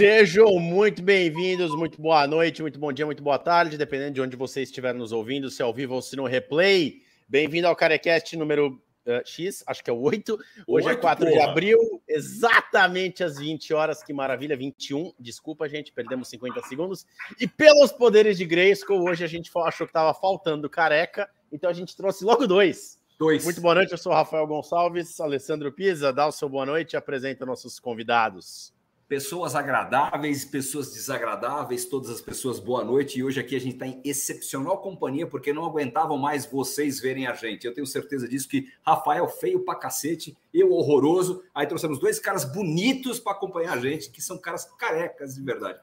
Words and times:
Sejam 0.00 0.58
muito 0.58 1.02
bem-vindos, 1.02 1.74
muito 1.74 2.00
boa 2.00 2.26
noite, 2.26 2.62
muito 2.62 2.78
bom 2.78 2.90
dia, 2.90 3.04
muito 3.04 3.22
boa 3.22 3.38
tarde, 3.38 3.76
dependendo 3.76 4.12
de 4.12 4.20
onde 4.22 4.34
você 4.34 4.62
estiver 4.62 4.94
nos 4.94 5.12
ouvindo, 5.12 5.50
se 5.50 5.60
é 5.60 5.64
ao 5.64 5.74
vivo 5.74 5.94
ou 5.94 6.00
se 6.00 6.16
no 6.16 6.24
replay. 6.24 7.02
Bem-vindo 7.28 7.66
ao 7.66 7.76
Carecast 7.76 8.34
número 8.34 8.82
uh, 9.06 9.26
X, 9.26 9.62
acho 9.66 9.82
que 9.82 9.90
é 9.90 9.92
o 9.92 10.00
8. 10.00 10.38
Hoje 10.66 10.86
8, 10.86 10.98
é 10.98 11.00
4 11.00 11.26
porra. 11.26 11.36
de 11.36 11.42
abril, 11.42 11.78
exatamente 12.08 13.22
às 13.22 13.38
20 13.38 13.72
horas, 13.74 14.02
que 14.02 14.12
maravilha, 14.12 14.56
21. 14.56 15.12
Desculpa, 15.18 15.68
gente, 15.68 15.92
perdemos 15.92 16.28
50 16.28 16.60
segundos. 16.62 17.06
E 17.38 17.46
pelos 17.46 17.92
poderes 17.92 18.36
de 18.36 18.44
Grayskull, 18.44 19.08
hoje 19.08 19.24
a 19.24 19.28
gente 19.28 19.50
achou 19.56 19.86
que 19.86 19.90
estava 19.90 20.14
faltando 20.14 20.68
careca, 20.68 21.28
então 21.52 21.70
a 21.70 21.74
gente 21.74 21.96
trouxe 21.96 22.24
logo 22.24 22.46
dois. 22.46 22.98
Dois. 23.18 23.44
Muito 23.44 23.60
boa 23.60 23.74
noite, 23.74 23.92
eu 23.92 23.98
sou 23.98 24.12
Rafael 24.12 24.46
Gonçalves, 24.46 25.20
Alessandro 25.20 25.70
Pisa, 25.70 26.10
dá 26.10 26.26
o 26.26 26.32
seu 26.32 26.48
boa 26.48 26.64
noite 26.64 26.94
e 26.94 26.96
apresenta 26.96 27.44
nossos 27.44 27.78
convidados 27.78 28.72
pessoas 29.10 29.56
agradáveis, 29.56 30.44
pessoas 30.44 30.92
desagradáveis, 30.92 31.84
todas 31.84 32.08
as 32.10 32.20
pessoas 32.20 32.60
boa 32.60 32.84
noite. 32.84 33.18
E 33.18 33.24
hoje 33.24 33.40
aqui 33.40 33.56
a 33.56 33.60
gente 33.60 33.72
está 33.72 33.84
em 33.84 34.00
excepcional 34.04 34.78
companhia, 34.78 35.26
porque 35.26 35.52
não 35.52 35.64
aguentavam 35.64 36.16
mais 36.16 36.46
vocês 36.46 37.00
verem 37.00 37.26
a 37.26 37.34
gente. 37.34 37.66
Eu 37.66 37.74
tenho 37.74 37.88
certeza 37.88 38.28
disso 38.28 38.48
que 38.48 38.68
Rafael 38.86 39.26
feio 39.26 39.64
pra 39.64 39.74
cacete, 39.74 40.38
eu 40.54 40.70
horroroso. 40.70 41.42
Aí 41.52 41.66
trouxemos 41.66 41.98
dois 41.98 42.20
caras 42.20 42.44
bonitos 42.44 43.18
para 43.18 43.32
acompanhar 43.32 43.72
a 43.72 43.80
gente, 43.80 44.10
que 44.10 44.22
são 44.22 44.38
caras 44.38 44.64
carecas 44.78 45.34
de 45.34 45.42
verdade. 45.42 45.80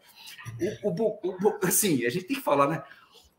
O, 0.81 0.89
o, 0.89 1.19
o, 1.27 1.59
assim, 1.63 2.05
a 2.05 2.09
gente 2.09 2.27
tem 2.27 2.37
que 2.37 2.43
falar, 2.43 2.67
né? 2.67 2.81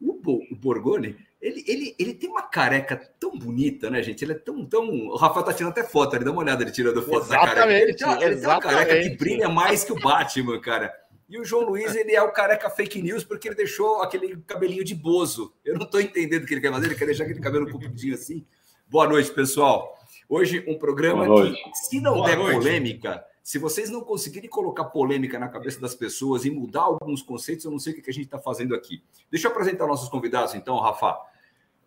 O, 0.01 0.12
o 0.52 0.57
Borgoni 0.57 1.16
ele, 1.41 1.65
ele, 1.69 1.95
ele 1.98 2.15
tem 2.15 2.29
uma 2.29 2.43
careca 2.43 2.97
tão 3.19 3.39
bonita, 3.39 3.89
né, 3.89 4.03
gente? 4.03 4.25
Ele 4.25 4.33
é 4.33 4.39
tão, 4.39 4.67
tão. 4.67 4.89
O 4.89 5.17
Rafael 5.17 5.45
tá 5.45 5.53
tirando 5.53 5.70
até 5.70 5.84
foto, 5.84 6.17
ele 6.17 6.25
dá 6.25 6.33
uma 6.33 6.42
olhada 6.42 6.64
ele 6.64 6.72
tirando 6.72 7.00
foto 7.00 7.27
exatamente, 7.27 7.55
da 7.55 7.55
careca. 7.55 7.83
Ele, 7.84 7.95
tem 7.95 8.06
uma, 8.06 8.25
ele 8.25 8.37
tem 8.37 8.48
uma 8.48 8.61
careca 8.61 9.00
que 9.00 9.17
brilha 9.17 9.48
mais 9.48 9.84
que 9.84 9.92
o 9.92 10.00
Batman, 10.00 10.61
cara. 10.61 10.92
E 11.28 11.39
o 11.39 11.45
João 11.45 11.64
Luiz, 11.64 11.95
ele 11.95 12.12
é 12.12 12.22
o 12.22 12.33
careca 12.33 12.69
fake 12.70 13.00
news 13.03 13.22
porque 13.22 13.48
ele 13.48 13.55
deixou 13.55 14.03
aquele 14.03 14.37
cabelinho 14.47 14.83
de 14.83 14.95
bozo. 14.95 15.55
Eu 15.64 15.78
não 15.78 15.87
tô 15.87 16.00
entendendo 16.00 16.42
o 16.42 16.47
que 16.47 16.55
ele 16.55 16.61
quer 16.61 16.72
fazer, 16.72 16.87
ele 16.87 16.94
quer 16.97 17.06
deixar 17.06 17.25
aquele 17.25 17.41
cabelo 17.41 17.70
compridinho 17.70 18.15
assim. 18.15 18.44
Boa 18.89 19.06
noite, 19.06 19.31
pessoal. 19.31 19.97
Hoje 20.28 20.65
um 20.67 20.77
programa 20.77 21.25
que, 21.25 21.55
se 21.75 22.00
não 22.00 22.15
Boa 22.15 22.27
der 22.27 22.37
noite. 22.37 22.56
polêmica, 22.56 23.25
se 23.48 23.58
vocês 23.58 23.88
não 23.88 24.02
conseguirem 24.02 24.50
colocar 24.50 24.84
polêmica 24.84 25.38
na 25.38 25.48
cabeça 25.48 25.80
das 25.80 25.94
pessoas 25.94 26.44
e 26.44 26.50
mudar 26.50 26.82
alguns 26.82 27.22
conceitos, 27.22 27.64
eu 27.64 27.70
não 27.70 27.78
sei 27.78 27.94
o 27.94 28.02
que 28.02 28.10
a 28.10 28.12
gente 28.12 28.27
está 28.27 28.38
fazendo 28.38 28.74
aqui. 28.74 29.02
Deixa 29.30 29.48
eu 29.48 29.52
apresentar 29.52 29.86
nossos 29.86 30.10
convidados, 30.10 30.54
então, 30.54 30.77
Rafa. 30.77 31.18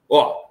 Ó, 0.09 0.43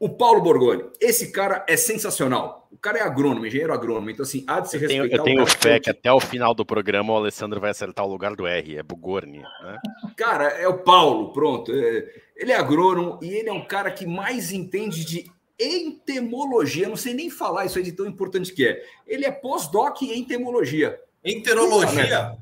o 0.00 0.08
Paulo 0.08 0.42
Borgoni, 0.42 0.82
esse 1.00 1.30
cara 1.30 1.64
é 1.68 1.76
sensacional. 1.76 2.66
O 2.72 2.76
cara 2.76 2.98
é 2.98 3.02
agrônomo, 3.02 3.46
engenheiro 3.46 3.72
agrônomo, 3.72 4.10
então 4.10 4.24
assim, 4.24 4.42
há 4.48 4.58
de 4.58 4.68
se 4.68 4.78
respeitar. 4.78 5.04
Eu 5.04 5.22
tenho, 5.22 5.38
eu 5.38 5.44
tenho 5.44 5.46
fé 5.46 5.78
que 5.78 5.90
até 5.90 6.12
o 6.12 6.18
final 6.18 6.52
do 6.52 6.66
programa 6.66 7.12
o 7.12 7.16
Alessandro 7.18 7.60
vai 7.60 7.70
acertar 7.70 8.04
o 8.04 8.10
lugar 8.10 8.34
do 8.34 8.48
R, 8.48 8.78
é 8.78 8.82
Bugorni. 8.82 9.38
Né? 9.38 9.78
Cara, 10.16 10.48
é 10.48 10.66
o 10.66 10.78
Paulo, 10.78 11.32
pronto. 11.32 11.70
É, 11.72 12.04
ele 12.34 12.50
é 12.50 12.56
agrônomo 12.56 13.20
e 13.22 13.28
ele 13.28 13.48
é 13.48 13.52
um 13.52 13.64
cara 13.64 13.92
que 13.92 14.04
mais 14.04 14.50
entende 14.50 15.04
de 15.04 15.30
entomologia. 15.58 16.88
Não 16.88 16.96
sei 16.96 17.14
nem 17.14 17.30
falar 17.30 17.66
isso 17.66 17.78
aí 17.78 17.84
de 17.84 17.92
tão 17.92 18.06
importante 18.06 18.52
que 18.52 18.66
é. 18.66 18.84
Ele 19.06 19.24
é 19.24 19.30
pós-doc 19.30 20.02
em 20.02 20.18
entomologia. 20.18 21.00
Enterologia? 21.24 22.36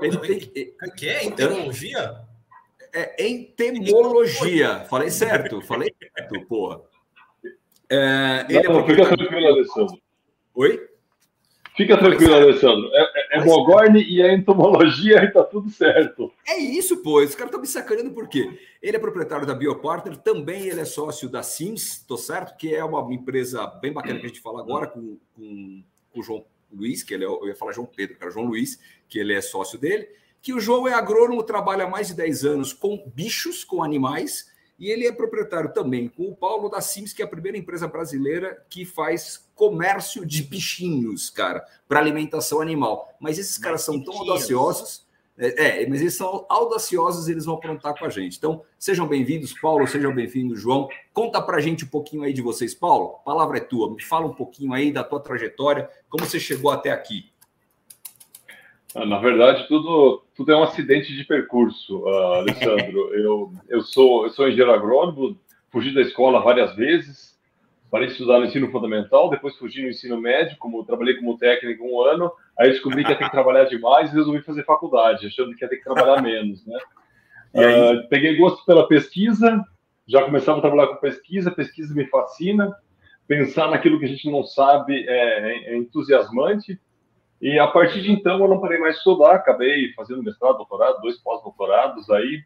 Ele 0.00 0.18
tem 0.18 0.38
que... 0.38 0.74
que 0.96 1.08
é? 1.08 1.24
Enterologia? 1.24 2.22
é 2.94 3.26
entomologia. 3.26 4.84
Falei 4.88 5.10
certo, 5.10 5.62
falei 5.62 5.94
certo, 5.98 6.46
porra. 6.46 6.80
É, 7.88 8.46
ele 8.48 8.68
não, 8.68 8.80
é 8.80 8.86
fica 8.86 9.16
tranquilo, 9.16 9.46
Alessandro. 9.46 10.02
Oi? 10.54 10.88
Fica 11.76 11.96
tranquilo, 11.96 12.34
Alessandro. 12.34 12.90
É, 12.92 13.36
é, 13.36 13.40
é 13.40 13.98
e 13.98 14.22
é 14.22 14.34
entomologia 14.34 15.24
e 15.24 15.30
tá 15.30 15.42
tudo 15.42 15.70
certo. 15.70 16.32
É 16.46 16.58
isso, 16.58 17.02
pô. 17.02 17.22
Esse 17.22 17.36
cara 17.36 17.50
tá 17.50 17.58
me 17.58 17.66
sacaneando 17.66 18.10
por 18.10 18.28
quê? 18.28 18.58
Ele 18.82 18.96
é 18.96 19.00
proprietário 19.00 19.46
da 19.46 19.54
Biopartner, 19.54 20.16
também 20.18 20.66
ele 20.66 20.80
é 20.80 20.84
sócio 20.84 21.28
da 21.28 21.42
Sims, 21.42 22.04
tô 22.06 22.16
certo? 22.16 22.56
Que 22.56 22.74
é 22.74 22.84
uma 22.84 23.12
empresa 23.12 23.66
bem 23.66 23.92
bacana 23.92 24.18
que 24.18 24.26
a 24.26 24.28
gente 24.28 24.40
fala 24.40 24.60
agora 24.60 24.86
com, 24.86 25.16
com, 25.34 25.82
com 26.12 26.20
o 26.20 26.22
João 26.22 26.44
Luiz, 26.70 27.02
que 27.02 27.14
ele 27.14 27.24
é, 27.24 27.26
eu 27.26 27.46
ia 27.46 27.56
falar 27.56 27.72
João 27.72 27.86
Pedro, 27.86 28.16
cara, 28.18 28.30
João 28.30 28.46
Luiz, 28.46 28.78
que 29.08 29.18
ele 29.18 29.32
é 29.32 29.40
sócio 29.40 29.78
dele 29.78 30.08
que 30.42 30.52
o 30.52 30.60
João 30.60 30.88
é 30.88 30.92
agrônomo, 30.92 31.44
trabalha 31.44 31.84
há 31.84 31.88
mais 31.88 32.08
de 32.08 32.14
10 32.14 32.44
anos 32.44 32.72
com 32.72 33.08
bichos, 33.14 33.62
com 33.62 33.80
animais, 33.80 34.50
e 34.82 34.90
ele 34.90 35.06
é 35.06 35.12
proprietário 35.12 35.72
também 35.72 36.08
com 36.08 36.24
o 36.24 36.34
Paulo 36.34 36.68
da 36.68 36.80
Sims, 36.80 37.12
que 37.12 37.22
é 37.22 37.24
a 37.24 37.28
primeira 37.28 37.56
empresa 37.56 37.86
brasileira 37.86 38.66
que 38.68 38.84
faz 38.84 39.48
comércio 39.54 40.26
de 40.26 40.42
bichinhos, 40.42 41.30
cara, 41.30 41.64
para 41.86 42.00
alimentação 42.00 42.60
animal. 42.60 43.08
Mas 43.20 43.38
esses 43.38 43.56
caras 43.56 43.82
são 43.82 44.02
tão 44.02 44.12
audaciosos. 44.12 45.06
É, 45.38 45.82
é, 45.82 45.86
mas 45.88 46.00
eles 46.00 46.16
são 46.16 46.44
audaciosos, 46.48 47.28
eles 47.28 47.44
vão 47.44 47.54
aprontar 47.54 47.96
com 47.96 48.04
a 48.04 48.08
gente. 48.08 48.36
Então, 48.36 48.64
sejam 48.76 49.06
bem-vindos, 49.06 49.52
Paulo, 49.52 49.86
sejam 49.86 50.12
bem-vindos, 50.12 50.60
João. 50.60 50.88
Conta 51.12 51.40
pra 51.40 51.60
gente 51.60 51.84
um 51.84 51.88
pouquinho 51.88 52.24
aí 52.24 52.32
de 52.32 52.42
vocês, 52.42 52.74
Paulo. 52.74 53.18
A 53.20 53.24
palavra 53.24 53.58
é 53.58 53.60
tua. 53.60 53.88
Me 53.88 54.02
fala 54.02 54.26
um 54.26 54.34
pouquinho 54.34 54.72
aí 54.72 54.90
da 54.90 55.04
tua 55.04 55.20
trajetória, 55.20 55.88
como 56.08 56.26
você 56.26 56.40
chegou 56.40 56.72
até 56.72 56.90
aqui. 56.90 57.31
Ah, 58.94 59.06
na 59.06 59.18
verdade, 59.18 59.66
tudo, 59.68 60.22
tudo 60.34 60.52
é 60.52 60.56
um 60.56 60.62
acidente 60.62 61.14
de 61.14 61.24
percurso, 61.24 62.00
uh, 62.00 62.34
Alessandro. 62.34 63.12
eu, 63.16 63.52
eu, 63.68 63.82
sou, 63.82 64.24
eu 64.24 64.30
sou 64.30 64.46
engenheiro 64.46 64.72
agrônomo, 64.72 65.38
fugi 65.70 65.94
da 65.94 66.02
escola 66.02 66.42
várias 66.42 66.76
vezes, 66.76 67.38
parei 67.90 68.06
de 68.06 68.12
estudar 68.12 68.38
no 68.38 68.46
ensino 68.46 68.70
fundamental, 68.70 69.30
depois 69.30 69.56
fugi 69.56 69.82
no 69.82 69.88
ensino 69.88 70.20
médio, 70.20 70.56
como 70.58 70.84
trabalhei 70.84 71.16
como 71.16 71.38
técnico 71.38 71.84
um 71.84 72.02
ano, 72.02 72.30
aí 72.58 72.70
descobri 72.70 73.02
que 73.02 73.10
ia 73.10 73.16
ter 73.16 73.24
que 73.24 73.30
trabalhar 73.30 73.64
demais 73.64 74.10
e 74.10 74.16
resolvi 74.16 74.42
fazer 74.42 74.64
faculdade, 74.64 75.26
achando 75.26 75.54
que 75.54 75.64
ia 75.64 75.68
ter 75.68 75.78
que 75.78 75.84
trabalhar 75.84 76.20
menos, 76.22 76.66
né? 76.66 76.78
Uh, 77.54 78.08
peguei 78.08 78.36
gosto 78.36 78.64
pela 78.64 78.88
pesquisa, 78.88 79.62
já 80.06 80.22
começava 80.22 80.58
a 80.58 80.62
trabalhar 80.62 80.88
com 80.88 80.96
pesquisa, 80.96 81.50
pesquisa 81.50 81.94
me 81.94 82.06
fascina, 82.06 82.74
pensar 83.26 83.70
naquilo 83.70 83.98
que 83.98 84.04
a 84.04 84.08
gente 84.08 84.30
não 84.30 84.42
sabe 84.42 85.06
é, 85.06 85.72
é 85.72 85.76
entusiasmante, 85.76 86.78
e 87.42 87.58
a 87.58 87.66
partir 87.66 88.00
de 88.02 88.12
então 88.12 88.38
eu 88.38 88.48
não 88.48 88.60
parei 88.60 88.78
mais 88.78 88.94
de 88.94 88.98
estudar, 88.98 89.34
acabei 89.34 89.92
fazendo 89.94 90.22
mestrado, 90.22 90.58
doutorado, 90.58 91.00
dois 91.00 91.18
pós-doutorados 91.18 92.08
aí, 92.08 92.40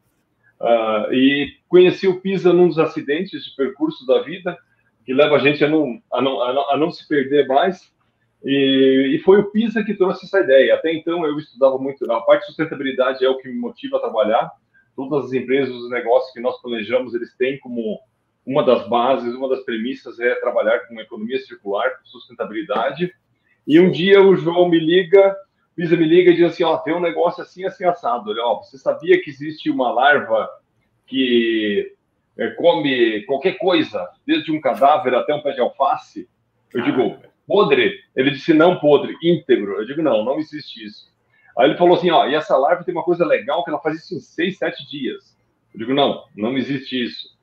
uh, 0.59 1.13
e 1.13 1.53
conheci 1.69 2.09
o 2.09 2.19
PISA 2.23 2.51
num 2.51 2.69
dos 2.69 2.79
acidentes 2.79 3.45
de 3.45 3.55
percurso 3.55 4.07
da 4.07 4.23
vida, 4.23 4.57
que 5.05 5.13
leva 5.13 5.37
a 5.37 5.39
gente 5.39 5.63
a 5.63 5.69
não, 5.69 6.01
a 6.11 6.23
não, 6.23 6.43
a 6.43 6.53
não, 6.55 6.71
a 6.71 6.77
não 6.79 6.91
se 6.91 7.07
perder 7.07 7.47
mais, 7.47 7.95
e, 8.43 9.15
e, 9.15 9.19
foi 9.19 9.39
o 9.41 9.51
PISA 9.51 9.85
que 9.85 9.95
trouxe 9.95 10.25
essa 10.25 10.41
ideia. 10.41 10.75
Até 10.75 10.93
então 10.95 11.27
eu 11.27 11.39
estudava 11.39 11.79
muito, 11.79 12.11
a 12.11 12.21
parte 12.23 12.43
de 12.43 12.47
sustentabilidade 12.47 13.25
é 13.25 13.29
o 13.29 13.37
que 13.37 13.49
me 13.49 13.59
motiva 13.59 13.99
a 13.99 14.01
trabalhar, 14.01 14.51
todas 14.95 15.27
as 15.27 15.33
empresas, 15.35 15.75
os 15.75 15.91
negócios 15.91 16.33
que 16.33 16.41
nós 16.41 16.61
planejamos, 16.63 17.15
eles 17.15 17.37
têm 17.37 17.59
como 17.59 18.01
uma 18.47 18.65
das 18.65 18.89
bases, 18.89 19.35
uma 19.35 19.49
das 19.49 19.63
premissas 19.65 20.19
é 20.21 20.35
trabalhar 20.37 20.87
com 20.87 20.99
economia 21.01 21.39
circular, 21.41 21.91
com 21.99 22.07
sustentabilidade, 22.07 23.13
e 23.67 23.81
um 23.81 23.91
dia 23.91 24.23
o 24.23 24.37
João 24.37 24.69
me 24.69 24.79
liga, 24.79 25.37
Pisa 25.77 25.95
me 25.95 26.07
liga 26.07 26.31
e 26.31 26.37
diz 26.37 26.53
assim: 26.53 26.65
Ó, 26.65 26.79
tem 26.79 26.95
um 26.95 27.01
negócio 27.01 27.43
assim, 27.43 27.67
assim, 27.67 27.85
assado. 27.85 28.31
Olha, 28.31 28.43
ó, 28.43 28.63
você 28.63 28.79
sabia 28.79 29.21
que 29.21 29.29
existe 29.29 29.71
uma 29.71 29.93
larva 29.93 30.49
que 31.07 31.95
é, 32.39 32.49
come 32.53 33.23
qualquer 33.27 33.59
coisa, 33.59 34.09
desde 34.27 34.51
um 34.51 34.61
cadáver 34.61 35.15
até 35.15 35.35
um 35.35 35.43
pé 35.43 35.53
de 35.53 35.61
alface? 35.61 36.27
Eu 36.73 36.83
digo, 36.83 37.17
podre? 37.47 38.01
Ele 38.17 38.31
disse: 38.31 38.55
não 38.55 38.79
podre, 38.79 39.15
íntegro. 39.23 39.75
Eu 39.75 39.85
digo: 39.85 40.03
não, 40.03 40.25
não 40.25 40.39
existe 40.39 40.83
isso. 40.83 41.15
Aí 41.59 41.69
ele 41.69 41.79
falou 41.79 41.99
assim: 41.99 42.11
ó, 42.11 42.27
e 42.27 42.35
essa 42.35 42.57
larva 42.57 42.83
tem 42.83 42.95
uma 42.95 43.05
coisa 43.05 43.27
legal 43.27 43.63
que 43.63 43.69
ela 43.69 43.81
faz 43.81 43.99
isso 43.99 44.15
em 44.15 44.21
seis, 44.21 44.57
sete 44.57 44.89
dias. 44.89 45.37
Eu 45.75 45.81
digo: 45.81 45.93
não, 45.93 46.25
não 46.35 46.57
existe 46.57 47.05
isso. 47.05 47.36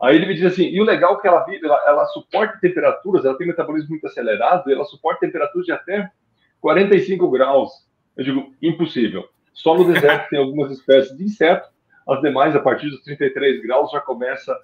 Aí 0.00 0.16
ele 0.16 0.26
me 0.26 0.34
diz 0.34 0.44
assim, 0.44 0.64
e 0.64 0.80
o 0.80 0.84
legal 0.84 1.14
é 1.14 1.20
que 1.20 1.26
ela 1.26 1.44
vive, 1.44 1.66
ela, 1.66 1.82
ela 1.86 2.06
suporta 2.06 2.58
temperaturas, 2.60 3.24
ela 3.24 3.36
tem 3.36 3.46
um 3.46 3.50
metabolismo 3.50 3.90
muito 3.90 4.06
acelerado, 4.06 4.70
ela 4.70 4.84
suporta 4.84 5.20
temperaturas 5.20 5.64
de 5.64 5.72
até 5.72 6.10
45 6.60 7.30
graus. 7.30 7.70
Eu 8.16 8.24
digo, 8.24 8.54
impossível. 8.60 9.28
Só 9.52 9.74
no 9.74 9.90
deserto 9.90 10.28
tem 10.28 10.38
algumas 10.38 10.70
espécies 10.70 11.16
de 11.16 11.24
inseto, 11.24 11.68
as 12.06 12.20
demais, 12.20 12.54
a 12.54 12.60
partir 12.60 12.88
dos 12.90 13.02
33 13.02 13.62
graus, 13.62 13.90
já 13.90 14.00
começa 14.00 14.56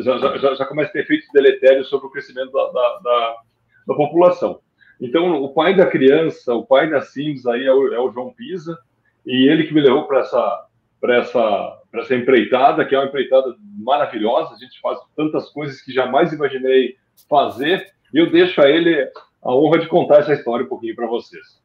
já, 0.00 0.18
já, 0.38 0.54
já 0.54 0.66
começa 0.66 0.90
a 0.90 0.92
ter 0.92 1.00
efeitos 1.00 1.28
deletérios 1.32 1.88
sobre 1.88 2.06
o 2.06 2.10
crescimento 2.10 2.50
da, 2.52 2.64
da, 2.66 2.98
da, 2.98 3.36
da, 3.86 3.94
população. 3.94 4.60
Então, 5.00 5.42
o 5.42 5.52
pai 5.52 5.76
da 5.76 5.86
criança, 5.86 6.54
o 6.54 6.66
pai 6.66 6.90
da 6.90 7.00
Sims 7.00 7.46
aí 7.46 7.64
é 7.66 7.72
o, 7.72 7.92
é 7.92 7.98
o 7.98 8.10
João 8.10 8.32
Pisa, 8.32 8.78
e 9.24 9.48
ele 9.48 9.64
que 9.64 9.74
me 9.74 9.80
levou 9.80 10.06
para 10.06 10.20
essa, 10.20 10.66
essa, 11.04 11.79
essa 11.94 12.14
empreitada, 12.14 12.84
que 12.84 12.94
é 12.94 12.98
uma 12.98 13.06
empreitada 13.06 13.54
maravilhosa. 13.78 14.54
A 14.54 14.58
gente 14.58 14.80
faz 14.80 14.98
tantas 15.16 15.50
coisas 15.50 15.80
que 15.80 15.92
jamais 15.92 16.32
imaginei 16.32 16.96
fazer. 17.28 17.92
E 18.12 18.18
eu 18.18 18.30
deixo 18.30 18.60
a 18.60 18.68
ele 18.68 19.08
a 19.42 19.54
honra 19.54 19.78
de 19.78 19.88
contar 19.88 20.18
essa 20.18 20.32
história 20.32 20.64
um 20.64 20.68
pouquinho 20.68 20.94
para 20.94 21.06
vocês. 21.06 21.60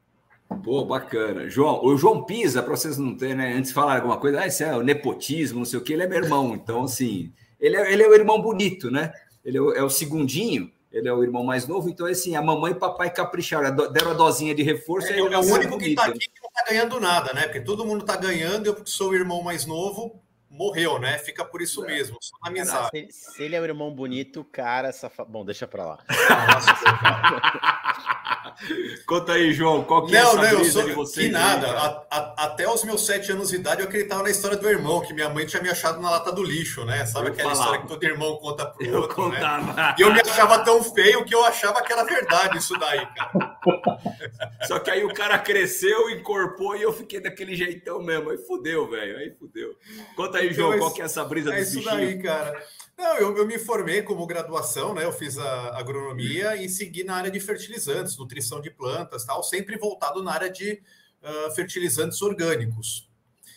Pô, 0.63 0.85
bacana. 0.85 1.49
João, 1.49 1.83
o 1.83 1.97
João 1.97 2.23
Pisa, 2.23 2.61
para 2.61 2.75
vocês 2.75 2.97
não 2.97 3.15
terem, 3.15 3.35
né? 3.35 3.53
Antes 3.53 3.69
de 3.69 3.75
falar 3.75 3.95
alguma 3.95 4.17
coisa, 4.17 4.41
ah, 4.41 4.47
esse 4.47 4.63
é 4.63 4.75
o 4.75 4.83
nepotismo, 4.83 5.59
não 5.59 5.65
sei 5.65 5.79
o 5.79 5.83
que, 5.83 5.93
ele 5.93 6.03
é 6.03 6.07
meu 6.07 6.23
irmão. 6.23 6.53
Então, 6.53 6.83
assim, 6.83 7.31
ele 7.59 7.75
é, 7.75 7.91
ele 7.91 8.03
é 8.03 8.07
o 8.07 8.13
irmão 8.13 8.41
bonito, 8.41 8.91
né? 8.91 9.11
Ele 9.43 9.57
é 9.57 9.61
o, 9.61 9.73
é 9.73 9.83
o 9.83 9.89
segundinho, 9.89 10.71
ele 10.91 11.07
é 11.07 11.13
o 11.13 11.23
irmão 11.23 11.43
mais 11.43 11.67
novo, 11.67 11.89
então, 11.89 12.05
assim, 12.05 12.35
a 12.35 12.41
mamãe 12.41 12.71
e 12.71 12.75
papai 12.75 13.11
capricharam, 13.11 13.75
deram 13.91 14.11
a 14.11 14.13
dosinha 14.13 14.55
de 14.55 14.63
reforço. 14.63 15.11
É, 15.11 15.19
é 15.19 15.21
o 15.21 15.53
único 15.53 15.77
que 15.77 15.89
está 15.89 16.05
aqui 16.05 16.19
que 16.19 16.44
está 16.57 16.71
ganhando 16.71 16.99
nada, 16.99 17.33
né? 17.33 17.43
Porque 17.43 17.61
todo 17.61 17.85
mundo 17.85 18.01
está 18.01 18.15
ganhando, 18.15 18.67
eu, 18.67 18.75
porque 18.75 18.89
sou 18.89 19.09
o 19.09 19.15
irmão 19.15 19.41
mais 19.41 19.65
novo, 19.65 20.21
morreu, 20.49 20.99
né? 20.99 21.17
Fica 21.17 21.43
por 21.43 21.61
isso 21.61 21.83
é. 21.83 21.87
mesmo, 21.87 22.17
só 22.21 22.37
na 22.41 22.49
amizade. 22.49 23.11
Se, 23.11 23.33
se, 23.33 23.43
ele 23.43 23.55
é 23.55 23.61
o 23.61 23.65
irmão 23.65 23.93
bonito, 23.93 24.43
cara, 24.45 24.87
essa. 24.87 25.11
Bom, 25.27 25.43
deixa 25.43 25.67
pra 25.67 25.85
lá. 25.85 25.99
Conta 29.05 29.33
aí, 29.33 29.53
João, 29.53 29.83
qual 29.83 30.05
que 30.05 30.13
não, 30.13 30.19
é 30.19 30.23
essa 30.23 30.35
não, 30.35 30.59
eu 30.59 30.65
sou, 30.65 30.83
de 30.83 30.91
você? 30.93 31.21
Que 31.21 31.29
nada. 31.29 31.67
A, 31.67 32.05
a, 32.09 32.45
até 32.45 32.69
os 32.69 32.83
meus 32.83 33.05
sete 33.05 33.31
anos 33.31 33.49
de 33.49 33.55
idade 33.55 33.81
eu 33.81 33.87
acreditava 33.87 34.23
na 34.23 34.29
história 34.29 34.57
do 34.57 34.69
irmão, 34.69 35.01
que 35.01 35.13
minha 35.13 35.29
mãe 35.29 35.45
tinha 35.45 35.61
me 35.61 35.69
achado 35.69 36.01
na 36.01 36.09
lata 36.09 36.31
do 36.31 36.43
lixo, 36.43 36.85
né? 36.85 37.05
Sabe 37.05 37.27
eu 37.27 37.33
aquela 37.33 37.51
falava. 37.51 37.61
história 37.61 37.81
que 37.81 37.87
todo 37.87 38.03
irmão 38.03 38.37
conta 38.37 38.65
pro 38.65 38.85
eu 38.85 39.01
outro, 39.01 39.29
né? 39.29 39.35
contava. 39.35 39.73
né? 39.73 39.95
E 39.97 40.01
eu 40.01 40.13
me 40.13 40.19
achava 40.19 40.59
tão 40.59 40.83
feio 40.83 41.25
que 41.25 41.35
eu 41.35 41.43
achava 41.43 41.81
que 41.81 41.91
era 41.91 42.03
verdade 42.03 42.57
isso 42.57 42.77
daí, 42.77 43.05
cara. 43.15 43.57
Só 44.67 44.79
que 44.79 44.89
aí 44.89 45.03
o 45.03 45.13
cara 45.13 45.37
cresceu, 45.37 46.09
incorporou 46.09 46.75
e 46.75 46.81
eu 46.81 46.93
fiquei 46.93 47.19
daquele 47.19 47.55
jeitão 47.55 48.01
mesmo. 48.01 48.29
Aí 48.29 48.37
fudeu, 48.37 48.89
velho. 48.89 49.17
Aí 49.17 49.31
fudeu. 49.31 49.75
Conta 50.15 50.39
aí, 50.39 50.53
João, 50.53 50.69
então, 50.69 50.79
qual 50.79 50.93
que 50.93 51.01
é 51.01 51.05
essa 51.05 51.23
brisa 51.23 51.53
é 51.53 51.61
isso 51.61 51.75
bichinho? 51.75 51.95
daí, 51.95 52.21
cara. 52.21 52.63
Não, 52.97 53.17
eu, 53.17 53.37
eu, 53.37 53.45
me 53.45 53.59
formei 53.59 54.01
como 54.01 54.25
graduação, 54.25 54.93
né? 54.93 55.03
Eu 55.03 55.11
fiz 55.11 55.37
a 55.37 55.77
agronomia 55.77 56.55
e 56.55 56.69
segui 56.69 57.03
na 57.03 57.15
área 57.15 57.29
de 57.29 57.39
fertilizantes, 57.41 58.17
nutrição 58.17 58.61
de 58.61 58.71
plantas, 58.71 59.25
tal, 59.25 59.43
sempre 59.43 59.77
voltado 59.77 60.23
na 60.23 60.31
área 60.31 60.49
de 60.49 60.81
uh, 61.21 61.53
fertilizantes 61.53 62.21
orgânicos. 62.21 63.09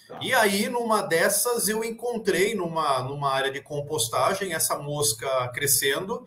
Tá. 0.08 0.18
E 0.20 0.34
aí, 0.34 0.68
numa 0.68 1.02
dessas, 1.02 1.68
eu 1.68 1.84
encontrei 1.84 2.54
numa, 2.54 3.00
numa 3.02 3.30
área 3.30 3.50
de 3.50 3.60
compostagem 3.60 4.54
essa 4.54 4.76
mosca 4.76 5.48
crescendo, 5.48 6.26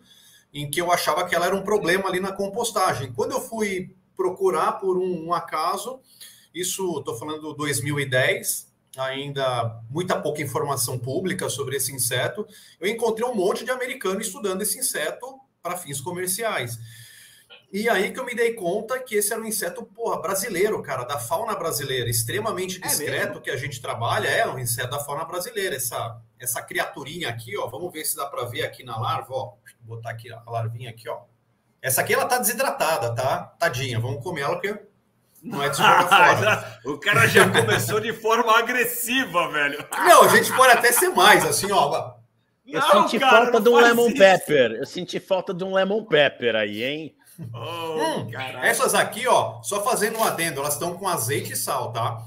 em 0.54 0.70
que 0.70 0.80
eu 0.80 0.90
achava 0.90 1.28
que 1.28 1.34
ela 1.34 1.46
era 1.46 1.56
um 1.56 1.62
problema 1.62 2.08
ali 2.08 2.18
na 2.20 2.32
compostagem. 2.32 3.12
Quando 3.12 3.32
eu 3.32 3.40
fui 3.42 3.94
procurar 4.16 4.72
por 4.72 4.96
um, 4.96 5.26
um 5.26 5.34
acaso, 5.34 6.00
isso 6.54 6.98
estou 6.98 7.18
falando 7.18 7.52
2010, 7.52 8.71
ainda 8.96 9.80
muita 9.88 10.20
pouca 10.20 10.42
informação 10.42 10.98
pública 10.98 11.48
sobre 11.48 11.76
esse 11.76 11.92
inseto, 11.92 12.46
eu 12.80 12.88
encontrei 12.88 13.26
um 13.26 13.34
monte 13.34 13.64
de 13.64 13.70
americano 13.70 14.20
estudando 14.20 14.62
esse 14.62 14.78
inseto 14.78 15.40
para 15.62 15.76
fins 15.76 16.00
comerciais. 16.00 16.78
E 17.72 17.88
aí 17.88 18.12
que 18.12 18.20
eu 18.20 18.26
me 18.26 18.34
dei 18.34 18.52
conta 18.52 18.98
que 18.98 19.14
esse 19.14 19.32
era 19.32 19.40
um 19.40 19.46
inseto, 19.46 19.82
porra, 19.82 20.20
brasileiro, 20.20 20.82
cara, 20.82 21.04
da 21.04 21.18
fauna 21.18 21.54
brasileira, 21.54 22.10
extremamente 22.10 22.78
é 22.82 22.86
discreto 22.86 23.38
é 23.38 23.40
que 23.40 23.50
a 23.50 23.56
gente 23.56 23.80
trabalha, 23.80 24.28
é 24.28 24.46
um 24.46 24.58
inseto 24.58 24.90
da 24.90 24.98
fauna 24.98 25.24
brasileira, 25.24 25.76
essa 25.76 26.20
essa 26.38 26.60
criaturinha 26.60 27.28
aqui, 27.28 27.56
ó, 27.56 27.68
vamos 27.68 27.92
ver 27.92 28.04
se 28.04 28.16
dá 28.16 28.26
para 28.26 28.44
ver 28.44 28.64
aqui 28.64 28.82
na 28.82 28.98
larva, 28.98 29.32
ó, 29.32 29.54
vou 29.80 29.96
botar 29.96 30.10
aqui 30.10 30.30
a 30.30 30.42
larvinha 30.46 30.90
aqui, 30.90 31.08
ó. 31.08 31.22
Essa 31.80 32.00
aqui 32.00 32.12
ela 32.12 32.26
tá 32.26 32.38
desidratada, 32.38 33.14
tá? 33.14 33.54
Tadinha, 33.58 33.98
vamos 34.00 34.22
comer 34.22 34.42
ela 34.42 34.56
porque 34.56 34.76
não 35.42 35.62
é 35.62 35.68
de 35.68 35.76
fora. 35.76 36.80
o 36.84 36.98
cara 36.98 37.26
já 37.26 37.48
começou 37.48 38.00
de 38.00 38.12
forma 38.12 38.56
agressiva, 38.58 39.50
velho. 39.50 39.84
Não, 39.90 40.22
a 40.22 40.28
gente 40.28 40.52
pode 40.52 40.72
até 40.72 40.92
ser 40.92 41.08
mais, 41.10 41.44
assim, 41.44 41.70
ó. 41.72 42.14
Eu 42.66 42.80
não, 42.80 43.02
senti 43.02 43.18
cara, 43.18 43.42
falta 43.42 43.60
de 43.60 43.68
um 43.68 43.76
lemon 43.76 44.06
isso. 44.08 44.16
pepper. 44.18 44.72
Eu 44.72 44.86
senti 44.86 45.20
falta 45.20 45.52
de 45.52 45.64
um 45.64 45.74
lemon 45.74 46.04
pepper 46.04 46.54
aí, 46.54 46.82
hein? 46.82 47.16
Oh, 47.52 47.98
hum, 47.98 48.30
essas 48.62 48.94
aqui, 48.94 49.26
ó, 49.26 49.60
só 49.62 49.82
fazendo 49.82 50.18
um 50.18 50.22
adendo, 50.24 50.60
elas 50.60 50.74
estão 50.74 50.94
com 50.94 51.08
azeite 51.08 51.54
e 51.54 51.56
sal, 51.56 51.92
tá? 51.92 52.18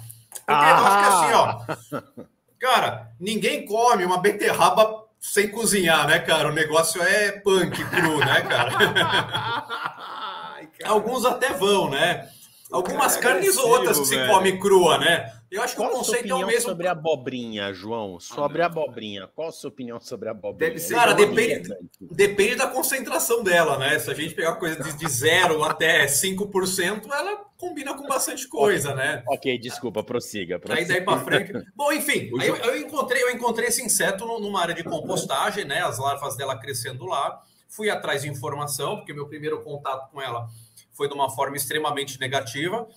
Porque 0.46 0.46
ah. 0.48 0.70
eu 0.70 0.86
acho 0.86 1.00
que 1.00 1.14
assim, 1.14 1.34
ó. 1.34 2.26
Cara, 2.60 3.12
ninguém 3.20 3.66
come 3.66 4.04
uma 4.04 4.20
beterraba 4.20 5.06
sem 5.20 5.50
cozinhar, 5.50 6.08
né, 6.08 6.20
cara? 6.20 6.50
O 6.50 6.54
negócio 6.54 7.02
é 7.02 7.32
punk 7.32 7.84
cru, 7.86 8.20
né, 8.20 8.42
cara? 8.42 8.72
Ai, 10.56 10.68
Alguns 10.84 11.26
até 11.26 11.54
vão, 11.54 11.90
né? 11.90 12.30
Algumas 12.76 13.16
é 13.16 13.20
carnes 13.22 13.58
outras 13.58 14.00
que 14.00 14.16
velho. 14.16 14.28
se 14.28 14.34
come 14.34 14.60
crua, 14.60 14.98
né? 14.98 15.32
Eu 15.50 15.62
acho 15.62 15.76
que 15.76 15.82
Qual 15.82 15.94
o 15.94 15.98
conceito 15.98 16.30
é 16.30 16.36
o 16.36 16.46
mesmo. 16.46 16.70
sobre 16.70 16.88
a 16.88 16.92
abobrinha, 16.92 17.72
João? 17.72 18.20
Sobre 18.20 18.62
a 18.62 18.66
abobrinha. 18.66 19.28
Qual 19.34 19.48
a 19.48 19.52
sua 19.52 19.70
opinião 19.70 20.02
sobre 20.02 20.28
a 20.28 20.32
abobrinha? 20.32 20.72
Deve 20.72 20.82
ser 20.82 20.96
Cara, 20.96 21.14
depende, 21.14 21.70
depende 22.02 22.56
da 22.56 22.68
concentração 22.68 23.42
dela, 23.42 23.78
né? 23.78 23.98
Se 23.98 24.12
a 24.12 24.14
gente 24.14 24.34
pegar 24.34 24.56
coisa 24.56 24.84
de, 24.84 24.92
de 24.98 25.08
0 25.08 25.64
até 25.64 26.06
5%, 26.06 27.06
ela 27.10 27.46
combina 27.58 27.94
com 27.94 28.06
bastante 28.06 28.48
coisa, 28.50 28.94
né? 28.94 29.24
Ok, 29.30 29.58
desculpa, 29.58 30.04
prossiga. 30.04 30.60
prossiga. 30.60 30.82
Aí 30.82 30.86
daí 30.86 31.02
para 31.06 31.24
frente. 31.24 31.54
Bom, 31.74 31.94
enfim, 31.94 32.30
eu, 32.42 32.56
eu, 32.58 32.78
encontrei, 32.78 33.24
eu 33.24 33.30
encontrei 33.30 33.70
esse 33.70 33.82
inseto 33.82 34.26
numa 34.26 34.62
área 34.62 34.76
de 34.76 34.84
compostagem, 34.84 35.64
né? 35.64 35.80
As 35.82 35.98
larvas 35.98 36.36
dela 36.36 36.58
crescendo 36.58 37.06
lá. 37.06 37.42
Fui 37.70 37.90
atrás 37.90 38.24
de 38.24 38.30
informação, 38.30 38.98
porque 38.98 39.14
meu 39.14 39.28
primeiro 39.28 39.62
contato 39.62 40.12
com 40.12 40.22
ela 40.22 40.48
foi 40.96 41.08
de 41.08 41.14
uma 41.14 41.30
forma 41.30 41.56
extremamente 41.58 42.20
negativa. 42.20 42.88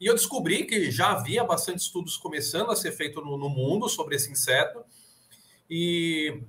E 0.00 0.06
eu 0.06 0.14
descobri 0.14 0.64
que 0.64 0.90
já 0.90 1.12
havia 1.12 1.42
bastante 1.42 1.78
estudos 1.78 2.16
começando 2.16 2.70
a 2.70 2.76
ser 2.76 2.92
feito 2.92 3.20
no, 3.20 3.38
no 3.38 3.48
mundo 3.48 3.88
sobre 3.88 4.16
esse 4.16 4.30
inseto. 4.30 4.84
E, 5.70 6.42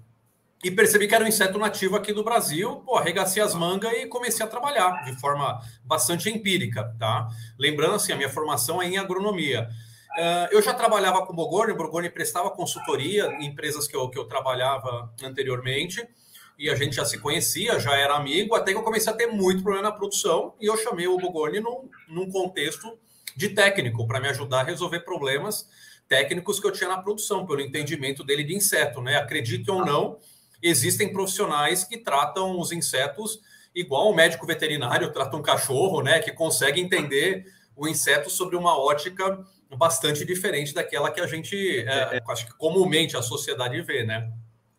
e, 0.64 0.70
percebi 0.70 1.08
que 1.08 1.16
era 1.16 1.24
um 1.24 1.28
inseto 1.28 1.58
nativo 1.58 1.96
aqui 1.96 2.12
do 2.12 2.24
Brasil. 2.24 2.82
Pô, 2.86 2.98
arregacei 2.98 3.42
as 3.42 3.54
mangas 3.54 3.94
e 3.94 4.08
comecei 4.08 4.46
a 4.46 4.50
trabalhar 4.50 5.06
de 5.06 5.20
forma 5.20 5.62
bastante 5.84 6.30
empírica, 6.30 6.94
tá? 7.00 7.30
Lembrando 7.58 7.96
assim, 7.96 8.12
a 8.12 8.18
minha 8.18 8.30
formação 8.30 8.82
é 8.82 8.88
em 8.88 8.98
agronomia. 8.98 9.70
Uh, 10.18 10.50
eu 10.52 10.62
já 10.62 10.74
trabalhava 10.74 11.26
com 11.26 11.34
Bogorni, 11.34 11.74
Bogorni 11.74 12.10
prestava 12.10 12.50
consultoria 12.50 13.28
em 13.40 13.46
empresas 13.46 13.88
que 13.88 13.96
eu, 13.96 14.10
que 14.10 14.18
eu 14.18 14.26
trabalhava 14.26 15.14
anteriormente 15.24 16.08
e 16.58 16.70
a 16.70 16.76
gente 16.76 16.96
já 16.96 17.06
se 17.06 17.20
conhecia, 17.20 17.80
já 17.80 17.96
era 17.96 18.16
amigo, 18.16 18.56
até 18.56 18.72
que 18.72 18.78
eu 18.78 18.84
comecei 18.84 19.12
a 19.12 19.16
ter 19.16 19.28
muito 19.28 19.62
problema 19.62 19.90
na 19.90 19.96
produção 19.96 20.56
e 20.60 20.66
eu 20.66 20.76
chamei 20.78 21.08
o 21.08 21.18
Bogorni 21.18 21.60
num, 21.60 21.90
num 22.08 22.32
contexto 22.32 22.98
de 23.36 23.50
técnico 23.50 24.08
para 24.08 24.20
me 24.20 24.28
ajudar 24.30 24.62
a 24.62 24.64
resolver 24.64 25.02
problemas 25.02 25.70
técnicos 26.08 26.60
que 26.60 26.66
eu 26.66 26.72
tinha 26.72 26.90
na 26.90 27.02
produção, 27.02 27.46
pelo 27.46 27.62
entendimento 27.62 28.24
dele 28.24 28.44
de 28.44 28.56
inseto, 28.56 29.02
né? 29.02 29.18
Acredite 29.18 29.70
ou 29.70 29.86
não, 29.86 30.18
existem 30.64 31.12
profissionais 31.12 31.84
que 31.84 31.98
tratam 31.98 32.60
os 32.60 32.72
insetos 32.72 33.40
igual 33.76 34.10
um 34.10 34.16
médico 34.16 34.48
veterinário 34.48 35.12
trata 35.12 35.38
um 35.38 35.42
cachorro, 35.42 36.02
né? 36.02 36.20
Que 36.20 36.32
consegue 36.32 36.82
entender 36.82 37.46
o 37.76 37.88
inseto 37.88 38.30
sobre 38.30 38.56
uma 38.56 38.76
ótica 38.76 39.46
bastante 39.78 40.26
diferente 40.26 40.74
daquela 40.74 41.12
que 41.12 41.22
a 41.22 41.28
gente, 41.28 41.56
é, 41.82 42.18
é, 42.18 42.24
acho 42.30 42.48
que 42.48 42.54
comumente 42.58 43.16
a 43.16 43.22
sociedade 43.22 43.80
vê, 43.82 44.04
né? 44.04 44.32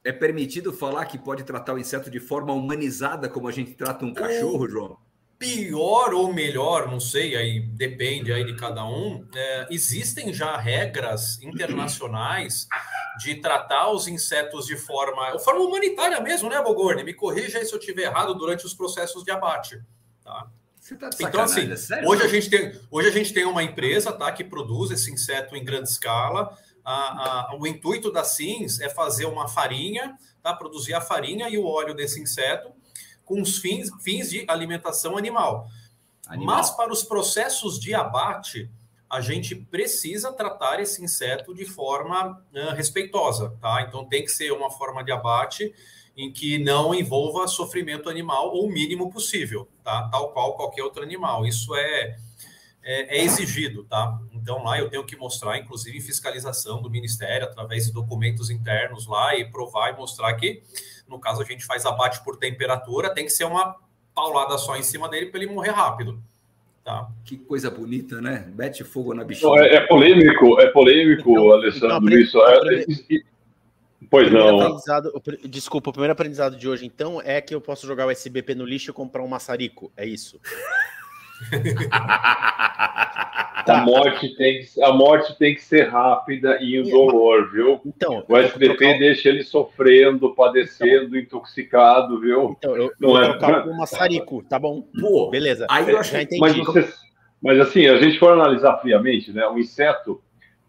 É 0.09 0.13
permitido 0.13 0.73
falar 0.73 1.05
que 1.05 1.19
pode 1.19 1.45
tratar 1.45 1.75
o 1.75 1.79
inseto 1.79 2.11
de 2.11 2.19
forma 2.19 2.55
humanizada, 2.55 3.29
como 3.29 3.47
a 3.47 3.53
gente 3.53 3.75
trata 3.75 4.07
um 4.07 4.15
cachorro, 4.15 4.65
o 4.65 4.67
João? 4.67 4.97
Pior 5.39 6.15
ou 6.15 6.33
melhor, 6.33 6.91
não 6.91 6.99
sei, 6.99 7.37
aí 7.37 7.61
depende 7.61 8.33
aí 8.33 8.43
de 8.43 8.57
cada 8.57 8.87
um. 8.87 9.29
É, 9.35 9.67
existem 9.71 10.33
já 10.33 10.57
regras 10.57 11.39
internacionais 11.43 12.67
de 13.19 13.35
tratar 13.35 13.91
os 13.91 14.09
insetos 14.09 14.65
de 14.65 14.79
forma, 14.79 15.39
forma 15.41 15.61
humanitária 15.61 16.19
mesmo, 16.23 16.49
né, 16.49 16.59
Bogorni? 16.63 17.05
Me 17.05 17.13
corrija 17.13 17.59
aí 17.59 17.67
se 17.67 17.75
eu 17.75 17.79
estiver 17.79 18.05
errado 18.05 18.33
durante 18.33 18.65
os 18.65 18.73
processos 18.73 19.23
de 19.23 19.31
abate. 19.31 19.79
Tá? 20.25 20.49
Tá 20.97 21.11
então, 21.21 21.43
assim, 21.43 21.69
é 21.71 22.09
hoje 22.09 22.23
a, 22.23 22.29
gente 22.29 22.49
tem, 22.49 22.81
hoje 22.91 23.09
a 23.09 23.13
gente 23.13 23.35
tem 23.35 23.45
uma 23.45 23.63
empresa 23.63 24.11
tá, 24.11 24.33
que 24.33 24.43
produz 24.43 24.91
esse 24.91 25.13
inseto 25.13 25.55
em 25.55 25.63
grande 25.63 25.91
escala 25.91 26.57
a, 26.91 27.51
a, 27.51 27.57
o 27.59 27.67
intuito 27.67 28.11
da 28.11 28.25
SINS 28.25 28.81
é 28.81 28.89
fazer 28.89 29.27
uma 29.27 29.47
farinha, 29.47 30.17
tá? 30.43 30.55
produzir 30.55 30.95
a 30.95 31.03
farinha 31.03 31.47
e 31.51 31.59
o 31.59 31.67
óleo 31.67 31.95
desse 31.95 32.19
inseto 32.19 32.73
com 33.27 33.43
os 33.43 33.59
fins, 33.59 33.91
fins 34.03 34.31
de 34.31 34.47
alimentação 34.49 35.19
animal. 35.19 35.69
animal. 36.27 36.57
Mas 36.57 36.71
para 36.71 36.91
os 36.91 37.03
processos 37.03 37.79
de 37.79 37.95
abate, 37.95 38.71
a 39.11 39.21
gente 39.21 39.55
precisa 39.55 40.33
tratar 40.33 40.81
esse 40.81 41.05
inseto 41.05 41.55
de 41.55 41.67
forma 41.67 42.43
uh, 42.55 42.75
respeitosa, 42.75 43.55
tá? 43.61 43.83
Então 43.83 44.07
tem 44.07 44.25
que 44.25 44.31
ser 44.31 44.51
uma 44.53 44.71
forma 44.71 45.05
de 45.05 45.13
abate 45.13 45.75
em 46.17 46.33
que 46.33 46.57
não 46.57 46.95
envolva 46.95 47.47
sofrimento 47.47 48.09
animal 48.09 48.55
ou 48.55 48.67
o 48.67 48.71
mínimo 48.71 49.11
possível, 49.11 49.69
tá? 49.85 50.09
Tal 50.09 50.33
qual 50.33 50.57
qualquer 50.57 50.83
outro 50.83 51.03
animal. 51.03 51.47
Isso 51.47 51.75
é 51.75 52.17
é, 52.89 53.19
é, 53.19 53.23
exigido, 53.23 53.85
tá? 53.85 54.19
Então 54.49 54.65
lá 54.65 54.79
eu 54.79 54.89
tenho 54.89 55.05
que 55.05 55.15
mostrar, 55.15 55.59
inclusive, 55.59 56.01
fiscalização 56.01 56.81
do 56.81 56.89
Ministério 56.89 57.47
através 57.47 57.85
de 57.85 57.93
documentos 57.93 58.49
internos 58.49 59.07
lá 59.07 59.37
e 59.37 59.45
provar 59.45 59.93
e 59.93 59.97
mostrar 59.99 60.33
que, 60.37 60.63
no 61.07 61.19
caso, 61.19 61.43
a 61.43 61.45
gente 61.45 61.67
faz 61.67 61.85
abate 61.85 62.25
por 62.25 62.39
temperatura, 62.39 63.13
tem 63.13 63.27
que 63.27 63.31
ser 63.31 63.45
uma 63.45 63.77
paulada 64.15 64.57
só 64.57 64.75
em 64.75 64.83
cima 64.83 65.07
dele 65.07 65.27
para 65.27 65.43
ele 65.43 65.53
morrer 65.53 65.73
rápido. 65.73 66.19
Tá. 66.83 67.11
Que 67.27 67.37
coisa 67.37 67.71
bonita, 67.71 68.23
né? 68.23 68.51
Mete 68.57 68.85
fogo 68.85 69.13
na 69.13 69.23
bichinha. 69.23 69.53
É, 69.61 69.75
é, 69.75 69.81
polêmico, 69.87 70.59
é 70.59 70.69
polêmico, 70.69 71.31
então, 71.31 71.53
Alessandro, 71.53 72.09
então, 72.09 72.19
isso. 72.19 72.41
É, 72.41 72.87
pois 74.09 74.33
não. 74.33 74.79
Desculpa, 75.45 75.91
o 75.91 75.93
primeiro 75.93 76.13
aprendizado 76.15 76.57
de 76.57 76.67
hoje, 76.67 76.87
então, 76.87 77.21
é 77.21 77.43
que 77.43 77.55
eu 77.55 77.61
posso 77.61 77.87
jogar 77.87 78.07
o 78.07 78.11
SBP 78.11 78.55
no 78.55 78.65
lixo 78.65 78.93
e 78.93 78.95
comprar 78.95 79.23
um 79.23 79.29
maçarico. 79.29 79.93
É 79.95 80.07
isso. 80.07 80.41
A 83.69 83.85
morte, 83.85 84.35
tem 84.35 84.61
que, 84.61 84.83
a 84.83 84.93
morte 84.93 85.39
tem 85.39 85.55
que 85.55 85.61
ser 85.61 85.89
rápida 85.89 86.59
e 86.61 86.77
indolor, 86.77 87.51
viu? 87.51 87.81
Então, 87.85 88.25
o 88.27 88.37
SBT 88.37 88.77
trocar... 88.77 88.99
deixa 88.99 89.29
ele 89.29 89.43
sofrendo, 89.43 90.35
padecendo, 90.35 91.19
então, 91.19 91.19
intoxicado, 91.19 92.19
viu? 92.19 92.57
Então, 92.59 92.75
eu 92.75 92.91
não 92.99 93.11
vou 93.11 93.23
é... 93.23 93.29
trocar 93.29 93.69
um 93.69 93.77
maçarico, 93.77 94.43
tá 94.49 94.59
bom? 94.59 94.83
Pô, 94.99 95.29
beleza. 95.29 95.67
Aí 95.69 95.91
eu 95.91 96.03
já 96.03 96.23
entendi. 96.23 96.41
Mas, 96.41 96.57
você, 96.57 96.89
mas 97.43 97.61
assim, 97.61 97.87
a 97.87 97.99
gente 97.99 98.19
for 98.19 98.33
analisar 98.33 98.79
friamente, 98.79 99.33
né? 99.33 99.47
O 99.47 99.59
inseto, 99.59 100.23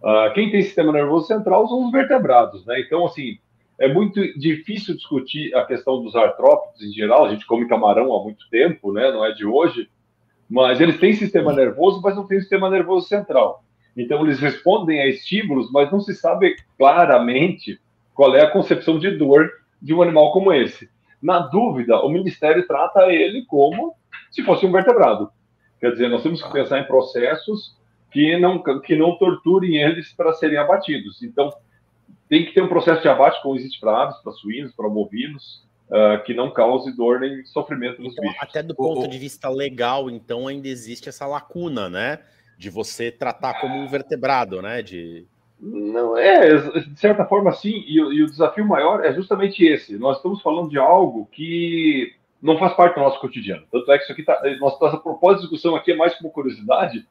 uh, 0.03 0.33
quem 0.33 0.51
tem 0.51 0.61
sistema 0.61 0.91
nervoso 0.91 1.27
central 1.27 1.67
são 1.67 1.85
os 1.85 1.91
vertebrados, 1.91 2.65
né? 2.65 2.81
Então, 2.81 3.05
assim, 3.05 3.37
é 3.79 3.87
muito 3.87 4.21
difícil 4.37 4.95
discutir 4.95 5.55
a 5.55 5.63
questão 5.63 6.03
dos 6.03 6.15
artrópodes 6.15 6.81
em 6.81 6.91
geral. 6.91 7.25
A 7.25 7.29
gente 7.29 7.45
come 7.45 7.67
camarão 7.67 8.13
há 8.13 8.21
muito 8.21 8.49
tempo, 8.49 8.91
né? 8.91 9.09
Não 9.09 9.23
é 9.23 9.31
de 9.31 9.45
hoje. 9.45 9.89
Mas 10.49 10.81
eles 10.81 10.99
têm 10.99 11.13
sistema 11.13 11.53
nervoso, 11.53 12.01
mas 12.01 12.15
não 12.15 12.25
têm 12.25 12.39
sistema 12.39 12.69
nervoso 12.69 13.07
central. 13.07 13.63
Então, 13.95 14.25
eles 14.25 14.39
respondem 14.39 14.99
a 14.99 15.07
estímulos, 15.07 15.71
mas 15.71 15.91
não 15.91 15.99
se 15.99 16.15
sabe 16.15 16.55
claramente 16.77 17.79
qual 18.13 18.35
é 18.35 18.43
a 18.43 18.49
concepção 18.49 18.97
de 18.97 19.11
dor 19.11 19.49
de 19.81 19.93
um 19.93 20.01
animal 20.01 20.31
como 20.31 20.53
esse. 20.53 20.89
Na 21.21 21.39
dúvida, 21.39 21.99
o 21.99 22.09
Ministério 22.09 22.65
trata 22.65 23.11
ele 23.11 23.45
como 23.45 23.93
se 24.31 24.43
fosse 24.43 24.65
um 24.65 24.71
vertebrado. 24.71 25.29
Quer 25.79 25.91
dizer, 25.91 26.09
nós 26.09 26.23
temos 26.23 26.41
que 26.41 26.51
pensar 26.51 26.79
em 26.79 26.85
processos 26.85 27.77
que 28.11 28.37
não, 28.37 28.61
que 28.81 28.95
não 28.95 29.17
torturem 29.17 29.77
eles 29.77 30.13
para 30.13 30.33
serem 30.33 30.57
abatidos. 30.57 31.21
Então, 31.21 31.51
tem 32.27 32.45
que 32.45 32.53
ter 32.53 32.61
um 32.61 32.67
processo 32.67 33.01
de 33.01 33.07
abate 33.07 33.41
como 33.41 33.55
existe 33.55 33.79
para 33.79 34.03
aves, 34.03 34.17
para 34.21 34.33
suínos, 34.33 34.73
para 34.73 34.89
bovinos, 34.89 35.63
uh, 35.89 36.23
que 36.23 36.33
não 36.33 36.51
cause 36.51 36.95
dor 36.95 37.19
nem 37.19 37.43
sofrimento 37.45 38.01
nos 38.01 38.13
então, 38.13 38.23
bichos. 38.23 38.43
Até 38.43 38.63
do 38.63 38.75
ponto 38.75 39.07
de 39.07 39.17
vista 39.17 39.49
legal, 39.49 40.09
então, 40.09 40.47
ainda 40.47 40.67
existe 40.67 41.09
essa 41.09 41.25
lacuna, 41.25 41.89
né? 41.89 42.19
De 42.57 42.69
você 42.69 43.11
tratar 43.11 43.59
como 43.59 43.75
um 43.75 43.87
vertebrado, 43.87 44.61
né? 44.61 44.81
De... 44.81 45.25
Não, 45.59 46.17
é, 46.17 46.55
de 46.55 46.99
certa 46.99 47.25
forma, 47.25 47.51
sim, 47.51 47.83
e, 47.85 47.95
e, 47.97 48.23
o 48.23 48.29
desafio 48.29 48.65
maior 48.65 49.03
é 49.03 49.13
justamente 49.13 49.65
esse. 49.65 49.97
Nós 49.97 50.17
estamos 50.17 50.41
falando 50.41 50.69
de 50.69 50.77
algo 50.77 51.27
que 51.31 52.13
não 52.41 52.57
faz 52.57 52.73
parte 52.73 52.95
do 52.95 53.01
nosso 53.01 53.19
cotidiano. 53.19 53.65
Tanto 53.71 53.91
é 53.91 53.97
que 53.97 54.03
isso 54.03 54.11
aqui 54.13 54.21
está. 54.21 54.41
Nossa 54.59 54.97
propósito 54.97 55.41
de 55.41 55.49
discussão 55.49 55.75
aqui 55.75 55.91
é 55.91 55.95
mais 55.95 56.15
como 56.15 56.31
curiosidade, 56.31 57.05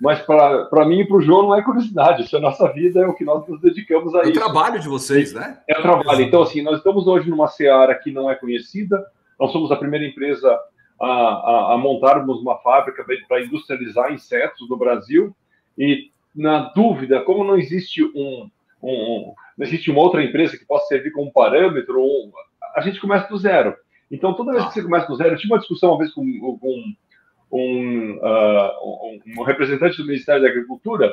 mas 0.00 0.20
para 0.22 0.84
mim 0.86 1.00
e 1.00 1.06
para 1.06 1.16
o 1.16 1.20
João 1.20 1.42
não 1.42 1.56
é 1.56 1.62
curiosidade, 1.62 2.22
isso 2.22 2.36
é 2.36 2.40
nossa 2.40 2.72
vida, 2.72 3.00
é 3.00 3.06
o 3.06 3.14
que 3.14 3.24
nós 3.24 3.46
nos 3.48 3.60
dedicamos 3.60 4.14
a 4.14 4.18
é 4.18 4.22
isso. 4.22 4.30
É 4.30 4.42
o 4.42 4.44
trabalho 4.44 4.80
de 4.80 4.88
vocês, 4.88 5.32
né? 5.32 5.58
É 5.68 5.78
o 5.78 5.82
trabalho. 5.82 6.22
Então, 6.22 6.42
assim, 6.42 6.62
nós 6.62 6.78
estamos 6.78 7.06
hoje 7.06 7.28
numa 7.28 7.48
seara 7.48 7.94
que 7.96 8.12
não 8.12 8.30
é 8.30 8.36
conhecida, 8.36 9.04
nós 9.38 9.50
somos 9.50 9.72
a 9.72 9.76
primeira 9.76 10.06
empresa 10.06 10.56
a, 11.00 11.06
a, 11.06 11.74
a 11.74 11.78
montarmos 11.78 12.40
uma 12.40 12.58
fábrica 12.58 13.04
para 13.26 13.42
industrializar 13.42 14.12
insetos 14.12 14.68
no 14.68 14.76
Brasil, 14.76 15.34
e 15.76 16.10
na 16.34 16.72
dúvida, 16.72 17.20
como 17.22 17.42
não 17.42 17.58
existe 17.58 18.02
um, 18.04 18.48
um, 18.82 19.34
não 19.56 19.66
existe 19.66 19.90
uma 19.90 20.00
outra 20.00 20.22
empresa 20.22 20.56
que 20.56 20.64
possa 20.64 20.86
servir 20.86 21.10
como 21.10 21.32
parâmetro, 21.32 22.04
a 22.74 22.80
gente 22.80 23.00
começa 23.00 23.28
do 23.28 23.38
zero. 23.38 23.74
Então, 24.10 24.34
toda 24.34 24.52
vez 24.52 24.64
que 24.66 24.74
você 24.74 24.82
começa 24.82 25.06
do 25.06 25.16
zero, 25.16 25.30
eu 25.30 25.36
tive 25.36 25.52
uma 25.52 25.58
discussão 25.58 25.90
uma 25.90 25.98
vez 25.98 26.12
com, 26.12 26.24
com 26.58 26.84
um, 27.50 28.18
uh, 28.18 29.20
um, 29.38 29.42
representante 29.42 29.96
do 29.96 30.06
Ministério 30.06 30.42
da 30.42 30.48
Agricultura, 30.48 31.12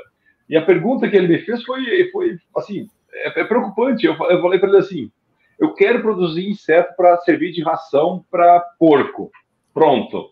e 0.50 0.56
a 0.56 0.65
pergunta 0.65 1.10
que 1.10 1.15
ele 1.15 1.27
me 1.27 1.39
fez 1.39 1.63
foi, 1.63 2.10
foi 2.12 2.38
assim, 2.56 2.88
é, 3.13 3.42
é 3.42 3.44
preocupante. 3.44 4.06
Eu, 4.06 4.13
eu 4.13 4.42
falei 4.42 4.60
para 4.60 4.70
ele 4.70 4.77
assim: 4.77 5.12
eu 5.60 5.74
quero 5.74 6.01
produzir 6.01 6.50
inseto 6.50 6.94
para 6.96 7.18
servir 7.20 7.51
de 7.51 7.63
ração 7.63 8.24
para 8.30 8.60
porco. 8.77 9.32
Pronto. 9.74 10.32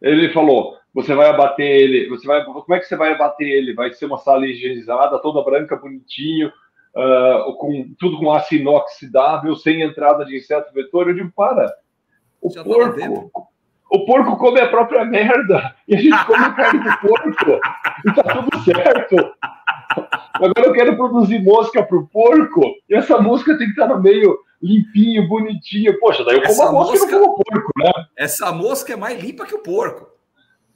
Ele 0.00 0.32
falou: 0.32 0.76
você 0.94 1.14
vai 1.14 1.28
abater 1.28 1.66
ele, 1.66 2.08
você 2.08 2.26
vai, 2.26 2.44
como 2.44 2.74
é 2.74 2.78
que 2.78 2.86
você 2.86 2.96
vai 2.96 3.12
abater 3.12 3.48
ele? 3.48 3.74
Vai 3.74 3.92
ser 3.92 4.06
uma 4.06 4.18
sala 4.18 4.46
higienizada, 4.46 5.18
toda 5.18 5.44
branca, 5.44 5.76
bonitinho, 5.76 6.48
uh, 6.48 7.54
com 7.58 7.94
tudo 7.98 8.18
com 8.18 8.32
aço 8.32 8.54
inoxidável, 8.54 9.54
sem 9.56 9.82
entrada 9.82 10.24
de 10.24 10.36
inseto 10.36 10.72
vetor. 10.72 11.08
Eu 11.08 11.14
digo: 11.14 11.32
para. 11.34 11.70
O 12.40 12.50
Já 12.50 12.62
porco, 12.62 13.48
o 13.90 14.04
porco 14.04 14.36
come 14.36 14.60
a 14.60 14.68
própria 14.68 15.04
merda 15.04 15.74
e 15.86 15.94
a 15.94 15.98
gente 15.98 16.24
come 16.24 16.54
carne 16.54 16.80
do 16.80 16.98
porco 16.98 17.60
e 18.04 18.12
tá 18.12 18.22
tudo 18.22 18.64
certo. 18.64 19.34
Agora 20.34 20.66
eu 20.66 20.72
quero 20.72 20.96
produzir 20.96 21.42
mosca 21.42 21.82
pro 21.82 22.06
porco 22.08 22.74
e 22.88 22.94
essa 22.94 23.20
mosca 23.20 23.56
tem 23.56 23.66
que 23.66 23.72
estar 23.72 23.88
no 23.88 24.02
meio 24.02 24.38
limpinho, 24.60 25.28
bonitinho. 25.28 25.98
Poxa, 25.98 26.24
daí 26.24 26.36
eu 26.36 26.42
como 26.42 26.52
essa 26.52 26.68
a 26.68 26.72
mosca, 26.72 26.92
mosca 26.92 27.06
e 27.06 27.12
não 27.12 27.20
como 27.20 27.32
o 27.32 27.44
porco, 27.44 27.72
né? 27.78 27.92
Essa 28.16 28.52
mosca 28.52 28.92
é 28.92 28.96
mais 28.96 29.22
limpa 29.22 29.46
que 29.46 29.54
o 29.54 29.60
porco. 29.60 30.08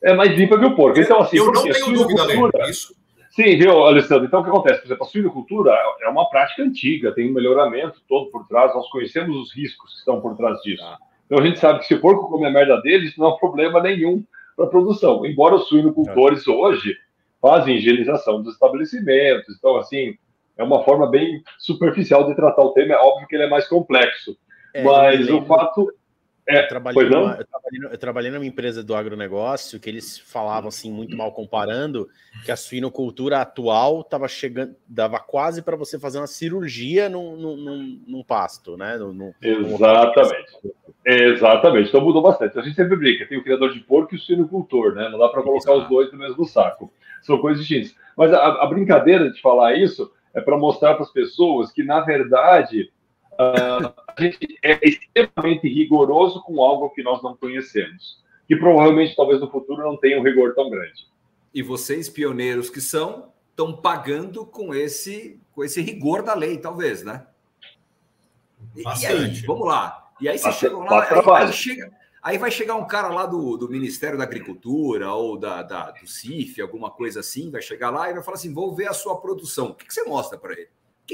É 0.02 0.14
mais 0.14 0.30
limpa 0.30 0.58
que 0.58 0.64
o 0.64 0.74
porco. 0.74 0.98
Então, 0.98 1.20
assim, 1.20 1.36
eu 1.36 1.52
não 1.52 1.62
tenho 1.62 1.92
dúvida, 1.92 2.34
cultura... 2.34 2.70
Isso. 2.70 2.94
Sim, 3.30 3.56
viu, 3.56 3.84
Alessandro? 3.84 4.24
Então, 4.24 4.40
o 4.40 4.44
que 4.44 4.50
acontece? 4.50 4.80
Por 4.80 4.86
exemplo, 4.86 5.04
a 5.04 5.08
suinocultura 5.08 5.72
é 6.02 6.08
uma 6.08 6.28
prática 6.28 6.62
antiga, 6.62 7.14
tem 7.14 7.30
um 7.30 7.34
melhoramento 7.34 8.00
todo 8.08 8.30
por 8.30 8.46
trás, 8.48 8.74
nós 8.74 8.88
conhecemos 8.90 9.36
os 9.36 9.54
riscos 9.54 9.92
que 9.92 9.98
estão 9.98 10.20
por 10.20 10.36
trás 10.36 10.60
disso. 10.62 10.82
Ah. 10.84 10.98
Então 11.30 11.38
a 11.38 11.46
gente 11.46 11.60
sabe 11.60 11.78
que 11.78 11.86
se 11.86 11.94
o 11.94 12.00
porco 12.00 12.28
comer 12.28 12.48
a 12.48 12.50
merda 12.50 12.80
dele, 12.80 13.06
isso 13.06 13.20
não 13.20 13.28
é 13.28 13.34
um 13.34 13.38
problema 13.38 13.80
nenhum 13.80 14.24
para 14.56 14.64
a 14.64 14.68
produção. 14.68 15.24
Embora 15.24 15.54
os 15.54 15.68
suinocultores 15.68 16.44
é. 16.44 16.50
hoje 16.50 16.96
fazem 17.40 17.76
higienização 17.76 18.42
dos 18.42 18.54
estabelecimentos, 18.54 19.54
então 19.56 19.76
assim 19.76 20.16
é 20.58 20.64
uma 20.64 20.82
forma 20.82 21.08
bem 21.08 21.40
superficial 21.56 22.26
de 22.26 22.34
tratar 22.34 22.62
o 22.62 22.72
tema. 22.72 22.94
É 22.94 22.98
óbvio 22.98 23.28
que 23.28 23.36
ele 23.36 23.44
é 23.44 23.48
mais 23.48 23.68
complexo, 23.68 24.36
é, 24.74 24.82
mas 24.82 25.30
o 25.30 25.42
fato 25.42 25.92
é, 26.56 26.64
eu 26.64 26.68
trabalhei, 26.68 27.08
numa, 27.08 27.36
eu, 27.36 27.46
trabalhei, 27.46 27.92
eu 27.92 27.98
trabalhei 27.98 28.30
numa 28.30 28.46
empresa 28.46 28.82
do 28.82 28.94
agronegócio 28.94 29.78
que 29.78 29.88
eles 29.88 30.18
falavam 30.18 30.68
assim, 30.68 30.90
muito 30.90 31.16
mal 31.16 31.32
comparando, 31.32 32.08
que 32.44 32.50
a 32.50 32.56
suinocultura 32.56 33.40
atual 33.40 34.00
estava 34.00 34.28
chegando, 34.28 34.74
dava 34.86 35.18
quase 35.18 35.62
para 35.62 35.76
você 35.76 35.98
fazer 35.98 36.18
uma 36.18 36.26
cirurgia 36.26 37.08
num, 37.08 37.36
num, 37.36 38.00
num 38.06 38.22
pasto, 38.22 38.76
né? 38.76 38.96
No, 38.96 39.12
no, 39.12 39.34
Exatamente. 39.40 40.52
Exatamente. 41.04 41.88
Então 41.88 42.00
mudou 42.00 42.22
bastante. 42.22 42.58
A 42.58 42.62
gente 42.62 42.76
sempre 42.76 42.96
brinca, 42.96 43.26
tem 43.26 43.38
o 43.38 43.42
criador 43.42 43.72
de 43.72 43.80
porco 43.80 44.14
e 44.14 44.18
o 44.18 44.20
suinocultor, 44.20 44.94
né? 44.94 45.08
Não 45.08 45.18
dá 45.18 45.28
para 45.28 45.42
colocar 45.42 45.72
os 45.74 45.88
dois 45.88 46.12
no 46.12 46.18
mesmo 46.18 46.44
saco. 46.44 46.92
São 47.22 47.38
coisas 47.38 47.66
distintas. 47.66 47.94
Mas 48.16 48.32
a, 48.32 48.62
a 48.62 48.66
brincadeira 48.66 49.30
de 49.30 49.40
falar 49.40 49.74
isso 49.74 50.10
é 50.34 50.40
para 50.40 50.56
mostrar 50.56 50.94
para 50.94 51.04
as 51.04 51.12
pessoas 51.12 51.72
que, 51.72 51.82
na 51.82 52.00
verdade, 52.00 52.90
uh, 53.40 53.94
a 54.06 54.22
gente 54.22 54.58
é 54.62 54.78
extremamente 54.86 55.66
rigoroso 55.68 56.42
com 56.42 56.62
algo 56.62 56.90
que 56.90 57.02
nós 57.02 57.22
não 57.22 57.36
conhecemos, 57.36 58.22
que 58.46 58.56
provavelmente, 58.56 59.16
talvez 59.16 59.40
no 59.40 59.50
futuro, 59.50 59.82
não 59.82 59.96
tenha 59.96 60.20
um 60.20 60.22
rigor 60.22 60.54
tão 60.54 60.68
grande. 60.68 61.08
E 61.52 61.62
vocês, 61.62 62.08
pioneiros 62.08 62.68
que 62.68 62.80
são, 62.80 63.32
estão 63.50 63.72
pagando 63.72 64.44
com 64.44 64.74
esse, 64.74 65.40
com 65.52 65.64
esse 65.64 65.80
rigor 65.80 66.22
da 66.22 66.34
lei, 66.34 66.58
talvez, 66.58 67.02
né? 67.02 67.26
E, 68.76 68.82
e 68.82 69.06
aí, 69.06 69.40
vamos 69.46 69.66
lá. 69.66 70.10
E 70.20 70.28
aí 70.28 70.38
você 70.38 70.52
chega 70.52 70.76
lá, 70.76 71.02
aí, 71.02 71.46
aí, 71.46 71.52
chega, 71.52 71.90
aí 72.22 72.38
vai 72.38 72.50
chegar 72.50 72.76
um 72.76 72.86
cara 72.86 73.08
lá 73.08 73.24
do, 73.24 73.56
do 73.56 73.68
Ministério 73.68 74.18
da 74.18 74.24
Agricultura 74.24 75.12
ou 75.12 75.38
da, 75.38 75.62
da, 75.62 75.90
do 75.90 76.06
CIF, 76.06 76.60
alguma 76.60 76.90
coisa 76.90 77.20
assim, 77.20 77.50
vai 77.50 77.62
chegar 77.62 77.90
lá 77.90 78.10
e 78.10 78.14
vai 78.14 78.22
falar 78.22 78.36
assim: 78.36 78.52
vou 78.52 78.74
ver 78.74 78.88
a 78.88 78.92
sua 78.92 79.18
produção. 79.18 79.68
O 79.68 79.74
que, 79.74 79.86
que 79.86 79.94
você 79.94 80.04
mostra 80.04 80.38
para 80.38 80.52
ele? 80.52 80.68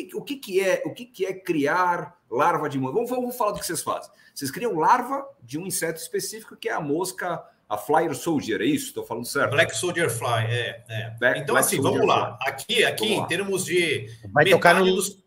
Que, 0.05 0.17
o 0.17 0.23
que, 0.23 0.37
que 0.37 0.61
é 0.61 0.83
o 0.85 0.93
que, 0.93 1.05
que 1.05 1.25
é 1.25 1.33
criar 1.33 2.17
larva 2.31 2.69
de 2.69 2.79
mosca? 2.79 2.95
Vamos, 2.95 3.11
vamos 3.11 3.37
falar 3.37 3.53
do 3.53 3.61
que 3.61 3.67
vocês 3.67 3.83
fazem. 3.83 4.11
Vocês 4.35 4.51
criam 4.51 4.79
larva 4.79 5.27
de 5.43 5.59
um 5.59 5.67
inseto 5.67 6.01
específico 6.01 6.57
que 6.57 6.69
é 6.69 6.73
a 6.73 6.81
mosca, 6.81 7.43
a 7.69 7.79
Flyer 7.79 8.15
Soldier, 8.15 8.61
é 8.61 8.67
isso? 8.67 8.89
Estou 8.89 9.05
falando 9.05 9.25
certo? 9.25 9.53
Black 9.53 9.77
Soldier 9.77 10.11
Fly, 10.11 10.45
é. 10.49 10.85
é. 10.89 11.11
Black, 11.19 11.41
então, 11.41 11.55
Black 11.55 11.67
assim, 11.67 11.83
Soldier 11.83 12.03
vamos 12.03 12.15
lá. 12.15 12.37
Fly. 12.37 12.49
Aqui, 12.49 12.85
aqui 12.85 13.09
vamos 13.09 13.25
em 13.25 13.27
termos 13.27 13.65
de. 13.65 14.11
Vai 14.33 14.45
tocar 14.45 14.75
no. 14.75 14.85
Dos... 14.85 15.25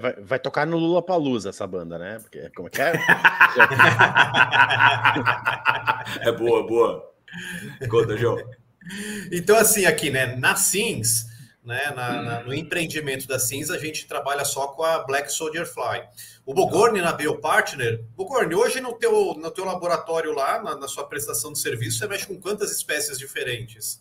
Vai, 0.00 0.14
vai, 0.14 0.38
tocar 0.38 0.66
no 0.66 0.76
Lula 0.76 1.00
Palusa 1.00 1.50
essa 1.50 1.66
banda, 1.66 1.98
né? 1.98 2.18
Porque 2.18 2.50
como 2.50 2.68
é 2.68 2.70
que 2.70 2.82
é? 2.82 2.92
é 6.28 6.32
boa, 6.32 6.66
boa. 6.66 7.12
Conta, 7.88 8.16
João. 8.16 8.36
Então, 9.30 9.56
assim, 9.56 9.84
aqui, 9.84 10.10
né? 10.10 10.34
Na 10.36 10.56
Sims, 10.56 11.26
né? 11.66 11.92
Na, 11.94 12.22
na, 12.22 12.42
no 12.44 12.54
empreendimento 12.54 13.26
da 13.26 13.38
Cinza, 13.38 13.74
a 13.74 13.78
gente 13.78 14.06
trabalha 14.06 14.44
só 14.44 14.68
com 14.68 14.84
a 14.84 15.00
Black 15.04 15.30
Soldier 15.30 15.66
Fly. 15.66 16.02
O 16.46 16.54
Bogorni 16.54 17.00
na 17.00 17.12
Biopartner, 17.12 18.04
Bogorni, 18.16 18.54
hoje 18.54 18.80
no 18.80 18.92
teu, 18.92 19.34
no 19.34 19.50
teu 19.50 19.64
laboratório 19.64 20.32
lá, 20.32 20.62
na, 20.62 20.76
na 20.76 20.86
sua 20.86 21.04
prestação 21.04 21.52
de 21.52 21.58
serviço, 21.58 21.98
você 21.98 22.06
mexe 22.06 22.26
com 22.26 22.40
quantas 22.40 22.70
espécies 22.70 23.18
diferentes? 23.18 24.00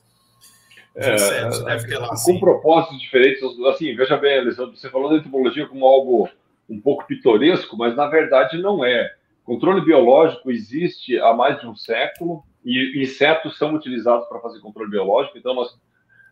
É, 0.95 1.17
você 1.17 1.65
deve 1.65 1.87
ter 1.87 1.97
lá, 1.97 2.07
com 2.07 2.13
assim. 2.13 2.39
propósitos 2.39 3.01
diferentes. 3.01 3.41
Assim, 3.67 3.95
veja 3.95 4.15
bem, 4.15 4.39
Alessandro, 4.39 4.77
você 4.77 4.89
falou 4.89 5.09
da 5.09 5.17
entomologia 5.17 5.67
como 5.67 5.85
algo 5.85 6.29
um 6.69 6.79
pouco 6.79 7.05
pitoresco, 7.05 7.75
mas 7.75 7.95
na 7.95 8.07
verdade 8.07 8.61
não 8.61 8.85
é. 8.85 9.13
Controle 9.43 9.81
biológico 9.83 10.51
existe 10.51 11.19
há 11.19 11.33
mais 11.33 11.59
de 11.59 11.67
um 11.67 11.75
século 11.75 12.43
e 12.63 13.01
insetos 13.01 13.57
são 13.57 13.75
utilizados 13.75 14.27
para 14.27 14.39
fazer 14.39 14.59
controle 14.59 14.89
biológico, 14.89 15.37
então 15.37 15.53
nós 15.53 15.77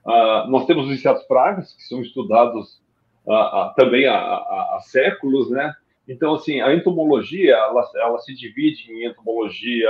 Uh, 0.05 0.49
nós 0.49 0.65
temos 0.65 0.87
os 0.87 0.93
insetos 0.93 1.23
pragas, 1.23 1.73
que 1.73 1.83
são 1.83 2.01
estudados 2.01 2.81
uh, 3.25 3.33
uh, 3.33 3.73
também 3.75 4.05
há, 4.05 4.15
há, 4.15 4.75
há, 4.75 4.79
séculos, 4.81 5.49
né? 5.49 5.73
Então, 6.07 6.35
assim, 6.35 6.59
a 6.59 6.73
entomologia, 6.75 7.55
ela, 7.55 7.89
ela, 7.95 8.19
se 8.19 8.35
divide 8.35 8.91
em 8.91 9.05
entomologia 9.05 9.89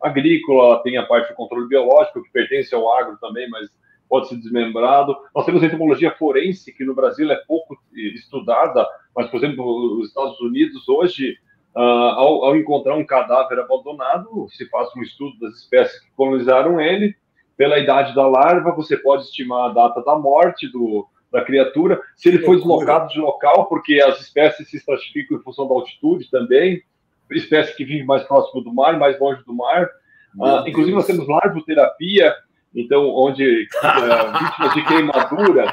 agrícola, 0.00 0.82
tem 0.82 0.96
a 0.96 1.06
parte 1.06 1.28
do 1.28 1.36
controle 1.36 1.68
biológico, 1.68 2.22
que 2.22 2.32
pertence 2.32 2.74
ao 2.74 2.92
agro 2.92 3.16
também, 3.20 3.48
mas 3.48 3.70
pode 4.08 4.28
ser 4.28 4.36
desmembrado. 4.36 5.16
Nós 5.32 5.46
temos 5.46 5.62
a 5.62 5.66
entomologia 5.66 6.10
forense, 6.10 6.72
que 6.72 6.84
no 6.84 6.94
Brasil 6.94 7.30
é 7.30 7.36
pouco 7.46 7.80
estudada, 7.94 8.84
mas, 9.14 9.30
por 9.30 9.36
exemplo, 9.36 9.96
nos 9.96 10.08
Estados 10.08 10.40
Unidos, 10.40 10.88
hoje, 10.88 11.38
ao, 11.72 12.44
ao, 12.44 12.56
encontrar 12.56 12.96
um 12.96 13.06
cadáver 13.06 13.60
abandonado, 13.60 14.48
se 14.50 14.68
faz 14.68 14.88
um 14.96 15.02
estudo 15.02 15.38
das 15.38 15.54
espécies 15.58 16.00
que 16.00 16.10
colonizaram 16.16 16.80
ele. 16.80 17.14
Pela 17.62 17.78
idade 17.78 18.12
da 18.12 18.26
larva, 18.26 18.72
você 18.72 18.96
pode 18.96 19.22
estimar 19.22 19.70
a 19.70 19.72
data 19.72 20.02
da 20.02 20.18
morte 20.18 20.66
do, 20.66 21.06
da 21.30 21.44
criatura, 21.44 22.00
se 22.16 22.28
ele 22.28 22.40
foi 22.40 22.56
deslocado 22.56 23.06
de 23.06 23.20
local, 23.20 23.66
porque 23.66 24.02
as 24.02 24.20
espécies 24.20 24.68
se 24.68 24.78
estratificam 24.78 25.38
em 25.38 25.42
função 25.44 25.68
da 25.68 25.74
altitude 25.74 26.28
também, 26.28 26.82
espécie 27.30 27.76
que 27.76 27.84
vive 27.84 28.02
mais 28.02 28.24
próximo 28.24 28.64
do 28.64 28.74
mar, 28.74 28.98
mais 28.98 29.16
longe 29.20 29.44
do 29.44 29.54
mar. 29.54 29.88
Uh, 30.36 30.66
inclusive, 30.66 30.96
nós 30.96 31.06
temos 31.06 31.28
larvoterapia, 31.28 32.34
então, 32.74 33.08
onde 33.14 33.68
uh, 33.76 34.38
vítimas 34.42 34.74
de 34.74 34.84
queimadura, 34.84 35.72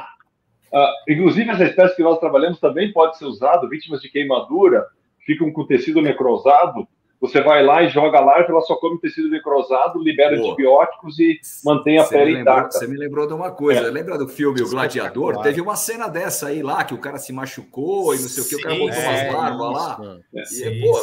uh, 0.71 1.11
inclusive 1.11 1.49
essa 1.49 1.63
espécie 1.63 1.95
que 1.95 2.03
nós 2.03 2.19
trabalhamos 2.19 2.59
também 2.59 2.93
pode 2.93 3.17
ser 3.17 3.25
usado, 3.25 3.67
vítimas 3.67 3.99
de 3.99 4.09
queimadura, 4.09 4.85
ficam 5.25 5.51
com 5.51 5.65
tecido 5.65 6.03
necrosado, 6.03 6.87
você 7.19 7.41
vai 7.41 7.61
lá 7.63 7.83
e 7.83 7.89
joga 7.89 8.19
lá, 8.21 8.39
ela 8.39 8.61
só 8.61 8.75
come 8.75 8.97
tecido 8.99 9.29
necrosado, 9.29 10.01
libera 10.01 10.37
Pô, 10.37 10.47
antibióticos 10.47 11.19
e 11.19 11.39
mantém 11.65 11.99
a 11.99 12.05
pele 12.05 12.39
intacta. 12.39 12.77
Você 12.77 12.87
me 12.87 12.97
lembrou 12.97 13.27
de 13.27 13.33
uma 13.33 13.51
coisa. 13.51 13.87
É. 13.87 13.91
Lembra 13.91 14.17
do 14.17 14.27
filme 14.27 14.61
O 14.61 14.69
Gladiador? 14.69 15.41
Teve 15.41 15.59
uma 15.59 15.75
cena 15.75 16.07
dessa 16.07 16.47
aí 16.47 16.63
lá, 16.63 16.83
que 16.83 16.93
o 16.93 16.97
cara 16.97 17.17
se 17.17 17.33
machucou 17.33 18.15
e 18.15 18.21
não 18.21 18.29
sei 18.29 18.43
sim, 18.43 18.47
o 18.47 18.49
que, 18.49 18.55
o 18.55 18.61
cara 18.61 18.75
botou 18.75 19.03
umas 19.03 19.19
é, 19.19 19.31
larvas 19.31 19.71
lá. 19.71 20.19
É, 20.33 20.45
sim, 20.45 20.81
pô, 20.81 20.97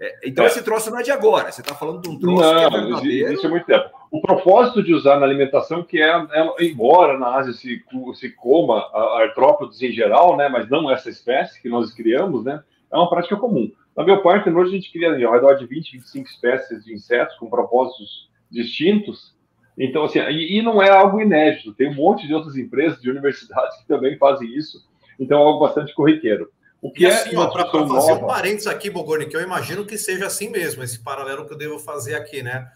é, 0.00 0.18
então 0.24 0.46
esse 0.46 0.62
troço 0.62 0.90
não 0.90 0.98
é 0.98 1.02
de 1.02 1.10
agora. 1.10 1.52
Você 1.52 1.60
está 1.60 1.74
falando 1.74 2.00
de 2.00 2.08
um 2.08 2.18
troço 2.18 2.42
não, 2.42 2.70
que 2.70 2.76
é 2.76 2.80
verdadeiro. 2.80 3.32
Isso 3.34 3.46
é 3.46 3.50
muito 3.50 3.66
tempo. 3.66 3.90
O 4.10 4.20
propósito 4.20 4.82
de 4.82 4.94
usar 4.94 5.20
na 5.20 5.26
alimentação, 5.26 5.84
que 5.84 6.00
é, 6.00 6.08
é 6.08 6.64
embora 6.64 7.18
na 7.18 7.36
Ásia 7.36 7.52
se, 7.52 7.82
se 8.14 8.30
coma 8.30 8.88
artrópodes 9.18 9.80
em 9.82 9.92
geral, 9.92 10.36
né, 10.36 10.48
mas 10.48 10.68
não 10.68 10.90
essa 10.90 11.10
espécie 11.10 11.60
que 11.60 11.68
nós 11.68 11.92
criamos, 11.92 12.44
né, 12.44 12.60
é 12.92 12.96
uma 12.96 13.08
prática 13.08 13.36
comum. 13.36 13.70
Na 13.96 14.04
Biopartner, 14.04 14.56
hoje 14.56 14.70
a 14.70 14.74
gente 14.74 14.92
cria 14.92 15.26
ao 15.26 15.32
redor 15.32 15.54
de 15.54 15.66
20, 15.66 15.92
25 15.92 16.28
espécies 16.28 16.84
de 16.84 16.94
insetos 16.94 17.36
com 17.36 17.50
propósitos 17.50 18.28
distintos. 18.50 19.34
Então, 19.78 20.04
assim, 20.04 20.18
e, 20.20 20.58
e, 20.58 20.62
não 20.62 20.82
é 20.82 20.90
algo 20.90 21.20
inédito. 21.20 21.74
Tem 21.74 21.90
um 21.90 21.94
monte 21.94 22.26
de 22.26 22.34
outras 22.34 22.56
empresas, 22.56 23.00
de 23.00 23.10
universidades 23.10 23.78
que 23.78 23.86
também 23.86 24.18
fazem 24.18 24.48
isso. 24.56 24.84
Então, 25.18 25.38
é 25.38 25.42
algo 25.42 25.60
bastante 25.60 25.94
corriqueiro. 25.94 26.50
O 26.82 26.90
que 26.90 27.04
e 27.04 27.06
é 27.06 27.12
assim, 27.12 27.34
para 27.34 27.66
fazer 27.66 28.12
um 28.12 28.26
parênteses 28.26 28.66
aqui, 28.66 28.88
Bogoni, 28.88 29.26
que 29.26 29.36
eu 29.36 29.42
imagino 29.42 29.84
que 29.84 29.98
seja 29.98 30.26
assim 30.26 30.48
mesmo, 30.48 30.82
esse 30.82 30.98
paralelo 30.98 31.46
que 31.46 31.52
eu 31.52 31.58
devo 31.58 31.78
fazer 31.78 32.14
aqui, 32.14 32.42
né? 32.42 32.70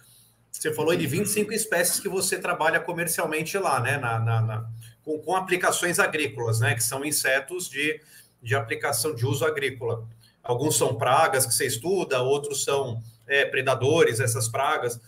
Você 0.51 0.73
falou 0.73 0.95
de 0.95 1.07
25 1.07 1.53
espécies 1.53 2.01
que 2.01 2.09
você 2.09 2.39
trabalha 2.39 2.79
comercialmente 2.79 3.57
lá, 3.59 3.81
né? 3.81 3.97
Na, 3.97 4.21
na, 4.21 4.41
na 4.43 4.65
com, 5.03 5.19
com, 5.19 5.35
aplicações 5.35 5.99
agrícolas, 5.99 6.61
né? 6.61 6.75
Que 6.75 6.83
são 6.83 7.05
insetos 7.05 7.69
de, 7.69 8.01
de 8.45 8.55
aplicação 8.55 9.15
de 9.15 9.27
uso 9.27 9.45
agrícola. 9.45 10.07
Alguns 10.43 10.77
são 10.77 10.95
pragas 10.95 11.47
que 11.47 11.55
você 11.55 11.67
estuda, 11.67 12.23
outros 12.23 12.63
são 12.63 13.03
é, 13.27 13.47
predadores, 13.47 14.21
essas 14.21 14.47
pragas. 14.47 15.01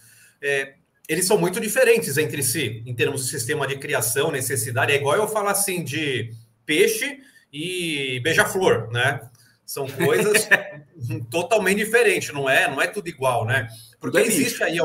É, 0.42 0.74
eles 1.06 1.26
são 1.26 1.38
muito 1.38 1.60
diferentes 1.60 2.16
entre 2.16 2.42
si, 2.42 2.82
em 2.86 2.94
termos 2.94 3.24
de 3.24 3.30
sistema 3.30 3.66
de 3.66 3.76
criação, 3.76 4.32
necessidade. 4.32 4.92
É 4.92 4.96
igual 4.96 5.16
eu 5.16 5.28
falar 5.28 5.52
assim 5.52 5.84
de 5.84 6.32
peixe 6.64 7.20
e 7.52 8.18
beija-flor, 8.20 8.90
né? 8.90 9.20
São 9.64 9.86
coisas 9.86 10.48
totalmente 11.30 11.78
diferentes, 11.78 12.32
não 12.32 12.48
é? 12.48 12.68
Não 12.68 12.80
é 12.80 12.86
tudo 12.86 13.08
igual, 13.08 13.44
né? 13.44 13.68
Porque 14.00 14.18
existe 14.18 14.62
aí 14.62 14.78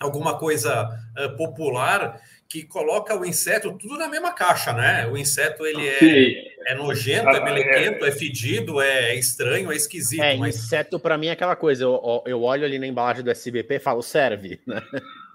alguma 0.00 0.38
coisa 0.38 0.88
popular 1.36 2.20
que 2.50 2.64
coloca 2.64 3.16
o 3.16 3.24
inseto 3.24 3.72
tudo 3.78 3.96
na 3.96 4.08
mesma 4.08 4.32
caixa, 4.32 4.72
né? 4.72 5.06
O 5.06 5.16
inseto 5.16 5.64
ele 5.64 5.86
é, 5.86 6.72
é 6.72 6.74
nojento, 6.74 7.28
é 7.28 7.44
melequento, 7.44 8.04
é 8.04 8.10
fedido, 8.10 8.80
é 8.80 9.14
estranho, 9.14 9.70
é 9.70 9.76
esquisito. 9.76 10.20
É, 10.20 10.36
mas... 10.36 10.56
inseto 10.56 10.98
para 10.98 11.16
mim 11.16 11.28
é 11.28 11.30
aquela 11.30 11.54
coisa, 11.54 11.84
eu, 11.84 12.24
eu 12.26 12.42
olho 12.42 12.64
ali 12.64 12.76
na 12.76 12.88
embalagem 12.88 13.22
do 13.22 13.30
SBP 13.30 13.76
e 13.76 13.78
falo, 13.78 14.02
serve, 14.02 14.60
né? 14.66 14.82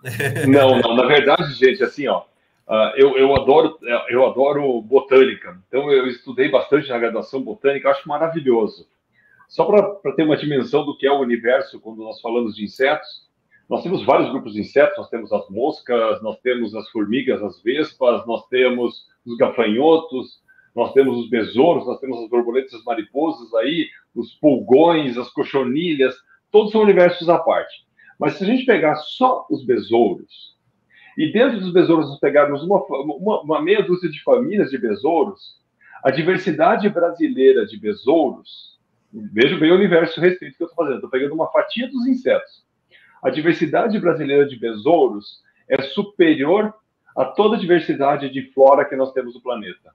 Não, 0.48 0.80
não, 0.80 0.96
na 0.96 1.08
verdade, 1.08 1.52
gente, 1.54 1.84
assim, 1.84 2.08
ó, 2.08 2.26
uh, 2.68 2.92
eu, 2.96 3.18
eu, 3.18 3.36
adoro, 3.36 3.80
eu 4.08 4.24
adoro 4.24 4.80
botânica, 4.80 5.58
então 5.68 5.92
eu 5.92 6.06
estudei 6.06 6.48
bastante 6.48 6.90
na 6.90 7.00
graduação 7.00 7.42
botânica, 7.42 7.90
acho 7.90 8.08
maravilhoso. 8.08 8.88
Só 9.48 9.66
para 9.66 10.12
ter 10.16 10.22
uma 10.22 10.38
dimensão 10.38 10.86
do 10.86 10.96
que 10.96 11.08
é 11.08 11.12
o 11.12 11.22
universo 11.22 11.80
quando 11.80 12.04
nós 12.04 12.22
falamos 12.22 12.56
de 12.56 12.64
insetos, 12.64 13.25
nós 13.70 13.82
temos 13.82 14.06
vários 14.06 14.30
grupos 14.30 14.54
de 14.54 14.62
insetos, 14.62 14.98
nós 14.98 15.10
temos 15.10 15.34
as 15.34 15.50
moscas, 15.50 16.22
nós 16.22 16.40
temos 16.42 16.76
as 16.76 16.88
formigas, 16.90 17.42
as 17.42 17.62
vespas, 17.64 18.26
nós 18.28 18.46
temos 18.48 19.08
os 19.26 19.36
gafanhotos, 19.38 20.44
nós 20.76 20.94
temos 20.94 21.18
os 21.18 21.30
besouros, 21.30 21.86
nós 21.88 22.00
temos 22.00 22.22
as 22.22 22.30
borboletas, 22.30 22.74
as 22.74 22.84
mariposas 22.84 23.54
aí, 23.56 23.88
os 24.14 24.34
pulgões, 24.36 25.18
as 25.18 25.30
cochonilhas, 25.30 26.16
todos 26.52 26.72
são 26.72 26.82
universos 26.82 27.28
à 27.28 27.40
parte. 27.40 27.86
Mas 28.20 28.34
se 28.34 28.44
a 28.44 28.48
gente 28.48 28.66
pegar 28.66 28.96
só 28.98 29.48
os 29.50 29.66
besouros, 29.66 30.56
e 31.18 31.32
dentro 31.32 31.60
dos 31.60 31.74
besouros 31.74 32.10
nós 32.10 32.20
pegarmos 32.20 32.62
uma, 32.64 32.86
uma, 32.86 33.42
uma 33.42 33.62
meia 33.62 33.82
dúzia 33.82 34.10
de 34.10 34.22
famílias 34.22 34.70
de 34.70 34.78
besouros, 34.78 35.60
a 36.04 36.12
diversidade 36.12 36.88
brasileira 36.90 37.66
de 37.66 37.80
besouros, 37.80 38.78
veja 39.12 39.58
bem 39.58 39.72
o 39.72 39.76
universo 39.76 40.22
restrito 40.22 40.58
que 40.58 40.64
eu 40.64 40.68
estou 40.68 40.84
fazendo, 40.84 40.98
estou 40.98 41.10
pegando 41.10 41.34
uma 41.34 41.52
fatia 41.52 41.90
dos 41.90 42.06
insetos 42.06 42.66
a 43.24 43.30
diversidade 43.30 44.00
brasileira 44.00 44.48
de 44.48 44.58
besouros 44.58 45.44
é 45.68 45.82
superior 45.82 46.74
a 47.16 47.26
toda 47.26 47.56
a 47.56 47.60
diversidade 47.60 48.30
de 48.30 48.52
flora 48.52 48.86
que 48.86 48.96
nós 48.96 49.12
temos 49.14 49.34
no 49.34 49.42
planeta. 49.42 49.94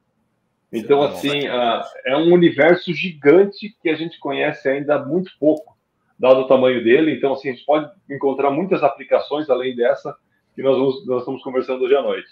Então, 0.72 1.02
assim, 1.02 1.48
uh, 1.48 1.82
é 2.06 2.16
um 2.16 2.32
universo 2.32 2.94
gigante 2.94 3.76
que 3.82 3.88
a 3.88 3.94
gente 3.94 4.18
conhece 4.18 4.68
ainda 4.68 5.04
muito 5.04 5.32
pouco, 5.38 5.76
dado 6.18 6.40
o 6.40 6.46
tamanho 6.46 6.82
dele. 6.82 7.14
Então, 7.14 7.32
assim, 7.32 7.50
a 7.50 7.52
gente 7.52 7.64
pode 7.64 7.90
encontrar 8.08 8.50
muitas 8.50 8.82
aplicações 8.82 9.50
além 9.50 9.74
dessa 9.74 10.16
que 10.54 10.62
nós, 10.62 10.76
vamos, 10.76 11.06
nós 11.06 11.20
estamos 11.20 11.42
conversando 11.42 11.84
hoje 11.84 11.96
à 11.96 12.02
noite. 12.02 12.28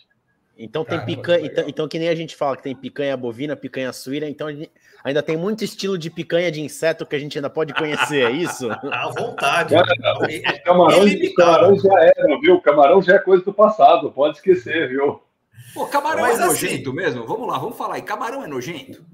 Então 0.58 0.84
tem 0.84 0.98
Caramba, 0.98 1.16
picanha, 1.16 1.46
então, 1.46 1.64
então, 1.68 1.88
que 1.88 1.98
nem 2.00 2.08
a 2.08 2.14
gente 2.16 2.34
fala 2.34 2.56
que 2.56 2.64
tem 2.64 2.74
picanha 2.74 3.16
bovina, 3.16 3.54
picanha 3.54 3.92
suína, 3.92 4.28
então 4.28 4.50
gente, 4.50 4.72
ainda 5.02 5.22
tem 5.22 5.36
muito 5.36 5.64
estilo 5.64 5.96
de 5.98 6.10
picanha 6.10 6.50
de 6.50 6.60
inseto 6.60 7.06
que 7.06 7.16
a 7.16 7.18
gente 7.18 7.38
ainda 7.38 7.50
pode 7.50 7.74
conhecer, 7.74 8.24
é 8.24 8.30
isso? 8.30 8.68
À 8.90 9.08
vontade. 9.10 9.74
É, 9.74 10.58
camarão, 10.60 11.04
camarão 11.36 11.78
já 11.78 12.00
era, 12.00 12.40
viu? 12.40 12.60
Camarão 12.60 13.02
já 13.02 13.14
é 13.14 13.18
coisa 13.18 13.44
do 13.44 13.52
passado, 13.52 14.10
pode 14.10 14.36
esquecer, 14.36 14.88
viu? 14.88 15.22
Pô, 15.74 15.86
camarão 15.86 16.22
Mas 16.22 16.40
é 16.40 16.44
assim... 16.44 16.66
nojento 16.66 16.92
mesmo? 16.92 17.26
Vamos 17.26 17.48
lá, 17.48 17.58
vamos 17.58 17.76
falar 17.76 17.96
aí. 17.96 18.02
Camarão 18.02 18.42
é 18.42 18.46
nojento? 18.46 19.04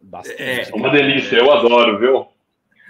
Bastante. 0.00 0.42
É 0.42 0.68
uma 0.74 0.90
delícia, 0.90 1.36
eu 1.36 1.52
adoro, 1.52 1.98
viu? 1.98 2.26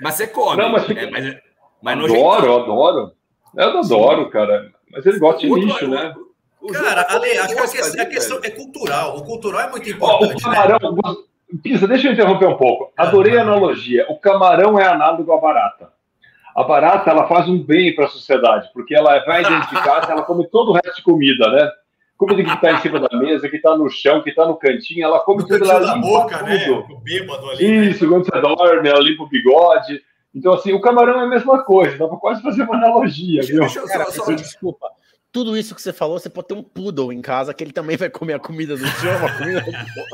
Mas 0.00 0.14
você 0.14 0.26
come. 0.26 0.62
Não, 0.62 0.68
mas, 0.68 0.88
é, 0.90 1.10
mas, 1.10 1.36
mas 1.82 2.04
adoro, 2.04 2.46
eu 2.46 2.56
adoro. 2.56 3.12
Eu 3.56 3.78
adoro, 3.78 4.30
cara. 4.30 4.70
Mas 4.90 5.06
ele 5.06 5.18
gosta 5.18 5.40
de 5.40 5.52
lixo, 5.52 5.88
né? 5.88 6.14
Cara, 6.72 7.06
Ale, 7.08 7.38
acho 7.38 7.54
que 7.54 7.60
a 7.60 7.68
questão, 7.68 8.02
a 8.02 8.06
questão 8.06 8.40
é 8.42 8.50
cultural. 8.50 9.16
O 9.16 9.24
cultural 9.24 9.60
é 9.60 9.70
muito 9.70 9.88
importante. 9.90 10.36
O 10.36 10.40
camarão, 10.40 10.92
né? 10.92 11.16
Pisa, 11.62 11.86
deixa 11.86 12.08
eu 12.08 12.12
interromper 12.12 12.46
um 12.46 12.56
pouco. 12.56 12.92
Adorei 12.96 13.38
a 13.38 13.42
analogia. 13.42 14.06
O 14.08 14.18
camarão 14.18 14.78
é 14.78 14.86
análogo 14.86 15.32
à 15.32 15.40
barata. 15.40 15.90
A 16.56 16.64
barata 16.64 17.10
ela 17.10 17.28
faz 17.28 17.48
um 17.48 17.62
bem 17.62 17.94
para 17.94 18.06
a 18.06 18.08
sociedade, 18.08 18.70
porque 18.72 18.94
ela 18.94 19.22
vai 19.26 19.42
identificar, 19.42 20.08
ela 20.10 20.22
come 20.22 20.46
todo 20.48 20.70
o 20.70 20.72
resto 20.72 20.96
de 20.96 21.02
comida, 21.02 21.50
né? 21.50 21.70
Comida 22.16 22.42
que 22.42 22.50
está 22.50 22.72
em 22.72 22.78
cima 22.78 22.98
da 22.98 23.14
mesa, 23.18 23.46
que 23.46 23.56
está 23.56 23.76
no 23.76 23.90
chão, 23.90 24.22
que 24.22 24.30
está 24.30 24.46
no 24.46 24.56
cantinho, 24.56 25.04
ela 25.04 25.20
come 25.20 25.42
no 25.42 25.48
tudo, 25.48 25.70
ela 25.70 25.94
limpa 25.94 26.08
boca, 26.08 26.38
tudo. 26.38 26.48
Né? 26.48 26.86
O 26.90 26.98
bêbado 27.00 27.50
ali. 27.50 27.68
Né? 27.68 27.76
Isso, 27.88 28.04
né? 28.04 28.10
quando 28.10 28.24
você 28.24 28.40
dorme, 28.40 28.88
ela 28.88 29.00
limpa 29.00 29.24
o 29.24 29.28
bigode. 29.28 30.02
Então, 30.34 30.54
assim, 30.54 30.72
o 30.72 30.80
camarão 30.80 31.20
é 31.20 31.24
a 31.24 31.28
mesma 31.28 31.62
coisa, 31.62 31.98
dá 31.98 32.08
para 32.08 32.16
quase 32.16 32.42
fazer 32.42 32.62
uma 32.62 32.76
analogia. 32.76 33.40
Deixa, 33.40 33.52
viu? 33.52 33.60
Deixa 33.60 33.78
eu 33.78 33.86
só, 33.86 33.92
Cara, 33.92 34.10
só... 34.10 34.32
Desculpa. 34.32 34.88
Tudo 35.36 35.54
isso 35.54 35.74
que 35.74 35.82
você 35.82 35.92
falou, 35.92 36.18
você 36.18 36.30
pode 36.30 36.48
ter 36.48 36.54
um 36.54 36.62
poodle 36.62 37.12
em 37.12 37.20
casa 37.20 37.52
que 37.52 37.62
ele 37.62 37.70
também 37.70 37.94
vai 37.94 38.08
comer 38.08 38.32
a 38.32 38.38
comida 38.38 38.74
do 38.74 38.86
chão, 38.86 39.26
a 39.26 39.36
comida, 39.36 39.62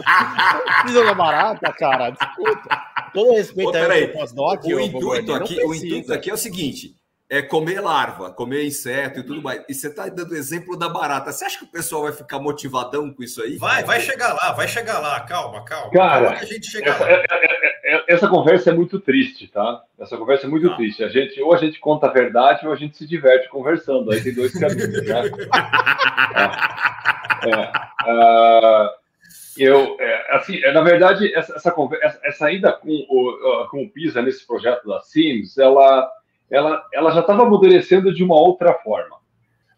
a 0.05 0.83
comida 0.83 1.05
da 1.05 1.15
barata, 1.15 1.73
cara. 1.75 2.11
Desculpa. 2.11 2.83
Todo 3.15 3.37
respeito 3.37 3.71
Ô, 3.71 3.91
aí 3.93 4.09
pós-doc. 4.09 4.65
O, 4.65 4.81
intuito 4.81 5.33
aqui, 5.33 5.65
o 5.65 5.73
intuito 5.73 6.13
aqui 6.13 6.29
é 6.29 6.35
o 6.35 6.37
seguinte: 6.37 6.97
é 7.31 7.41
comer 7.41 7.81
larva, 7.81 8.33
comer 8.33 8.67
inseto 8.67 9.21
e 9.21 9.23
tudo 9.23 9.41
mais. 9.41 9.63
E 9.69 9.75
você 9.75 9.87
está 9.87 10.09
dando 10.09 10.35
exemplo 10.35 10.77
da 10.77 10.89
barata. 10.89 11.31
Você 11.31 11.45
acha 11.45 11.57
que 11.57 11.67
o 11.67 11.71
pessoal 11.71 12.03
vai 12.03 12.13
ficar 12.13 12.41
motivadão 12.41 13.15
com 13.15 13.23
isso 13.23 13.41
aí? 13.45 13.59
Vai, 13.59 13.85
vai 13.85 14.01
chegar 14.01 14.33
lá, 14.35 14.51
vai 14.51 14.67
chegar 14.67 14.99
lá. 14.99 15.21
Calma, 15.21 15.65
calma. 15.65 15.93
Cara, 15.93 16.25
calma 16.25 16.41
a 16.41 16.45
gente 16.45 16.67
chega 16.67 16.91
essa, 16.91 17.05
lá. 17.05 17.11
É, 17.11 17.15
é, 17.15 17.69
é, 17.69 17.72
essa 18.09 18.29
conversa 18.29 18.71
é 18.71 18.75
muito 18.75 19.01
triste, 19.01 19.49
tá? 19.49 19.83
Essa 19.99 20.17
conversa 20.17 20.47
é 20.47 20.51
muito 20.51 20.67
Não. 20.67 20.77
triste. 20.77 21.03
A 21.03 21.09
gente, 21.09 21.41
ou 21.41 21.53
a 21.53 21.57
gente 21.57 21.79
conta 21.81 22.07
a 22.07 22.13
verdade 22.13 22.67
ou 22.67 22.73
a 22.73 22.77
gente 22.77 22.97
se 22.97 23.07
diverte 23.07 23.49
conversando. 23.49 24.11
Aí 24.13 24.23
tem 24.23 24.35
dois 24.35 24.53
caminhos, 24.53 24.93
né? 25.07 25.31
é, 27.47 27.73
uh, 28.11 28.89
eu, 29.59 29.97
assim, 30.31 30.61
na 30.73 30.81
verdade, 30.81 31.35
essa, 31.35 31.55
essa, 31.55 31.71
conversa, 31.71 32.21
essa 32.25 32.51
ida 32.51 32.73
com 32.73 32.91
o, 32.91 33.69
com 33.69 33.83
o 33.83 33.91
Pisa 33.91 34.23
nesse 34.23 34.47
projeto 34.47 34.87
da 34.87 35.01
Sims, 35.01 35.59
ela 35.59 36.11
ela, 36.53 36.87
ela 36.93 37.11
já 37.11 37.21
estava 37.21 37.45
amadurecendo 37.45 38.13
de 38.13 38.23
uma 38.23 38.39
outra 38.39 38.75
forma. 38.75 39.17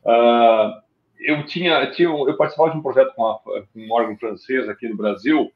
Uh, 0.04 0.82
eu 1.20 1.46
tinha, 1.46 1.88
tinha, 1.92 2.08
eu 2.08 2.36
participava 2.36 2.72
de 2.72 2.76
um 2.76 2.82
projeto 2.82 3.14
com, 3.14 3.24
a, 3.26 3.38
com 3.38 3.64
um 3.76 3.92
órgão 3.92 4.16
francês 4.18 4.68
aqui 4.68 4.88
no 4.88 4.96
Brasil, 4.96 5.52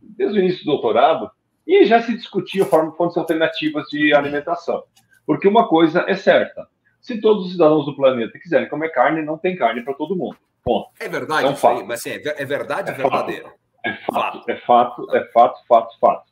desde 0.00 0.38
o 0.38 0.40
início 0.40 0.64
do 0.64 0.70
doutorado, 0.70 1.28
e 1.66 1.84
já 1.86 2.02
se 2.02 2.14
discutia 2.14 2.64
fontes 2.64 3.16
alternativas 3.16 3.86
de 3.88 4.14
alimentação. 4.14 4.82
Porque 5.26 5.48
uma 5.48 5.66
coisa 5.68 6.04
é 6.08 6.14
certa: 6.14 6.66
se 7.00 7.20
todos 7.20 7.46
os 7.46 7.52
cidadãos 7.52 7.86
do 7.86 7.96
planeta 7.96 8.38
quiserem 8.38 8.68
comer 8.68 8.90
carne, 8.90 9.22
não 9.22 9.38
tem 9.38 9.56
carne 9.56 9.82
para 9.82 9.94
todo 9.94 10.16
mundo. 10.16 10.36
Ponto. 10.62 10.90
É 10.98 11.08
verdade, 11.08 11.46
um 11.46 11.56
fato. 11.56 11.84
mas 11.84 12.00
assim, 12.00 12.10
é, 12.10 12.42
é 12.42 12.44
verdade 12.44 12.90
é 12.90 12.94
verdadeiro. 12.94 13.52
É 13.84 13.92
fato, 14.10 14.50
é 14.50 14.56
fato, 14.56 15.14
é 15.14 15.24
fato, 15.26 15.60
fato, 15.68 15.98
fato. 16.00 16.24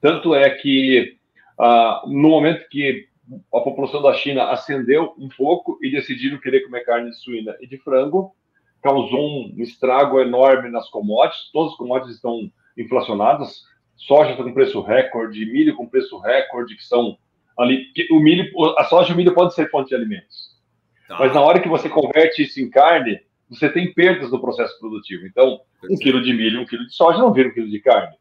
Tanto 0.00 0.34
é 0.34 0.48
que 0.50 1.16
uh, 1.58 2.08
no 2.08 2.28
momento 2.28 2.68
que 2.68 3.08
a 3.52 3.60
população 3.60 4.00
da 4.00 4.14
China 4.14 4.50
ascendeu 4.50 5.14
um 5.18 5.28
pouco 5.28 5.78
e 5.82 5.90
decidiram 5.90 6.38
querer 6.38 6.60
comer 6.60 6.84
carne 6.84 7.10
de 7.10 7.16
suína 7.16 7.56
e 7.60 7.66
de 7.66 7.78
frango, 7.78 8.34
causou 8.82 9.20
um 9.20 9.54
estrago 9.58 10.20
enorme 10.20 10.70
nas 10.70 10.88
commodities. 10.88 11.50
Todas 11.52 11.72
as 11.72 11.78
commodities 11.78 12.16
estão 12.16 12.50
inflacionadas. 12.76 13.62
Soja 14.00 14.30
está 14.30 14.42
com 14.42 14.54
preço 14.54 14.80
recorde, 14.80 15.44
milho 15.44 15.76
com 15.76 15.86
preço 15.86 16.18
recorde, 16.18 16.74
que 16.74 16.84
são 16.84 17.18
ali. 17.58 17.86
O 18.10 18.18
milho, 18.18 18.50
a 18.78 18.84
soja 18.84 19.10
e 19.10 19.12
o 19.14 19.16
milho 19.16 19.34
podem 19.34 19.50
ser 19.50 19.70
fonte 19.70 19.90
de 19.90 19.94
alimentos. 19.94 20.58
Tá. 21.06 21.18
Mas 21.18 21.34
na 21.34 21.40
hora 21.42 21.60
que 21.60 21.68
você 21.68 21.88
converte 21.88 22.42
isso 22.42 22.60
em 22.60 22.70
carne, 22.70 23.20
você 23.48 23.68
tem 23.68 23.92
perdas 23.92 24.30
no 24.30 24.40
processo 24.40 24.78
produtivo. 24.80 25.26
Então, 25.26 25.60
um 25.90 25.96
quilo 25.96 26.22
de 26.22 26.32
milho, 26.32 26.62
um 26.62 26.66
quilo 26.66 26.86
de 26.86 26.94
soja 26.94 27.18
não 27.18 27.32
vira 27.32 27.50
um 27.50 27.52
quilo 27.52 27.68
de 27.68 27.80
carne. 27.80 28.16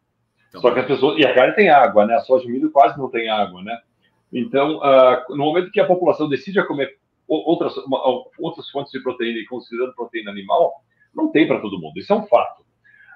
Então, 0.50 0.62
Só 0.62 0.72
que 0.72 0.80
as 0.80 0.86
pessoas. 0.86 1.18
E 1.18 1.26
a 1.26 1.34
carne 1.34 1.56
tem 1.56 1.70
água, 1.70 2.06
né? 2.06 2.16
A 2.16 2.22
soja 2.22 2.46
e 2.46 2.48
o 2.48 2.52
milho 2.52 2.72
quase 2.72 2.98
não 2.98 3.10
tem 3.10 3.30
água, 3.30 3.64
né? 3.64 3.80
Então, 4.34 4.78
uh, 4.80 5.36
no 5.36 5.46
momento 5.46 5.72
que 5.72 5.80
a 5.80 5.86
população 5.86 6.28
decide 6.28 6.62
comer 6.68 6.98
outras, 7.28 7.78
uma, 7.78 8.02
outras 8.38 8.70
fontes 8.70 8.92
de 8.92 9.02
proteína 9.02 9.40
e 9.40 9.46
considerando 9.46 9.96
proteína 9.96 10.32
animal, 10.32 10.74
não 11.16 11.32
tem 11.32 11.48
para 11.48 11.62
todo 11.62 11.80
mundo. 11.80 11.98
Isso 11.98 12.12
é 12.12 12.16
um 12.16 12.26
fato. 12.28 12.64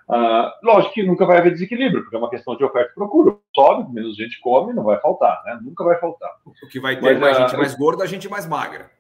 Uh, 0.10 0.52
lógico 0.62 0.94
que 0.94 1.04
nunca 1.04 1.26
vai 1.26 1.38
haver 1.38 1.54
desequilíbrio, 1.54 2.02
porque 2.02 2.16
é 2.16 2.20
uma 2.20 2.30
questão 2.30 2.58
de 2.58 2.64
oferta 2.64 2.92
e 2.92 2.96
procura. 2.96 3.36
Sobe, 3.56 3.94
menos 3.94 4.18
gente 4.18 4.40
come, 4.42 4.74
não 4.74 4.84
vai 4.84 5.00
faltar, 5.00 5.42
né? 5.46 5.60
Nunca 5.62 5.84
vai 5.84 5.98
faltar. 5.98 6.30
O 6.46 6.68
que 6.68 6.80
vai 6.80 6.96
ter 6.96 7.02
Mas, 7.02 7.20
mais 7.20 7.38
uh, 7.38 7.42
gente 7.42 7.58
mais 7.58 7.76
gorda, 7.76 8.04
a 8.04 8.08
gente 8.08 8.30
mais 8.30 8.48
magra. 8.48 8.92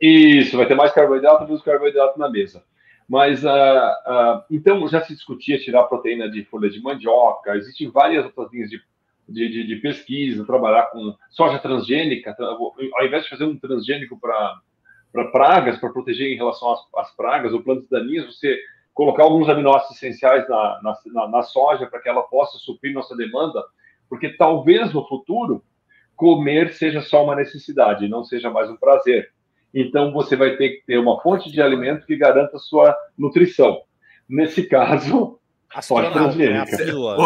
Isso, 0.00 0.56
vai 0.56 0.66
ter 0.66 0.74
mais 0.74 0.92
carboidrato, 0.92 1.44
menos 1.44 1.62
carboidrato 1.62 2.18
na 2.18 2.28
mesa. 2.28 2.62
Mas, 3.08 3.42
uh, 3.42 3.48
uh, 3.48 4.42
então, 4.50 4.86
já 4.86 5.00
se 5.00 5.14
discutia 5.14 5.58
tirar 5.58 5.84
proteína 5.84 6.30
de 6.30 6.44
folha 6.44 6.70
de 6.70 6.80
mandioca, 6.80 7.56
existem 7.56 7.90
várias 7.90 8.24
outras 8.24 8.52
linhas 8.52 8.70
de, 8.70 8.80
de, 9.28 9.48
de, 9.48 9.66
de 9.66 9.76
pesquisa, 9.76 10.46
trabalhar 10.46 10.84
com 10.90 11.16
soja 11.30 11.58
transgênica, 11.58 12.36
ao 12.38 13.04
invés 13.04 13.24
de 13.24 13.30
fazer 13.30 13.44
um 13.44 13.58
transgênico 13.58 14.18
para 14.20 15.24
pragas, 15.32 15.78
para 15.78 15.90
proteger 15.90 16.32
em 16.32 16.36
relação 16.36 16.70
às, 16.70 16.80
às 16.98 17.16
pragas 17.16 17.52
ou 17.52 17.62
plantas 17.62 17.88
daninhas, 17.88 18.26
você 18.26 18.60
colocar 18.94 19.22
alguns 19.22 19.48
aminoácidos 19.48 19.96
essenciais 19.96 20.48
na, 20.48 20.80
na, 20.82 21.28
na 21.28 21.42
soja 21.42 21.86
para 21.86 22.00
que 22.00 22.08
ela 22.08 22.22
possa 22.22 22.58
suprir 22.58 22.92
nossa 22.92 23.16
demanda, 23.16 23.64
porque 24.08 24.30
talvez 24.36 24.92
no 24.92 25.06
futuro 25.06 25.64
comer 26.16 26.74
seja 26.74 27.00
só 27.00 27.24
uma 27.24 27.34
necessidade, 27.34 28.08
não 28.08 28.22
seja 28.22 28.50
mais 28.50 28.68
um 28.68 28.76
prazer. 28.76 29.32
Então 29.72 30.12
você 30.12 30.36
vai 30.36 30.56
ter 30.56 30.68
que 30.70 30.86
ter 30.86 30.98
uma 30.98 31.20
fonte 31.22 31.50
de 31.50 31.62
alimento 31.62 32.06
que 32.06 32.16
garanta 32.16 32.56
a 32.56 32.60
sua 32.60 32.94
nutrição. 33.16 33.80
Nesse 34.28 34.64
caso, 34.68 35.39
Astronauta, 35.72 36.34
né? 36.34 36.64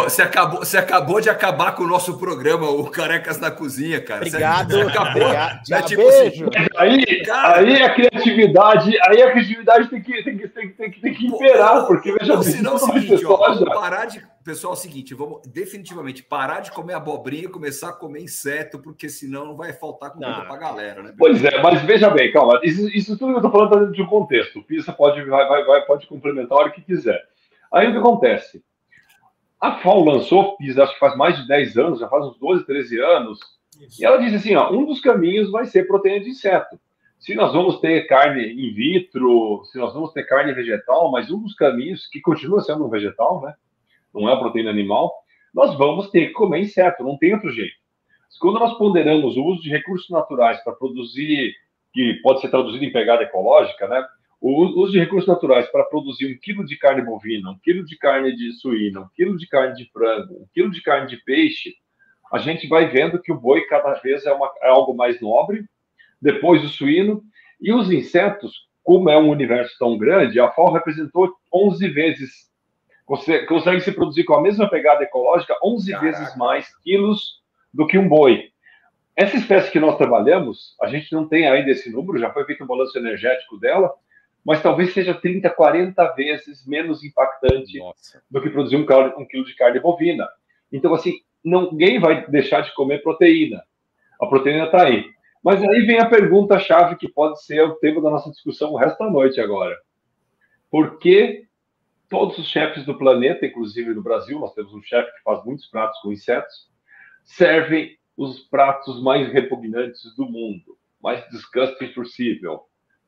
Você, 0.04 0.20
acabou, 0.20 0.58
você 0.58 0.76
acabou 0.76 1.18
de 1.18 1.30
acabar 1.30 1.74
com 1.74 1.84
o 1.84 1.86
nosso 1.86 2.18
programa, 2.18 2.68
o 2.68 2.90
Carecas 2.90 3.40
na 3.40 3.50
Cozinha, 3.50 4.02
cara. 4.02 4.20
Obrigado. 4.20 4.70
Você, 4.70 4.80
acabou. 4.82 5.22
Obrigado. 5.22 5.60
Né? 5.66 5.82
Tipo 5.82 6.08
assim, 6.08 6.44
aí, 6.76 7.04
aí 7.26 7.82
a 7.82 7.94
criatividade, 7.94 8.98
aí 9.08 9.22
a 9.22 9.32
criatividade 9.32 9.88
tem 9.88 10.02
que, 10.02 10.22
tem 10.22 10.36
que, 10.36 10.48
tem 10.48 10.68
que, 10.68 10.74
tem 10.74 10.90
que, 10.90 11.00
tem 11.00 11.14
que 11.14 11.26
imperar, 11.26 11.86
porque 11.86 12.12
veja 12.12 12.36
bem. 12.36 12.42
Senão 12.42 12.72
é 12.72 12.74
o 12.74 12.78
seguinte, 12.78 13.24
ó, 13.24 13.36
vamos 13.36 13.64
parar 13.64 14.04
de. 14.04 14.22
Pessoal, 14.44 14.74
é 14.74 14.76
o 14.76 14.78
seguinte, 14.78 15.14
vamos 15.14 15.40
definitivamente 15.46 16.22
parar 16.22 16.60
de 16.60 16.70
comer 16.70 16.92
abobrinha 16.92 17.44
e 17.44 17.48
começar 17.48 17.88
a 17.88 17.92
comer 17.94 18.20
inseto, 18.20 18.78
porque 18.78 19.08
senão 19.08 19.46
não 19.46 19.56
vai 19.56 19.72
faltar 19.72 20.10
comida 20.10 20.42
para 20.42 20.52
a 20.52 20.58
galera, 20.58 21.02
né? 21.02 21.14
Pois 21.16 21.42
é, 21.42 21.62
mas 21.62 21.80
veja 21.80 22.10
bem, 22.10 22.30
calma, 22.30 22.60
isso, 22.62 22.86
isso 22.88 23.16
tudo 23.16 23.30
que 23.30 23.36
eu 23.36 23.36
estou 23.38 23.50
falando 23.50 23.68
está 23.68 23.78
dentro 23.78 23.94
de 23.94 24.02
um 24.02 24.06
contexto. 24.06 24.58
O 24.58 24.62
Pisa 24.62 24.92
pode, 24.92 25.24
vai, 25.24 25.48
vai, 25.48 25.64
vai, 25.64 25.80
pode 25.86 26.06
complementar 26.06 26.58
a 26.58 26.60
hora 26.60 26.70
que 26.70 26.82
quiser. 26.82 27.24
Aí 27.74 27.88
o 27.88 27.92
que 27.92 27.98
acontece? 27.98 28.64
A 29.60 29.78
FAO 29.78 30.04
lançou, 30.04 30.56
acho 30.60 30.92
que 30.92 30.98
faz 31.00 31.16
mais 31.16 31.36
de 31.36 31.48
10 31.48 31.76
anos, 31.76 31.98
já 31.98 32.08
faz 32.08 32.24
uns 32.24 32.38
12, 32.38 32.64
13 32.64 33.00
anos, 33.00 33.40
Isso. 33.80 34.00
e 34.00 34.04
ela 34.04 34.18
diz 34.18 34.32
assim: 34.32 34.54
ó, 34.54 34.70
um 34.70 34.84
dos 34.86 35.00
caminhos 35.00 35.50
vai 35.50 35.66
ser 35.66 35.86
proteína 35.86 36.20
de 36.20 36.30
inseto. 36.30 36.78
Se 37.18 37.34
nós 37.34 37.52
vamos 37.52 37.80
ter 37.80 38.06
carne 38.06 38.52
in 38.52 38.72
vitro, 38.74 39.64
se 39.64 39.78
nós 39.78 39.92
vamos 39.92 40.12
ter 40.12 40.24
carne 40.24 40.52
vegetal, 40.52 41.10
mas 41.10 41.30
um 41.30 41.42
dos 41.42 41.54
caminhos, 41.54 42.06
que 42.06 42.20
continua 42.20 42.60
sendo 42.60 42.86
um 42.86 42.90
vegetal, 42.90 43.40
né? 43.40 43.54
Não 44.12 44.28
é 44.28 44.38
proteína 44.38 44.70
animal, 44.70 45.12
nós 45.52 45.76
vamos 45.76 46.10
ter 46.10 46.28
que 46.28 46.32
comer 46.32 46.60
inseto, 46.60 47.02
não 47.02 47.16
tem 47.16 47.32
outro 47.34 47.50
jeito. 47.50 47.74
Quando 48.38 48.60
nós 48.60 48.76
ponderamos 48.76 49.36
o 49.36 49.44
uso 49.44 49.62
de 49.62 49.70
recursos 49.70 50.10
naturais 50.10 50.62
para 50.62 50.74
produzir, 50.74 51.54
que 51.92 52.20
pode 52.22 52.40
ser 52.40 52.50
traduzido 52.50 52.84
em 52.84 52.92
pegada 52.92 53.22
ecológica, 53.22 53.88
né? 53.88 54.04
O 54.40 54.80
uso 54.80 54.92
de 54.92 54.98
recursos 54.98 55.28
naturais 55.28 55.66
para 55.70 55.84
produzir 55.84 56.26
um 56.26 56.38
quilo 56.38 56.64
de 56.64 56.76
carne 56.76 57.02
bovina, 57.02 57.50
um 57.50 57.58
quilo 57.58 57.84
de 57.84 57.96
carne 57.96 58.34
de 58.36 58.52
suína, 58.52 59.00
um 59.00 59.08
quilo 59.14 59.36
de 59.36 59.46
carne 59.46 59.74
de 59.74 59.90
frango, 59.90 60.34
um 60.34 60.46
quilo 60.52 60.70
de 60.70 60.82
carne 60.82 61.08
de 61.08 61.16
peixe, 61.18 61.74
a 62.32 62.38
gente 62.38 62.66
vai 62.66 62.88
vendo 62.88 63.20
que 63.20 63.32
o 63.32 63.38
boi 63.38 63.62
cada 63.66 63.94
vez 63.94 64.26
é, 64.26 64.32
uma, 64.32 64.50
é 64.60 64.68
algo 64.68 64.94
mais 64.94 65.20
nobre, 65.20 65.64
depois 66.20 66.64
o 66.64 66.68
suíno, 66.68 67.22
e 67.60 67.72
os 67.72 67.90
insetos, 67.90 68.66
como 68.82 69.08
é 69.08 69.16
um 69.16 69.30
universo 69.30 69.76
tão 69.78 69.96
grande, 69.96 70.40
a 70.40 70.50
FAO 70.50 70.72
representou 70.72 71.32
11 71.52 71.88
vezes, 71.90 72.50
você 73.06 73.46
consegue 73.46 73.80
se 73.80 73.92
produzir 73.92 74.24
com 74.24 74.34
a 74.34 74.42
mesma 74.42 74.68
pegada 74.68 75.04
ecológica 75.04 75.54
11 75.62 75.92
Caraca. 75.92 76.06
vezes 76.06 76.36
mais 76.36 76.74
quilos 76.78 77.40
do 77.72 77.86
que 77.86 77.98
um 77.98 78.08
boi. 78.08 78.50
Essa 79.16 79.36
espécie 79.36 79.70
que 79.70 79.78
nós 79.78 79.96
trabalhamos, 79.96 80.74
a 80.82 80.88
gente 80.88 81.12
não 81.12 81.28
tem 81.28 81.46
ainda 81.46 81.70
esse 81.70 81.88
número, 81.90 82.18
já 82.18 82.32
foi 82.32 82.44
feito 82.44 82.64
um 82.64 82.66
balanço 82.66 82.98
energético 82.98 83.58
dela, 83.58 83.92
mas 84.44 84.62
talvez 84.62 84.92
seja 84.92 85.14
30, 85.14 85.48
40 85.50 86.12
vezes 86.14 86.66
menos 86.66 87.02
impactante 87.02 87.78
Nossa. 87.78 88.22
do 88.30 88.42
que 88.42 88.50
produzir 88.50 88.76
um, 88.76 88.86
um 89.18 89.26
quilo 89.26 89.44
de 89.44 89.54
carne 89.54 89.80
bovina. 89.80 90.28
Então, 90.70 90.92
assim, 90.92 91.14
ninguém 91.42 91.98
vai 91.98 92.26
deixar 92.26 92.60
de 92.60 92.74
comer 92.74 93.02
proteína. 93.02 93.62
A 94.20 94.26
proteína 94.26 94.66
está 94.66 94.84
aí. 94.84 95.04
Mas 95.42 95.62
aí 95.62 95.80
vem 95.86 95.98
a 95.98 96.08
pergunta-chave 96.08 96.96
que 96.96 97.08
pode 97.08 97.42
ser 97.44 97.62
o 97.62 97.74
tema 97.76 98.00
da 98.00 98.10
nossa 98.10 98.30
discussão 98.30 98.72
o 98.72 98.76
resto 98.76 98.98
da 98.98 99.10
noite 99.10 99.40
agora. 99.40 99.76
Por 100.70 100.98
que 100.98 101.46
todos 102.08 102.38
os 102.38 102.48
chefes 102.48 102.84
do 102.84 102.96
planeta, 102.96 103.46
inclusive 103.46 103.94
no 103.94 104.02
Brasil, 104.02 104.38
nós 104.38 104.54
temos 104.54 104.72
um 104.72 104.82
chefe 104.82 105.10
que 105.12 105.22
faz 105.22 105.44
muitos 105.44 105.66
pratos 105.66 106.00
com 106.00 106.12
insetos, 106.12 106.70
servem 107.24 107.96
os 108.16 108.40
pratos 108.40 109.02
mais 109.02 109.32
repugnantes 109.32 110.14
do 110.16 110.26
mundo, 110.26 110.78
mais 111.02 111.26
disgusting 111.28 111.88
possível? 111.88 112.62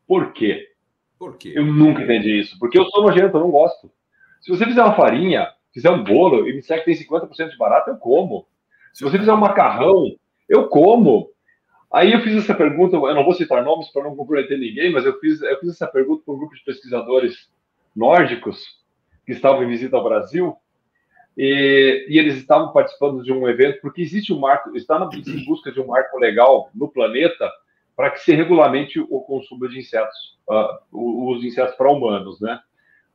Por 0.07 0.33
quê? 0.33 0.76
Por 1.19 1.37
quê? 1.37 1.53
Eu 1.55 1.65
nunca 1.65 2.03
entendi 2.03 2.41
isso. 2.41 2.59
Porque 2.59 2.79
eu 2.79 2.85
sou 2.87 3.03
nojento, 3.03 3.37
eu 3.37 3.41
não 3.41 3.51
gosto. 3.51 3.91
Se 4.41 4.51
você 4.51 4.65
fizer 4.65 4.83
uma 4.83 4.95
farinha, 4.95 5.49
fizer 5.73 5.91
um 5.91 6.05
bolo 6.05 6.49
e 6.49 6.53
me 6.53 6.61
disser 6.61 6.79
que 6.79 6.85
tem 6.85 6.95
50% 6.95 7.51
de 7.51 7.57
barato, 7.57 7.91
eu 7.91 7.97
como. 7.97 8.47
Se 8.93 9.05
você 9.05 9.19
fizer 9.19 9.33
um 9.33 9.39
macarrão, 9.39 10.17
eu 10.49 10.69
como. 10.69 11.31
Aí 11.93 12.13
eu 12.13 12.21
fiz 12.21 12.37
essa 12.37 12.55
pergunta, 12.55 12.97
eu 12.97 13.15
não 13.15 13.25
vou 13.25 13.35
citar 13.35 13.65
nomes 13.65 13.89
para 13.89 14.05
não 14.05 14.17
comprometer 14.17 14.59
ninguém, 14.59 14.93
mas 14.93 15.05
eu 15.05 15.19
fiz, 15.19 15.41
eu 15.41 15.59
fiz 15.61 15.71
essa 15.71 15.87
pergunta 15.87 16.23
para 16.25 16.35
um 16.35 16.39
grupo 16.39 16.55
de 16.55 16.65
pesquisadores 16.65 17.49
nórdicos 17.95 18.85
que 19.25 19.33
estavam 19.33 19.63
em 19.63 19.69
visita 19.69 19.97
ao 19.97 20.05
Brasil, 20.05 20.57
e, 21.37 22.07
e, 22.09 22.19
eles 22.19 22.37
estavam 22.37 22.73
participando 22.73 23.23
de 23.23 23.31
um 23.31 23.47
evento, 23.47 23.81
porque 23.83 24.01
existe 24.01 24.33
um 24.33 24.39
marco, 24.39 24.75
está 24.75 24.97
em 25.13 25.45
busca 25.45 25.71
de 25.71 25.81
um 25.81 25.87
marco 25.87 26.19
legal 26.19 26.71
no 26.75 26.89
planeta 26.89 27.51
para 27.97 28.11
que 28.11 28.21
se 28.21 28.35
regulamente 28.35 29.01
o 29.01 29.21
consumo 29.23 29.69
de 29.69 29.79
insetos, 29.79 30.39
uh, 30.49 30.79
o 30.93 31.31
uso 31.31 31.41
de 31.41 31.49
insetos 31.49 31.75
para 31.77 31.91
humanos, 31.91 32.41
né? 32.41 32.61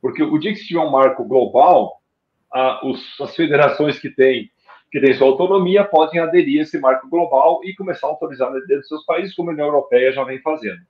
Porque 0.00 0.22
o 0.22 0.38
dia 0.38 0.52
que 0.52 0.58
se 0.58 0.66
tiver 0.66 0.80
um 0.80 0.90
marco 0.90 1.24
global, 1.24 2.02
uh, 2.52 2.90
os, 2.90 3.20
as 3.20 3.34
federações 3.36 3.98
que 3.98 4.10
têm 4.10 4.50
que 4.90 5.00
têm 5.00 5.14
sua 5.14 5.26
autonomia 5.26 5.84
podem 5.84 6.20
aderir 6.20 6.60
a 6.60 6.64
esse 6.64 6.78
marco 6.78 7.08
global 7.08 7.62
e 7.64 7.74
começar 7.74 8.06
a 8.06 8.10
autorizar 8.10 8.52
dentro 8.52 8.76
dos 8.76 8.88
seus 8.88 9.06
países, 9.06 9.34
como 9.34 9.48
a 9.48 9.54
União 9.54 9.66
Europeia 9.66 10.12
já 10.12 10.22
vem 10.22 10.38
fazendo. 10.42 10.82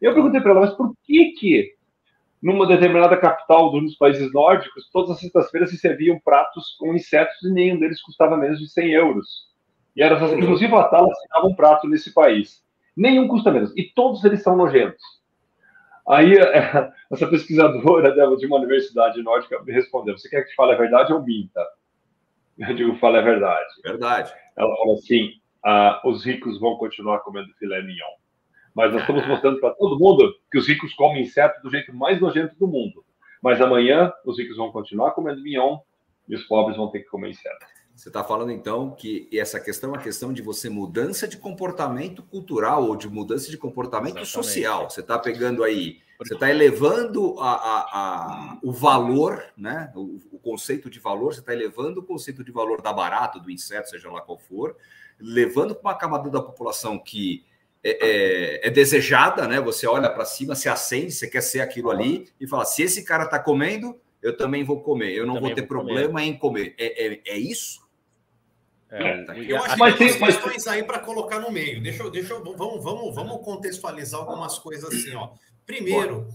Eu 0.00 0.14
perguntei 0.14 0.40
para 0.40 0.52
ela, 0.52 0.60
mas 0.60 0.74
por 0.74 0.94
que 1.02 1.32
que 1.32 1.74
numa 2.40 2.64
determinada 2.64 3.16
capital 3.16 3.70
dos 3.72 3.96
países 3.96 4.32
nórdicos, 4.32 4.88
todas 4.92 5.10
as 5.10 5.20
sextas-feiras 5.20 5.70
se 5.70 5.78
serviam 5.78 6.18
pratos 6.20 6.76
com 6.78 6.94
insetos 6.94 7.42
e 7.42 7.52
nenhum 7.52 7.78
deles 7.78 8.00
custava 8.00 8.36
menos 8.36 8.60
de 8.60 8.68
100 8.68 8.92
euros. 8.92 9.26
E 9.96 10.02
era, 10.02 10.16
inclusive 10.38 10.72
a 10.74 10.84
Tala 10.84 11.10
assinava 11.10 11.46
um 11.46 11.54
prato 11.54 11.88
nesse 11.88 12.14
país. 12.14 12.62
Nenhum 12.96 13.28
custa 13.28 13.50
menos. 13.50 13.72
E 13.76 13.84
todos 13.94 14.24
eles 14.24 14.42
são 14.42 14.56
nojentos. 14.56 15.02
Aí, 16.08 16.34
essa 17.10 17.26
pesquisadora 17.26 18.12
de 18.36 18.46
uma 18.46 18.58
universidade 18.58 19.22
nórdica 19.22 19.62
me 19.62 19.72
respondeu: 19.72 20.18
Você 20.18 20.28
quer 20.28 20.42
que 20.42 20.50
te 20.50 20.56
fale 20.56 20.72
a 20.72 20.78
verdade 20.78 21.12
ou 21.12 21.22
minta? 21.22 21.64
Eu 22.58 22.74
digo: 22.74 22.96
Fala 22.96 23.18
a 23.18 23.22
verdade. 23.22 23.68
Verdade. 23.84 24.32
Ela 24.56 24.76
falou 24.76 24.94
assim: 24.94 25.40
ah, 25.64 26.00
os 26.04 26.24
ricos 26.24 26.58
vão 26.58 26.76
continuar 26.76 27.20
comendo 27.20 27.52
filé 27.54 27.82
mignon. 27.82 28.16
Mas 28.74 28.92
nós 28.92 29.02
estamos 29.02 29.26
mostrando 29.26 29.60
para 29.60 29.74
todo 29.74 29.98
mundo 29.98 30.34
que 30.50 30.58
os 30.58 30.66
ricos 30.66 30.94
comem 30.94 31.22
inseto 31.22 31.60
do 31.62 31.70
jeito 31.70 31.94
mais 31.94 32.20
nojento 32.20 32.54
do 32.56 32.66
mundo. 32.66 33.04
Mas 33.42 33.60
amanhã 33.60 34.12
os 34.24 34.38
ricos 34.38 34.56
vão 34.56 34.70
continuar 34.70 35.12
comendo 35.12 35.42
mignon 35.42 35.78
e 36.28 36.34
os 36.34 36.44
pobres 36.44 36.76
vão 36.76 36.90
ter 36.90 37.00
que 37.00 37.08
comer 37.08 37.30
inseto. 37.30 37.66
Você 38.00 38.08
está 38.08 38.24
falando 38.24 38.50
então 38.50 38.92
que 38.92 39.28
essa 39.30 39.60
questão 39.60 39.90
é 39.90 39.92
uma 39.92 40.02
questão 40.02 40.32
de 40.32 40.40
você 40.40 40.70
mudança 40.70 41.28
de 41.28 41.36
comportamento 41.36 42.22
cultural 42.22 42.84
ou 42.84 42.96
de 42.96 43.06
mudança 43.06 43.50
de 43.50 43.58
comportamento 43.58 44.16
Exatamente. 44.16 44.30
social. 44.30 44.88
Você 44.88 45.00
está 45.00 45.18
pegando 45.18 45.62
aí, 45.62 46.00
você 46.18 46.32
está 46.32 46.48
elevando 46.48 47.38
a, 47.38 47.52
a, 47.52 47.80
a, 47.92 48.58
o 48.62 48.72
valor, 48.72 49.44
né? 49.54 49.92
O, 49.94 50.18
o 50.32 50.38
conceito 50.38 50.88
de 50.88 50.98
valor, 50.98 51.34
você 51.34 51.40
está 51.40 51.52
elevando 51.52 52.00
o 52.00 52.02
conceito 52.02 52.42
de 52.42 52.50
valor 52.50 52.80
da 52.80 52.90
barata, 52.90 53.38
do 53.38 53.50
inseto, 53.50 53.90
seja 53.90 54.10
lá 54.10 54.22
qual 54.22 54.38
for, 54.38 54.78
levando 55.18 55.74
para 55.74 55.90
uma 55.90 55.98
camada 55.98 56.30
da 56.30 56.40
população 56.40 56.98
que 56.98 57.44
é, 57.84 57.90
é, 58.62 58.68
é, 58.68 58.70
desejada, 58.70 59.46
né? 59.46 59.60
Você 59.60 59.86
olha 59.86 60.08
para 60.08 60.24
cima, 60.24 60.54
se 60.54 60.70
acende, 60.70 61.12
você 61.12 61.28
quer 61.28 61.42
ser 61.42 61.60
aquilo 61.60 61.90
ali 61.90 62.28
e 62.40 62.46
fala: 62.46 62.64
se 62.64 62.82
esse 62.82 63.04
cara 63.04 63.24
está 63.24 63.38
comendo, 63.38 63.94
eu 64.22 64.34
também 64.34 64.64
vou 64.64 64.80
comer. 64.80 65.12
Eu 65.12 65.26
não 65.26 65.38
vou 65.38 65.54
ter 65.54 65.60
vou 65.60 65.68
problema 65.68 66.12
comer. 66.12 66.24
em 66.24 66.38
comer. 66.38 66.74
É, 66.78 67.06
é, 67.06 67.20
é 67.26 67.38
isso? 67.38 67.89
É, 68.90 69.22
tá 69.24 69.38
eu 69.38 69.62
acho 69.62 69.76
que 69.76 69.98
tem 69.98 70.18
questões 70.18 70.66
aí 70.66 70.82
para 70.82 70.98
colocar 70.98 71.38
no 71.38 71.50
meio. 71.50 71.80
Deixa 71.82 72.02
eu, 72.02 72.10
deixa 72.10 72.34
eu, 72.34 72.42
vamos, 72.42 72.82
vamos, 72.82 73.14
vamos 73.14 73.44
contextualizar 73.44 74.20
algumas 74.20 74.58
coisas 74.58 74.92
assim, 74.92 75.14
ó. 75.14 75.30
Primeiro, 75.64 76.28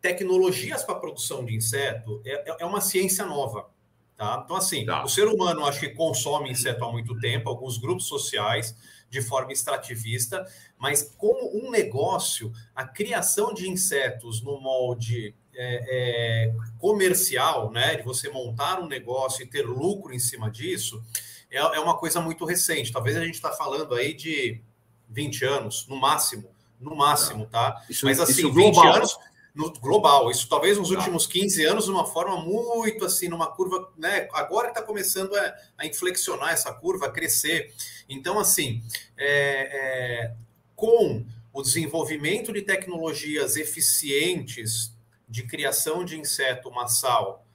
tecnologias 0.00 0.84
para 0.84 0.96
produção 0.96 1.44
de 1.44 1.54
inseto 1.54 2.20
é, 2.24 2.50
é, 2.50 2.56
é 2.60 2.66
uma 2.66 2.80
ciência 2.80 3.24
nova. 3.24 3.70
Tá? 4.16 4.42
Então, 4.44 4.56
assim, 4.56 4.84
tá. 4.84 5.02
o 5.02 5.08
ser 5.08 5.26
humano 5.26 5.64
acho 5.64 5.80
que 5.80 5.88
consome 5.88 6.50
inseto 6.50 6.84
há 6.84 6.92
muito 6.92 7.18
tempo, 7.18 7.48
alguns 7.48 7.78
grupos 7.78 8.06
sociais, 8.06 8.76
de 9.08 9.20
forma 9.20 9.52
extrativista, 9.52 10.46
mas 10.78 11.14
como 11.18 11.54
um 11.56 11.70
negócio, 11.70 12.52
a 12.74 12.86
criação 12.86 13.52
de 13.52 13.68
insetos 13.68 14.42
no 14.42 14.60
molde 14.60 15.34
é, 15.54 16.46
é, 16.46 16.54
comercial, 16.78 17.70
né, 17.70 17.96
de 17.96 18.02
você 18.02 18.30
montar 18.30 18.80
um 18.80 18.88
negócio 18.88 19.42
e 19.42 19.46
ter 19.46 19.66
lucro 19.66 20.14
em 20.14 20.18
cima 20.18 20.50
disso, 20.50 21.02
é, 21.52 21.58
é 21.58 21.80
uma 21.80 21.96
coisa 21.96 22.20
muito 22.20 22.44
recente. 22.44 22.90
Talvez 22.90 23.16
a 23.16 23.24
gente 23.24 23.34
está 23.34 23.52
falando 23.52 23.94
aí 23.94 24.14
de 24.14 24.60
20 25.10 25.44
anos, 25.44 25.86
no 25.86 25.96
máximo, 25.96 26.50
no 26.80 26.96
máximo, 26.96 27.46
tá? 27.46 27.84
Isso, 27.88 28.06
Mas 28.06 28.18
assim, 28.18 28.50
20 28.50 28.52
global. 28.54 28.94
anos 28.94 29.18
no 29.54 29.70
global, 29.70 30.30
isso 30.30 30.48
talvez 30.48 30.78
nos 30.78 30.88
tá. 30.88 30.96
últimos 30.96 31.26
15 31.26 31.62
anos, 31.66 31.84
de 31.84 31.90
uma 31.90 32.06
forma 32.06 32.40
muito 32.40 33.04
assim, 33.04 33.28
numa 33.28 33.48
curva, 33.48 33.92
né? 33.98 34.26
Agora 34.32 34.68
está 34.68 34.80
começando 34.80 35.34
a, 35.34 35.54
a, 35.76 35.86
inflexionar 35.86 36.52
essa 36.52 36.72
curva, 36.72 37.06
a 37.06 37.10
crescer. 37.10 37.70
Então, 38.08 38.38
assim, 38.38 38.82
é, 39.16 40.28
é, 40.28 40.34
com 40.74 41.24
o 41.52 41.62
desenvolvimento 41.62 42.50
de 42.50 42.62
tecnologias 42.62 43.56
eficientes 43.56 44.96
de 45.28 45.42
criação 45.42 46.02
de 46.02 46.18
inseto 46.18 46.70
massal, 46.70 47.46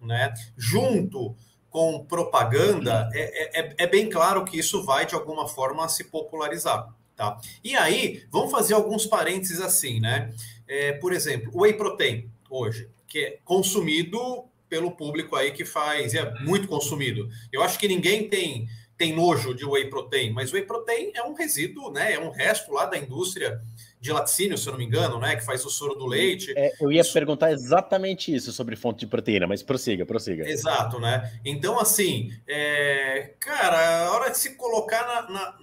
né? 0.00 0.32
Junto 0.56 1.36
com 1.72 2.04
propaganda, 2.04 3.08
é, 3.14 3.60
é, 3.60 3.74
é, 3.78 3.86
bem 3.86 4.10
claro 4.10 4.44
que 4.44 4.58
isso 4.58 4.84
vai, 4.84 5.06
de 5.06 5.14
alguma 5.14 5.48
forma, 5.48 5.88
se 5.88 6.04
popularizar. 6.04 6.86
Tá? 7.16 7.38
E 7.64 7.74
aí, 7.74 8.22
vamos 8.30 8.50
fazer 8.50 8.74
alguns 8.74 9.06
parênteses 9.06 9.58
assim, 9.58 9.98
né? 9.98 10.34
É, 10.68 10.92
por 10.92 11.14
exemplo, 11.14 11.50
o 11.54 11.62
whey 11.62 11.72
protein, 11.72 12.30
hoje, 12.50 12.90
que 13.08 13.18
é 13.18 13.38
consumido 13.42 14.44
pelo 14.68 14.90
público 14.90 15.34
aí 15.34 15.50
que 15.50 15.64
faz, 15.64 16.14
é 16.14 16.34
muito 16.40 16.68
consumido. 16.68 17.28
Eu 17.50 17.62
acho 17.62 17.78
que 17.78 17.88
ninguém 17.88 18.28
tem, 18.28 18.68
tem 18.98 19.14
nojo 19.14 19.54
de 19.54 19.64
whey 19.64 19.88
protein, 19.88 20.30
mas 20.30 20.52
whey 20.52 20.62
protein 20.62 21.10
é 21.14 21.22
um 21.22 21.32
resíduo, 21.32 21.90
né? 21.90 22.12
É 22.12 22.20
um 22.20 22.30
resto 22.30 22.70
lá 22.70 22.84
da 22.84 22.98
indústria 22.98 23.62
de 24.02 24.10
laticínio, 24.10 24.58
se 24.58 24.66
eu 24.66 24.72
não 24.72 24.78
me 24.80 24.84
engano, 24.84 25.16
né? 25.20 25.36
Que 25.36 25.44
faz 25.44 25.64
o 25.64 25.70
soro 25.70 25.94
do 25.94 26.06
leite. 26.06 26.52
É, 26.56 26.72
eu 26.80 26.90
ia 26.90 27.02
isso... 27.02 27.12
perguntar 27.12 27.52
exatamente 27.52 28.34
isso 28.34 28.52
sobre 28.52 28.74
fonte 28.74 28.98
de 28.98 29.06
proteína, 29.06 29.46
mas 29.46 29.62
prossiga, 29.62 30.04
prossiga. 30.04 30.44
Exato, 30.46 30.98
né? 30.98 31.32
Então, 31.44 31.78
assim, 31.78 32.32
é... 32.48 33.34
cara, 33.38 34.06
a 34.06 34.12
hora 34.12 34.30
de 34.32 34.38
se 34.38 34.56
colocar 34.56 35.06
na, 35.06 35.30
na 35.30 35.58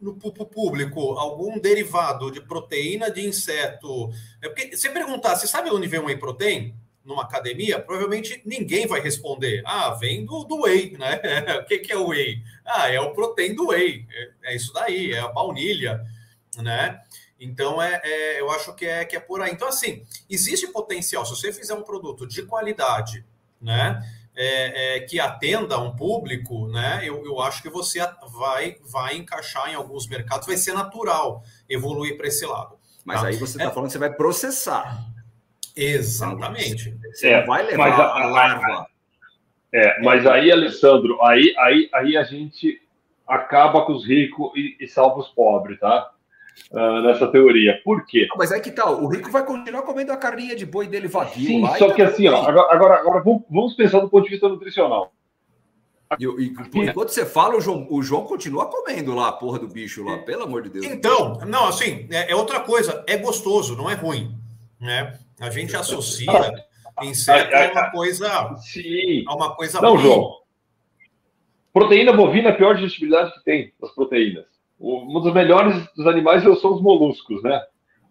no 0.00 0.14
público 0.14 1.00
algum 1.18 1.58
derivado 1.58 2.30
de 2.30 2.40
proteína 2.40 3.10
de 3.10 3.26
inseto. 3.26 4.10
É 4.40 4.48
porque 4.48 4.76
se 4.76 4.88
perguntar, 4.90 5.34
você 5.34 5.48
sabe 5.48 5.70
onde 5.70 5.88
vem 5.88 5.98
o 5.98 6.04
whey 6.04 6.16
protein? 6.16 6.74
Numa 7.04 7.22
academia, 7.22 7.80
provavelmente 7.80 8.40
ninguém 8.44 8.86
vai 8.86 9.00
responder. 9.00 9.62
Ah, 9.64 9.90
vem 9.94 10.24
do, 10.24 10.44
do 10.44 10.62
whey, 10.62 10.92
né? 10.96 11.20
o 11.58 11.64
que, 11.64 11.78
que 11.78 11.90
é 11.90 11.96
o 11.96 12.08
whey? 12.08 12.40
Ah, 12.64 12.92
é 12.92 13.00
o 13.00 13.12
protein 13.12 13.56
do 13.56 13.68
whey. 13.68 14.06
É, 14.08 14.52
é 14.52 14.56
isso 14.56 14.72
daí, 14.72 15.12
é 15.12 15.18
a 15.18 15.28
baunilha, 15.28 16.04
né? 16.58 17.00
Então, 17.40 17.80
é, 17.80 18.00
é, 18.02 18.40
eu 18.40 18.50
acho 18.50 18.74
que 18.74 18.84
é, 18.84 19.04
que 19.04 19.16
é 19.16 19.20
por 19.20 19.40
aí. 19.40 19.52
Então, 19.52 19.68
assim, 19.68 20.02
existe 20.28 20.66
potencial. 20.68 21.24
Se 21.24 21.36
você 21.36 21.52
fizer 21.52 21.74
um 21.74 21.82
produto 21.82 22.26
de 22.26 22.42
qualidade, 22.42 23.24
né? 23.60 24.02
É, 24.40 24.98
é, 24.98 25.00
que 25.00 25.18
atenda 25.18 25.80
um 25.80 25.96
público, 25.96 26.68
né? 26.68 27.00
Eu, 27.02 27.24
eu 27.24 27.40
acho 27.40 27.60
que 27.60 27.68
você 27.68 27.98
vai, 28.38 28.76
vai 28.82 29.16
encaixar 29.16 29.68
em 29.68 29.74
alguns 29.74 30.06
mercados, 30.06 30.46
vai 30.46 30.56
ser 30.56 30.74
natural 30.74 31.42
evoluir 31.68 32.16
para 32.16 32.28
esse 32.28 32.46
lado. 32.46 32.78
Mas 33.04 33.20
tá? 33.20 33.26
aí 33.26 33.36
você 33.36 33.56
está 33.56 33.64
é. 33.64 33.70
falando 33.70 33.86
que 33.86 33.92
você 33.92 33.98
vai 33.98 34.12
processar. 34.12 35.04
Exatamente. 35.74 36.96
Você 37.12 37.30
é, 37.30 37.44
vai 37.44 37.64
levar 37.64 37.88
a, 37.88 38.22
a 38.22 38.26
larva. 38.26 38.86
É, 39.72 40.00
mas 40.02 40.26
aí, 40.26 40.52
Alessandro, 40.52 41.20
aí, 41.22 41.54
aí, 41.58 41.90
aí 41.92 42.16
a 42.16 42.22
gente 42.22 42.80
acaba 43.26 43.84
com 43.84 43.92
os 43.92 44.06
ricos 44.06 44.52
e, 44.54 44.76
e 44.80 44.86
salva 44.86 45.18
os 45.18 45.28
pobres, 45.28 45.80
tá? 45.80 46.12
Uh, 46.72 47.02
nessa 47.02 47.26
teoria. 47.28 47.80
Por 47.84 48.04
quê? 48.06 48.26
Não, 48.30 48.36
mas 48.36 48.52
é 48.52 48.60
que 48.60 48.70
tal, 48.70 48.96
tá, 48.96 49.02
o 49.02 49.08
rico 49.08 49.30
vai 49.30 49.44
continuar 49.44 49.82
comendo 49.82 50.12
a 50.12 50.16
carninha 50.16 50.54
de 50.54 50.66
boi 50.66 50.86
dele 50.86 51.08
vadio 51.08 51.46
Sim, 51.46 51.62
lá. 51.62 51.76
Só 51.76 51.90
que 51.92 52.02
tá 52.02 52.08
assim, 52.08 52.28
ó, 52.28 52.46
agora, 52.46 52.72
agora, 52.72 52.94
agora 53.00 53.22
vamos 53.50 53.74
pensar 53.74 54.00
do 54.00 54.08
ponto 54.08 54.24
de 54.24 54.30
vista 54.30 54.48
nutricional. 54.48 55.12
E, 56.18 56.24
e 56.24 56.54
enquanto 56.74 57.10
você 57.10 57.26
fala, 57.26 57.56
o 57.56 57.60
João, 57.60 57.86
o 57.90 58.02
João 58.02 58.24
continua 58.24 58.66
comendo 58.66 59.14
lá 59.14 59.28
a 59.28 59.32
porra 59.32 59.58
do 59.58 59.68
bicho 59.68 60.02
lá, 60.02 60.18
pelo 60.18 60.44
amor 60.44 60.62
de 60.62 60.70
Deus. 60.70 60.86
Então, 60.86 61.38
não, 61.46 61.66
assim, 61.68 62.06
é, 62.10 62.32
é 62.32 62.34
outra 62.34 62.60
coisa, 62.60 63.04
é 63.06 63.16
gostoso, 63.18 63.76
não 63.76 63.90
é 63.90 63.94
ruim, 63.94 64.34
né? 64.80 65.18
A 65.38 65.50
gente 65.50 65.76
associa 65.76 66.32
inseto 67.02 67.54
a 67.54 67.70
uma 67.70 67.90
coisa, 67.90 68.56
Sim. 68.56 69.24
a 69.26 69.34
uma 69.34 69.54
coisa 69.54 69.80
Não, 69.82 69.96
ruim. 69.96 70.02
João. 70.02 70.38
Proteína 71.74 72.12
bovina 72.12 72.48
é 72.48 72.52
a 72.52 72.56
pior 72.56 72.74
digestibilidade 72.74 73.34
que 73.34 73.44
tem 73.44 73.72
das 73.78 73.94
proteínas 73.94 74.57
um 74.80 75.20
dos 75.20 75.34
melhores 75.34 75.74
dos 75.94 76.06
animais 76.06 76.42
são 76.42 76.74
os 76.74 76.82
moluscos, 76.82 77.42
né? 77.42 77.60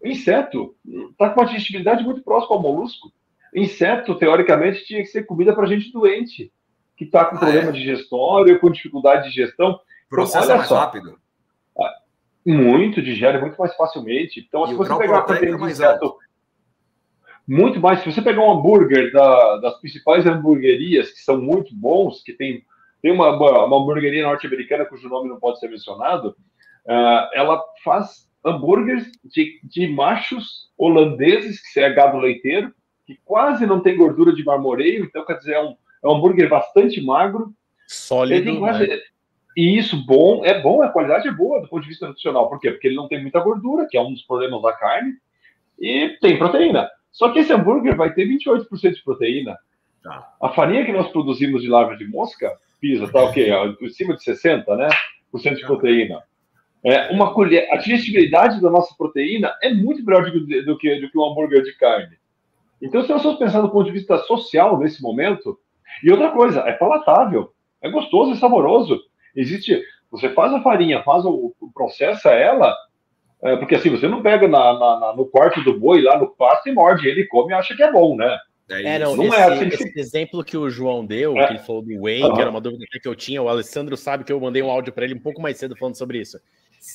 O 0.03 0.07
inseto 0.07 0.75
está 1.11 1.29
com 1.29 1.41
uma 1.41 1.47
digestibilidade 1.47 2.03
muito 2.03 2.21
próxima 2.21 2.55
ao 2.55 2.61
molusco. 2.61 3.11
Inseto, 3.55 4.15
teoricamente, 4.15 4.85
tinha 4.85 5.01
que 5.01 5.07
ser 5.07 5.25
comida 5.25 5.53
para 5.53 5.65
gente 5.65 5.91
doente, 5.91 6.51
que 6.95 7.05
está 7.05 7.25
com 7.25 7.35
ah, 7.35 7.39
problema 7.39 7.69
é? 7.69 7.71
digestório, 7.71 8.59
com 8.59 8.69
dificuldade 8.69 9.23
de 9.23 9.29
digestão. 9.29 9.79
Processa 10.09 10.45
então, 10.45 10.57
mais 10.57 10.69
só, 10.69 10.79
rápido. 10.79 11.17
Ah, 11.79 11.93
muito, 12.45 13.01
digere 13.01 13.39
muito 13.39 13.57
mais 13.57 13.75
facilmente. 13.75 14.45
Então, 14.45 14.65
e 14.65 14.69
se 14.69 14.73
você 14.75 14.95
pegar 14.97 15.21
proteína 15.21 15.57
de 15.57 15.63
inseto, 15.63 16.05
alto. 16.05 16.17
muito 17.47 17.79
mais. 17.79 18.01
Se 18.01 18.11
você 18.11 18.21
pegar 18.21 18.41
um 18.41 18.51
hambúrguer 18.51 19.11
da, 19.11 19.57
das 19.57 19.79
principais 19.79 20.25
hamburguerias, 20.25 21.11
que 21.11 21.21
são 21.21 21.41
muito 21.41 21.73
bons, 21.73 22.21
que 22.21 22.33
tem, 22.33 22.63
tem 23.01 23.11
uma, 23.11 23.31
uma 23.35 23.77
hamburgueria 23.77 24.23
norte-americana 24.23 24.85
cujo 24.85 25.09
nome 25.09 25.29
não 25.29 25.39
pode 25.39 25.59
ser 25.59 25.69
mencionado, 25.69 26.35
Uh, 26.87 27.27
ela 27.33 27.61
faz 27.83 28.27
hambúrgueres 28.43 29.11
de, 29.25 29.59
de, 29.63 29.87
machos 29.87 30.71
holandeses, 30.77 31.61
que 31.73 31.79
é 31.81 31.91
gado 31.91 32.17
leiteiro, 32.17 32.73
que 33.05 33.19
quase 33.25 33.65
não 33.65 33.81
tem 33.81 33.97
gordura 33.97 34.33
de 34.33 34.43
marmoreio, 34.43 35.03
então 35.03 35.25
quer 35.25 35.37
dizer, 35.37 35.53
é 35.53 35.61
um, 35.61 35.75
é 36.03 36.07
um 36.07 36.15
hambúrguer 36.15 36.49
bastante 36.49 37.01
magro. 37.01 37.53
Sólido. 37.87 38.57
Quase... 38.59 38.87
Né? 38.87 38.99
E 39.55 39.77
isso 39.77 40.05
bom, 40.05 40.45
é 40.45 40.61
bom, 40.61 40.81
a 40.81 40.89
qualidade 40.89 41.27
é 41.27 41.31
boa 41.31 41.59
do 41.59 41.67
ponto 41.67 41.81
de 41.81 41.89
vista 41.89 42.07
nutricional. 42.07 42.47
Por 42.47 42.59
quê? 42.59 42.71
Porque 42.71 42.87
ele 42.87 42.95
não 42.95 43.07
tem 43.07 43.21
muita 43.21 43.39
gordura, 43.39 43.87
que 43.89 43.97
é 43.97 44.01
um 44.01 44.13
dos 44.13 44.21
problemas 44.21 44.61
da 44.61 44.71
carne, 44.71 45.13
e 45.79 46.09
tem 46.21 46.37
proteína. 46.37 46.89
Só 47.11 47.31
que 47.31 47.39
esse 47.39 47.51
hambúrguer 47.51 47.95
vai 47.95 48.13
ter 48.13 48.27
28% 48.27 48.93
de 48.93 49.03
proteína. 49.03 49.57
Tá. 50.03 50.35
A 50.39 50.49
farinha 50.49 50.85
que 50.85 50.91
nós 50.91 51.09
produzimos 51.09 51.63
de 51.63 51.67
larva 51.67 51.97
de 51.97 52.07
mosca, 52.07 52.53
pisa, 52.79 53.11
tá 53.11 53.23
o 53.23 53.33
quê? 53.33 53.49
Acima 53.83 54.15
de 54.15 54.23
60%, 54.23 54.77
né? 54.77 54.89
Por 55.31 55.41
cento 55.41 55.57
de 55.57 55.65
proteína. 55.65 56.21
É, 56.83 57.11
uma 57.11 57.33
colher, 57.33 57.67
a 57.71 57.77
digestibilidade 57.77 58.61
da 58.61 58.69
nossa 58.69 58.93
proteína 58.97 59.53
é 59.61 59.73
muito 59.73 60.03
melhor 60.05 60.23
do 60.25 60.31
que, 60.31 60.61
do 60.61 60.77
que, 60.77 61.01
do 61.01 61.09
que 61.09 61.17
um 61.17 61.25
hambúrguer 61.25 61.63
de 61.63 61.73
carne. 61.73 62.17
Então, 62.81 63.01
se 63.03 63.09
nós 63.09 63.21
formos 63.21 63.39
pensar 63.39 63.61
do 63.61 63.69
ponto 63.69 63.85
de 63.85 63.91
vista 63.91 64.17
social 64.19 64.77
nesse 64.77 65.01
momento, 65.01 65.59
e 66.03 66.11
outra 66.11 66.31
coisa, 66.31 66.61
é 66.61 66.73
palatável, 66.73 67.51
é 67.81 67.89
gostoso 67.89 68.31
e 68.33 68.37
saboroso. 68.37 69.01
Existe, 69.35 69.81
você 70.11 70.29
faz 70.29 70.53
a 70.53 70.61
farinha, 70.61 71.03
faz 71.03 71.25
o, 71.25 71.53
processa 71.73 72.29
ela, 72.29 72.75
é, 73.41 73.55
porque 73.55 73.75
assim, 73.75 73.89
você 73.89 74.07
não 74.07 74.21
pega 74.21 74.47
na, 74.47 74.73
na, 74.73 74.99
na, 74.99 75.15
no 75.15 75.25
quarto 75.25 75.63
do 75.63 75.79
boi, 75.79 76.01
lá 76.01 76.17
no 76.17 76.27
pasto 76.27 76.69
e 76.69 76.73
morde, 76.73 77.07
ele 77.07 77.25
come 77.25 77.51
e 77.51 77.55
acha 77.55 77.75
que 77.75 77.83
é 77.83 77.91
bom, 77.91 78.15
né? 78.15 78.37
É, 78.69 78.95
é 78.95 78.99
não, 78.99 79.15
não 79.15 79.23
esse, 79.25 79.35
é 79.35 79.43
assim. 79.43 79.67
esse 79.67 79.99
exemplo 79.99 80.43
que 80.43 80.57
o 80.57 80.69
João 80.69 81.05
deu, 81.05 81.37
é. 81.37 81.47
que 81.47 81.53
ele 81.53 81.59
falou 81.59 81.81
do 81.81 82.01
Whey, 82.01 82.23
uhum. 82.23 82.33
que 82.33 82.41
era 82.41 82.49
uma 82.49 82.59
dúvida 82.59 82.85
que 83.01 83.07
eu 83.07 83.15
tinha, 83.15 83.41
o 83.41 83.47
Alessandro 83.47 83.95
sabe 83.95 84.23
que 84.23 84.31
eu 84.31 84.39
mandei 84.39 84.61
um 84.61 84.69
áudio 84.69 84.91
para 84.91 85.05
ele 85.05 85.13
um 85.13 85.19
pouco 85.19 85.41
mais 85.41 85.57
cedo 85.57 85.75
falando 85.75 85.95
sobre 85.95 86.19
isso. 86.19 86.37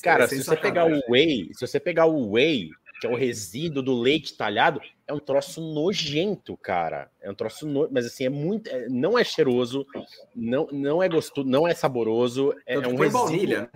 Cara, 0.01 0.27
se 0.27 0.43
você 0.43 0.55
pegar 0.55 0.85
o 0.85 1.01
Whey, 1.11 1.49
se 1.53 1.67
você 1.67 1.79
pegar 1.79 2.05
o 2.05 2.31
Whey, 2.31 2.71
que 2.99 3.07
é 3.07 3.09
o 3.09 3.15
resíduo 3.15 3.83
do 3.83 3.99
leite 3.99 4.35
talhado, 4.35 4.81
é 5.07 5.13
um 5.13 5.19
troço 5.19 5.61
nojento, 5.61 6.55
cara. 6.57 7.11
É 7.21 7.29
um 7.29 7.35
troço, 7.35 7.67
no... 7.67 7.89
mas 7.91 8.05
assim, 8.05 8.25
é 8.25 8.29
muito, 8.29 8.69
é, 8.69 8.87
não 8.89 9.17
é 9.17 9.23
cheiroso, 9.23 9.85
não, 10.35 10.67
não 10.71 11.03
é 11.03 11.09
gostoso, 11.09 11.47
não 11.47 11.67
é 11.67 11.73
saboroso, 11.73 12.53
é, 12.65 12.75
é 12.75 12.79
um 12.79 12.95
resíduo. 12.95 13.11
Baunilha. 13.11 13.69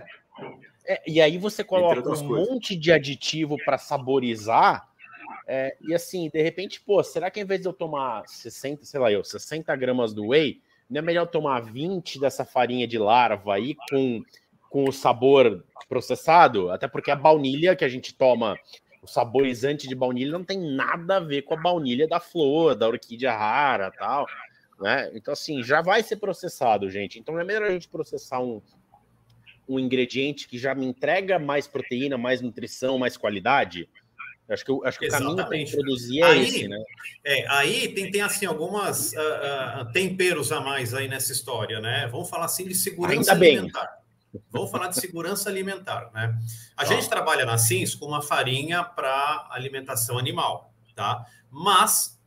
É, 0.86 1.02
e 1.06 1.20
aí 1.20 1.36
você 1.36 1.62
coloca 1.62 2.00
um 2.00 2.02
coisas. 2.02 2.22
monte 2.22 2.74
de 2.74 2.90
aditivo 2.90 3.56
para 3.64 3.76
saborizar 3.76 4.88
é, 5.50 5.74
e 5.80 5.94
assim, 5.94 6.28
de 6.28 6.42
repente, 6.42 6.78
pô, 6.78 7.02
será 7.02 7.30
que 7.30 7.40
em 7.40 7.44
vez 7.44 7.62
de 7.62 7.66
eu 7.66 7.72
tomar 7.72 8.28
60, 8.28 8.84
sei 8.84 9.00
lá, 9.00 9.10
eu, 9.10 9.24
60 9.24 9.74
gramas 9.76 10.12
do 10.12 10.28
whey, 10.28 10.60
não 10.90 10.98
é 10.98 11.02
melhor 11.02 11.26
tomar 11.26 11.60
20 11.60 12.20
dessa 12.20 12.44
farinha 12.44 12.86
de 12.86 12.98
larva 12.98 13.54
aí 13.54 13.74
com, 13.88 14.22
com 14.68 14.88
o 14.88 14.92
sabor 14.92 15.64
processado? 15.88 16.70
Até 16.70 16.86
porque 16.88 17.10
a 17.10 17.16
baunilha 17.16 17.76
que 17.76 17.84
a 17.84 17.88
gente 17.88 18.14
toma, 18.14 18.58
o 19.02 19.06
saborizante 19.06 19.88
de 19.88 19.94
baunilha, 19.94 20.32
não 20.32 20.44
tem 20.44 20.58
nada 20.58 21.16
a 21.16 21.20
ver 21.20 21.42
com 21.42 21.54
a 21.54 21.60
baunilha 21.60 22.06
da 22.06 22.20
flor, 22.20 22.74
da 22.74 22.88
orquídea 22.88 23.32
rara 23.32 23.90
tal. 23.90 24.26
Né? 24.80 25.10
Então, 25.14 25.32
assim, 25.32 25.62
já 25.62 25.82
vai 25.82 26.02
ser 26.02 26.16
processado, 26.16 26.88
gente. 26.88 27.18
Então, 27.18 27.38
é 27.38 27.44
melhor 27.44 27.64
a 27.64 27.72
gente 27.72 27.88
processar 27.88 28.40
um, 28.40 28.62
um 29.68 29.78
ingrediente 29.78 30.48
que 30.48 30.58
já 30.58 30.74
me 30.74 30.86
entrega 30.86 31.38
mais 31.38 31.66
proteína, 31.66 32.16
mais 32.16 32.40
nutrição, 32.40 32.98
mais 32.98 33.16
qualidade? 33.16 33.88
Acho 34.48 34.64
que, 34.64 34.72
acho 34.84 34.98
que 34.98 35.06
o 35.06 35.10
caminho 35.10 35.46
para 35.46 35.58
introduzir 35.58 36.22
é 36.22 36.26
aí, 36.26 36.42
esse, 36.42 36.68
né? 36.68 36.82
É, 37.22 37.46
aí 37.50 37.88
tem, 37.88 38.10
tem 38.10 38.22
assim 38.22 38.46
algumas 38.46 39.12
uh, 39.12 39.82
uh, 39.82 39.92
temperos 39.92 40.50
a 40.52 40.60
mais 40.60 40.94
aí 40.94 41.06
nessa 41.06 41.32
história, 41.32 41.80
né? 41.80 42.08
Vamos 42.10 42.30
falar 42.30 42.46
assim 42.46 42.66
de 42.66 42.74
segurança 42.74 43.32
Ainda 43.32 43.44
alimentar. 43.44 43.84
Bem. 43.84 43.98
Vamos 44.50 44.70
falar 44.70 44.88
de 44.88 45.00
segurança 45.00 45.48
alimentar, 45.48 46.10
né? 46.12 46.38
A 46.76 46.84
gente 46.84 47.08
trabalha 47.08 47.46
na 47.46 47.56
Sims 47.56 47.94
com 47.94 48.06
uma 48.06 48.22
farinha 48.22 48.84
para 48.84 49.48
alimentação 49.50 50.18
animal, 50.18 50.72
tá? 50.94 51.24
Mas 51.50 52.18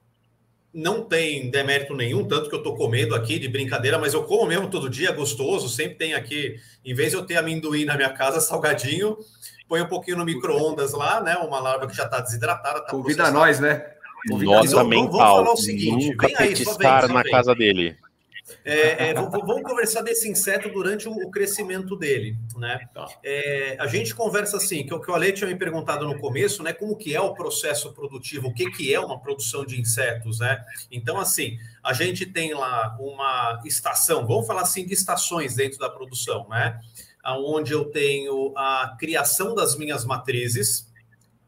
não 0.73 1.03
tem 1.03 1.49
demérito 1.51 1.93
nenhum, 1.93 2.25
tanto 2.25 2.49
que 2.49 2.55
eu 2.55 2.59
estou 2.59 2.75
comendo 2.75 3.13
aqui 3.13 3.37
de 3.37 3.47
brincadeira, 3.49 3.99
mas 3.99 4.13
eu 4.13 4.23
como 4.23 4.45
mesmo 4.45 4.69
todo 4.69 4.89
dia, 4.89 5.11
gostoso, 5.11 5.67
sempre 5.67 5.95
tem 5.95 6.13
aqui, 6.13 6.55
em 6.83 6.93
vez 6.93 7.11
de 7.11 7.17
eu 7.17 7.25
ter 7.25 7.35
amendoim 7.35 7.85
na 7.85 7.95
minha 7.95 8.11
casa, 8.13 8.39
salgadinho, 8.41 9.17
põe 9.67 9.81
um 9.81 9.87
pouquinho 9.87 10.17
no 10.17 10.25
micro-ondas 10.25 10.93
lá, 10.93 11.21
né? 11.21 11.35
Uma 11.37 11.59
larva 11.59 11.87
que 11.87 11.95
já 11.95 12.05
está 12.05 12.19
desidratada. 12.19 12.81
Tá 12.81 12.91
Convida 12.91 13.29
nós, 13.31 13.59
né? 13.59 13.85
Convida 14.29 14.51
Nota 14.51 14.83
mental. 14.83 15.11
Vamos 15.11 15.19
falar 15.19 15.51
o 15.53 15.57
seguinte: 15.57 16.09
Nunca 16.09 16.27
vem 16.27 16.37
aí, 16.37 16.55
só 16.55 16.77
vem, 16.77 16.87
só 16.87 17.07
na 17.07 17.23
vem. 17.23 17.31
casa 17.31 17.55
dele. 17.55 17.97
É, 18.63 19.09
é, 19.09 19.13
vamos 19.13 19.63
conversar 19.63 20.01
desse 20.01 20.29
inseto 20.29 20.69
durante 20.69 21.07
o, 21.07 21.29
crescimento 21.31 21.95
dele, 21.95 22.35
né? 22.55 22.87
Tá. 22.93 23.07
É, 23.23 23.77
a 23.79 23.87
gente 23.87 24.13
conversa 24.13 24.57
assim, 24.57 24.85
que, 24.85 24.93
o 24.93 24.99
que 24.99 25.09
o 25.09 25.13
Ale 25.13 25.31
tinha 25.31 25.49
me 25.49 25.55
perguntado 25.55 26.07
no 26.07 26.19
começo, 26.19 26.63
né? 26.63 26.73
Como 26.73 26.95
que 26.95 27.15
é 27.15 27.21
o 27.21 27.33
processo 27.33 27.93
produtivo, 27.93 28.47
o 28.47 28.53
que, 28.53 28.69
que 28.71 28.93
é 28.93 28.99
uma 28.99 29.19
produção 29.19 29.65
de 29.65 29.79
insetos, 29.79 30.39
né? 30.39 30.63
Então, 30.91 31.19
assim, 31.19 31.57
a 31.83 31.93
gente 31.93 32.25
tem 32.25 32.53
lá 32.53 32.97
uma 32.99 33.61
estação, 33.65 34.25
vamos 34.27 34.47
falar 34.47 34.61
assim 34.61 34.85
de 34.85 34.93
estações 34.93 35.55
dentro 35.55 35.79
da 35.79 35.89
produção, 35.89 36.47
né? 36.49 36.79
onde 37.23 37.71
eu 37.71 37.85
tenho 37.85 38.51
a 38.57 38.95
criação 38.99 39.53
das 39.53 39.77
minhas 39.77 40.03
matrizes, 40.03 40.91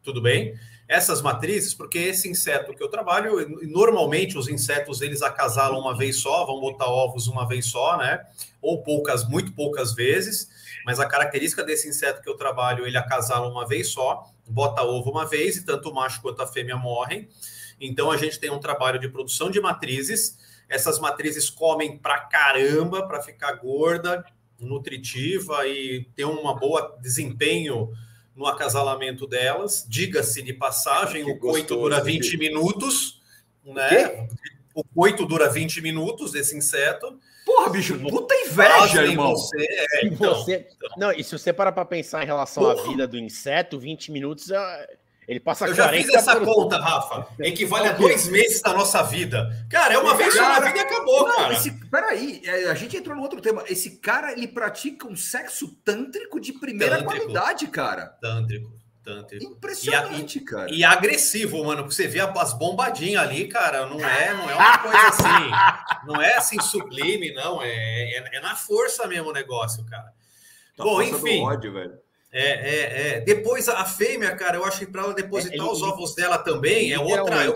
tudo 0.03 0.21
bem? 0.21 0.53
Essas 0.87 1.21
matrizes, 1.21 1.73
porque 1.73 1.97
esse 1.97 2.29
inseto 2.29 2.73
que 2.73 2.83
eu 2.83 2.89
trabalho, 2.89 3.57
normalmente 3.67 4.37
os 4.37 4.47
insetos 4.49 5.01
eles 5.01 5.21
acasalam 5.21 5.79
uma 5.79 5.97
vez 5.97 6.17
só, 6.17 6.45
vão 6.45 6.59
botar 6.59 6.87
ovos 6.87 7.27
uma 7.27 7.47
vez 7.47 7.67
só, 7.67 7.97
né? 7.97 8.25
Ou 8.61 8.83
poucas, 8.83 9.27
muito 9.27 9.53
poucas 9.53 9.93
vezes, 9.93 10.49
mas 10.85 10.99
a 10.99 11.05
característica 11.05 11.63
desse 11.63 11.87
inseto 11.87 12.21
que 12.21 12.29
eu 12.29 12.35
trabalho, 12.35 12.85
ele 12.85 12.97
acasala 12.97 13.47
uma 13.47 13.65
vez 13.65 13.89
só, 13.89 14.29
bota 14.47 14.83
ovo 14.83 15.09
uma 15.09 15.25
vez 15.25 15.55
e 15.55 15.65
tanto 15.65 15.89
o 15.89 15.93
macho 15.93 16.21
quanto 16.21 16.41
a 16.41 16.47
fêmea 16.47 16.75
morrem. 16.75 17.29
Então 17.79 18.11
a 18.11 18.17
gente 18.17 18.39
tem 18.39 18.49
um 18.49 18.59
trabalho 18.59 18.99
de 18.99 19.07
produção 19.07 19.49
de 19.49 19.59
matrizes. 19.61 20.37
Essas 20.69 20.99
matrizes 20.99 21.49
comem 21.49 21.97
pra 21.97 22.19
caramba 22.19 23.07
para 23.07 23.21
ficar 23.21 23.53
gorda, 23.53 24.23
nutritiva 24.59 25.67
e 25.67 26.05
ter 26.15 26.25
um 26.25 26.41
bom 26.55 26.77
desempenho 27.01 27.89
no 28.35 28.45
acasalamento 28.45 29.27
delas. 29.27 29.85
Diga-se 29.87 30.41
de 30.41 30.53
passagem, 30.53 31.25
que 31.25 31.31
o 31.31 31.37
coito 31.37 31.75
dura 31.75 32.01
20 32.01 32.31
que... 32.31 32.37
minutos, 32.37 33.21
né? 33.65 34.27
O, 34.73 34.83
coito 34.83 35.25
dura 35.25 35.49
20 35.49 35.81
minutos 35.81 36.31
desse 36.31 36.57
inseto. 36.57 37.19
Porra, 37.45 37.69
bicho, 37.69 37.99
puta 37.99 38.33
inveja, 38.33 39.03
irmão. 39.03 39.31
Você, 39.31 39.61
é, 39.61 40.05
então, 40.05 40.35
você... 40.35 40.67
Então. 40.75 40.89
Não, 40.97 41.11
e 41.11 41.23
se 41.23 41.37
você 41.37 41.51
parar 41.51 41.71
para 41.71 41.85
pensar 41.85 42.23
em 42.23 42.25
relação 42.25 42.63
Porra. 42.63 42.81
à 42.81 42.87
vida 42.89 43.07
do 43.07 43.19
inseto, 43.19 43.77
20 43.77 44.11
minutos 44.11 44.49
é 44.49 44.97
ele 45.27 45.39
passa 45.39 45.67
Eu 45.67 45.73
já 45.73 45.89
fiz 45.89 46.09
essa 46.09 46.35
por... 46.35 46.45
conta, 46.45 46.77
Rafa. 46.77 47.27
Equivale 47.39 47.87
a 47.87 47.91
dois 47.93 48.27
meses 48.27 48.61
da 48.61 48.73
nossa 48.73 49.01
vida. 49.03 49.65
Cara, 49.69 49.93
é 49.93 49.97
uma 49.97 50.15
vez 50.15 50.33
só 50.33 50.41
na 50.41 50.59
vida 50.59 50.77
e 50.77 50.81
acabou, 50.81 51.27
não, 51.27 51.35
cara. 51.35 51.53
Esse, 51.53 51.71
peraí, 51.89 52.41
é, 52.45 52.69
a 52.69 52.73
gente 52.73 52.97
entrou 52.97 53.15
no 53.15 53.21
outro 53.21 53.41
tema. 53.41 53.63
Esse 53.67 53.97
cara, 53.97 54.31
ele 54.31 54.47
pratica 54.47 55.07
um 55.07 55.15
sexo 55.15 55.67
tântrico 55.83 56.39
de 56.39 56.53
primeira 56.53 56.97
tântrico. 56.97 57.19
qualidade, 57.19 57.67
cara. 57.67 58.07
Tântrico. 58.21 58.71
Tântrico. 59.03 59.43
Impressionante, 59.43 60.37
e, 60.37 60.41
cara. 60.41 60.71
E 60.71 60.83
agressivo, 60.83 61.63
mano, 61.65 61.83
porque 61.83 61.95
você 61.95 62.07
vê 62.07 62.21
as 62.21 62.53
bombadinhas 62.53 63.21
ali, 63.21 63.49
cara, 63.49 63.85
não 63.85 63.99
é, 63.99 64.33
não 64.33 64.49
é 64.49 64.55
uma 64.55 64.77
coisa 64.79 65.07
assim, 65.09 66.07
não 66.07 66.21
é 66.21 66.35
assim 66.35 66.59
sublime, 66.61 67.33
não, 67.33 67.61
é, 67.61 67.67
é, 67.67 68.37
é 68.37 68.39
na 68.39 68.55
força 68.55 69.05
mesmo 69.05 69.29
o 69.29 69.33
negócio, 69.33 69.85
cara. 69.85 70.13
Tá 70.77 70.85
Bom, 70.85 71.01
enfim. 71.01 71.41
Ódio, 71.41 71.73
velho. 71.73 72.02
É, 72.33 72.41
é, 72.41 73.07
é. 73.17 73.21
Depois 73.21 73.69
a 73.69 73.85
fêmea, 73.85 74.35
cara, 74.35 74.57
eu 74.57 74.65
acho 74.65 74.79
que 74.79 74.87
para 74.87 75.03
ela 75.03 75.13
depositar 75.13 75.59
é, 75.59 75.61
ele, 75.61 75.71
os 75.71 75.83
ovos 75.83 76.15
dela 76.15 76.39
também 76.39 76.91
é 76.91 76.99
outra. 76.99 77.45
Eu... 77.45 77.53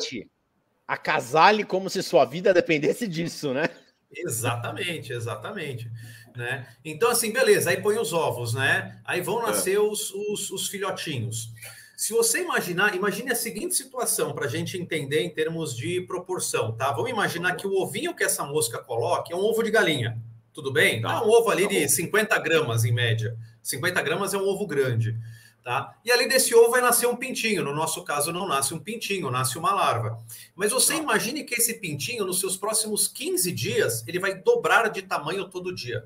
Acasale 0.88 1.66
como 1.66 1.90
se 1.90 2.04
sua 2.04 2.24
vida 2.26 2.54
dependesse 2.54 3.08
disso, 3.08 3.54
né? 3.54 3.70
Exatamente, 4.16 5.12
exatamente. 5.12 5.92
Né? 6.36 6.68
Então, 6.86 7.10
assim, 7.10 7.34
beleza, 7.34 7.72
aí 7.72 7.82
põe 7.82 7.98
os 7.98 8.14
ovos, 8.14 8.54
né? 8.54 9.02
Aí 9.04 9.20
vão 9.20 9.42
é. 9.42 9.48
nascer 9.48 9.80
os, 9.80 10.12
os, 10.12 10.52
os 10.52 10.68
filhotinhos. 10.68 11.50
Se 11.98 12.14
você 12.14 12.44
imaginar, 12.44 12.96
imagine 12.96 13.32
a 13.32 13.36
seguinte 13.36 13.74
situação 13.74 14.32
para 14.32 14.46
a 14.46 14.48
gente 14.48 14.80
entender 14.80 15.22
em 15.22 15.32
termos 15.32 15.76
de 15.76 16.02
proporção, 16.02 16.72
tá? 16.72 16.92
Vamos 16.92 17.10
imaginar 17.10 17.56
que 17.56 17.66
o 17.66 17.74
ovinho 17.74 18.16
que 18.16 18.24
essa 18.24 18.46
mosca 18.46 18.78
coloca 18.78 19.34
é 19.34 19.36
um 19.36 19.40
ovo 19.40 19.64
de 19.64 19.72
galinha, 19.72 20.22
tudo 20.54 20.72
bem? 20.72 21.02
Tá. 21.02 21.14
É 21.14 21.18
um 21.22 21.30
ovo 21.30 21.50
ali 21.50 21.64
tá 21.64 21.70
de 21.70 21.90
50 21.90 22.38
gramas 22.40 22.86
em 22.86 22.94
média. 22.94 23.36
50 23.68 24.02
gramas 24.02 24.34
é 24.34 24.38
um 24.38 24.48
ovo 24.48 24.66
grande. 24.66 25.18
Tá? 25.64 25.94
E 26.06 26.10
ali 26.10 26.30
desse 26.30 26.56
ovo 26.56 26.72
vai 26.72 26.80
nascer 26.80 27.08
um 27.08 27.16
pintinho. 27.18 27.62
No 27.62 27.76
nosso 27.76 28.02
caso, 28.04 28.32
não 28.32 28.48
nasce 28.48 28.74
um 28.74 28.80
pintinho, 28.80 29.30
nasce 29.30 29.58
uma 29.58 29.74
larva. 29.74 30.18
Mas 30.56 30.72
você 30.72 30.94
tá. 30.94 31.00
imagine 31.00 31.44
que 31.44 31.56
esse 31.56 31.74
pintinho, 31.74 32.26
nos 32.26 32.40
seus 32.40 32.56
próximos 32.56 33.08
15 33.10 33.52
dias, 33.52 34.04
ele 34.08 34.20
vai 34.20 34.36
dobrar 34.36 34.88
de 34.88 35.02
tamanho 35.02 35.50
todo 35.50 35.76
dia. 35.76 36.06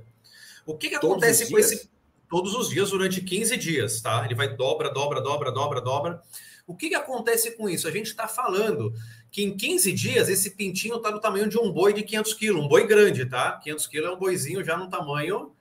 O 0.66 0.76
que, 0.76 0.90
que 0.90 0.96
acontece 0.96 1.50
com 1.52 1.60
esse. 1.60 1.90
Todos 2.28 2.56
os 2.56 2.70
dias, 2.70 2.90
durante 2.92 3.22
15 3.22 3.58
dias, 3.58 4.02
tá? 4.02 4.24
Ele 4.26 4.34
vai 4.34 4.56
dobra, 4.56 4.90
dobra, 4.90 5.20
dobra, 5.22 5.52
dobra, 5.52 5.82
dobra. 5.82 6.22
O 6.66 6.74
que, 6.74 6.90
que 6.90 6.96
acontece 6.96 7.58
com 7.58 7.70
isso? 7.70 7.88
A 7.88 7.92
gente 7.92 8.08
está 8.08 8.28
falando 8.28 8.94
que 9.30 9.44
em 9.44 9.56
15 9.56 9.92
dias 9.92 10.30
esse 10.30 10.52
pintinho 10.52 10.96
está 10.96 11.12
no 11.12 11.20
tamanho 11.20 11.50
de 11.50 11.60
um 11.60 11.72
boi 11.72 11.94
de 11.94 12.04
500 12.04 12.34
quilos, 12.34 12.64
um 12.64 12.68
boi 12.68 12.88
grande, 12.88 13.26
tá? 13.26 13.60
500 13.64 13.88
quilos 13.88 14.10
é 14.10 14.14
um 14.14 14.18
boizinho 14.18 14.64
já 14.64 14.78
no 14.78 14.90
tamanho 14.90 15.52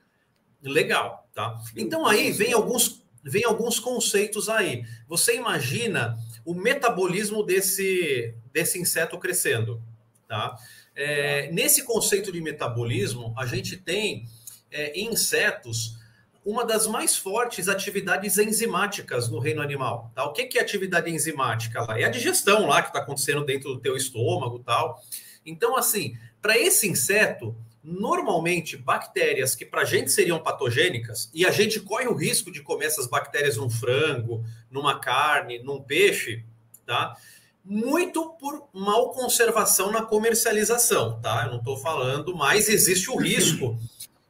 legal, 0.63 1.20
tá? 1.33 1.57
Então 1.75 2.05
aí 2.05 2.31
vem 2.31 2.53
alguns, 2.53 3.03
vem 3.23 3.43
alguns 3.43 3.79
conceitos 3.79 4.49
aí. 4.49 4.83
Você 5.07 5.35
imagina 5.35 6.17
o 6.45 6.53
metabolismo 6.53 7.43
desse, 7.43 8.33
desse 8.51 8.79
inseto 8.79 9.17
crescendo, 9.19 9.81
tá? 10.27 10.55
É, 10.95 11.51
nesse 11.51 11.83
conceito 11.83 12.31
de 12.31 12.41
metabolismo, 12.41 13.33
a 13.37 13.45
gente 13.45 13.77
tem 13.77 14.25
é, 14.69 14.91
em 14.91 15.13
insetos 15.13 15.99
uma 16.43 16.65
das 16.65 16.87
mais 16.87 17.15
fortes 17.15 17.69
atividades 17.69 18.37
enzimáticas 18.37 19.29
no 19.29 19.39
reino 19.39 19.61
animal. 19.61 20.11
Tá? 20.15 20.25
O 20.25 20.33
que, 20.33 20.57
é 20.57 20.61
atividade 20.61 21.09
enzimática? 21.09 21.79
É 21.97 22.03
a 22.03 22.09
digestão 22.09 22.67
lá 22.67 22.81
que 22.81 22.89
está 22.89 22.99
acontecendo 22.99 23.45
dentro 23.45 23.73
do 23.73 23.79
teu 23.79 23.95
estômago 23.95 24.59
tal. 24.59 24.99
Então, 25.45 25.77
assim, 25.77 26.17
para 26.41 26.57
esse 26.57 26.87
inseto, 26.87 27.55
normalmente 27.83 28.77
bactérias 28.77 29.55
que 29.55 29.65
para 29.65 29.81
a 29.81 29.85
gente 29.85 30.11
seriam 30.11 30.39
patogênicas, 30.39 31.29
e 31.33 31.45
a 31.45 31.51
gente 31.51 31.79
corre 31.79 32.07
o 32.07 32.13
risco 32.13 32.51
de 32.51 32.61
comer 32.61 32.85
essas 32.85 33.07
bactérias 33.07 33.57
num 33.57 33.69
frango, 33.69 34.43
numa 34.69 34.99
carne, 34.99 35.59
num 35.59 35.81
peixe, 35.81 36.43
tá? 36.85 37.17
Muito 37.63 38.29
por 38.39 38.67
mal 38.73 39.11
conservação 39.11 39.91
na 39.91 40.03
comercialização, 40.03 41.19
tá? 41.21 41.45
Eu 41.45 41.51
não 41.51 41.59
estou 41.59 41.77
falando, 41.77 42.35
mas 42.35 42.69
existe 42.69 43.09
o 43.09 43.17
risco 43.17 43.77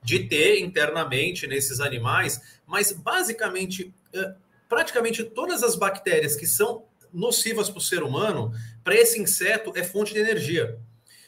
de 0.04 0.20
ter 0.28 0.60
internamente 0.60 1.46
nesses 1.46 1.80
animais, 1.80 2.42
mas 2.66 2.92
basicamente, 2.92 3.94
praticamente 4.68 5.24
todas 5.24 5.62
as 5.62 5.76
bactérias 5.76 6.36
que 6.36 6.48
são 6.48 6.86
nocivas 7.14 7.70
para 7.70 7.78
o 7.78 7.82
ser 7.82 8.02
humano, 8.02 8.54
para 8.84 8.96
esse 8.96 9.20
inseto 9.20 9.74
é 9.76 9.84
fonte 9.84 10.14
de 10.14 10.20
energia. 10.20 10.80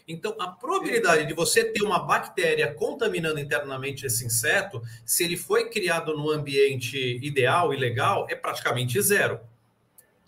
Então, 0.07 0.35
a 0.39 0.47
probabilidade 0.47 1.25
de 1.25 1.33
você 1.33 1.63
ter 1.63 1.81
uma 1.81 1.99
bactéria 1.99 2.73
contaminando 2.73 3.39
internamente 3.39 4.05
esse 4.05 4.25
inseto, 4.25 4.81
se 5.05 5.23
ele 5.23 5.37
foi 5.37 5.69
criado 5.69 6.15
no 6.17 6.29
ambiente 6.29 6.97
ideal 7.21 7.73
e 7.73 7.77
legal, 7.77 8.27
é 8.29 8.35
praticamente 8.35 9.01
zero. 9.01 9.39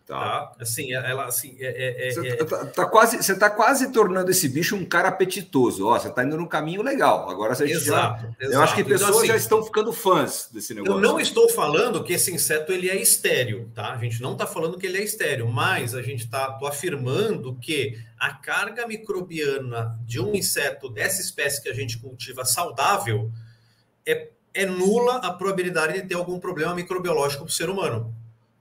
Tá. 0.06 0.20
tá. 0.20 0.56
Assim, 0.60 0.94
é, 0.94 0.98
ela 1.10 1.26
assim. 1.26 1.56
É, 1.60 1.66
é, 1.66 2.08
é 2.08 2.14
você, 2.14 2.28
é... 2.28 2.36
Tá, 2.36 2.66
tá, 2.66 2.86
quase, 2.86 3.18
você 3.18 3.36
tá 3.36 3.50
quase 3.50 3.92
tornando 3.92 4.30
esse 4.30 4.48
bicho 4.48 4.76
um 4.76 4.86
cara 4.86 5.08
apetitoso. 5.08 5.88
Ó, 5.88 5.98
você 5.98 6.12
tá 6.12 6.24
indo 6.24 6.38
num 6.38 6.46
caminho 6.46 6.84
legal. 6.84 7.28
Agora 7.28 7.56
você 7.56 7.66
exato, 7.66 8.22
já. 8.22 8.36
Exato. 8.40 8.54
Eu 8.54 8.62
acho 8.62 8.76
que 8.76 8.82
então, 8.82 8.92
pessoas 8.92 9.10
então, 9.10 9.20
assim, 9.22 9.28
já 9.28 9.36
estão 9.36 9.64
ficando 9.64 9.92
fãs 9.92 10.48
desse 10.52 10.76
negócio. 10.76 10.94
Eu 10.94 11.02
não 11.02 11.20
estou 11.20 11.50
falando 11.50 12.04
que 12.04 12.14
esse 12.14 12.32
inseto 12.32 12.72
ele 12.72 12.88
é 12.88 13.02
estéreo, 13.02 13.72
tá? 13.74 13.94
A 13.94 13.98
gente 13.98 14.22
não 14.22 14.34
está 14.34 14.46
falando 14.46 14.78
que 14.78 14.86
ele 14.86 15.00
é 15.00 15.04
estéreo, 15.04 15.48
mas 15.48 15.96
a 15.96 16.04
gente 16.04 16.26
está 16.26 16.60
afirmando 16.64 17.56
que 17.56 17.98
a 18.20 18.32
carga 18.32 18.86
microbiana 18.86 20.00
de 20.06 20.20
um 20.20 20.36
inseto 20.36 20.88
dessa 20.88 21.20
espécie 21.20 21.62
que 21.62 21.70
a 21.70 21.74
gente 21.74 21.98
cultiva 21.98 22.46
saudável 22.46 23.32
é, 24.06 24.30
é 24.54 24.66
nula 24.68 25.16
a 25.18 25.34
probabilidade 25.34 25.94
de 25.94 26.08
ter 26.08 26.14
algum 26.14 26.40
problema 26.40 26.76
microbiológico 26.76 27.44
para 27.44 27.50
o 27.50 27.54
ser 27.54 27.72
humano. 27.72 28.14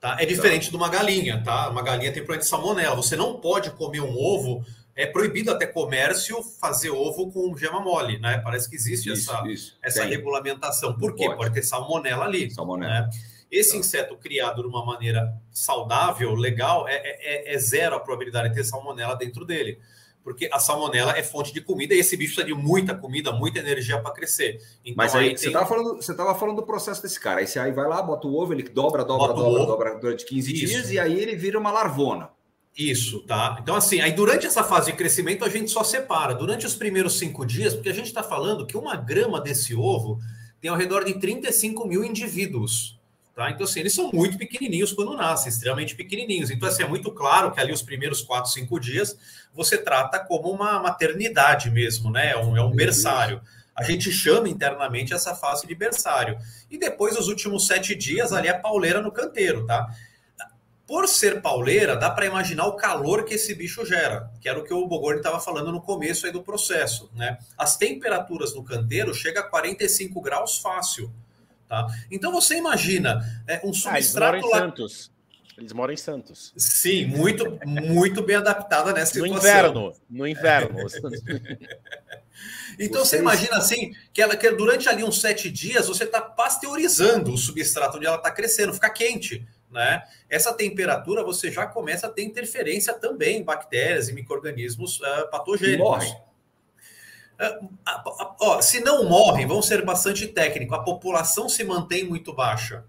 Tá? 0.05 0.19
É 0.21 0.27
diferente 0.27 0.67
tá. 0.67 0.71
de 0.71 0.77
uma 0.77 0.91
galinha, 0.91 1.43
tá? 1.43 1.71
Uma 1.71 1.81
galinha 1.81 2.13
tem 2.13 2.23
problema 2.23 2.43
de 2.43 2.47
salmonela. 2.47 2.95
Você 2.95 3.17
não 3.17 3.41
pode 3.41 3.71
comer 3.71 4.03
um 4.03 4.15
ovo. 4.15 4.63
É 4.95 5.07
proibido 5.07 5.51
até 5.51 5.67
comércio 5.67 6.43
fazer 6.61 6.91
ovo 6.91 7.33
com 7.33 7.57
gema 7.57 7.81
mole, 7.81 8.19
né? 8.19 8.37
Parece 8.45 8.69
que 8.69 8.77
existe 8.77 9.11
isso, 9.11 9.33
essa, 9.33 9.49
isso. 9.49 9.79
essa 9.83 10.05
regulamentação. 10.05 10.93
Por 10.99 11.15
quê? 11.15 11.25
Pode. 11.25 11.39
pode 11.39 11.55
ter 11.55 11.63
salmonela 11.63 12.27
ali. 12.27 12.51
Salmonela. 12.51 12.93
Né? 12.93 13.11
Esse 13.51 13.73
tá. 13.73 13.79
inseto 13.79 14.15
criado 14.19 14.61
de 14.61 14.69
uma 14.69 14.85
maneira 14.85 15.33
saudável, 15.51 16.35
legal, 16.35 16.87
é, 16.87 16.97
é, 16.97 17.55
é, 17.55 17.59
zero 17.59 17.97
a 17.97 18.01
probabilidade 18.01 18.51
de 18.51 18.57
ter 18.57 18.65
salmonela 18.65 19.17
dentro 19.17 19.47
dele 19.47 19.81
porque 20.25 20.49
a 20.51 20.59
salmonela 20.59 21.17
é 21.17 21.23
fonte 21.23 21.53
de 21.53 21.61
comida 21.61 21.95
e 21.95 21.99
esse 21.99 22.17
bicho 22.17 22.35
precisa 22.35 22.57
de 22.57 22.61
muita 22.61 22.95
comida, 22.95 23.31
muita 23.31 23.59
energia 23.59 24.01
para 24.01 24.11
crescer. 24.11 24.59
Então, 24.83 24.95
Mas 24.97 25.15
aí, 25.15 25.29
aí 25.29 25.37
você 25.37 25.49
estava 25.49 25.67
falando, 25.67 25.97
você 25.97 26.15
tava 26.15 26.35
falando 26.35 26.57
do 26.57 26.63
processo 26.63 27.03
desse 27.03 27.21
cara. 27.21 27.41
Aí 27.41 27.47
você 27.47 27.59
aí 27.59 27.71
vai 27.71 27.87
lá, 27.87 28.01
bota 28.01 28.27
o 28.27 28.35
ovo, 28.35 28.55
ele 28.55 28.63
dobra, 28.63 29.05
dobra, 29.05 29.35
dobra, 29.35 29.67
dobra 29.67 29.99
durante 29.99 30.25
15 30.25 30.53
Isso. 30.53 30.67
dias 30.67 30.91
e 30.91 30.99
aí 30.99 31.21
ele 31.21 31.37
vira 31.37 31.59
uma 31.59 31.71
larvona. 31.71 32.31
Isso, 32.77 33.21
tá? 33.21 33.59
Então, 33.63 33.77
assim, 33.77 34.01
aí 34.01 34.13
durante 34.13 34.47
essa 34.47 34.65
fase 34.65 34.91
de 34.91 34.97
crescimento 34.97 35.45
a 35.45 35.49
gente 35.49 35.71
só 35.71 35.85
separa. 35.85 36.35
Durante 36.35 36.65
os 36.65 36.75
primeiros 36.75 37.19
cinco 37.19 37.45
dias, 37.45 37.75
porque 37.75 37.91
a 37.91 37.95
gente 37.95 38.07
está 38.07 38.23
falando 38.23 38.67
que 38.67 38.77
uma 38.77 38.97
grama 38.97 39.41
desse 39.41 39.75
ovo 39.75 40.19
tem 40.61 40.71
ao 40.71 40.77
redor 40.77 41.05
de 41.05 41.15
35 41.21 41.87
mil 41.87 42.03
indivíduos. 42.03 42.99
Tá? 43.35 43.51
Então, 43.51 43.65
assim, 43.65 43.81
eles 43.81 43.93
são 43.93 44.13
muito 44.13 44.39
pequenininhos 44.39 44.93
quando 44.93 45.17
nascem, 45.17 45.49
extremamente 45.49 45.97
pequenininhos. 45.97 46.51
Então, 46.51 46.69
assim, 46.69 46.85
é 46.85 46.87
muito 46.87 47.11
claro 47.11 47.51
que 47.51 47.61
ali 47.61 47.73
os 47.73 47.83
primeiros 47.83 48.23
quatro, 48.23 48.51
cinco 48.51 48.79
dias 48.79 49.17
você 49.53 49.77
trata 49.77 50.21
como 50.21 50.51
uma 50.51 50.81
maternidade 50.81 51.71
mesmo, 51.71 52.11
né? 52.11 52.31
É 52.31 52.37
um, 52.37 52.57
é 52.57 52.63
um 52.63 52.71
berçário. 52.71 53.41
A 53.75 53.83
gente 53.83 54.13
chama 54.13 54.49
internamente 54.49 55.13
essa 55.13 55.35
fase 55.35 55.67
de 55.67 55.75
berçário. 55.75 56.39
E 56.71 56.79
depois, 56.79 57.17
os 57.17 57.27
últimos 57.27 57.67
sete 57.67 57.95
dias, 57.97 58.33
ali 58.33 58.47
é 58.47 58.53
pauleira 58.53 59.03
no 59.03 59.11
canteiro, 59.11 59.67
tá? 59.67 59.93
Por 60.87 61.09
ser 61.09 61.41
pauleira, 61.43 61.97
dá 61.97 62.11
para 62.11 62.27
imaginar 62.27 62.67
o 62.67 62.77
calor 62.77 63.25
que 63.25 63.35
esse 63.35 63.55
bicho 63.55 63.85
gera, 63.85 64.31
que 64.41 64.49
era 64.49 64.59
o 64.59 64.65
que 64.65 64.73
o 64.73 64.87
Bogorni 64.87 65.19
estava 65.19 65.41
falando 65.41 65.73
no 65.73 65.81
começo 65.81 66.27
aí 66.27 66.31
do 66.31 66.43
processo, 66.43 67.11
né? 67.15 67.39
As 67.59 67.77
temperaturas 67.77 68.55
no 68.55 68.63
canteiro 68.63 69.13
chegam 69.13 69.43
a 69.43 69.47
45 69.47 70.21
graus 70.21 70.59
fácil. 70.59 71.11
Tá? 71.69 71.87
Então 72.11 72.31
você 72.31 72.57
imagina 72.57 73.21
é, 73.47 73.61
um 73.65 73.73
substrato. 73.73 73.95
Ah, 73.95 73.99
eles 73.99 74.15
moram 74.15 74.39
em 74.39 74.51
Santos. 74.51 75.15
Eles 75.57 75.73
moram 75.73 75.93
em 75.93 75.97
Santos. 75.97 76.53
Sim, 76.57 77.07
muito, 77.07 77.59
muito 77.65 78.23
bem 78.23 78.37
adaptada 78.37 78.93
nessa 78.93 79.13
situação. 79.13 79.35
No 79.35 79.39
inverno, 79.39 79.93
no 80.11 80.27
inverno. 80.27 80.79
então 82.79 83.05
você 83.05 83.19
imagina 83.19 83.57
assim 83.57 83.95
que 84.13 84.21
ela 84.21 84.37
que 84.37 84.51
durante 84.51 84.89
ali 84.89 85.05
uns 85.05 85.21
sete 85.21 85.49
dias 85.51 85.87
você 85.87 86.05
está 86.05 86.21
pasteurizando 86.21 87.33
o 87.33 87.39
substrato 87.39 87.97
onde 87.97 88.07
ela 88.07 88.17
está 88.17 88.31
crescendo, 88.31 88.75
fica 88.75 88.91
quente. 88.91 89.47
Né? 89.71 90.03
Essa 90.29 90.53
temperatura 90.53 91.25
você 91.25 91.51
já 91.51 91.67
começa 91.67 92.07
a 92.07 92.11
ter 92.11 92.23
interferência 92.23 92.95
também 92.95 93.39
em 93.39 93.45
bactérias 93.45 94.09
e 94.09 94.13
micro-organismos 94.13 95.01
uh, 95.01 95.31
patogênicos. 95.31 96.15
Ó, 98.41 98.61
se 98.61 98.81
não 98.81 99.09
morrem, 99.09 99.47
vão 99.47 99.63
ser 99.63 99.85
bastante 99.85 100.27
técnico. 100.27 100.75
A 100.75 100.83
população 100.83 101.49
se 101.49 101.65
mantém 101.65 102.05
muito 102.05 102.33
baixa. 102.33 102.85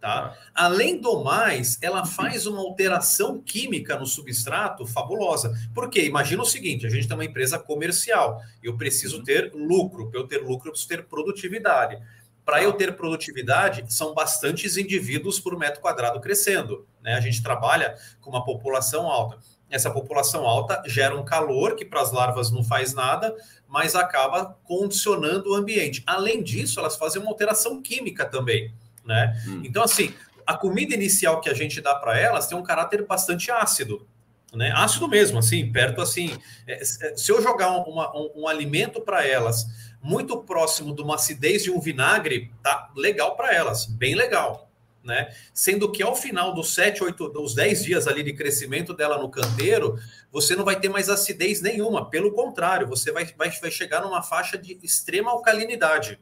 Tá? 0.00 0.36
Ah. 0.54 0.66
Além 0.66 1.00
do 1.00 1.24
mais, 1.24 1.76
ela 1.82 2.06
faz 2.06 2.46
uma 2.46 2.60
alteração 2.60 3.40
química 3.40 3.98
no 3.98 4.06
substrato 4.06 4.86
fabulosa. 4.86 5.52
Porque 5.74 6.04
imagina 6.04 6.42
o 6.42 6.46
seguinte: 6.46 6.86
a 6.86 6.90
gente 6.90 7.08
tem 7.08 7.16
uma 7.16 7.24
empresa 7.24 7.58
comercial, 7.58 8.40
eu 8.62 8.76
preciso 8.76 9.18
uhum. 9.18 9.24
ter 9.24 9.52
lucro. 9.52 10.10
Para 10.10 10.20
eu 10.20 10.26
ter 10.26 10.38
lucro, 10.38 10.68
eu 10.68 10.72
preciso 10.72 10.88
ter 10.88 11.04
produtividade. 11.04 12.00
Para 12.44 12.62
eu 12.62 12.72
tá. 12.72 12.78
ter 12.78 12.96
produtividade, 12.96 13.84
são 13.92 14.14
bastantes 14.14 14.76
indivíduos 14.76 15.40
por 15.40 15.58
metro 15.58 15.80
quadrado 15.80 16.20
crescendo. 16.20 16.86
Né? 17.02 17.14
A 17.14 17.20
gente 17.20 17.42
trabalha 17.42 17.96
com 18.20 18.30
uma 18.30 18.44
população 18.44 19.06
alta. 19.06 19.38
Essa 19.68 19.90
população 19.90 20.46
alta 20.46 20.82
gera 20.86 21.14
um 21.14 21.24
calor 21.24 21.76
que 21.76 21.84
para 21.84 22.00
as 22.00 22.10
larvas 22.10 22.50
não 22.50 22.64
faz 22.64 22.94
nada, 22.94 23.34
mas 23.68 23.94
acaba 23.94 24.56
condicionando 24.64 25.50
o 25.50 25.54
ambiente. 25.54 26.02
Além 26.06 26.42
disso, 26.42 26.80
elas 26.80 26.96
fazem 26.96 27.20
uma 27.20 27.30
alteração 27.30 27.82
química 27.82 28.24
também, 28.24 28.72
né? 29.04 29.40
Hum. 29.46 29.62
Então, 29.64 29.82
assim, 29.82 30.14
a 30.46 30.56
comida 30.56 30.94
inicial 30.94 31.40
que 31.40 31.50
a 31.50 31.54
gente 31.54 31.80
dá 31.80 31.94
para 31.94 32.18
elas 32.18 32.46
tem 32.46 32.56
um 32.56 32.62
caráter 32.62 33.06
bastante 33.06 33.50
ácido, 33.50 34.08
né? 34.54 34.72
Ácido 34.74 35.06
mesmo, 35.06 35.38
assim, 35.38 35.70
perto 35.70 36.00
assim. 36.00 36.36
É, 36.66 36.82
é 36.82 37.16
se 37.16 37.30
eu 37.30 37.42
jogar 37.42 37.70
uma, 37.70 38.16
um, 38.16 38.42
um 38.42 38.48
alimento 38.48 39.00
para 39.00 39.26
elas 39.26 39.66
muito 40.00 40.38
próximo 40.44 40.94
de 40.94 41.02
uma 41.02 41.16
acidez 41.16 41.62
de 41.64 41.70
um 41.70 41.80
vinagre, 41.80 42.50
tá 42.62 42.90
legal 42.96 43.36
para 43.36 43.52
elas, 43.52 43.84
bem 43.84 44.14
legal 44.14 44.67
né? 45.02 45.34
Sendo 45.54 45.90
que 45.90 46.02
ao 46.02 46.14
final 46.14 46.54
dos 46.54 46.74
7, 46.74 47.02
8, 47.02 47.28
dos 47.30 47.54
10 47.54 47.84
dias 47.84 48.06
ali 48.06 48.22
de 48.22 48.32
crescimento 48.32 48.94
dela 48.94 49.18
no 49.18 49.30
canteiro, 49.30 49.98
você 50.30 50.54
não 50.54 50.64
vai 50.64 50.78
ter 50.78 50.88
mais 50.88 51.08
acidez 51.08 51.60
nenhuma, 51.62 52.10
pelo 52.10 52.32
contrário, 52.32 52.86
você 52.86 53.12
vai, 53.12 53.24
vai, 53.36 53.50
vai 53.50 53.70
chegar 53.70 54.02
numa 54.02 54.22
faixa 54.22 54.58
de 54.58 54.78
extrema 54.82 55.30
alcalinidade. 55.30 56.18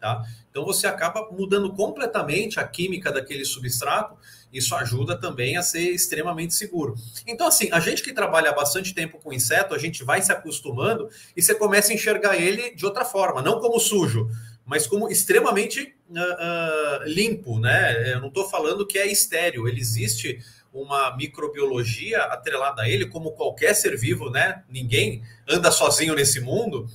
Tá? 0.00 0.20
Então 0.50 0.64
você 0.64 0.88
acaba 0.88 1.30
mudando 1.30 1.72
completamente 1.72 2.58
a 2.58 2.66
química 2.66 3.12
daquele 3.12 3.44
substrato, 3.44 4.16
isso 4.52 4.74
ajuda 4.74 5.16
também 5.16 5.56
a 5.56 5.62
ser 5.62 5.90
extremamente 5.90 6.54
seguro. 6.54 6.94
Então, 7.24 7.46
assim, 7.46 7.68
a 7.72 7.78
gente 7.78 8.02
que 8.02 8.12
trabalha 8.12 8.52
bastante 8.52 8.92
tempo 8.92 9.18
com 9.18 9.32
inseto, 9.32 9.74
a 9.74 9.78
gente 9.78 10.02
vai 10.02 10.20
se 10.20 10.32
acostumando 10.32 11.08
e 11.36 11.40
você 11.40 11.54
começa 11.54 11.92
a 11.92 11.94
enxergar 11.94 12.36
ele 12.36 12.74
de 12.74 12.84
outra 12.84 13.04
forma, 13.04 13.40
não 13.40 13.60
como 13.60 13.78
sujo 13.78 14.28
mas 14.64 14.86
como 14.86 15.08
extremamente 15.08 15.94
uh, 16.10 16.14
uh, 16.14 17.04
limpo, 17.04 17.58
né? 17.58 18.12
Eu 18.12 18.20
não 18.20 18.28
estou 18.28 18.48
falando 18.48 18.86
que 18.86 18.98
é 18.98 19.06
estéreo, 19.06 19.68
ele 19.68 19.80
existe 19.80 20.38
uma 20.72 21.14
microbiologia 21.16 22.22
atrelada 22.22 22.82
a 22.82 22.88
ele, 22.88 23.06
como 23.06 23.32
qualquer 23.32 23.74
ser 23.74 23.96
vivo, 23.96 24.30
né? 24.30 24.62
Ninguém 24.68 25.22
anda 25.48 25.70
sozinho 25.70 26.14
nesse 26.14 26.40
mundo, 26.40 26.88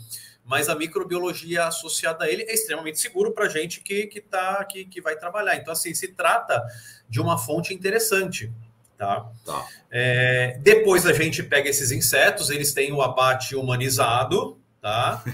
mas 0.43 0.69
a 0.69 0.75
microbiologia 0.75 1.65
associada 1.65 2.25
a 2.25 2.31
ele 2.31 2.43
é 2.43 2.53
extremamente 2.53 2.99
seguro 2.99 3.31
para 3.31 3.45
a 3.45 3.49
gente 3.49 3.81
que, 3.81 4.07
que, 4.07 4.21
tá, 4.21 4.63
que, 4.63 4.85
que 4.85 5.01
vai 5.01 5.15
trabalhar. 5.15 5.57
Então, 5.57 5.73
assim, 5.73 5.93
se 5.93 6.07
trata 6.07 6.65
de 7.07 7.21
uma 7.21 7.37
fonte 7.37 7.73
interessante. 7.73 8.51
Tá? 8.97 9.29
tá. 9.45 9.67
É, 9.91 10.57
depois 10.61 11.05
a 11.05 11.13
gente 11.13 11.43
pega 11.43 11.69
esses 11.69 11.91
insetos, 11.91 12.49
eles 12.49 12.73
têm 12.73 12.91
o 12.91 13.01
abate 13.01 13.55
humanizado, 13.55 14.57
tá? 14.81 15.23
uh... 15.25 15.31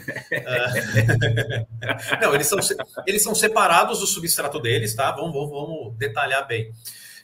Não, 2.22 2.34
eles 2.34 2.48
são, 2.48 2.60
eles 3.06 3.24
são 3.24 3.36
separados 3.36 4.00
do 4.00 4.08
substrato 4.08 4.60
deles, 4.60 4.94
tá? 4.96 5.12
Vamos, 5.12 5.34
vamos, 5.34 5.50
vamos 5.50 5.98
detalhar 5.98 6.48
bem. 6.48 6.72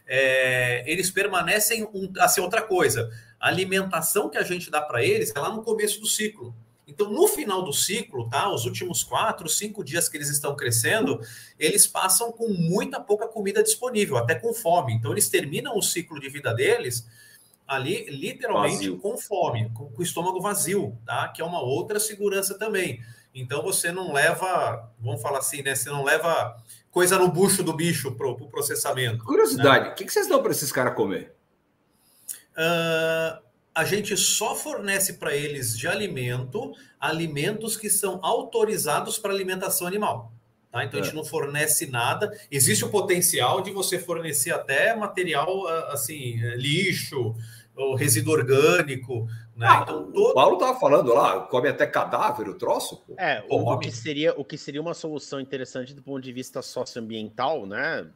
É, 0.08 0.84
eles 0.92 1.12
permanecem 1.12 1.84
um, 1.84 2.12
assim 2.20 2.42
outra 2.42 2.62
coisa. 2.62 3.12
A 3.40 3.48
alimentação 3.48 4.30
que 4.30 4.38
a 4.38 4.44
gente 4.44 4.72
dá 4.72 4.82
para 4.82 5.04
eles 5.04 5.32
é 5.36 5.40
lá 5.40 5.52
no 5.52 5.62
começo 5.62 6.02
do 6.02 6.08
ciclo. 6.08 6.56
Então, 6.88 7.12
no 7.12 7.28
final 7.28 7.62
do 7.62 7.72
ciclo, 7.72 8.28
tá? 8.28 8.52
Os 8.52 8.66
últimos 8.66 9.04
quatro, 9.04 9.48
cinco 9.48 9.84
dias 9.84 10.10
que 10.10 10.18
eles 10.18 10.30
estão 10.30 10.56
crescendo, 10.56 11.22
eles 11.60 11.86
passam 11.86 12.32
com 12.32 12.48
muita 12.50 13.00
pouca 13.00 13.28
comida 13.28 13.62
disponível, 13.62 14.18
até 14.18 14.34
com 14.34 14.52
fome. 14.54 14.94
Então, 14.94 15.12
eles 15.12 15.30
terminam 15.30 15.78
o 15.78 15.84
ciclo 15.84 16.20
de 16.20 16.28
vida 16.30 16.52
deles 16.52 17.08
ali 17.70 18.06
literalmente 18.10 18.76
vazio. 18.76 18.98
com 18.98 19.16
fome, 19.16 19.70
com, 19.74 19.92
o 19.96 20.02
estômago 20.02 20.42
vazio, 20.42 20.98
tá? 21.06 21.28
Que 21.30 21.42
é 21.42 21.46
uma 21.46 21.62
outra 21.62 22.00
segurança 22.00 22.58
também. 22.58 23.00
Então 23.34 23.62
você 23.62 23.92
não 23.92 24.12
leva, 24.12 24.92
vamos 25.00 25.22
falar 25.22 25.38
assim, 25.38 25.62
né? 25.62 25.76
Você 25.76 25.90
não 25.90 26.04
leva 26.04 26.58
coisa 26.90 27.20
no 27.20 27.30
bucho 27.30 27.64
do 27.64 27.72
bicho 27.72 28.16
para 28.16 28.28
o 28.28 28.36
pro 28.36 28.48
processamento. 28.48 29.24
Curiosidade, 29.24 29.86
né? 29.86 29.92
o 29.92 29.96
que, 29.96 30.04
que 30.04 30.12
vocês 30.12 30.28
dão 30.28 30.42
para 30.42 30.52
esses 30.52 30.72
caras 30.72 30.96
comer? 30.96 31.36
Uh, 32.58 33.40
a 33.74 33.86
gente 33.86 34.18
só 34.18 34.56
fornece 34.56 35.14
para 35.14 35.36
eles 35.36 35.78
de 35.78 35.88
alimento 35.88 36.74
alimentos 37.00 37.78
que 37.78 37.90
são 37.90 38.20
autorizados 38.24 39.20
para 39.20 39.32
alimentação 39.32 39.86
animal. 39.86 40.34
Tá? 40.72 40.84
Então 40.84 41.00
a 41.00 41.04
gente 41.04 41.14
é. 41.14 41.16
não 41.16 41.26
fornece 41.26 41.88
nada. 41.88 42.32
Existe 42.52 42.86
o 42.86 42.90
potencial 42.90 43.62
de 43.62 43.72
você 43.72 43.98
fornecer 43.98 44.52
até 44.52 44.96
material 44.96 45.68
assim, 45.92 46.40
lixo, 46.56 47.36
ou 47.80 47.96
resíduo 47.96 48.34
orgânico. 48.34 49.28
Né? 49.56 49.66
Ah, 49.68 49.80
então, 49.84 50.12
todo... 50.12 50.32
O 50.32 50.34
Paulo 50.34 50.54
estava 50.56 50.80
falando 50.80 51.14
lá, 51.14 51.42
come 51.42 51.70
até 51.70 51.88
cadáver 51.88 52.48
o 52.50 52.56
troço. 52.56 52.98
Pô. 53.08 53.16
É, 53.18 53.42
pô, 53.42 53.74
o, 53.74 53.80
que 53.80 53.92
seria, 53.92 54.34
o 54.38 54.44
que 54.44 54.58
seria 54.58 54.82
uma 54.82 54.94
solução 54.94 55.40
interessante 55.40 55.94
do 55.94 56.02
ponto 56.02 56.22
de 56.22 56.32
vista 56.34 56.62
socioambiental, 56.62 57.66
né? 57.66 58.08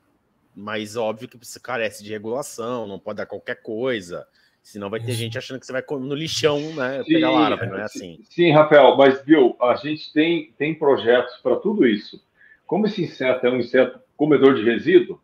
Mas 0.56 0.96
óbvio 0.96 1.28
que 1.28 1.38
você 1.38 1.60
carece 1.60 2.04
de 2.04 2.12
regulação, 2.12 2.88
não 2.88 3.00
pode 3.00 3.18
dar 3.18 3.26
qualquer 3.26 3.62
coisa. 3.62 4.28
Senão 4.62 4.90
vai 4.90 5.00
ter 5.00 5.12
gente 5.12 5.38
achando 5.38 5.60
que 5.60 5.66
você 5.66 5.74
vai 5.74 5.82
comer 5.82 6.08
no 6.08 6.16
lixão, 6.16 6.60
né? 6.74 7.04
Sim, 7.04 7.14
pegar 7.14 7.32
larva, 7.32 7.66
não 7.66 7.78
é 7.78 7.84
assim. 7.84 8.20
Sim, 8.30 8.52
Rafael, 8.52 8.96
mas 8.96 9.22
viu, 9.24 9.58
a 9.62 9.76
gente 9.76 10.14
tem, 10.14 10.54
tem 10.58 10.74
projetos 10.74 11.36
para 11.42 11.58
tudo 11.58 11.86
isso. 11.86 12.24
Como 12.66 12.86
esse 12.86 13.04
inseto 13.04 13.46
é 13.46 13.52
um 13.52 13.58
inseto 13.58 14.00
comedor 14.16 14.56
de 14.56 14.64
resíduo, 14.64 15.20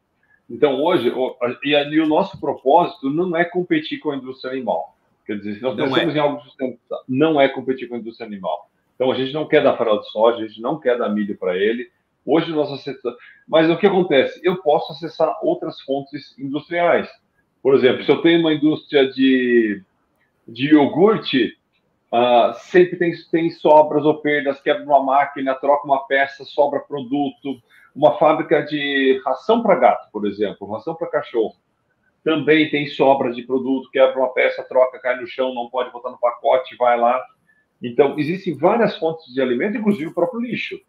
então 0.50 0.82
hoje, 0.82 1.12
e, 1.64 1.72
e 1.72 2.00
o 2.00 2.08
nosso 2.08 2.39
propósito 2.39 3.10
não 3.10 3.36
é 3.38 3.45
competir 3.45 4.00
com 4.00 4.12
a 4.12 4.16
indústria 4.16 4.52
animal. 4.52 4.95
Quer 5.26 5.38
dizer, 5.38 5.56
se 5.56 5.62
nós 5.62 5.78
não 5.78 5.86
pensamos 5.86 6.16
é. 6.16 6.18
em 6.18 6.22
algo 6.22 6.41
sustentável, 6.41 7.04
não 7.08 7.39
é 7.39 7.47
competir 7.47 7.88
com 7.88 7.95
a 7.95 8.00
indústria 8.00 8.26
animal. 8.26 8.68
Então 8.95 9.12
a 9.12 9.16
gente 9.16 9.32
não 9.32 9.47
quer 9.47 9.62
dar 9.62 9.78
farol 9.78 10.00
de 10.02 10.10
soja, 10.12 10.43
a 10.43 10.47
gente 10.47 10.60
não 10.60 10.80
quer 10.80 10.97
dar 10.97 11.10
milho 11.10 11.38
para 11.38 11.56
ele. 11.56 11.89
Hoje 12.26 12.52
nós 12.52 12.72
acessamos. 12.72 13.18
Mas 13.47 13.70
o 13.70 13.78
que 13.78 13.86
acontece? 13.86 14.39
Eu 14.43 14.58
posso 14.58 14.91
acessar 14.91 15.38
outras 15.43 15.80
fontes 15.82 16.38
industriais. 16.38 17.08
Por 17.62 17.76
exemplo, 17.76 18.04
se 18.04 18.12
eu 18.12 18.22
tenho 18.22 18.39
uma 18.39 18.54
indústria 18.54 19.08
de, 19.12 19.84
de 20.47 20.74
iogurte, 20.74 21.59
uh, 22.14 22.53
sempre 22.60 22.97
tem, 22.97 23.12
tem 23.32 23.49
sobras 23.49 24.05
ou 24.05 24.22
perdas, 24.22 24.62
quebra 24.62 24.84
uma 24.84 25.03
máquina, 25.03 25.55
troca 25.55 25.86
uma 25.86 26.05
peça, 26.07 26.43
sobra 26.45 26.80
produto. 26.80 27.62
Uma 27.95 28.18
fábrica 28.18 28.62
de 28.62 29.20
ração 29.26 29.64
para 29.64 29.76
gato, 29.76 30.12
por 30.12 30.28
exemplo, 30.28 30.72
ração 30.72 30.95
para 30.95 31.10
cachorro 31.10 31.55
também 32.24 32.70
tem 32.70 32.88
sobras 32.88 33.36
de 33.36 33.43
produto, 33.43 33.89
quebra 33.91 34.18
uma 34.18 34.34
peça, 34.34 34.64
troca, 34.64 34.99
cai 34.99 35.20
no 35.20 35.28
chão, 35.28 35.53
não 35.53 35.70
pode 35.70 35.91
botar 35.91 36.12
no 36.12 36.20
pacote, 36.20 36.76
vai 36.76 36.99
lá. 36.99 37.24
Então, 37.82 38.20
existem 38.20 38.55
várias 38.55 38.97
fontes 38.97 39.34
de 39.34 39.41
alimento, 39.41 39.78
inclusive 39.78 40.07
o 40.07 40.14
próprio 40.14 40.41
lixo. 40.41 40.80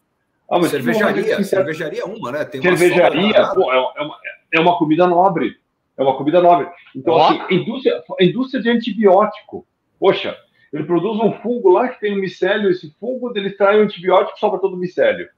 Ah, 0.50 0.60
cervejaria, 0.64 1.34
assim, 1.34 1.44
cervejaria 1.44 2.02
é 2.02 2.04
uma, 2.04 2.32
né? 2.32 2.44
Tem 2.44 2.60
cervejaria 2.60 3.48
pô, 3.54 3.72
é, 3.72 3.76
é, 3.76 4.02
uma, 4.02 4.18
é 4.54 4.60
uma 4.60 4.76
comida 4.76 5.06
nobre. 5.06 5.56
É 5.96 6.02
uma 6.02 6.16
comida 6.16 6.42
nobre. 6.42 6.68
Então, 6.96 7.16
assim, 7.16 7.54
indústria, 7.54 8.02
indústria 8.20 8.62
de 8.62 8.70
antibiótico. 8.70 9.64
Poxa, 9.98 10.36
ele 10.72 10.84
produz 10.84 11.18
um 11.20 11.32
fungo 11.40 11.70
lá 11.70 11.88
que 11.88 12.00
tem 12.00 12.12
um 12.12 12.20
micélio, 12.20 12.70
esse 12.70 12.94
fungo, 12.98 13.32
ele 13.36 13.50
traz 13.50 13.78
um 13.78 13.82
antibiótico 13.82 14.38
sobra 14.38 14.60
todo 14.60 14.74
o 14.74 14.78
micélio. 14.78 15.28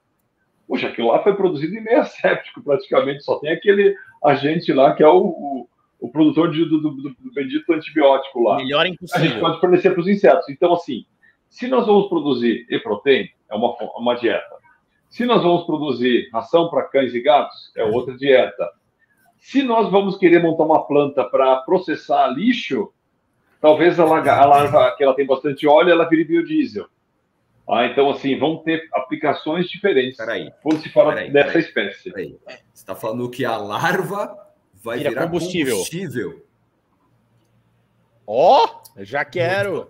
Poxa, 0.67 0.87
aquilo 0.87 1.09
lá 1.09 1.21
foi 1.21 1.35
produzido 1.35 1.75
em 1.75 1.83
meio 1.83 2.01
asséptico, 2.01 2.63
praticamente. 2.63 3.23
Só 3.23 3.39
tem 3.39 3.51
aquele 3.51 3.95
agente 4.23 4.71
lá 4.71 4.93
que 4.95 5.03
é 5.03 5.07
o, 5.07 5.25
o 5.25 5.67
o 6.03 6.09
produtor 6.09 6.51
de, 6.51 6.65
do, 6.65 6.81
do, 6.81 6.91
do, 6.91 7.15
bendito 7.33 7.71
antibiótico 7.71 8.43
lá. 8.43 8.57
Melhor 8.57 8.85
impossível. 8.85 9.23
A 9.23 9.25
gente 9.25 9.39
pode 9.39 9.59
fornecer 9.61 9.91
para 9.91 10.01
os 10.01 10.07
insetos. 10.09 10.49
Então, 10.49 10.73
assim, 10.73 11.05
se 11.47 11.65
nós 11.65 11.87
vamos 11.87 12.09
produzir 12.09 12.67
e-protein, 12.69 13.29
é 13.49 13.55
uma, 13.55 13.73
uma 13.97 14.13
dieta. 14.15 14.53
Se 15.07 15.25
nós 15.25 15.41
vamos 15.41 15.63
produzir 15.63 16.29
ração 16.33 16.69
para 16.69 16.83
cães 16.89 17.13
e 17.13 17.21
gatos, 17.21 17.71
é 17.77 17.85
outra 17.85 18.17
dieta. 18.17 18.69
Se 19.37 19.63
nós 19.63 19.89
vamos 19.89 20.17
querer 20.17 20.43
montar 20.43 20.65
uma 20.65 20.85
planta 20.85 21.23
para 21.23 21.61
processar 21.61 22.27
lixo, 22.27 22.91
talvez 23.63 23.97
a, 23.97 24.03
a 24.03 24.45
larva, 24.45 24.93
que 24.97 25.03
ela 25.05 25.15
tem 25.15 25.25
bastante 25.25 25.65
óleo, 25.65 25.89
ela 25.89 26.03
vire 26.09 26.25
biodiesel. 26.25 26.85
Ah, 27.67 27.85
então, 27.85 28.09
assim, 28.09 28.37
vão 28.37 28.57
ter 28.57 28.89
aplicações 28.91 29.69
diferentes 29.69 30.17
peraí, 30.17 30.51
quando 30.61 30.81
se 30.81 30.89
fala 30.89 31.13
peraí, 31.13 31.31
dessa 31.31 31.47
peraí, 31.47 31.63
espécie. 31.63 32.11
Peraí. 32.11 32.37
Você 32.45 32.59
está 32.73 32.93
falando 32.93 33.29
que 33.29 33.45
a 33.45 33.55
larva 33.55 34.37
vai 34.83 34.97
Vira 34.97 35.11
virar 35.11 35.23
combustível. 35.23 35.75
combustível. 35.75 36.45
Ó, 38.27 38.65
oh, 38.65 39.01
já 39.01 39.23
quero. 39.23 39.89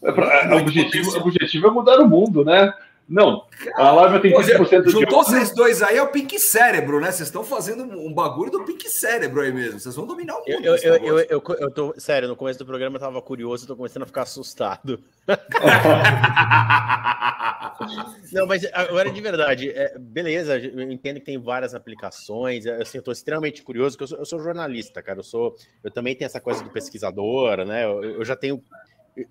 É 0.00 0.12
pra, 0.12 0.44
é, 0.44 0.54
o, 0.54 0.58
objetivo, 0.60 1.10
o 1.10 1.20
objetivo 1.20 1.66
é 1.66 1.70
mudar 1.72 1.98
o 1.98 2.08
mundo, 2.08 2.44
né? 2.44 2.72
Não, 3.08 3.46
a 3.74 3.90
live 3.90 4.20
tem 4.20 4.34
15% 4.34 4.84
de. 4.84 4.90
Juntou 4.90 5.24
vocês 5.24 5.54
dois 5.54 5.82
aí 5.82 5.96
é 5.96 6.02
o 6.02 6.08
Pink 6.08 6.38
Cérebro, 6.38 7.00
né? 7.00 7.10
Vocês 7.10 7.28
estão 7.28 7.42
fazendo 7.42 7.84
um 7.84 8.12
bagulho 8.12 8.50
do 8.50 8.64
Pink 8.64 8.86
Cérebro 8.90 9.40
aí 9.40 9.50
mesmo. 9.50 9.80
Vocês 9.80 9.94
vão 9.94 10.06
dominar 10.06 10.34
o 10.34 10.40
mundo. 10.40 10.50
Eu, 10.50 10.76
eu, 10.76 10.96
eu, 10.96 11.18
eu, 11.20 11.42
eu, 11.58 11.70
tô, 11.70 11.94
sério, 11.96 12.28
no 12.28 12.36
começo 12.36 12.58
do 12.58 12.66
programa 12.66 12.96
eu 12.96 13.00
tava 13.00 13.22
curioso, 13.22 13.64
eu 13.64 13.68
tô 13.68 13.76
começando 13.76 14.02
a 14.02 14.06
ficar 14.06 14.22
assustado. 14.22 15.02
Não, 18.30 18.46
mas 18.46 18.66
agora 18.74 19.10
de 19.10 19.20
verdade, 19.22 19.70
é, 19.70 19.96
beleza, 19.98 20.58
eu 20.58 20.92
entendo 20.92 21.20
que 21.20 21.26
tem 21.26 21.38
várias 21.38 21.74
aplicações. 21.74 22.66
Assim, 22.66 22.98
eu 22.98 23.02
tô 23.02 23.12
extremamente 23.12 23.62
curioso, 23.62 23.96
porque 23.96 24.04
eu 24.04 24.08
sou, 24.08 24.18
eu 24.18 24.26
sou 24.26 24.40
jornalista, 24.40 25.02
cara. 25.02 25.20
Eu 25.20 25.24
sou, 25.24 25.56
eu 25.82 25.90
também 25.90 26.14
tenho 26.14 26.26
essa 26.26 26.40
coisa 26.40 26.62
do 26.62 26.68
pesquisador, 26.68 27.64
né? 27.64 27.86
eu, 27.86 28.04
eu 28.04 28.24
já 28.24 28.36
tenho 28.36 28.62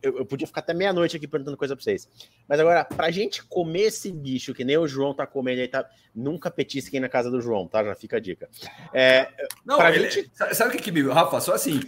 eu, 0.01 0.19
eu, 0.19 0.25
podia 0.25 0.47
ficar 0.47 0.61
até 0.61 0.73
meia-noite 0.73 1.15
aqui 1.15 1.27
perguntando 1.27 1.57
coisa 1.57 1.75
pra 1.75 1.83
vocês. 1.83 2.07
Mas 2.47 2.59
agora, 2.59 2.83
pra 2.83 3.11
gente 3.11 3.43
comer 3.43 3.83
esse 3.83 4.11
bicho, 4.11 4.53
que 4.53 4.63
nem 4.63 4.77
o 4.77 4.87
João 4.87 5.13
tá 5.13 5.25
comendo 5.25 5.61
aí, 5.61 5.67
tá... 5.67 5.85
nunca 6.13 6.49
petisquem 6.49 6.99
na 6.99 7.09
casa 7.09 7.29
do 7.29 7.41
João, 7.41 7.67
tá? 7.67 7.83
Já 7.83 7.95
fica 7.95 8.17
a 8.17 8.19
dica. 8.19 8.49
É, 8.93 9.27
Não, 9.65 9.77
pra 9.77 9.95
ele, 9.95 10.09
gente... 10.09 10.31
Sabe 10.53 10.69
o 10.69 10.71
que 10.71 10.83
que 10.83 10.91
me... 10.91 11.01
Rafa, 11.07 11.39
só 11.39 11.53
assim, 11.53 11.79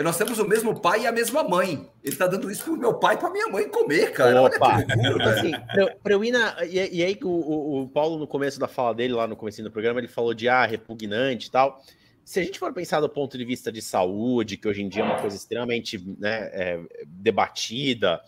nós 0.00 0.16
temos 0.16 0.38
o 0.38 0.46
mesmo 0.46 0.78
pai 0.80 1.02
e 1.02 1.06
a 1.06 1.12
mesma 1.12 1.42
mãe. 1.42 1.88
Ele 2.04 2.16
tá 2.16 2.26
dando 2.26 2.50
isso 2.50 2.64
pro 2.64 2.76
meu 2.76 2.94
pai 2.94 3.14
e 3.14 3.18
pra 3.18 3.30
minha 3.30 3.48
mãe 3.48 3.68
comer, 3.68 4.12
cara. 4.12 4.42
Opa. 4.42 4.76
Olha 4.76 4.86
que 4.86 4.96
loucura, 4.96 5.34
assim, 5.34 5.50
pra, 5.50 5.96
pra 6.02 6.12
eu 6.12 6.24
ir 6.24 6.32
na... 6.32 6.64
E, 6.64 6.98
e 6.98 7.04
aí, 7.04 7.18
o, 7.22 7.28
o, 7.28 7.82
o 7.82 7.88
Paulo, 7.88 8.18
no 8.18 8.26
começo 8.26 8.60
da 8.60 8.68
fala 8.68 8.94
dele, 8.94 9.14
lá 9.14 9.26
no 9.26 9.36
começo 9.36 9.62
do 9.62 9.70
programa, 9.70 10.00
ele 10.00 10.08
falou 10.08 10.34
de, 10.34 10.48
ah, 10.48 10.64
repugnante 10.64 11.48
e 11.48 11.50
tal 11.50 11.82
se 12.28 12.40
a 12.40 12.42
gente 12.42 12.58
for 12.58 12.74
pensar 12.74 13.00
do 13.00 13.08
ponto 13.08 13.38
de 13.38 13.44
vista 13.46 13.72
de 13.72 13.80
saúde, 13.80 14.58
que 14.58 14.68
hoje 14.68 14.82
em 14.82 14.88
dia 14.90 15.00
é 15.00 15.04
uma 15.06 15.18
coisa 15.18 15.34
extremamente 15.34 15.96
né, 16.18 16.50
é, 16.52 16.80
debatida, 17.06 18.20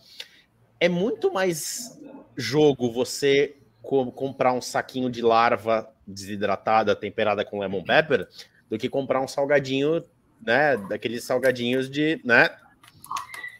é 0.79 0.89
muito 0.89 1.31
mais 1.31 2.01
jogo 2.35 2.91
você 2.91 3.57
co 3.79 4.11
comprar 4.11 4.53
um 4.53 4.61
saquinho 4.61 5.07
de 5.07 5.21
larva 5.21 5.87
desidratada, 6.07 6.95
temperada 6.95 7.45
com 7.45 7.59
lemon 7.59 7.83
pepper, 7.83 8.27
do 8.67 8.75
que 8.75 8.89
comprar 8.89 9.21
um 9.21 9.27
salgadinho, 9.27 10.03
né, 10.43 10.77
daqueles 10.77 11.23
salgadinhos 11.23 11.87
de, 11.87 12.19
né? 12.25 12.49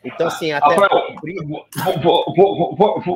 Então, 0.03 0.25
assim, 0.25 0.51
até... 0.51 0.73
Rafael, 0.73 1.15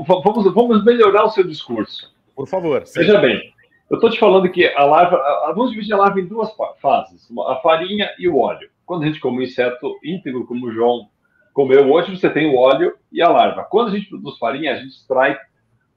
vamos, 0.07 0.53
vamos 0.53 0.85
melhorar 0.85 1.25
o 1.25 1.31
seu 1.31 1.43
discurso. 1.43 2.13
Por 2.35 2.47
favor. 2.47 2.83
Veja 2.93 3.17
bem, 3.17 3.51
eu 3.89 3.95
estou 3.95 4.09
te 4.09 4.19
falando 4.19 4.49
que 4.49 4.65
a 4.67 4.83
larva, 4.83 5.17
vamos 5.53 5.71
dividir 5.71 5.93
a 5.93 5.97
larva 5.97 6.19
em 6.19 6.25
duas 6.25 6.49
fases, 6.81 7.29
a 7.47 7.55
farinha 7.57 8.09
e 8.17 8.27
o 8.27 8.37
óleo. 8.37 8.69
Quando 8.85 9.03
a 9.03 9.05
gente 9.07 9.19
come 9.19 9.39
um 9.39 9.41
inseto 9.41 9.95
íntegro, 10.03 10.45
como 10.45 10.67
o 10.67 10.71
João 10.71 11.07
comeu 11.53 11.91
hoje, 11.91 12.15
você 12.15 12.29
tem 12.29 12.47
o 12.47 12.57
óleo 12.57 12.95
e 13.11 13.21
a 13.21 13.29
larva. 13.29 13.63
Quando 13.63 13.89
a 13.89 13.91
gente 13.91 14.09
produz 14.09 14.37
farinha, 14.37 14.73
a 14.73 14.75
gente 14.75 14.89
extrai 14.89 15.37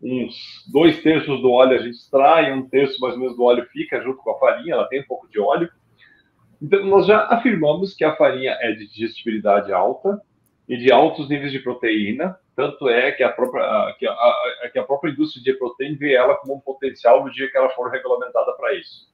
uns 0.00 0.64
dois 0.70 1.02
terços 1.02 1.40
do 1.40 1.50
óleo, 1.50 1.78
a 1.78 1.82
gente 1.82 1.96
extrai, 1.96 2.52
um 2.52 2.68
terço 2.68 3.00
mais 3.00 3.14
ou 3.14 3.20
menos 3.20 3.36
do 3.36 3.42
óleo 3.42 3.66
fica 3.72 4.00
junto 4.00 4.18
com 4.18 4.30
a 4.30 4.38
farinha, 4.38 4.74
ela 4.74 4.86
tem 4.86 5.00
um 5.00 5.06
pouco 5.06 5.28
de 5.28 5.40
óleo. 5.40 5.68
Então, 6.60 6.84
nós 6.84 7.06
já 7.06 7.24
afirmamos 7.24 7.94
que 7.94 8.04
a 8.04 8.14
farinha 8.16 8.56
é 8.60 8.72
de 8.72 8.86
digestibilidade 8.86 9.72
alta 9.72 10.20
e 10.68 10.76
de 10.76 10.92
altos 10.92 11.28
níveis 11.28 11.50
de 11.50 11.58
proteína, 11.58 12.36
tanto 12.58 12.88
é 12.88 13.12
que 13.12 13.22
a 13.22 13.28
própria, 13.28 13.94
que 14.00 14.04
a, 14.04 14.70
que 14.72 14.80
a 14.80 14.82
própria 14.82 15.12
indústria 15.12 15.40
de 15.40 15.56
proteína 15.56 15.96
vê 15.96 16.14
ela 16.14 16.34
como 16.34 16.56
um 16.56 16.60
potencial 16.60 17.24
no 17.24 17.30
dia 17.30 17.48
que 17.48 17.56
ela 17.56 17.68
for 17.68 17.88
regulamentada 17.88 18.52
para 18.54 18.74
isso. 18.74 19.06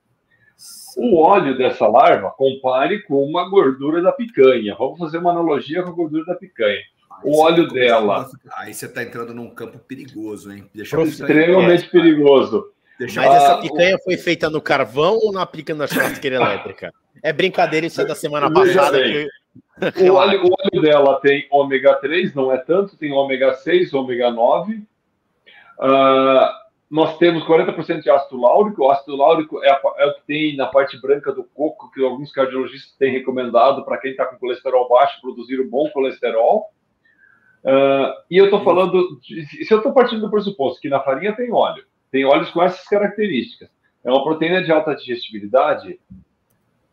O 0.97 1.21
óleo 1.21 1.55
dessa 1.59 1.87
larva, 1.87 2.31
compare 2.31 3.03
com 3.03 3.23
uma 3.23 3.47
gordura 3.51 4.01
da 4.01 4.13
picanha. 4.13 4.75
Vamos 4.79 4.99
fazer 4.99 5.19
uma 5.19 5.31
analogia 5.31 5.83
com 5.83 5.91
a 5.91 5.93
gordura 5.93 6.25
da 6.25 6.35
picanha. 6.35 6.81
O 7.23 7.43
óleo 7.43 7.69
tá 7.69 7.75
dela. 7.75 8.31
Aí 8.57 8.73
você 8.73 8.87
está 8.87 9.03
entrando 9.03 9.35
num 9.35 9.51
campo 9.51 9.79
perigoso, 9.79 10.51
hein? 10.51 10.65
Deixa 10.75 10.99
extremamente 11.03 11.91
perigoso. 11.91 12.73
Deixa 12.99 13.21
Mas 13.21 13.43
essa 13.43 13.59
picanha 13.59 13.99
foi 13.99 14.17
feita 14.17 14.49
no 14.49 14.63
carvão 14.63 15.19
ou 15.19 15.31
na 15.31 15.45
pica 15.45 15.75
na 15.75 15.87
churrasqueira 15.87 16.37
elétrica? 16.37 16.95
É 17.23 17.31
brincadeira 17.31 17.87
isso 17.87 18.01
é 18.01 18.07
da 18.07 18.15
semana 18.15 18.51
passada. 18.51 19.03
Que... 19.03 19.29
O 20.11 20.15
óleo, 20.15 20.43
o 20.45 20.51
óleo, 20.53 20.83
dela 20.83 21.21
tem 21.21 21.47
ômega 21.51 21.95
3, 21.97 22.35
não 22.35 22.53
é 22.53 22.59
tanto, 22.59 22.97
tem 22.97 23.13
ômega 23.13 23.55
6, 23.55 23.93
ômega 23.93 24.31
9. 24.31 24.75
Uh, 24.75 26.65
nós 26.91 27.19
temos 27.19 27.43
40% 27.45 28.03
de 28.03 28.11
ácido 28.11 28.41
láurico. 28.41 28.83
O 28.83 28.91
ácido 28.91 29.17
láurico 29.17 29.63
é, 29.65 29.71
a, 29.71 29.81
é, 29.99 30.07
o 30.07 30.15
que 30.15 30.27
tem 30.27 30.57
na 30.57 30.67
parte 30.67 31.01
branca 31.01 31.33
do 31.33 31.43
coco, 31.43 31.91
que 31.91 32.05
alguns 32.05 32.31
cardiologistas 32.31 32.97
têm 32.97 33.13
recomendado 33.13 33.85
para 33.85 33.99
quem 33.99 34.13
está 34.13 34.27
com 34.27 34.39
colesterol 34.39 34.89
baixo 34.89 35.21
produzir 35.21 35.61
um 35.61 35.69
bom 35.69 35.91
colesterol. 35.91 36.71
Uh, 37.65 38.13
e 38.31 38.37
eu 38.37 38.45
estou 38.45 38.63
falando, 38.63 39.19
de, 39.23 39.65
se 39.65 39.73
eu 39.73 39.79
estou 39.79 39.93
partindo 39.93 40.21
do 40.21 40.31
pressuposto 40.31 40.81
que 40.81 40.89
na 40.89 41.01
farinha 41.01 41.35
tem 41.35 41.51
óleo, 41.51 41.85
tem 42.13 42.25
óleos 42.25 42.51
com 42.51 42.63
essas 42.63 42.87
características, 42.87 43.71
é 44.05 44.11
uma 44.11 44.23
proteína 44.23 44.63
de 44.63 44.71
alta 44.71 44.95
digestibilidade, 44.95 45.99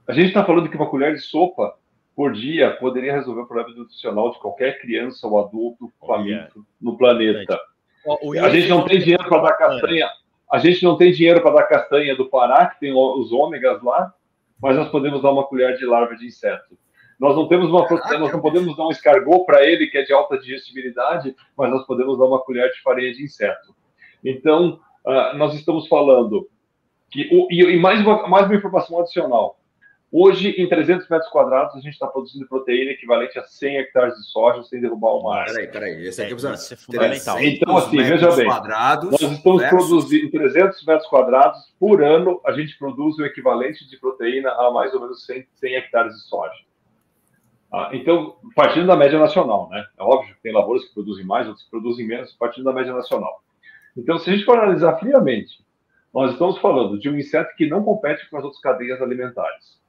a 0.08 0.14
gente 0.14 0.30
está 0.30 0.46
falando 0.46 0.70
que 0.70 0.78
uma 0.78 0.90
colher 0.90 1.14
de 1.14 1.20
sopa 1.20 1.76
por 2.16 2.34
dia 2.34 2.72
poderia 2.72 3.14
resolver 3.14 3.42
o 3.42 3.48
problema 3.48 3.78
nutricional 3.78 4.32
de 4.32 4.40
qualquer 4.40 4.80
criança 4.80 5.28
ou 5.28 5.40
adulto 5.40 5.92
faminto 6.06 6.66
no 6.80 6.98
planeta. 6.98 7.60
a 8.42 8.50
gente 8.50 8.68
não 8.68 8.86
tem 8.86 9.00
dinheiro 9.00 9.28
para 9.28 9.42
dar 9.42 9.54
castanha. 9.54 10.10
a 10.52 10.60
gente 10.60 10.84
não 10.84 10.98
tem 10.98 11.12
dinheiro 11.12 11.42
para 11.42 11.56
dar 11.56 11.64
castanha 11.64 12.16
do 12.16 12.30
Pará, 12.30 12.68
que 12.68 12.80
tem 12.80 12.94
os 12.94 13.32
ômegas 13.32 13.82
lá, 13.82 14.14
mas 14.62 14.76
nós 14.76 14.90
podemos 14.90 15.22
dar 15.22 15.32
uma 15.32 15.46
colher 15.46 15.78
de 15.78 15.86
larva 15.86 16.16
de 16.16 16.28
inseto. 16.28 16.78
Nós 17.20 17.36
não 17.36 17.48
temos 17.48 17.70
uma 17.70 17.88
nós 17.88 18.32
não 18.32 18.42
podemos 18.42 18.76
dar 18.76 18.88
um 18.88 18.90
escargot 18.90 19.46
para 19.46 19.64
ele 19.64 19.86
que 19.86 19.98
é 20.00 20.02
de 20.02 20.12
alta 20.12 20.40
digestibilidade, 20.40 21.36
mas 21.56 21.70
nós 21.70 21.86
podemos 21.86 22.18
dar 22.18 22.26
uma 22.26 22.40
colher 22.40 22.72
de 22.72 22.82
farinha 22.82 23.14
de 23.14 23.24
inseto. 23.24 23.76
Então, 24.26 24.80
uh, 25.06 25.38
nós 25.38 25.54
estamos 25.54 25.88
falando 25.88 26.50
que 27.12 27.30
e, 27.52 27.62
e 27.62 27.80
mais 27.80 28.02
uma 28.02 28.28
mais 28.28 28.48
uma 28.48 28.56
informação 28.56 29.00
adicional. 29.00 29.61
Hoje, 30.14 30.50
em 30.50 30.68
300 30.68 31.08
metros 31.08 31.32
quadrados, 31.32 31.74
a 31.74 31.80
gente 31.80 31.94
está 31.94 32.06
produzindo 32.06 32.46
proteína 32.46 32.92
equivalente 32.92 33.40
a 33.40 33.44
100 33.44 33.78
hectares 33.78 34.14
de 34.16 34.30
soja 34.30 34.62
sem 34.64 34.82
derrubar 34.82 35.12
o 35.12 35.24
mar. 35.24 35.46
Peraí, 35.46 35.68
peraí, 35.68 36.06
esse 36.06 36.22
aqui 36.22 36.34
é, 36.34 36.36
é 36.36 36.76
fundamental. 36.76 37.40
Então, 37.42 37.78
assim, 37.78 37.98
veja 37.98 38.36
bem, 38.36 38.46
nós 38.46 39.22
estamos 39.22 39.62
versus... 39.62 39.88
produzindo 39.88 40.26
em 40.26 40.30
300 40.30 40.86
metros 40.86 41.08
quadrados 41.08 41.74
por 41.80 42.04
ano, 42.04 42.42
a 42.46 42.52
gente 42.52 42.78
produz 42.78 43.18
o 43.20 43.26
equivalente 43.26 43.90
de 43.90 43.98
proteína 43.98 44.52
a 44.52 44.70
mais 44.72 44.94
ou 44.94 45.00
menos 45.00 45.26
100, 45.26 45.48
100 45.54 45.76
hectares 45.76 46.14
de 46.14 46.22
soja. 46.24 46.60
Ah, 47.72 47.92
então, 47.94 48.36
partindo 48.54 48.88
da 48.88 48.98
média 48.98 49.18
nacional, 49.18 49.70
né? 49.70 49.86
É 49.98 50.04
óbvio 50.04 50.36
que 50.36 50.42
tem 50.42 50.52
lavouras 50.52 50.84
que 50.84 50.94
produzem 50.94 51.26
mais, 51.26 51.48
outras 51.48 51.64
que 51.64 51.72
produzem 51.72 52.06
menos, 52.06 52.34
partindo 52.34 52.66
da 52.66 52.74
média 52.74 52.92
nacional. 52.92 53.42
Então, 53.96 54.20
se 54.20 54.30
a 54.30 54.34
gente 54.34 54.44
for 54.44 54.58
analisar 54.58 54.98
friamente, 54.98 55.64
nós 56.14 56.34
estamos 56.34 56.58
falando 56.58 57.00
de 57.00 57.10
um 57.10 57.16
inseto 57.16 57.56
que 57.56 57.70
não 57.70 57.82
compete 57.82 58.30
com 58.30 58.38
as 58.38 58.44
outras 58.44 58.62
cadeias 58.62 59.02
alimentares. 59.02 59.80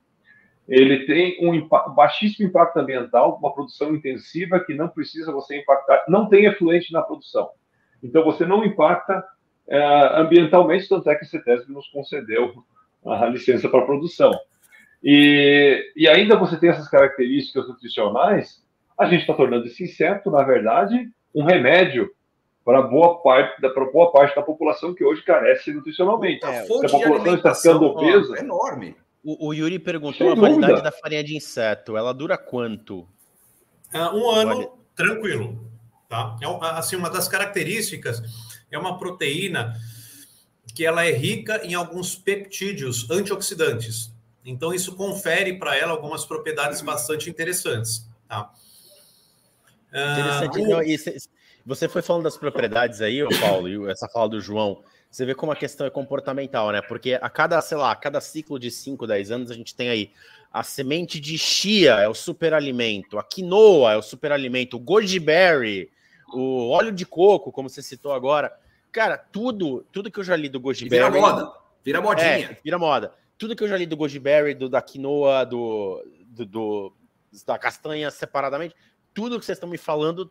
Ele 0.68 1.06
tem 1.06 1.36
um 1.46 1.68
baixíssimo 1.94 2.48
impacto 2.48 2.78
ambiental, 2.78 3.36
uma 3.36 3.52
produção 3.52 3.94
intensiva 3.94 4.60
que 4.60 4.74
não 4.74 4.88
precisa 4.88 5.32
você 5.32 5.58
impactar, 5.60 6.04
não 6.08 6.28
tem 6.28 6.46
efluente 6.46 6.92
na 6.92 7.02
produção. 7.02 7.50
Então, 8.02 8.24
você 8.24 8.46
não 8.46 8.64
impacta 8.64 9.24
é, 9.68 10.20
ambientalmente, 10.20 10.88
tanto 10.88 11.08
é 11.10 11.14
que 11.14 11.24
a 11.24 11.28
CETESB 11.28 11.72
nos 11.72 11.88
concedeu 11.88 12.52
a 13.04 13.26
licença 13.26 13.68
para 13.68 13.84
produção. 13.84 14.32
E, 15.02 15.92
e 15.96 16.08
ainda 16.08 16.36
você 16.36 16.56
tem 16.56 16.70
essas 16.70 16.88
características 16.88 17.68
nutricionais, 17.68 18.62
a 18.96 19.06
gente 19.06 19.22
está 19.22 19.34
tornando 19.34 19.66
esse 19.66 19.82
inseto, 19.82 20.30
na 20.30 20.42
verdade, 20.44 21.10
um 21.34 21.44
remédio 21.44 22.10
para 22.64 22.82
boa 22.82 23.20
parte 23.20 23.60
da 23.60 23.68
boa 23.74 24.12
parte 24.12 24.36
da 24.36 24.42
população 24.42 24.94
que 24.94 25.04
hoje 25.04 25.22
carece 25.22 25.72
nutricionalmente. 25.72 26.44
É, 26.44 26.60
a, 26.60 26.62
a 26.62 26.66
população 26.66 27.34
está 27.34 27.54
ficando 27.54 27.86
obesa. 27.86 28.36
É 28.36 28.40
enorme. 28.40 28.96
O, 29.24 29.48
o, 29.48 29.54
Yuri 29.54 29.78
perguntou 29.78 30.26
Sem 30.26 30.30
a 30.30 30.34
dúvida. 30.34 30.50
validade 30.50 30.82
da 30.82 30.92
farinha 30.92 31.22
de 31.22 31.36
inseto. 31.36 31.96
Ela 31.96 32.12
dura 32.12 32.36
quanto? 32.36 33.08
É, 33.92 34.00
um 34.08 34.30
ano 34.30 34.56
Vale... 34.56 34.68
tranquilo. 34.96 35.70
Tá? 36.08 36.36
É, 36.42 36.46
assim, 36.78 36.96
uma 36.96 37.08
das 37.08 37.28
características 37.28 38.22
é 38.70 38.78
uma 38.78 38.98
proteína 38.98 39.76
que 40.74 40.84
ela 40.84 41.04
é 41.04 41.12
rica 41.12 41.64
em 41.64 41.74
alguns 41.74 42.14
peptídeos 42.16 43.10
antioxidantes. 43.10 44.12
Então, 44.44 44.74
isso 44.74 44.96
confere 44.96 45.58
para 45.58 45.76
ela 45.76 45.92
algumas 45.92 46.24
propriedades 46.24 46.80
bastante 46.80 47.30
interessantes. 47.30 48.08
Tá? 48.28 48.52
Interessante. 49.88 50.60
Uh, 50.60 50.68
Não, 50.68 50.82
e 50.82 50.98
você 51.64 51.88
foi 51.88 52.02
falando 52.02 52.24
das 52.24 52.36
propriedades 52.36 53.00
aí, 53.00 53.20
Paulo, 53.40 53.68
e 53.68 53.90
essa 53.90 54.08
fala 54.08 54.28
do 54.28 54.40
João. 54.40 54.82
Você 55.12 55.26
vê 55.26 55.34
como 55.34 55.52
a 55.52 55.56
questão 55.56 55.86
é 55.86 55.90
comportamental, 55.90 56.72
né? 56.72 56.80
Porque 56.80 57.18
a 57.20 57.28
cada, 57.28 57.60
sei 57.60 57.76
lá, 57.76 57.92
a 57.92 57.96
cada 57.96 58.20
ciclo 58.20 58.58
de 58.58 58.70
5, 58.70 59.06
10 59.06 59.30
anos, 59.30 59.50
a 59.50 59.54
gente 59.54 59.74
tem 59.74 59.90
aí 59.90 60.10
a 60.50 60.62
semente 60.62 61.20
de 61.20 61.36
chia 61.36 61.94
é 61.96 62.08
o 62.08 62.14
superalimento, 62.14 63.18
a 63.18 63.22
quinoa 63.22 63.92
é 63.92 63.96
o 63.96 64.02
superalimento, 64.02 64.76
o 64.76 64.80
goji 64.80 65.20
berry, 65.20 65.90
o 66.32 66.70
óleo 66.70 66.90
de 66.90 67.06
coco, 67.06 67.52
como 67.52 67.68
você 67.68 67.82
citou 67.82 68.12
agora. 68.12 68.52
Cara, 68.90 69.18
tudo, 69.18 69.86
tudo 69.92 70.10
que 70.10 70.18
eu 70.18 70.24
já 70.24 70.34
li 70.34 70.48
do 70.48 70.58
goji 70.58 70.88
berry. 70.88 71.10
Vira 71.10 71.20
moda, 71.20 71.52
vira 71.84 72.00
modinha. 72.00 72.26
É, 72.26 72.56
vira 72.64 72.78
moda 72.78 73.12
tudo 73.42 73.56
que 73.56 73.64
eu 73.64 73.68
já 73.68 73.76
li 73.76 73.86
do 73.86 73.96
goji 73.96 74.20
berry, 74.20 74.54
do, 74.54 74.68
da 74.68 74.80
quinoa, 74.80 75.44
do, 75.44 76.00
do, 76.28 76.46
do, 76.46 76.92
da 77.44 77.58
castanha 77.58 78.08
separadamente, 78.08 78.72
tudo 79.12 79.36
que 79.36 79.44
vocês 79.44 79.56
estão 79.56 79.68
me 79.68 79.76
falando 79.76 80.30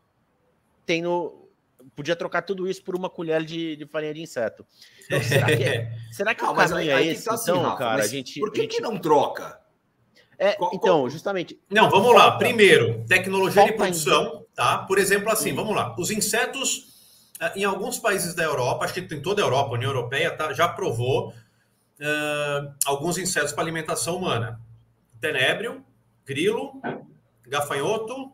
tem 0.86 1.02
no. 1.02 1.50
Podia 1.96 2.16
trocar 2.16 2.42
tudo 2.42 2.68
isso 2.68 2.84
por 2.84 2.96
uma 2.96 3.10
colher 3.10 3.44
de, 3.44 3.76
de 3.76 3.86
farinha 3.86 4.14
de 4.14 4.22
inseto. 4.22 4.66
Então, 5.12 5.22
será 5.24 5.46
que, 5.46 5.64
é, 5.64 5.92
será 6.10 6.34
que 6.34 6.42
não, 6.42 6.54
o 6.54 6.56
caminho 6.56 6.78
aí, 6.78 6.90
é 6.90 7.12
esse? 7.12 7.26
Tá 7.26 7.34
assim, 7.34 7.52
então, 7.52 7.64
Rafa, 7.64 7.78
cara, 7.78 8.04
a 8.04 8.08
gente. 8.08 8.40
Por 8.40 8.50
que, 8.50 8.62
gente... 8.62 8.78
que 8.78 8.82
não 8.82 8.98
troca? 8.98 9.60
É, 10.38 10.54
qual, 10.54 10.72
então, 10.74 11.00
qual... 11.00 11.10
justamente. 11.10 11.60
Não, 11.70 11.90
vamos 11.90 12.16
lá. 12.16 12.38
Primeiro, 12.38 13.04
tecnologia 13.06 13.66
de 13.66 13.74
produção, 13.74 14.46
tá? 14.56 14.78
Por 14.80 14.98
exemplo, 14.98 15.30
assim, 15.30 15.52
hum. 15.52 15.56
vamos 15.56 15.76
lá. 15.76 15.94
Os 16.00 16.10
insetos, 16.12 17.20
eh, 17.42 17.52
em 17.58 17.64
alguns 17.66 18.00
países 18.00 18.34
da 18.34 18.44
Europa, 18.44 18.86
acho 18.86 18.94
que 18.94 19.02
em 19.14 19.22
toda 19.22 19.42
a 19.42 19.46
Europa, 19.46 19.72
a 19.72 19.74
União 19.74 19.92
Europeia, 19.92 20.32
tá, 20.32 20.54
já 20.54 20.68
provou 20.70 21.30
uh, 21.30 22.74
alguns 22.86 23.18
insetos 23.18 23.52
para 23.52 23.64
alimentação 23.64 24.16
humana: 24.16 24.60
tenébrio, 25.20 25.86
grilo, 26.26 26.82
gafanhoto. 27.46 28.32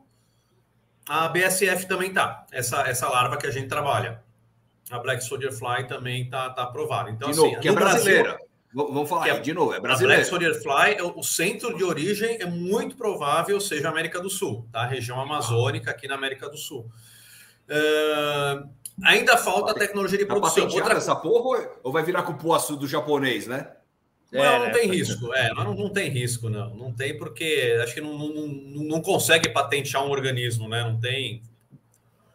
A 1.08 1.28
BSF 1.30 1.88
também 1.88 2.14
tá. 2.14 2.46
Essa, 2.52 2.82
essa 2.88 3.08
larva 3.08 3.38
que 3.38 3.48
a 3.48 3.52
gente 3.52 3.68
trabalha. 3.68 4.22
A 4.90 5.00
Black 5.00 5.24
Soldier 5.24 5.52
Fly 5.52 5.88
também 5.88 6.30
tá, 6.30 6.50
tá 6.50 6.64
aprovada. 6.64 7.10
Então, 7.10 7.30
de 7.30 7.38
novo, 7.38 7.52
assim, 7.52 7.60
que 7.60 7.68
é 7.68 7.72
brasileira. 7.72 8.24
Brasil, 8.24 8.48
Vamos 8.74 9.10
falar, 9.10 9.30
é, 9.30 9.40
de 9.40 9.54
novo, 9.54 9.74
é 9.74 9.80
brasileiro. 9.80 10.22
A 10.22 10.26
Black 10.26 10.30
Soldier 10.30 10.62
Fly, 10.62 11.02
o 11.16 11.24
centro 11.24 11.76
de 11.76 11.84
origem 11.84 12.38
é 12.40 12.46
muito 12.46 12.96
provável 12.96 13.60
seja 13.60 13.88
a 13.88 13.92
América 13.92 14.20
do 14.20 14.30
Sul, 14.30 14.68
tá? 14.72 14.82
A 14.82 14.86
região 14.86 15.20
amazônica 15.20 15.90
aqui 15.90 16.08
na 16.08 16.16
América 16.16 16.50
do 16.50 16.58
Sul. 16.58 16.90
Uh, 17.70 18.70
Ainda 19.04 19.38
falta 19.38 19.72
a 19.72 19.76
tecnologia 19.76 20.18
de 20.18 20.26
tá 20.26 20.34
produção. 20.34 20.68
Outra 20.68 20.96
essa 20.96 21.16
porra 21.16 21.70
ou 21.84 21.92
vai 21.92 22.04
virar 22.04 22.24
cupuaçu 22.24 22.76
do 22.76 22.88
japonês, 22.88 23.46
né? 23.46 23.72
Não, 24.32 24.44
é, 24.44 24.60
não 24.60 24.72
tem 24.72 24.92
risco. 24.92 25.34
É, 25.34 25.54
não, 25.54 25.74
não 25.74 25.90
tem 25.90 26.10
risco, 26.10 26.50
não. 26.50 26.76
Não 26.76 26.94
tem 26.94 27.18
porque 27.18 27.78
acho 27.82 27.94
que 27.94 28.02
não, 28.02 28.18
não, 28.18 28.48
não 28.48 29.02
consegue 29.02 29.50
patentear 29.50 30.06
um 30.06 30.10
organismo, 30.10 30.68
né? 30.68 30.84
Não 30.84 31.00
tem. 31.00 31.42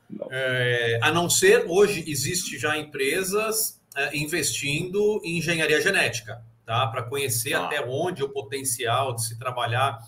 Não. 0.08 0.26
É, 0.30 0.98
a 1.02 1.10
não 1.10 1.28
ser 1.28 1.64
hoje 1.68 2.04
existe 2.06 2.58
já 2.58 2.76
empresas 2.76 3.80
é, 3.94 4.16
investindo 4.16 5.20
em 5.22 5.38
engenharia 5.38 5.80
genética, 5.80 6.42
tá? 6.64 6.86
Para 6.86 7.02
conhecer 7.02 7.54
ah. 7.54 7.66
até 7.66 7.84
onde 7.84 8.22
o 8.22 8.28
potencial 8.28 9.14
de 9.14 9.24
se 9.24 9.38
trabalhar, 9.38 9.98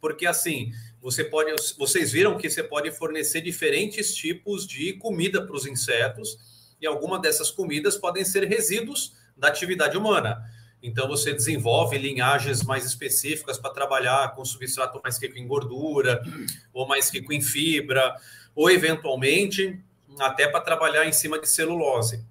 porque 0.00 0.26
assim 0.26 0.72
você 1.04 1.22
pode, 1.22 1.52
vocês 1.76 2.12
viram 2.12 2.38
que 2.38 2.48
você 2.48 2.62
pode 2.62 2.90
fornecer 2.90 3.42
diferentes 3.42 4.14
tipos 4.14 4.66
de 4.66 4.94
comida 4.94 5.44
para 5.44 5.54
os 5.54 5.66
insetos 5.66 6.38
e 6.80 6.86
alguma 6.86 7.20
dessas 7.20 7.50
comidas 7.50 7.98
podem 7.98 8.24
ser 8.24 8.44
resíduos 8.44 9.12
da 9.36 9.48
atividade 9.48 9.98
humana. 9.98 10.42
Então 10.84 11.08
você 11.08 11.32
desenvolve 11.32 11.96
linhagens 11.96 12.62
mais 12.62 12.84
específicas 12.84 13.58
para 13.58 13.72
trabalhar 13.72 14.34
com 14.34 14.44
substrato 14.44 15.00
mais 15.02 15.20
rico 15.20 15.38
em 15.38 15.46
gordura 15.46 16.22
ou 16.74 16.86
mais 16.86 17.08
rico 17.08 17.32
em 17.32 17.40
fibra 17.40 18.14
ou 18.54 18.70
eventualmente 18.70 19.80
até 20.20 20.46
para 20.46 20.60
trabalhar 20.60 21.06
em 21.06 21.12
cima 21.12 21.40
de 21.40 21.48
celulose, 21.48 22.22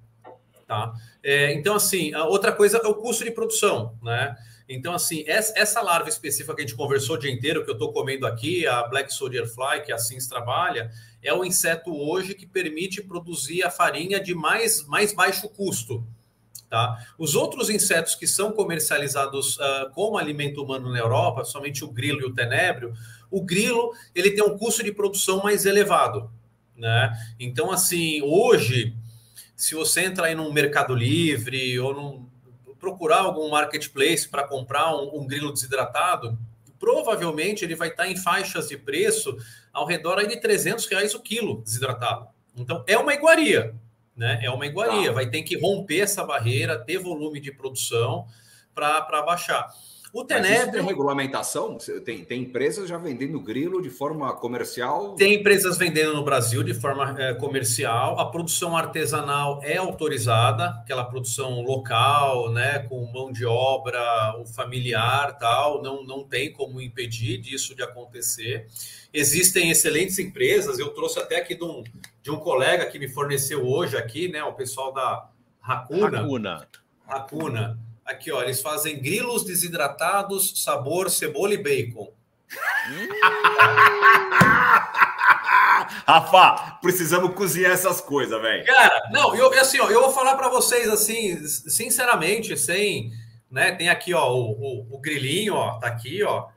tá? 0.68 0.93
É, 1.24 1.51
então 1.54 1.76
assim, 1.76 2.14
outra 2.16 2.51
coisa 2.51 2.78
é 2.78 2.88
o 2.88 2.93
custo 2.93 3.24
de 3.24 3.32
produção, 3.32 3.97
né? 4.04 4.38
Então, 4.68 4.93
assim, 4.93 5.26
essa 5.28 5.82
larva 5.82 6.08
específica 6.08 6.56
que 6.56 6.62
a 6.62 6.66
gente 6.66 6.78
conversou 6.78 7.18
o 7.18 7.20
dia 7.20 7.30
inteiro, 7.30 7.66
que 7.66 7.70
eu 7.70 7.74
estou 7.74 7.91
comendo 7.91 8.26
aqui, 8.26 8.66
a 8.66 8.84
Black 8.84 9.14
Soldier 9.14 9.45
Fly, 9.45 9.82
que 9.86 9.91
assim 9.91 10.18
se 10.20 10.30
trabalha, 10.30 10.89
é 11.22 11.34
o 11.34 11.43
inseto 11.43 11.93
hoje 11.93 12.34
que 12.34 12.45
permite 12.45 13.01
produzir 13.01 13.64
a 13.64 13.70
farinha 13.70 14.22
de 14.22 14.34
mais, 14.34 14.86
mais 14.88 15.14
baixo 15.14 15.49
custo. 15.49 16.04
Tá? 16.74 17.06
Os 17.20 17.36
outros 17.36 17.70
insetos 17.70 18.16
que 18.16 18.26
são 18.26 18.52
comercializados 18.52 19.58
uh, 19.58 19.92
como 19.94 20.18
alimento 20.18 20.64
humano 20.64 20.92
na 20.92 20.98
Europa, 20.98 21.46
somente 21.46 21.86
o 21.86 21.88
grilo 21.88 22.22
e 22.22 22.26
o 22.26 22.34
tenébrio, 22.34 22.96
o 23.30 23.44
grilo 23.44 23.94
ele 24.16 24.32
tem 24.32 24.44
um 24.44 24.58
custo 24.58 24.82
de 24.82 24.92
produção 24.92 25.44
mais 25.44 25.68
elevado. 25.68 26.32
Né? 26.76 27.16
Então, 27.40 27.72
assim, 27.72 28.24
hoje, 28.24 28.96
se 29.56 29.76
você 29.76 30.02
entrar 30.02 30.32
em 30.32 30.36
um 30.36 30.52
Mercado 30.52 30.96
Livre 30.96 31.80
ou 31.80 31.94
num, 31.94 32.30
procurar 32.80 33.20
algum 33.20 33.52
marketplace 33.52 34.28
para 34.28 34.48
comprar 34.48 34.96
um, 34.96 35.20
um, 35.20 35.28
grilo 35.28 35.54
desidratado, 35.54 36.36
provavelmente 36.80 37.64
ele 37.64 37.76
vai 37.76 37.90
estar 37.90 38.08
em 38.08 38.18
faixas 38.18 38.68
de 38.68 38.78
preço 38.78 39.38
ao 39.72 39.86
redor 39.86 40.18
aí 40.18 40.28
de 40.28 40.42
300 40.42 40.88
reais 40.88 41.14
o 41.14 41.20
quilo 41.20 41.62
desidratado. 41.62 42.30
Então, 42.56 42.84
é 42.88 42.98
uma 42.98 43.14
iguaria, 43.14 43.76
né? 44.16 44.39
É 44.43 44.49
uma 44.49 44.66
iguaria. 44.66 45.11
Vai 45.11 45.30
ter 45.30 45.43
que 45.43 45.59
romper 45.59 46.01
essa 46.01 46.24
barreira, 46.24 46.78
ter 46.78 46.97
volume 46.97 47.39
de 47.39 47.51
produção 47.51 48.28
para 48.74 49.22
baixar. 49.24 49.72
O 50.14 50.24
Tenebro... 50.24 50.74
tem 50.74 50.84
regulamentação? 50.84 51.76
Tem, 52.05 52.24
tem 52.24 52.43
empresas 52.43 52.88
já 52.88 52.99
vendendo 52.99 53.39
grilo 53.39 53.82
de 53.82 53.89
forma 53.89 54.32
comercial? 54.34 55.16
Tem 55.16 55.34
empresas 55.34 55.76
vendendo 55.76 56.14
no 56.14 56.24
Brasil 56.24 56.61
de 56.61 56.76
forma 56.76 57.16
é, 57.20 57.34
comercial. 57.34 58.20
A 58.20 58.30
produção 58.30 58.78
artesanal 58.78 59.59
é 59.64 59.78
autorizada, 59.78 60.66
aquela 60.82 61.03
produção 61.03 61.61
local, 61.61 62.51
né, 62.51 62.86
com 62.88 63.03
mão 63.11 63.32
de 63.32 63.43
obra, 63.43 64.39
o 64.39 64.45
familiar, 64.45 65.36
tal. 65.39 65.82
Não, 65.82 66.03
não 66.03 66.24
tem 66.24 66.53
como 66.53 66.80
impedir 66.80 67.39
disso 67.39 67.76
de 67.76 67.82
acontecer. 67.82 68.68
Existem 69.14 69.70
excelentes 69.70 70.18
empresas. 70.18 70.80
Eu 70.80 70.89
trouxe 70.89 71.20
até 71.20 71.38
aqui 71.38 71.55
de 71.55 71.64
um, 71.64 71.84
de 72.22 72.32
um 72.32 72.38
colega 72.38 72.86
que 72.88 72.97
me 72.97 73.07
forneceu 73.07 73.66
hoje 73.66 73.95
aqui, 73.95 74.28
né, 74.28 74.43
o 74.43 74.53
pessoal 74.53 74.91
da 74.91 75.30
Racuna. 75.61 76.22
Racuna. 76.22 76.68
Racuna. 77.07 77.80
Aqui, 78.05 78.32
ó, 78.32 78.41
eles 78.41 78.61
fazem 78.61 79.01
grilos 79.01 79.45
desidratados, 79.45 80.61
sabor 80.61 81.09
cebola 81.09 81.53
e 81.53 81.57
bacon. 81.57 82.11
Rafa, 86.05 86.80
precisamos 86.82 87.34
cozinhar 87.34 87.72
essas 87.72 88.01
coisas, 88.01 88.41
velho. 88.41 88.66
Cara, 88.66 89.09
não, 89.11 89.36
eu 89.36 89.51
assim, 89.59 89.80
ó, 89.80 89.89
eu 89.89 90.01
vou 90.01 90.11
falar 90.11 90.36
para 90.36 90.49
vocês 90.49 90.89
assim, 90.89 91.45
sinceramente, 91.47 92.57
sem, 92.57 93.11
né? 93.49 93.72
Tem 93.72 93.89
aqui, 93.89 94.14
ó, 94.14 94.32
o, 94.32 94.51
o, 94.51 94.95
o, 94.95 94.99
grilinho, 94.99 95.55
ó, 95.55 95.80
tá 95.80 95.88
aqui, 95.88 96.22
ó. 96.24 96.47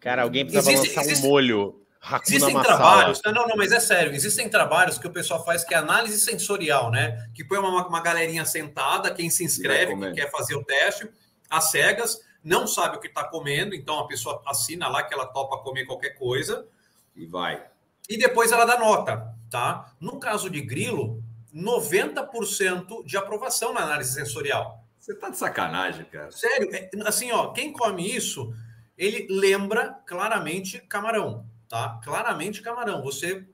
Cara, 0.00 0.22
alguém 0.22 0.44
precisa 0.44 0.72
existe, 0.72 0.88
lançar 0.88 1.10
existe, 1.10 1.26
um 1.26 1.28
molho. 1.28 1.80
Hakuna 2.00 2.36
existem 2.36 2.54
Masala. 2.54 2.78
trabalhos, 2.78 3.20
não, 3.26 3.46
não, 3.46 3.56
mas 3.56 3.72
é 3.72 3.78
sério, 3.78 4.14
existem 4.14 4.48
trabalhos 4.48 4.96
que 4.96 5.06
o 5.06 5.12
pessoal 5.12 5.44
faz 5.44 5.62
que 5.62 5.74
é 5.74 5.76
análise 5.76 6.18
sensorial, 6.18 6.90
né? 6.90 7.28
Que 7.34 7.44
põe 7.44 7.58
uma, 7.58 7.86
uma 7.86 8.00
galerinha 8.00 8.46
sentada, 8.46 9.12
quem 9.12 9.28
se 9.28 9.44
inscreve, 9.44 9.94
que 9.94 10.12
quer 10.12 10.30
fazer 10.30 10.54
o 10.56 10.64
teste, 10.64 11.10
às 11.50 11.70
cegas, 11.70 12.18
não 12.42 12.66
sabe 12.66 12.96
o 12.96 13.00
que 13.00 13.08
está 13.08 13.24
comendo, 13.24 13.74
então 13.74 13.98
a 13.98 14.06
pessoa 14.06 14.42
assina 14.46 14.88
lá 14.88 15.02
que 15.02 15.12
ela 15.12 15.26
topa 15.26 15.58
comer 15.58 15.84
qualquer 15.84 16.10
coisa. 16.10 16.66
E 17.14 17.26
vai. 17.26 17.62
E 18.08 18.16
depois 18.16 18.50
ela 18.50 18.64
dá 18.64 18.78
nota, 18.78 19.34
tá? 19.50 19.92
No 20.00 20.18
caso 20.18 20.48
de 20.48 20.62
grilo, 20.62 21.22
90% 21.54 23.04
de 23.04 23.16
aprovação 23.18 23.74
na 23.74 23.82
análise 23.82 24.14
sensorial. 24.14 24.82
Você 24.98 25.14
tá 25.14 25.28
de 25.28 25.36
sacanagem, 25.36 26.04
cara. 26.06 26.30
Sério, 26.30 26.68
é, 26.72 26.90
assim, 27.06 27.30
ó, 27.30 27.52
quem 27.52 27.72
come 27.72 28.14
isso, 28.14 28.54
ele 29.00 29.26
lembra 29.30 29.98
claramente 30.06 30.78
camarão 30.88 31.48
tá? 31.70 32.00
Claramente 32.04 32.60
camarão. 32.60 33.00
Você 33.02 33.46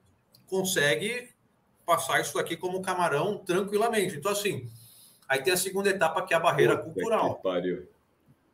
consegue 0.46 1.28
passar 1.84 2.20
isso 2.20 2.36
aqui 2.38 2.56
como 2.56 2.82
camarão 2.82 3.38
tranquilamente. 3.38 4.16
Então, 4.16 4.32
assim, 4.32 4.68
aí 5.28 5.42
tem 5.42 5.52
a 5.52 5.56
segunda 5.56 5.90
etapa 5.90 6.22
que 6.22 6.34
é 6.34 6.36
a 6.36 6.40
barreira 6.40 6.76
Puta 6.76 6.94
cultural. 6.94 7.36
Que 7.36 7.42
pariu. 7.42 7.88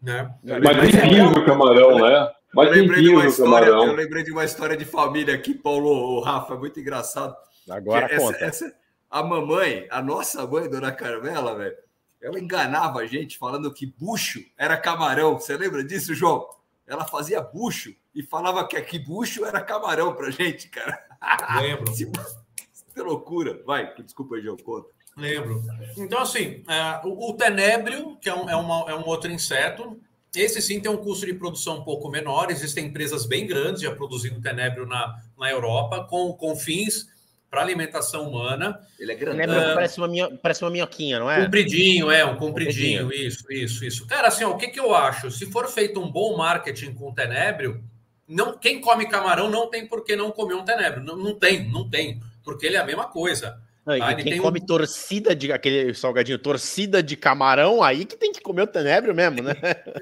Né? 0.03 0.35
Mas 0.43 0.77
limpinho 0.77 1.31
o 1.31 1.47
camarão, 1.47 2.01
né? 2.01 2.33
Mas 2.53 2.67
eu 2.67 2.75
lembrei, 2.75 3.03
de 3.03 3.09
uma 3.09 3.25
história, 3.25 3.67
eu 3.67 3.93
lembrei 3.95 4.23
de 4.25 4.33
uma 4.33 4.45
história 4.45 4.77
de 4.77 4.85
família 4.85 5.35
aqui, 5.35 5.55
Paulo, 5.55 6.21
Rafa, 6.21 6.55
muito 6.55 6.79
engraçado. 6.79 7.35
Agora 7.71 8.05
essa, 8.07 8.17
conta. 8.19 8.45
Essa, 8.45 8.75
a 9.09 9.23
mamãe, 9.23 9.87
a 9.91 10.03
nossa 10.03 10.47
mãe, 10.47 10.69
Dona 10.69 10.93
Carmela, 10.93 11.57
velho, 11.57 11.77
ela 12.21 12.39
enganava 12.39 12.99
a 12.99 13.07
gente 13.07 13.39
falando 13.39 13.73
que 13.73 13.87
bucho 13.87 14.45
era 14.59 14.77
camarão. 14.77 15.41
Você 15.41 15.57
lembra 15.57 15.83
disso, 15.83 16.15
João? 16.15 16.47
Ela 16.87 17.05
fazia 17.05 17.41
bucho 17.41 17.95
e 18.15 18.23
falava 18.23 18.67
que 18.67 18.77
aqui 18.77 18.99
bucho 18.99 19.45
era 19.45 19.61
camarão 19.61 20.15
pra 20.15 20.31
gente, 20.31 20.69
cara. 20.69 21.03
Lembro. 21.61 21.93
que 21.93 23.01
loucura. 23.01 23.63
Vai, 23.65 23.95
desculpa 24.03 24.37
aí, 24.37 24.43
João, 24.43 24.57
conta. 24.57 24.89
Lembro. 25.17 25.63
Então, 25.97 26.21
assim, 26.21 26.65
é, 26.69 27.07
o, 27.07 27.31
o 27.31 27.35
tenébrio, 27.35 28.17
que 28.17 28.29
é 28.29 28.35
um, 28.35 28.49
é, 28.49 28.57
uma, 28.57 28.91
é 28.91 28.95
um 28.95 29.07
outro 29.07 29.31
inseto, 29.31 30.01
esse 30.35 30.63
sim 30.63 30.81
tem 30.81 30.91
um 30.91 30.97
custo 30.97 31.27
de 31.27 31.35
produção 31.35 31.79
um 31.79 31.85
pouco 31.85 32.09
menor. 32.09 32.51
Existem 32.51 32.87
empresas 32.87 33.27
bem 33.27 33.47
grandes 33.47 33.83
já 33.83 33.95
produzindo 33.95 34.41
tenébrio 34.41 34.87
na, 34.87 35.23
na 35.39 35.51
Europa, 35.51 36.07
com, 36.09 36.33
com 36.33 36.57
fins 36.57 37.12
para 37.53 37.61
alimentação 37.61 38.31
humana. 38.31 38.81
Ele 38.99 39.13
é 39.13 39.15
grande. 39.15 39.43
Uh, 39.43 39.75
parece, 39.75 39.99
uma 39.99 40.09
minho, 40.09 40.39
parece 40.39 40.65
uma 40.65 40.71
minhoquinha, 40.71 41.19
não 41.19 41.31
é? 41.31 41.45
Compridinho, 41.45 42.11
é, 42.11 42.25
um 42.25 42.37
compridinho, 42.37 43.03
compridinho. 43.03 43.29
Isso, 43.29 43.45
isso, 43.53 43.85
isso. 43.85 44.07
Cara, 44.07 44.29
assim, 44.29 44.43
ó, 44.43 44.53
o 44.53 44.57
que, 44.57 44.69
que 44.69 44.81
eu 44.81 44.95
acho? 44.95 45.31
Se 45.31 45.45
for 45.53 45.69
feito 45.69 46.01
um 46.01 46.11
bom 46.11 46.35
marketing 46.35 46.95
com 46.95 47.13
tenébrio, 47.13 47.85
não, 48.27 48.57
quem 48.57 48.81
come 48.81 49.07
camarão 49.07 49.51
não 49.51 49.69
tem 49.69 49.87
por 49.87 50.03
que 50.03 50.17
não 50.17 50.31
comer 50.31 50.55
um 50.55 50.65
tenebro. 50.65 51.05
Não, 51.05 51.15
não 51.15 51.39
tem, 51.39 51.71
não 51.71 51.91
tem. 51.91 52.23
Porque 52.43 52.65
ele 52.65 52.77
é 52.77 52.81
a 52.81 52.87
mesma 52.87 53.05
coisa. 53.05 53.61
Não, 53.85 53.99
tá? 53.99 54.15
quem 54.15 54.39
come 54.39 54.59
um... 54.59 54.65
torcida 54.65 55.37
de 55.37 55.53
aquele 55.53 55.93
salgadinho, 55.93 56.39
torcida 56.39 57.03
de 57.03 57.17
camarão, 57.17 57.83
aí 57.83 58.07
que 58.07 58.17
tem 58.17 58.33
que 58.33 58.41
comer 58.41 58.63
o 58.63 58.67
tenebro 58.67 59.15
mesmo, 59.15 59.43
né? 59.43 59.55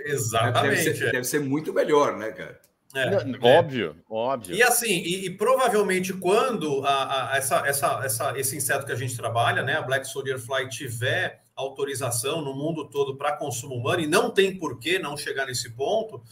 Exatamente. 0.05 0.85
Deve 0.85 0.97
ser, 0.97 1.11
deve 1.11 1.25
ser, 1.25 1.41
muito 1.41 1.73
melhor, 1.73 2.17
né, 2.17 2.31
cara? 2.31 2.61
É, 2.95 3.03
é. 3.03 3.59
óbvio, 3.59 3.97
óbvio. 4.09 4.55
E 4.55 4.63
assim, 4.63 4.91
e, 4.91 5.27
e 5.27 5.31
provavelmente 5.31 6.13
quando 6.13 6.85
a, 6.85 7.33
a, 7.33 7.37
essa, 7.37 7.67
essa, 7.67 8.01
essa, 8.05 8.39
esse 8.39 8.57
inseto 8.57 8.85
que 8.85 8.93
a 8.93 8.97
gente 8.97 9.17
trabalha, 9.17 9.63
né, 9.63 9.77
a 9.77 9.83
Black 9.83 10.07
Soldier 10.07 10.39
Fly, 10.39 10.69
tiver 10.69 11.41
autorização 11.55 12.41
no 12.41 12.55
mundo 12.55 12.89
todo 12.89 13.17
para 13.17 13.37
consumo 13.37 13.75
humano, 13.75 14.01
e 14.01 14.07
não 14.07 14.31
tem 14.31 14.57
por 14.57 14.79
que 14.79 14.99
não 14.99 15.17
chegar 15.17 15.47
nesse 15.47 15.71
ponto, 15.71 16.23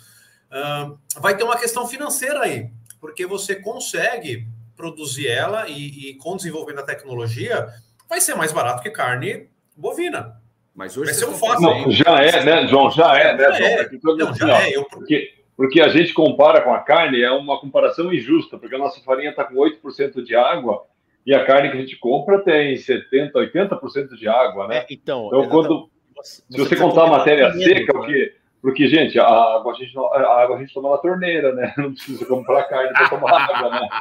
Uh, 0.49 0.99
vai 1.21 1.37
ter 1.37 1.45
uma 1.45 1.59
questão 1.59 1.87
financeira 1.87 2.41
aí, 2.41 2.71
porque 3.01 3.27
você 3.27 3.55
consegue 3.55 4.47
produzir 4.75 5.29
ela 5.29 5.69
e, 5.69 6.11
e 6.11 6.15
com 6.15 6.33
o 6.33 6.37
desenvolvimento 6.37 6.87
da 6.87 6.95
tecnologia, 6.95 7.69
vai 8.09 8.21
ser 8.21 8.35
mais 8.35 8.51
barato 8.51 8.83
que 8.83 8.91
carne 8.91 9.49
bovina. 9.77 10.41
Mas 10.75 10.97
hoje 10.97 11.11
vai 11.11 11.15
ser 11.15 11.27
um 11.27 11.35
fácil. 11.35 11.61
Não, 11.61 11.91
já 11.91 12.23
é, 12.23 12.45
né, 12.45 12.67
João? 12.67 12.91
Já 12.91 13.19
é, 13.19 13.37
né, 13.37 13.45
já 13.45 13.53
João? 13.53 13.69
É. 13.69 13.89
Não, 14.17 14.35
já 14.35 14.63
é. 14.63 14.77
Eu... 14.77 14.85
Porque, 14.85 15.35
porque 15.59 15.81
a 15.81 15.89
gente 15.89 16.15
compara 16.15 16.63
com 16.63 16.73
a 16.73 16.79
carne, 16.79 17.21
é 17.21 17.33
uma 17.33 17.61
comparação 17.61 18.15
injusta, 18.15 18.57
porque 18.57 18.77
a 18.77 18.79
nossa 18.79 19.01
farinha 19.01 19.31
está 19.31 19.43
com 19.43 19.57
8% 19.57 20.23
de 20.23 20.37
água 20.37 20.85
e 21.27 21.35
a 21.35 21.45
carne 21.45 21.69
que 21.69 21.77
a 21.77 21.81
gente 21.81 21.97
compra 21.97 22.39
tem 22.45 22.77
70%, 22.77 23.33
80% 23.33 24.15
de 24.15 24.29
água, 24.29 24.69
né? 24.69 24.79
É, 24.79 24.87
então, 24.89 25.27
então 25.27 25.49
quando, 25.49 25.91
se 26.23 26.45
você, 26.49 26.59
você 26.59 26.77
contar 26.77 27.07
a 27.07 27.11
matéria 27.11 27.53
seca, 27.53 27.99
o 27.99 28.07
que 28.07 28.39
porque, 28.63 28.89
gente, 28.89 29.19
a 29.19 29.27
água 29.27 29.73
a 29.73 29.75
gente, 29.77 29.99
a 29.99 30.43
água 30.43 30.57
a 30.57 30.61
gente 30.61 30.73
toma 30.73 30.91
na 30.91 30.99
torneira, 30.99 31.53
né? 31.55 31.75
Não 31.77 31.93
precisa 31.93 32.25
comprar 32.25 32.65
carne 32.65 32.93
para 32.93 33.09
tomar 33.09 33.43
água, 33.43 33.71
né? 33.71 33.89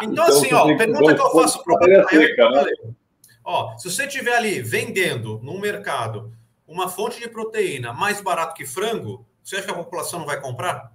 Então, 0.00 0.12
então 0.12 0.24
assim, 0.24 0.54
ó, 0.54 0.76
pergunta 0.76 1.14
que 1.14 1.20
eu 1.20 1.30
faço 1.30 1.64
para 1.64 1.74
o 1.74 2.08
seca, 2.08 2.50
né? 2.50 2.64
Ó, 3.44 3.76
se 3.76 3.90
você 3.90 4.06
tiver 4.06 4.36
ali 4.36 4.62
vendendo 4.62 5.40
no 5.42 5.58
mercado 5.58 6.32
uma 6.66 6.88
fonte 6.88 7.20
de 7.20 7.28
proteína 7.28 7.92
mais 7.92 8.20
barato 8.20 8.54
que 8.54 8.64
frango, 8.64 9.26
você 9.48 9.56
acha 9.56 9.64
que 9.64 9.72
a 9.72 9.76
população 9.76 10.18
não 10.18 10.26
vai 10.26 10.38
comprar? 10.38 10.92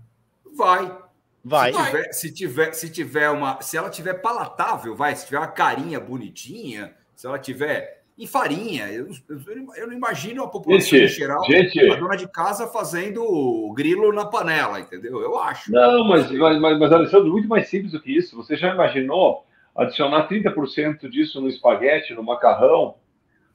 Vai. 0.56 0.96
Vai. 1.44 1.74
Se 1.74 1.82
tiver, 1.84 2.14
se 2.14 2.34
tiver, 2.34 2.74
se 2.74 2.90
tiver 2.92 3.30
uma, 3.32 3.60
se 3.62 3.76
ela 3.76 3.90
tiver 3.90 4.14
palatável, 4.14 4.96
vai. 4.96 5.16
Se 5.16 5.26
tiver 5.26 5.40
uma 5.40 5.48
carinha 5.48 6.00
bonitinha, 6.00 6.94
se 7.16 7.26
ela 7.26 7.40
tiver 7.40 8.04
em 8.16 8.28
farinha. 8.28 8.92
Eu, 8.92 9.08
eu, 9.28 9.74
eu, 9.76 9.88
não 9.88 9.94
imagino 9.94 10.44
a 10.44 10.48
população 10.48 10.88
gente, 10.88 11.04
em 11.04 11.16
geral, 11.16 11.44
gente, 11.46 11.80
a 11.80 11.96
dona 11.96 12.16
de 12.16 12.28
casa 12.28 12.68
fazendo 12.68 13.74
grilo 13.76 14.14
na 14.14 14.28
panela, 14.28 14.80
entendeu? 14.80 15.20
Eu 15.20 15.40
acho. 15.40 15.72
Não, 15.72 16.08
mas, 16.08 16.32
mas, 16.32 16.62
mas, 16.62 16.80
mas 16.80 16.92
Alessandro, 16.92 17.32
muito 17.32 17.48
mais 17.48 17.68
simples 17.68 17.92
do 17.92 18.00
que 18.00 18.16
isso. 18.16 18.36
Você 18.38 18.56
já 18.56 18.72
imaginou 18.72 19.48
adicionar 19.76 20.30
30% 20.30 21.10
disso 21.10 21.42
no 21.42 21.50
espaguete, 21.50 22.14
no 22.14 22.22
macarrão? 22.22 22.98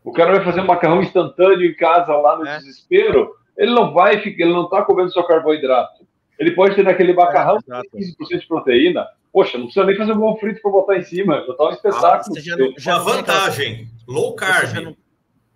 O 0.03 0.11
cara 0.11 0.33
vai 0.33 0.45
fazer 0.45 0.61
um 0.61 0.67
macarrão 0.67 1.01
instantâneo 1.01 1.71
em 1.71 1.75
casa 1.75 2.13
lá 2.17 2.37
no 2.37 2.45
é. 2.45 2.59
desespero. 2.59 3.39
Ele 3.59 3.73
não 3.73 3.93
vai, 3.93 4.15
ele 4.15 4.53
não 4.53 4.65
está 4.65 4.83
comendo 4.83 5.11
só 5.11 5.23
carboidrato. 5.25 6.07
Ele 6.39 6.53
pode 6.53 6.77
ter 6.77 6.85
naquele 6.85 7.13
macarrão 7.13 7.59
é, 7.69 7.81
15% 7.99 8.41
de 8.41 8.47
proteína. 8.47 9.07
Poxa, 9.33 9.59
não 9.59 9.65
precisa 9.65 9.85
nem 9.85 9.97
fazer 9.97 10.13
um 10.13 10.21
bom 10.21 10.37
frito 10.37 10.63
para 10.63 10.71
botar 10.71 10.97
em 10.97 11.03
cima. 11.03 11.45
Botar 11.45 11.65
um 11.67 11.71
espetáculo. 11.71 12.37
Ah, 12.37 12.41
já 12.41 12.57
não, 12.57 12.73
já 12.79 12.99
vantagem. 12.99 13.89
Low 14.07 14.35
carb. 14.35 14.67
Você 14.67 14.75
já 14.75 14.81
não, 14.81 14.97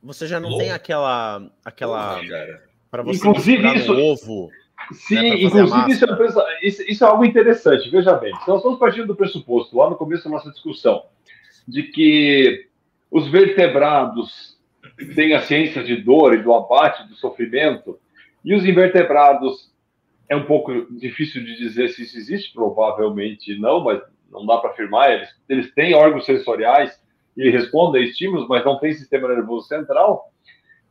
você 0.02 0.26
já 0.26 0.40
não 0.40 0.50
Low... 0.50 0.58
tem 0.58 0.72
aquela. 0.72 1.48
aquela 1.64 2.20
para 2.90 3.02
você 3.02 3.26
inclusive 3.26 3.74
isso, 3.74 3.92
ovo. 3.92 4.50
Sim, 4.92 5.14
né, 5.14 5.42
inclusive 5.42 5.92
isso 5.92 6.04
é, 6.04 6.66
isso, 6.66 6.82
isso 6.82 7.04
é, 7.04 7.06
algo 7.06 7.24
interessante. 7.24 7.88
Veja 7.88 8.12
bem, 8.14 8.32
nós 8.46 8.58
estamos 8.58 8.78
partindo 8.78 9.06
do 9.06 9.16
pressuposto, 9.16 9.76
lá 9.78 9.88
no 9.88 9.96
começo 9.96 10.24
da 10.24 10.30
nossa 10.30 10.50
discussão, 10.50 11.04
de 11.66 11.84
que 11.84 12.66
os 13.10 13.28
vertebrados 13.28 14.51
têm 15.06 15.34
a 15.34 15.42
ciência 15.42 15.82
de 15.82 15.96
dor 15.96 16.34
e 16.34 16.42
do 16.42 16.52
abate, 16.52 17.06
do 17.08 17.14
sofrimento, 17.14 17.98
e 18.44 18.54
os 18.54 18.64
invertebrados 18.64 19.72
é 20.28 20.36
um 20.36 20.44
pouco 20.44 20.86
difícil 20.96 21.44
de 21.44 21.56
dizer 21.56 21.88
se 21.90 22.02
isso 22.02 22.16
existe, 22.16 22.52
provavelmente 22.52 23.58
não, 23.58 23.84
mas 23.84 24.00
não 24.30 24.46
dá 24.46 24.58
para 24.58 24.70
afirmar. 24.70 25.12
Eles, 25.12 25.28
eles 25.48 25.74
têm 25.74 25.94
órgãos 25.94 26.24
sensoriais 26.24 26.98
e 27.36 27.50
respondem 27.50 28.02
a 28.02 28.06
estímulos, 28.06 28.48
mas 28.48 28.64
não 28.64 28.78
tem 28.78 28.92
sistema 28.92 29.28
nervoso 29.28 29.68
central. 29.68 30.32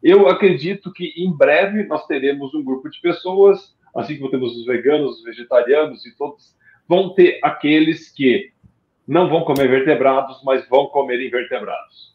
Eu 0.01 0.28
acredito 0.28 0.91
que 0.91 1.14
em 1.18 1.36
breve 1.36 1.84
nós 1.84 2.05
teremos 2.07 2.53
um 2.53 2.64
grupo 2.64 2.89
de 2.89 2.99
pessoas, 3.01 3.76
assim 3.95 4.18
como 4.18 4.32
temos 4.32 4.55
os 4.55 4.66
veganos, 4.66 5.18
os 5.18 5.24
vegetarianos 5.24 6.05
e 6.05 6.16
todos, 6.16 6.55
vão 6.88 7.14
ter 7.14 7.39
aqueles 7.43 8.12
que 8.12 8.51
não 9.07 9.30
vão 9.30 9.43
comer 9.43 9.68
vertebrados, 9.68 10.41
mas 10.43 10.68
vão 10.70 10.88
comer 10.88 11.20
invertebrados. 11.26 12.11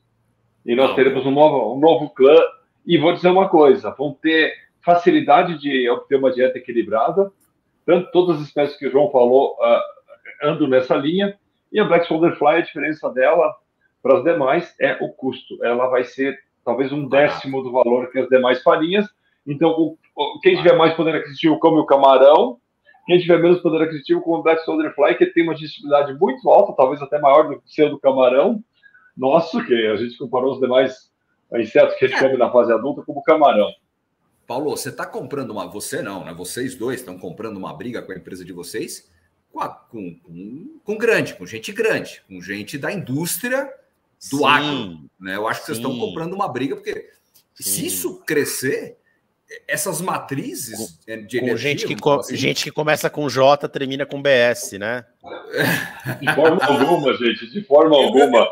E 0.67 0.75
nós 0.75 0.95
teremos 0.97 1.25
um 1.25 1.31
novo, 1.31 1.75
um 1.75 1.79
novo 1.79 2.11
clã. 2.11 2.37
E 2.85 2.99
vou 2.99 3.13
dizer 3.13 3.29
uma 3.29 3.49
coisa: 3.49 3.95
vão 3.97 4.13
ter 4.13 4.53
facilidade 4.85 5.59
de 5.59 5.89
obter 5.89 6.17
uma 6.19 6.33
dieta 6.33 6.59
equilibrada. 6.59 7.31
Tanto 7.85 8.11
todas 8.11 8.41
as 8.41 8.49
espécies 8.49 8.77
que 8.77 8.89
o 8.89 8.91
João 8.91 9.11
falou 9.11 9.57
uh, 9.61 10.49
andam 10.49 10.67
nessa 10.67 10.97
linha. 10.97 11.39
E 11.73 11.79
a 11.79 11.85
Black 11.85 12.07
Shoulder 12.07 12.37
Fly, 12.37 12.57
a 12.57 12.61
diferença 12.61 13.09
dela 13.11 13.55
para 14.03 14.19
as 14.19 14.25
demais 14.25 14.75
é 14.81 14.99
o 15.01 15.09
custo. 15.09 15.65
Ela 15.65 15.89
vai 15.89 16.05
ser 16.05 16.39
talvez 16.65 16.93
um 16.93 17.09
décimo 17.09 17.63
do 17.63 17.71
valor 17.71 18.11
que 18.11 18.19
as 18.19 18.29
demais 18.29 18.63
farinhas. 18.63 19.07
Então, 19.47 19.71
o, 19.71 19.99
o, 20.17 20.41
quem 20.41 20.57
tiver 20.57 20.77
mais 20.77 20.95
poder 20.95 21.15
aquisitivo 21.15 21.59
come 21.61 21.79
o 21.79 21.87
camarão, 21.87 22.59
quem 23.07 23.19
tiver 23.21 23.39
menos 23.39 23.61
poder 23.61 23.83
aquisitivo 23.83 24.21
come 24.21 24.41
o 24.41 24.43
Black 24.43 24.65
Soldier 24.65 24.93
Fly, 24.95 25.15
que 25.15 25.27
tem 25.27 25.45
uma 25.45 25.55
digestibilidade 25.55 26.13
muito 26.15 26.49
alta, 26.51 26.73
talvez 26.77 27.01
até 27.01 27.21
maior 27.21 27.49
do 27.49 27.61
que 27.61 27.67
o 27.67 27.69
seu 27.69 27.89
do 27.89 28.01
camarão. 28.01 28.63
Nosso, 29.17 29.65
que 29.65 29.75
a 29.87 29.97
gente 29.97 30.19
comparou 30.19 30.55
os 30.55 30.61
demais 30.61 31.11
insetos 31.55 31.97
que 31.97 32.05
a 32.05 32.09
gente 32.09 32.21
come 32.21 32.37
na 32.37 32.51
fase 32.51 32.73
adulta, 32.73 33.03
como 33.03 33.23
camarão. 33.23 33.71
Paulo, 34.47 34.71
você 34.71 34.91
está 34.91 35.07
comprando 35.07 35.51
uma. 35.51 35.67
Você 35.67 36.03
não, 36.03 36.25
né? 36.25 36.33
Vocês 36.35 36.75
dois 36.75 37.01
estão 37.01 37.19
comprando 37.19 37.57
uma 37.57 37.73
briga 37.73 38.03
com 38.03 38.13
a 38.13 38.17
empresa 38.17 38.45
de 38.45 38.53
vocês 38.53 39.11
com, 39.57 39.61
a, 39.61 39.69
com, 39.71 40.15
com, 40.17 40.81
com, 40.85 40.99
grande, 40.99 41.35
com 41.35 41.47
gente 41.47 41.73
grande, 41.73 42.23
com 42.29 42.41
gente 42.43 42.77
da 42.77 42.93
indústria 42.93 43.73
do 44.31 44.39
Sim. 44.39 44.45
agro. 44.45 45.11
Né? 45.19 45.35
Eu 45.35 45.49
acho 45.49 45.61
que 45.61 45.67
Sim. 45.67 45.73
vocês 45.73 45.79
estão 45.79 45.99
comprando 45.99 46.35
uma 46.35 46.47
briga, 46.47 46.77
porque 46.77 47.11
Sim. 47.55 47.63
se 47.63 47.87
isso 47.87 48.23
crescer, 48.27 48.99
essas 49.67 50.01
matrizes 50.01 50.77
com, 50.77 51.27
de 51.27 51.39
energia, 51.39 51.41
com 51.41 51.57
gente 51.57 51.87
que, 51.87 52.09
assim, 52.09 52.37
gente 52.37 52.65
que 52.65 52.71
começa 52.71 53.09
com 53.09 53.29
J, 53.29 53.69
termina 53.69 54.05
com 54.05 54.21
BS, 54.21 54.73
né? 54.79 55.05
De 56.21 56.35
forma 56.35 56.65
alguma, 56.65 57.15
gente, 57.15 57.51
de 57.51 57.63
forma 57.63 57.97
alguma. 57.97 58.51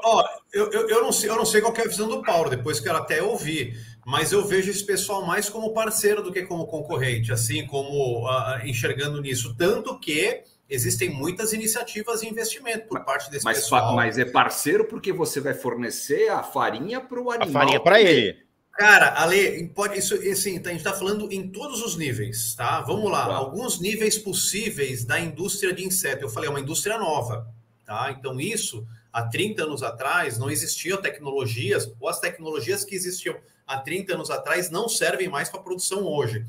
Eu, 0.53 0.71
eu, 0.71 0.89
eu, 0.89 1.03
não 1.03 1.13
sei, 1.13 1.31
eu 1.31 1.37
não 1.37 1.45
sei 1.45 1.61
qual 1.61 1.75
é 1.77 1.83
a 1.83 1.89
visão 1.89 2.09
do 2.09 2.23
Paulo, 2.23 2.49
depois 2.49 2.79
que 2.79 2.89
ela 2.89 3.01
até 3.01 3.23
ouvir, 3.23 3.77
mas 4.07 4.33
eu 4.33 4.45
vejo 4.45 4.71
esse 4.71 4.85
pessoal 4.85 5.27
mais 5.27 5.49
como 5.49 5.73
parceiro 5.73 6.23
do 6.23 6.33
que 6.33 6.43
como 6.43 6.67
concorrente, 6.67 7.33
assim, 7.33 7.67
como 7.67 8.29
uh, 8.29 8.65
enxergando 8.65 9.21
nisso. 9.21 9.55
Tanto 9.57 9.99
que 9.99 10.43
existem 10.69 11.11
muitas 11.11 11.53
iniciativas 11.53 12.21
de 12.21 12.29
investimento 12.29 12.87
por 12.87 13.05
parte 13.05 13.31
desse 13.31 13.45
mas, 13.45 13.59
pessoal. 13.59 13.95
Mas 13.97 14.17
é 14.19 14.25
parceiro 14.25 14.85
porque 14.85 15.13
você 15.13 15.41
vai 15.41 15.55
fornecer 15.55 16.29
a 16.29 16.43
farinha 16.43 17.01
para 17.01 17.21
o 17.21 17.31
animal. 17.31 17.49
A 17.49 17.53
farinha 17.53 17.81
para 17.81 18.01
ele. 18.01 18.44
Cara, 18.77 19.21
Ale, 19.21 19.69
pode, 19.69 19.97
isso, 19.99 20.15
assim, 20.15 20.59
a 20.59 20.69
gente 20.69 20.77
está 20.77 20.93
falando 20.93 21.31
em 21.31 21.49
todos 21.49 21.81
os 21.81 21.97
níveis, 21.97 22.55
tá? 22.57 22.81
Vamos 22.81 23.09
lá, 23.09 23.27
tá. 23.27 23.35
alguns 23.35 23.79
níveis 23.81 24.19
possíveis 24.19 25.05
da 25.05 25.21
indústria 25.21 25.73
de 25.73 25.85
inseto. 25.85 26.25
Eu 26.25 26.29
falei, 26.29 26.49
é 26.49 26.51
uma 26.51 26.61
indústria 26.61 26.99
nova, 26.99 27.47
tá? 27.87 28.11
Então, 28.11 28.41
isso, 28.41 28.85
há 29.13 29.23
30 29.23 29.63
anos 29.63 29.83
atrás, 29.85 30.39
não 30.39 30.51
existiam 30.51 31.01
tecnologias, 31.01 31.89
ou 32.01 32.09
as 32.09 32.19
tecnologias 32.19 32.85
que 32.85 32.97
existiam 32.97 33.37
há 33.65 33.79
30 33.79 34.15
anos 34.15 34.29
atrás 34.29 34.71
não 34.71 34.89
servem 34.89 35.29
mais 35.29 35.49
para 35.49 35.63
produção 35.63 36.05
hoje. 36.05 36.45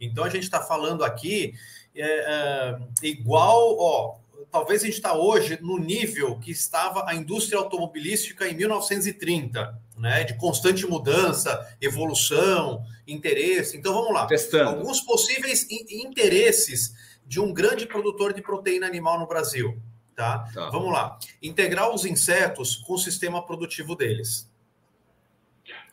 Então, 0.00 0.24
a 0.24 0.30
gente 0.30 0.44
está 0.44 0.62
falando 0.62 1.04
aqui 1.04 1.52
é, 1.94 2.04
é, 2.04 2.78
igual, 3.02 3.76
ó, 3.78 4.16
talvez 4.56 4.82
a 4.82 4.86
gente 4.86 4.94
está 4.94 5.14
hoje 5.14 5.58
no 5.60 5.76
nível 5.76 6.38
que 6.38 6.50
estava 6.50 7.04
a 7.06 7.14
indústria 7.14 7.58
automobilística 7.58 8.48
em 8.48 8.54
1930, 8.54 9.78
né? 9.98 10.24
De 10.24 10.34
constante 10.38 10.86
mudança, 10.86 11.76
evolução, 11.78 12.82
interesse. 13.06 13.76
Então 13.76 13.92
vamos 13.92 14.14
lá. 14.14 14.26
Testando. 14.26 14.70
Alguns 14.70 15.02
possíveis 15.02 15.70
interesses 15.70 16.94
de 17.26 17.38
um 17.38 17.52
grande 17.52 17.84
produtor 17.84 18.32
de 18.32 18.40
proteína 18.40 18.86
animal 18.86 19.20
no 19.20 19.26
Brasil. 19.26 19.78
Tá? 20.14 20.48
tá? 20.54 20.70
Vamos 20.70 20.90
lá. 20.90 21.18
Integrar 21.42 21.94
os 21.94 22.06
insetos 22.06 22.76
com 22.76 22.94
o 22.94 22.98
sistema 22.98 23.44
produtivo 23.44 23.94
deles. 23.94 24.50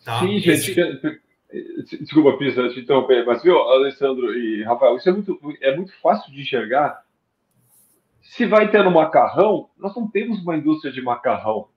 Tá? 0.06 0.22
Sim, 0.22 0.40
gente. 0.40 0.72
Esse... 0.72 1.22
Desculpa, 2.00 2.38
Pisa, 2.38 2.70
te 2.70 2.80
interromper, 2.80 3.26
mas 3.26 3.44
viu, 3.44 3.58
Alessandro 3.58 4.34
e 4.34 4.64
Rafael, 4.64 4.96
isso 4.98 5.10
é 5.10 5.12
muito, 5.12 5.40
é 5.62 5.76
muito 5.76 5.94
fácil 6.02 6.32
de 6.32 6.42
enxergar 6.42 7.03
se 8.36 8.48
vai 8.48 8.72
ter 8.72 8.84
no 8.84 8.90
macarrão, 8.90 9.70
nós 9.78 9.96
não 9.96 10.10
temos 10.10 10.42
uma 10.42 10.58
indústria 10.58 10.92
de 10.92 11.04
macarrão. 11.04 11.68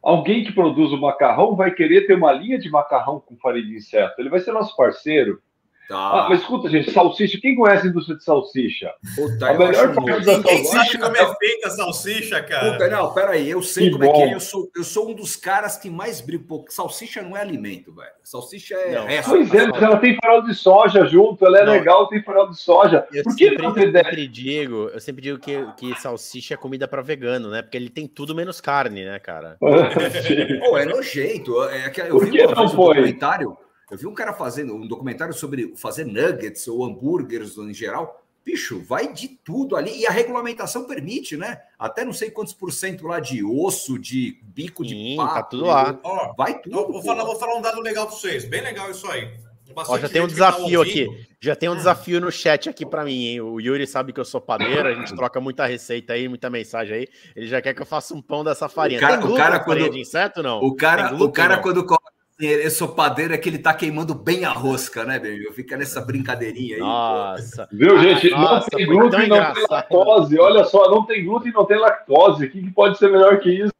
Alguém 0.00 0.44
que 0.44 0.52
produz 0.52 0.92
o 0.92 1.00
macarrão 1.00 1.56
vai 1.56 1.72
querer 1.72 2.06
ter 2.06 2.14
uma 2.14 2.30
linha 2.30 2.60
de 2.60 2.70
macarrão 2.70 3.18
com 3.18 3.36
farinha 3.36 3.66
de 3.66 3.74
inseto. 3.74 4.14
Ele 4.20 4.30
vai 4.30 4.38
ser 4.38 4.52
nosso 4.52 4.76
parceiro. 4.76 5.42
Tá. 5.90 5.96
Ah, 5.96 6.26
mas 6.28 6.42
escuta, 6.42 6.70
gente, 6.70 6.92
salsicha. 6.92 7.36
Quem 7.40 7.56
conhece 7.56 7.88
a 7.88 7.90
indústria 7.90 8.16
de 8.16 8.22
salsicha? 8.22 8.94
Puta, 9.16 9.50
a 9.50 9.58
melhor 9.58 9.92
parte 9.92 10.24
da 10.24 10.40
salsicha. 10.40 10.64
sabe 10.84 10.98
como 10.98 11.16
é 11.16 11.34
feita 11.34 11.66
a 11.66 11.70
salsicha, 11.70 12.42
cara? 12.44 12.72
Puta, 12.72 12.88
não, 12.88 13.12
peraí, 13.12 13.50
eu 13.50 13.60
sei 13.60 13.86
que 13.86 13.98
como 13.98 14.04
bom. 14.04 14.10
é 14.10 14.14
que 14.14 14.30
é. 14.30 14.34
Eu 14.36 14.38
sou, 14.38 14.70
eu 14.76 14.84
sou 14.84 15.10
um 15.10 15.14
dos 15.14 15.34
caras 15.34 15.76
que 15.76 15.90
mais 15.90 16.20
brigo. 16.20 16.44
Pô, 16.44 16.64
salsicha 16.68 17.22
não 17.22 17.36
é 17.36 17.40
alimento, 17.40 17.92
velho. 17.92 18.12
Salsicha 18.22 18.76
é. 18.76 18.94
Não, 18.94 19.04
resto, 19.04 19.30
pois 19.30 19.52
é, 19.52 19.66
mas 19.66 19.82
ela 19.82 19.96
tem 19.96 20.16
farol 20.22 20.42
de 20.42 20.54
soja 20.54 21.04
junto, 21.06 21.44
ela 21.44 21.58
é 21.58 21.64
não. 21.64 21.72
legal, 21.72 22.06
tem 22.06 22.22
farol 22.22 22.48
de 22.48 22.60
soja. 22.60 23.04
Eu 23.12 23.24
Por 23.24 23.34
que 23.34 23.48
sempre, 23.48 23.62
não 23.64 23.76
eu 23.76 23.92
sempre 23.92 24.28
digo, 24.28 24.90
eu 24.94 25.00
sempre 25.00 25.22
digo 25.22 25.38
que, 25.40 25.66
que 25.76 26.00
salsicha 26.00 26.54
é 26.54 26.56
comida 26.56 26.86
para 26.86 27.02
vegano, 27.02 27.50
né? 27.50 27.62
Porque 27.62 27.76
ele 27.76 27.90
tem 27.90 28.06
tudo 28.06 28.32
menos 28.32 28.60
carne, 28.60 29.04
né, 29.04 29.18
cara? 29.18 29.56
Pô, 29.58 30.78
é 30.78 30.84
nojento. 30.84 31.64
É, 31.64 31.92
eu 32.06 32.10
Por 32.10 32.26
vi 32.26 32.30
que 32.30 32.46
não 32.46 32.68
foi? 32.68 32.90
Um 32.90 32.94
documentário 32.94 33.58
eu 33.90 33.98
vi 33.98 34.06
um 34.06 34.14
cara 34.14 34.32
fazendo 34.32 34.74
um 34.74 34.86
documentário 34.86 35.34
sobre 35.34 35.74
fazer 35.76 36.04
nuggets 36.04 36.66
ou 36.68 36.84
hambúrgueres 36.84 37.56
em 37.58 37.74
geral. 37.74 38.22
Bicho, 38.44 38.80
vai 38.80 39.12
de 39.12 39.28
tudo 39.28 39.76
ali. 39.76 40.00
E 40.00 40.06
a 40.06 40.10
regulamentação 40.10 40.84
permite, 40.84 41.36
né? 41.36 41.60
Até 41.78 42.04
não 42.04 42.12
sei 42.12 42.30
quantos 42.30 42.54
por 42.54 42.72
cento 42.72 43.06
lá 43.06 43.20
de 43.20 43.44
osso, 43.44 43.98
de 43.98 44.38
bico 44.42 44.82
Sim, 44.82 45.10
de 45.10 45.16
pato. 45.16 45.34
Tá 45.34 45.42
tudo 45.42 45.64
lá. 45.66 45.98
Ó, 46.02 46.32
vai 46.34 46.58
tudo. 46.58 46.92
Vou 46.92 47.02
falar, 47.02 47.24
vou 47.24 47.36
falar 47.36 47.56
um 47.56 47.62
dado 47.62 47.80
legal 47.80 48.06
para 48.06 48.16
vocês. 48.16 48.44
Bem 48.46 48.62
legal 48.62 48.90
isso 48.90 49.06
aí. 49.10 49.30
Ó, 49.76 49.98
já 49.98 50.08
tem 50.08 50.20
um 50.20 50.26
tá 50.26 50.32
desafio 50.32 50.82
tá 50.82 50.90
aqui. 50.90 51.26
Já 51.40 51.56
tem 51.56 51.68
um 51.68 51.76
desafio 51.76 52.20
no 52.20 52.30
chat 52.30 52.68
aqui 52.68 52.84
para 52.84 53.04
mim, 53.04 53.26
hein? 53.26 53.40
O 53.40 53.60
Yuri 53.60 53.86
sabe 53.86 54.12
que 54.12 54.20
eu 54.20 54.24
sou 54.24 54.40
padeiro, 54.40 54.88
a 54.88 54.94
gente 54.94 55.14
troca 55.14 55.40
muita 55.40 55.64
receita 55.64 56.12
aí, 56.12 56.28
muita 56.28 56.50
mensagem 56.50 56.96
aí. 56.96 57.08
Ele 57.34 57.46
já 57.46 57.62
quer 57.62 57.72
que 57.72 57.80
eu 57.80 57.86
faça 57.86 58.14
um 58.14 58.20
pão 58.20 58.44
dessa 58.44 58.68
farinha. 58.68 58.98
O 58.98 59.00
cara, 59.00 59.26
o 59.26 59.36
cara 59.36 59.60
quando, 59.60 59.90
de 59.90 60.00
inseto 60.00 60.42
não? 60.42 60.58
O 60.60 60.74
cara, 60.74 61.08
glúten, 61.08 61.26
o 61.26 61.32
cara 61.32 61.56
não? 61.56 61.62
quando 61.62 61.86
eu 62.40 62.70
sou 62.70 62.88
padeiro 62.88 63.34
é 63.34 63.38
que 63.38 63.48
ele 63.48 63.58
tá 63.58 63.74
queimando 63.74 64.14
bem 64.14 64.44
a 64.44 64.50
rosca, 64.50 65.04
né, 65.04 65.18
meu? 65.18 65.52
Fica 65.52 65.76
nessa 65.76 66.00
brincadeirinha 66.00 66.76
aí. 66.76 66.80
Nossa. 66.80 67.66
Pô. 67.66 67.76
Viu, 67.76 67.98
gente? 67.98 68.30
Nossa, 68.30 68.68
não 68.72 68.78
tem 68.78 68.86
glúten, 68.86 69.28
não 69.28 69.52
tem 69.52 69.66
lactose. 69.70 70.38
Olha 70.38 70.64
só, 70.64 70.90
não 70.90 71.04
tem 71.04 71.24
glúten, 71.24 71.52
não 71.52 71.64
tem 71.64 71.78
lactose. 71.78 72.46
O 72.46 72.50
que, 72.50 72.62
que 72.62 72.70
pode 72.70 72.98
ser 72.98 73.10
melhor 73.10 73.38
que 73.40 73.50
isso? 73.50 73.72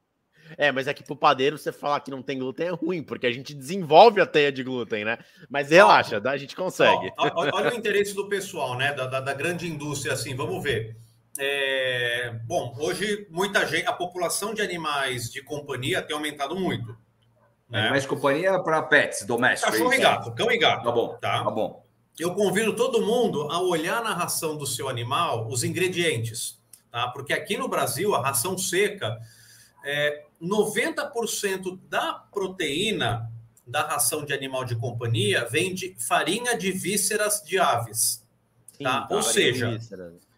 É, 0.58 0.70
mas 0.70 0.86
é 0.86 0.92
que 0.92 1.02
pro 1.02 1.16
padeiro 1.16 1.56
você 1.56 1.72
falar 1.72 2.00
que 2.00 2.10
não 2.10 2.22
tem 2.22 2.38
glúten 2.38 2.66
é 2.66 2.70
ruim, 2.70 3.02
porque 3.02 3.26
a 3.26 3.32
gente 3.32 3.54
desenvolve 3.54 4.20
a 4.20 4.26
teia 4.26 4.52
de 4.52 4.62
glúten, 4.62 5.06
né? 5.06 5.16
Mas 5.48 5.70
relaxa, 5.70 6.20
a 6.22 6.36
gente 6.36 6.54
consegue. 6.54 7.10
Ó, 7.16 7.30
olha 7.54 7.72
o 7.72 7.76
interesse 7.76 8.14
do 8.14 8.28
pessoal, 8.28 8.76
né? 8.76 8.92
Da, 8.92 9.06
da, 9.06 9.20
da 9.20 9.32
grande 9.32 9.66
indústria, 9.66 10.12
assim, 10.12 10.34
vamos 10.34 10.62
ver. 10.62 10.96
É... 11.38 12.34
Bom, 12.44 12.76
hoje 12.78 13.26
muita 13.30 13.64
gente, 13.66 13.86
a 13.86 13.92
população 13.92 14.52
de 14.52 14.60
animais 14.60 15.30
de 15.30 15.42
companhia 15.42 16.02
tem 16.02 16.14
aumentado 16.14 16.54
muito. 16.54 16.94
Né? 17.70 17.90
Mais 17.90 18.04
companhia 18.04 18.58
para 18.58 18.82
pets 18.82 19.24
domésticos. 19.24 19.72
Cachorro 19.72 19.94
e 19.94 19.98
gato, 19.98 20.32
cão 20.32 20.50
e 20.50 20.58
gato. 20.58 20.84
Tá 20.84 20.90
bom, 20.90 21.08
tá? 21.20 21.44
tá 21.44 21.50
bom. 21.50 21.84
Eu 22.18 22.34
convido 22.34 22.74
todo 22.74 23.00
mundo 23.00 23.50
a 23.50 23.60
olhar 23.62 24.02
na 24.02 24.12
ração 24.12 24.56
do 24.56 24.66
seu 24.66 24.88
animal 24.88 25.46
os 25.48 25.62
ingredientes, 25.64 26.60
tá? 26.90 27.08
Porque 27.08 27.32
aqui 27.32 27.56
no 27.56 27.68
Brasil, 27.68 28.14
a 28.14 28.20
ração 28.20 28.58
seca, 28.58 29.18
é, 29.84 30.24
90% 30.42 31.78
da 31.88 32.12
proteína 32.12 33.30
da 33.66 33.86
ração 33.86 34.24
de 34.24 34.32
animal 34.32 34.64
de 34.64 34.74
companhia 34.74 35.46
vem 35.48 35.72
de 35.72 35.94
farinha 35.98 36.58
de 36.58 36.72
vísceras 36.72 37.42
de 37.42 37.58
aves. 37.58 38.26
Sim, 38.76 38.84
tá? 38.84 39.06
Ou 39.10 39.22
seja, 39.22 39.78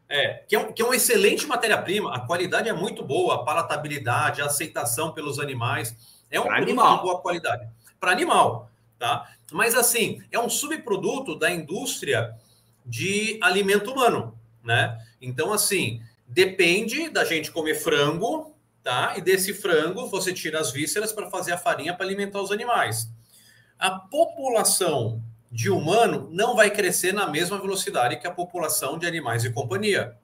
é, 0.08 0.44
que, 0.46 0.54
é 0.54 0.58
um, 0.58 0.72
que 0.72 0.82
é 0.82 0.84
uma 0.84 0.94
excelente 0.94 1.46
matéria-prima, 1.46 2.14
a 2.14 2.20
qualidade 2.20 2.68
é 2.68 2.72
muito 2.72 3.02
boa, 3.02 3.36
a 3.36 3.44
palatabilidade, 3.44 4.42
a 4.42 4.46
aceitação 4.46 5.12
pelos 5.12 5.38
animais. 5.38 5.96
É 6.32 6.40
um 6.40 6.44
pra 6.44 6.56
produto 6.56 6.70
animal. 6.70 6.96
de 6.96 7.02
boa 7.02 7.20
qualidade. 7.20 7.68
Para 8.00 8.10
animal, 8.10 8.70
tá? 8.98 9.30
Mas 9.52 9.74
assim, 9.74 10.20
é 10.32 10.38
um 10.38 10.48
subproduto 10.48 11.38
da 11.38 11.50
indústria 11.50 12.34
de 12.84 13.38
alimento 13.40 13.92
humano, 13.92 14.36
né? 14.64 14.98
Então, 15.20 15.52
assim, 15.52 16.02
depende 16.26 17.08
da 17.10 17.24
gente 17.24 17.52
comer 17.52 17.74
frango, 17.74 18.56
tá? 18.82 19.14
E 19.16 19.20
desse 19.20 19.54
frango 19.54 20.08
você 20.08 20.32
tira 20.32 20.58
as 20.58 20.72
vísceras 20.72 21.12
para 21.12 21.30
fazer 21.30 21.52
a 21.52 21.58
farinha 21.58 21.94
para 21.94 22.06
alimentar 22.06 22.40
os 22.40 22.50
animais. 22.50 23.08
A 23.78 23.90
população 23.90 25.22
de 25.50 25.68
humano 25.68 26.28
não 26.32 26.56
vai 26.56 26.70
crescer 26.70 27.12
na 27.12 27.28
mesma 27.28 27.58
velocidade 27.58 28.18
que 28.18 28.26
a 28.26 28.32
população 28.32 28.98
de 28.98 29.06
animais 29.06 29.44
e 29.44 29.52
companhia. 29.52 30.16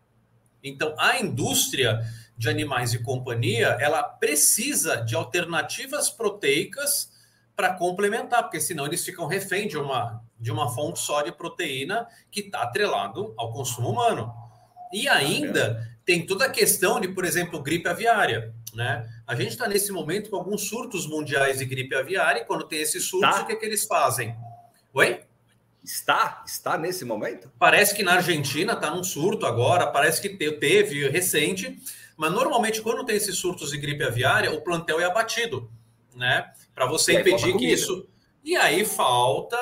Então, 0.64 0.94
a 0.98 1.20
indústria 1.20 2.00
de 2.38 2.48
animais 2.48 2.94
e 2.94 3.02
companhia, 3.02 3.76
ela 3.80 4.00
precisa 4.00 4.98
de 4.98 5.16
alternativas 5.16 6.08
proteicas 6.08 7.10
para 7.56 7.74
complementar, 7.74 8.44
porque 8.44 8.60
senão 8.60 8.86
eles 8.86 9.04
ficam 9.04 9.26
refém 9.26 9.66
de 9.66 9.76
uma, 9.76 10.22
de 10.38 10.52
uma 10.52 10.72
fonte 10.72 11.00
só 11.00 11.20
de 11.20 11.32
proteína 11.32 12.06
que 12.30 12.40
está 12.40 12.62
atrelado 12.62 13.34
ao 13.36 13.52
consumo 13.52 13.90
humano. 13.90 14.32
E 14.92 15.08
ainda 15.08 15.84
tem 16.04 16.24
toda 16.24 16.44
a 16.44 16.50
questão 16.50 17.00
de, 17.00 17.08
por 17.08 17.24
exemplo, 17.24 17.60
gripe 17.60 17.88
aviária. 17.88 18.54
Né? 18.72 19.08
A 19.26 19.34
gente 19.34 19.50
está 19.50 19.66
nesse 19.66 19.90
momento 19.90 20.30
com 20.30 20.36
alguns 20.36 20.68
surtos 20.68 21.08
mundiais 21.08 21.58
de 21.58 21.64
gripe 21.64 21.96
aviária, 21.96 22.42
e 22.42 22.44
quando 22.44 22.68
tem 22.68 22.80
esses 22.80 23.04
surtos, 23.04 23.34
tá. 23.34 23.42
o 23.42 23.46
que, 23.46 23.52
é 23.54 23.56
que 23.56 23.66
eles 23.66 23.84
fazem? 23.84 24.36
Oi? 24.94 25.22
Está? 25.82 26.44
Está 26.46 26.78
nesse 26.78 27.04
momento? 27.04 27.50
Parece 27.58 27.94
que 27.94 28.04
na 28.04 28.14
Argentina 28.14 28.74
está 28.74 28.90
num 28.90 29.02
surto 29.02 29.44
agora, 29.44 29.88
parece 29.88 30.22
que 30.22 30.28
teve 30.28 31.08
recente, 31.08 31.76
mas 32.18 32.32
normalmente, 32.32 32.82
quando 32.82 33.04
tem 33.04 33.14
esses 33.14 33.38
surtos 33.38 33.70
de 33.70 33.78
gripe 33.78 34.02
aviária, 34.02 34.52
o 34.52 34.60
plantel 34.60 34.98
é 35.00 35.04
abatido, 35.04 35.70
né? 36.16 36.52
Para 36.74 36.84
você 36.84 37.20
impedir 37.20 37.56
que 37.56 37.64
isso. 37.64 38.08
E 38.42 38.56
aí 38.56 38.84
falta 38.84 39.56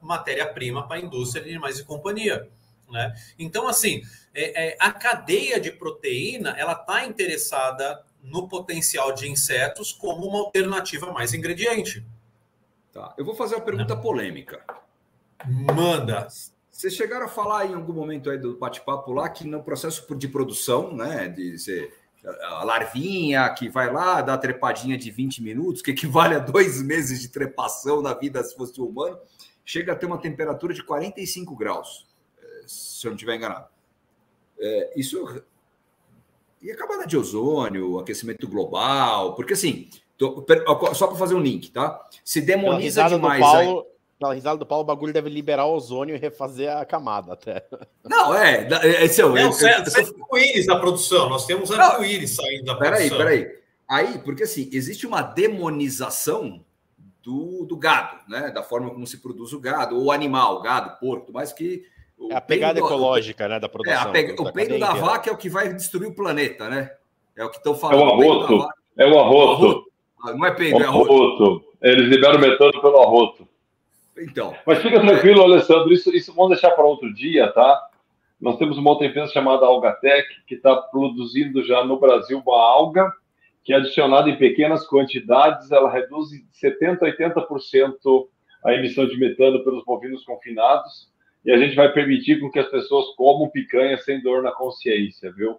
matéria-prima 0.00 0.86
para 0.86 0.98
a 0.98 1.00
indústria 1.00 1.42
de 1.42 1.50
animais 1.50 1.80
e 1.80 1.84
companhia. 1.84 2.48
Né? 2.88 3.14
Então, 3.36 3.66
assim, 3.66 4.02
é, 4.32 4.68
é, 4.68 4.76
a 4.78 4.92
cadeia 4.92 5.58
de 5.58 5.72
proteína 5.72 6.50
ela 6.56 6.72
está 6.72 7.04
interessada 7.04 8.04
no 8.22 8.48
potencial 8.48 9.12
de 9.12 9.28
insetos 9.28 9.92
como 9.92 10.26
uma 10.26 10.38
alternativa 10.38 11.12
mais 11.12 11.34
ingrediente. 11.34 12.06
Tá. 12.92 13.12
Eu 13.18 13.24
vou 13.24 13.34
fazer 13.34 13.56
uma 13.56 13.64
pergunta 13.64 13.94
Não. 13.94 14.00
polêmica. 14.00 14.64
Manda. 15.74 16.28
Vocês 16.78 16.94
chegaram 16.94 17.26
a 17.26 17.28
falar 17.28 17.66
em 17.66 17.74
algum 17.74 17.92
momento 17.92 18.30
aí 18.30 18.38
do 18.38 18.56
bate-papo 18.56 19.12
lá 19.12 19.28
que 19.28 19.44
no 19.44 19.60
processo 19.60 20.06
de 20.14 20.28
produção, 20.28 20.94
né, 20.94 21.26
de 21.26 21.58
ser 21.58 21.92
a 22.24 22.62
larvinha 22.62 23.52
que 23.52 23.68
vai 23.68 23.92
lá, 23.92 24.22
dá 24.22 24.34
a 24.34 24.38
trepadinha 24.38 24.96
de 24.96 25.10
20 25.10 25.42
minutos, 25.42 25.82
que 25.82 25.90
equivale 25.90 26.36
a 26.36 26.38
dois 26.38 26.80
meses 26.80 27.20
de 27.20 27.30
trepação 27.30 28.00
na 28.00 28.14
vida 28.14 28.44
se 28.44 28.54
fosse 28.54 28.80
humano, 28.80 29.18
chega 29.64 29.92
a 29.92 29.96
ter 29.96 30.06
uma 30.06 30.18
temperatura 30.18 30.72
de 30.72 30.84
45 30.84 31.56
graus, 31.56 32.06
eh, 32.40 32.62
se 32.68 33.04
eu 33.04 33.10
não 33.10 33.16
estiver 33.16 33.34
enganado. 33.34 33.66
É, 34.60 34.92
isso. 34.94 35.42
E 36.62 36.70
a 36.70 36.76
camada 36.76 37.08
de 37.08 37.16
ozônio, 37.16 37.98
aquecimento 37.98 38.46
global, 38.46 39.34
porque 39.34 39.54
assim, 39.54 39.90
tô, 40.16 40.46
só 40.94 41.08
para 41.08 41.16
fazer 41.16 41.34
um 41.34 41.40
link, 41.40 41.72
tá? 41.72 42.08
Se 42.24 42.40
demoniza 42.40 43.02
demais. 43.08 43.40
Paulo, 43.40 43.80
aí... 43.80 43.97
Pela 44.18 44.34
risada 44.34 44.58
do 44.58 44.66
Paulo, 44.66 44.82
o 44.82 44.86
bagulho 44.86 45.12
deve 45.12 45.30
liberar 45.30 45.66
o 45.66 45.74
ozônio 45.74 46.16
e 46.16 46.18
refazer 46.18 46.76
a 46.76 46.84
camada 46.84 47.34
até. 47.34 47.64
Não, 48.04 48.34
é. 48.34 48.68
é 48.82 49.04
esse 49.04 49.20
é 49.20 49.24
o. 49.24 49.32
Não, 49.32 49.52
são 49.52 49.68
arco-íris 49.68 50.66
da 50.66 50.76
produção. 50.76 51.28
Nós 51.28 51.46
temos 51.46 51.70
arco-íris 51.70 52.34
saindo 52.34 52.64
da 52.64 52.74
produção. 52.74 53.16
Peraí, 53.16 53.40
peraí. 53.40 53.58
Aí, 53.88 54.18
porque 54.18 54.42
assim, 54.42 54.68
existe 54.72 55.06
uma 55.06 55.22
demonização 55.22 56.64
do, 57.22 57.64
do 57.64 57.76
gado, 57.76 58.18
né? 58.28 58.50
Da 58.50 58.62
forma 58.62 58.90
como 58.90 59.06
se 59.06 59.18
produz 59.18 59.52
o 59.52 59.60
gado, 59.60 59.98
ou 59.98 60.10
animal, 60.10 60.60
gado, 60.60 60.98
porco, 60.98 61.32
mais 61.32 61.52
que. 61.52 61.84
É 62.30 62.34
a 62.34 62.40
pegada 62.40 62.80
ecológica, 62.80 63.46
né, 63.46 63.60
da 63.60 63.68
produção. 63.68 64.10
É, 64.10 64.12
pega, 64.12 64.42
o 64.42 64.52
peido 64.52 64.78
da 64.78 64.92
vaca 64.94 65.30
é 65.30 65.32
o 65.32 65.36
que 65.36 65.48
vai 65.48 65.72
destruir 65.72 66.08
o 66.08 66.14
planeta, 66.14 66.68
né? 66.68 66.90
É 67.36 67.44
o 67.44 67.50
que 67.50 67.58
estão 67.58 67.74
falando. 67.74 68.00
É 68.00 68.04
o 68.04 68.08
arroto. 68.08 68.68
É 68.96 69.06
o 69.06 69.18
arroto. 69.18 69.84
Não 70.24 70.44
é 70.44 70.50
peido, 70.50 70.82
é 70.82 70.84
arroto. 70.84 71.64
Eles 71.80 72.08
liberam 72.08 72.40
metano 72.40 72.72
pelo 72.82 73.00
arroto. 73.00 73.47
Então. 74.20 74.54
Mas 74.66 74.82
fica 74.82 75.00
tranquilo, 75.00 75.42
Alessandro, 75.42 75.92
isso, 75.92 76.14
isso 76.14 76.34
vamos 76.34 76.52
deixar 76.52 76.70
para 76.72 76.84
outro 76.84 77.12
dia, 77.12 77.52
tá? 77.52 77.88
Nós 78.40 78.56
temos 78.56 78.78
uma 78.78 78.90
outra 78.90 79.06
empresa 79.06 79.32
chamada 79.32 79.66
Algatec, 79.66 80.26
que 80.46 80.54
está 80.54 80.76
produzindo 80.76 81.62
já 81.64 81.84
no 81.84 81.98
Brasil 81.98 82.40
uma 82.44 82.60
alga 82.60 83.12
que, 83.64 83.74
adicionada 83.74 84.30
em 84.30 84.38
pequenas 84.38 84.86
quantidades, 84.86 85.70
ela 85.70 85.90
reduz 85.90 86.30
de 86.30 86.42
70% 86.62 87.02
a 87.02 87.46
80% 87.46 88.28
a 88.64 88.72
emissão 88.72 89.06
de 89.06 89.18
metano 89.18 89.62
pelos 89.62 89.84
bovinos 89.84 90.24
confinados. 90.24 91.12
E 91.44 91.52
a 91.52 91.56
gente 91.56 91.74
vai 91.74 91.92
permitir 91.92 92.40
com 92.40 92.50
que 92.50 92.58
as 92.58 92.68
pessoas 92.68 93.14
comam 93.16 93.48
picanha 93.50 93.96
sem 93.98 94.22
dor 94.22 94.42
na 94.42 94.52
consciência, 94.52 95.32
viu? 95.32 95.58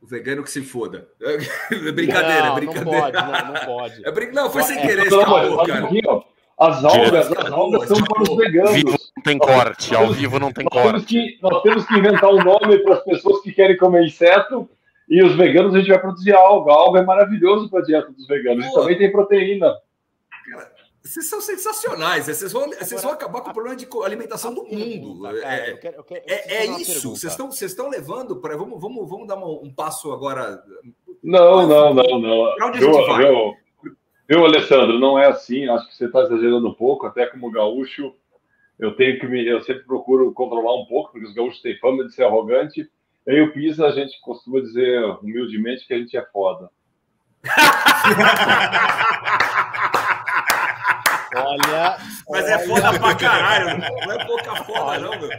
O 0.00 0.06
vegano 0.06 0.42
que 0.42 0.50
se 0.50 0.62
foda. 0.62 1.08
É 1.20 1.36
brincadeira, 1.92 2.46
não, 2.46 2.52
é 2.52 2.60
brincadeira. 2.60 2.84
Não 2.84 3.00
pode, 3.00 3.16
não, 3.16 3.52
não 3.52 3.66
pode. 3.66 4.04
É 4.06 4.12
brin... 4.12 4.30
Não, 4.32 4.50
foi 4.50 4.62
sem 4.62 4.78
é, 4.78 4.86
querer, 4.86 5.06
esse 5.06 5.10
calor, 5.10 5.66
cara. 5.66 5.88
As 6.58 6.82
algas, 6.82 7.32
as 7.32 7.52
algas 7.52 7.88
são 7.88 7.98
para 7.98 8.22
os 8.22 8.36
veganos. 8.36 8.72
Vivo 8.72 8.90
não 8.90 9.22
tem 9.22 9.38
corte, 9.38 9.94
ao 9.94 10.12
vivo 10.12 10.38
não 10.38 10.52
tem 10.52 10.64
nós 10.64 10.72
corte. 10.72 10.90
Temos 10.90 11.04
que, 11.04 11.38
nós 11.42 11.62
temos 11.62 11.86
que 11.86 11.94
inventar 11.94 12.30
um 12.30 12.42
nome 12.42 12.78
para 12.78 12.94
as 12.94 13.04
pessoas 13.04 13.42
que 13.42 13.52
querem 13.52 13.76
comer 13.76 14.06
inseto 14.06 14.68
e 15.08 15.22
os 15.22 15.36
veganos 15.36 15.74
a 15.74 15.78
gente 15.78 15.88
vai 15.88 16.00
produzir 16.00 16.32
alga. 16.32 16.72
A 16.72 16.74
alga 16.74 17.00
é 17.00 17.04
maravilhoso 17.04 17.68
para 17.68 17.80
a 17.80 17.82
dieta 17.82 18.10
dos 18.10 18.26
veganos. 18.26 18.64
E 18.64 18.72
também 18.72 18.98
tem 18.98 19.12
proteína. 19.12 19.74
Cara, 20.50 20.72
vocês 21.02 21.28
são 21.28 21.40
sensacionais. 21.40 22.26
Vocês 22.26 22.52
vão, 22.52 22.70
vocês 22.70 23.02
vão 23.02 23.12
acabar 23.12 23.40
com 23.40 23.50
o 23.50 23.54
problema 23.54 23.76
de 23.76 23.86
alimentação 24.02 24.52
do 24.52 24.64
mundo. 24.64 25.26
É, 25.26 25.78
é, 26.26 26.56
é 26.56 26.66
isso. 26.80 27.10
Vocês 27.10 27.32
estão, 27.32 27.50
vocês 27.50 27.70
estão 27.70 27.88
levando 27.88 28.36
para. 28.36 28.56
Vamos, 28.56 28.80
vamos, 28.80 29.08
vamos 29.08 29.28
dar 29.28 29.36
um 29.36 29.72
passo 29.72 30.10
agora. 30.12 30.62
Não, 31.22 31.66
não, 31.66 31.94
não, 31.94 32.18
não. 32.18 32.54
Para 32.56 32.66
onde 32.66 32.78
a 32.78 32.80
gente 32.80 32.98
eu, 32.98 33.06
vai? 33.06 33.56
Eu, 34.28 34.38
Viu, 34.38 34.44
Alessandro? 34.44 34.98
Não 34.98 35.18
é 35.18 35.26
assim. 35.26 35.68
Acho 35.68 35.88
que 35.88 35.94
você 35.94 36.06
está 36.06 36.22
exagerando 36.22 36.68
um 36.68 36.74
pouco. 36.74 37.06
Até 37.06 37.26
como 37.26 37.50
gaúcho, 37.50 38.12
eu 38.78 38.94
tenho 38.96 39.20
que 39.20 39.26
me, 39.26 39.46
eu 39.46 39.60
sempre 39.62 39.84
procuro 39.84 40.32
controlar 40.32 40.74
um 40.74 40.86
pouco, 40.86 41.12
porque 41.12 41.26
os 41.26 41.34
gaúchos 41.34 41.62
têm 41.62 41.78
fama 41.78 42.04
de 42.04 42.12
ser 42.12 42.24
arrogante. 42.24 42.90
E 43.26 43.40
o 43.40 43.52
Pisa, 43.52 43.86
a 43.86 43.92
gente 43.92 44.20
costuma 44.20 44.60
dizer 44.60 45.04
humildemente 45.20 45.86
que 45.86 45.94
a 45.94 45.98
gente 45.98 46.16
é 46.16 46.24
foda. 46.26 46.70
Olha. 51.44 51.98
Mas 52.28 52.46
é 52.46 52.66
foda 52.66 52.98
pra 52.98 53.14
caralho, 53.14 53.78
não 53.78 54.12
é 54.12 54.26
pouca 54.26 54.56
foda, 54.64 54.98
não, 54.98 55.10
meu. 55.18 55.30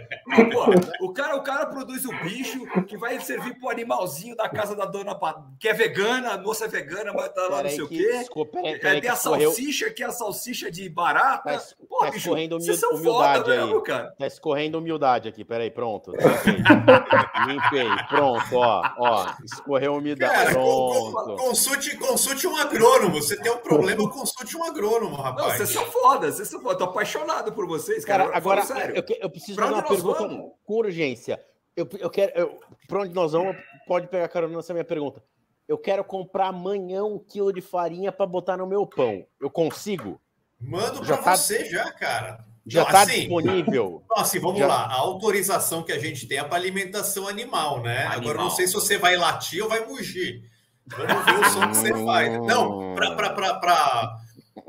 Pô, 0.51 1.05
o, 1.05 1.13
cara, 1.13 1.35
o 1.35 1.43
cara 1.43 1.65
produz 1.65 2.05
o 2.05 2.11
bicho 2.23 2.65
que 2.85 2.97
vai 2.97 3.19
servir 3.19 3.57
pro 3.59 3.69
animalzinho 3.69 4.35
da 4.35 4.47
casa 4.49 4.75
da 4.75 4.85
dona 4.85 5.17
que 5.59 5.67
é 5.67 5.73
vegana, 5.73 6.33
a 6.33 6.37
moça 6.37 6.65
é 6.65 6.67
vegana, 6.67 7.11
mas 7.13 7.29
tá 7.29 7.47
lá 7.47 7.63
não 7.63 7.69
sei 7.69 7.81
o 7.81 7.87
quê. 7.87 8.09
Desculpa, 8.19 8.59
é, 8.63 8.99
tem 8.99 9.09
a 9.09 9.15
salsicha, 9.15 9.89
que 9.89 10.03
é 10.03 10.07
a 10.07 10.11
salsicha 10.11 10.71
de 10.71 10.87
barata. 10.89 11.57
Tá, 11.57 11.63
Pô, 11.89 11.99
tá 11.99 12.05
bicho, 12.05 12.17
escorrendo 12.17 12.57
humil, 12.57 12.73
são 12.75 12.91
humildade 12.91 13.39
foda 13.39 13.53
aí. 13.53 13.59
Mesmo, 13.59 13.81
cara. 13.81 14.15
Tá 14.17 14.27
escorrendo 14.27 14.77
humildade 14.77 15.29
aqui, 15.29 15.43
peraí, 15.43 15.71
pronto. 15.71 16.11
Limpei, 16.11 17.83
limpei 17.87 18.05
pronto, 18.09 18.55
ó, 18.55 18.83
ó, 18.97 19.33
escorreu 19.43 19.95
umidade. 19.95 20.33
Cara, 20.33 20.51
pronto. 20.51 21.35
Consulte, 21.35 21.97
consulte 21.97 22.47
um 22.47 22.57
agrônomo. 22.57 23.21
Você 23.21 23.37
tem 23.37 23.51
um 23.51 23.57
problema, 23.57 24.09
consulte 24.09 24.57
um 24.57 24.63
agrônomo, 24.63 25.15
rapaz. 25.15 25.47
Não, 25.47 25.57
você 25.57 25.73
são 25.73 25.85
foda, 25.87 26.31
vocês 26.31 26.47
são 26.47 26.61
foda. 26.61 26.77
Tô 26.77 26.83
apaixonado 26.85 27.51
por 27.53 27.67
vocês, 27.67 28.05
cara. 28.05 28.25
cara 28.25 28.37
agora, 28.37 28.63
sério. 28.63 28.95
Eu, 28.95 29.17
eu 29.19 29.29
preciso 29.29 29.55
pra 29.55 29.65
fazer 29.65 29.75
uma 29.75 29.87
pergunta 29.87 30.19
vamos? 30.19 30.51
com 30.63 30.73
urgência. 30.75 31.43
Eu, 31.75 31.87
eu 31.99 32.09
quero. 32.09 32.31
Eu, 32.35 32.59
pra 32.87 33.01
onde 33.01 33.13
nós 33.13 33.31
vamos, 33.31 33.55
pode 33.87 34.07
pegar 34.07 34.27
carona 34.29 34.55
nessa 34.55 34.73
minha 34.73 34.85
pergunta. 34.85 35.23
Eu 35.67 35.77
quero 35.77 36.03
comprar 36.03 36.47
amanhã 36.47 37.03
um 37.03 37.19
quilo 37.19 37.51
de 37.51 37.61
farinha 37.61 38.11
para 38.11 38.25
botar 38.25 38.57
no 38.57 38.65
meu 38.65 38.85
pão. 38.85 39.25
Eu 39.39 39.49
consigo? 39.49 40.19
Mando 40.59 41.01
para 41.05 41.17
tá... 41.17 41.35
você 41.35 41.65
já, 41.65 41.91
cara. 41.91 42.45
Já 42.65 42.83
está 42.83 43.01
assim, 43.03 43.19
disponível. 43.19 44.03
assim, 44.15 44.39
vamos 44.39 44.59
já... 44.59 44.67
lá. 44.67 44.85
A 44.85 44.95
autorização 44.95 45.83
que 45.83 45.91
a 45.91 45.99
gente 45.99 46.27
tem 46.27 46.37
é 46.37 46.43
para 46.43 46.55
alimentação 46.55 47.27
animal, 47.27 47.81
né? 47.81 48.03
Animal. 48.03 48.17
Agora, 48.17 48.37
não 48.39 48.49
sei 48.49 48.67
se 48.67 48.73
você 48.73 48.97
vai 48.97 49.15
latir 49.15 49.63
ou 49.63 49.69
vai 49.69 49.85
mugir. 49.85 50.43
Vamos 50.87 51.25
ver 51.25 51.39
o 51.39 51.49
som 51.49 51.67
que 51.67 51.77
você 51.77 52.05
faz. 52.05 52.45
Não, 52.45 52.95
para 52.95 54.11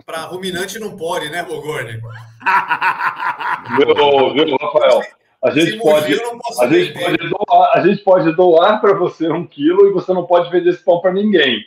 para 0.04 0.22
ruminante 0.22 0.78
não 0.78 0.96
pode, 0.96 1.30
né, 1.30 1.42
Bogorne? 1.42 2.00
Viu, 3.76 4.34
viu, 4.34 4.56
Rafael? 4.56 5.02
A 5.42 5.50
gente, 5.50 5.78
pode, 5.78 6.20
a, 6.60 6.66
gente 6.68 6.92
pode 6.98 7.28
doar, 7.28 7.70
a 7.72 7.86
gente 7.86 8.02
pode 8.02 8.32
doar 8.32 8.80
para 8.80 8.94
você 8.94 9.28
um 9.28 9.46
quilo 9.46 9.88
e 9.88 9.92
você 9.92 10.12
não 10.12 10.26
pode 10.26 10.50
vender 10.50 10.70
esse 10.70 10.84
pão 10.84 11.00
para 11.00 11.12
ninguém. 11.12 11.64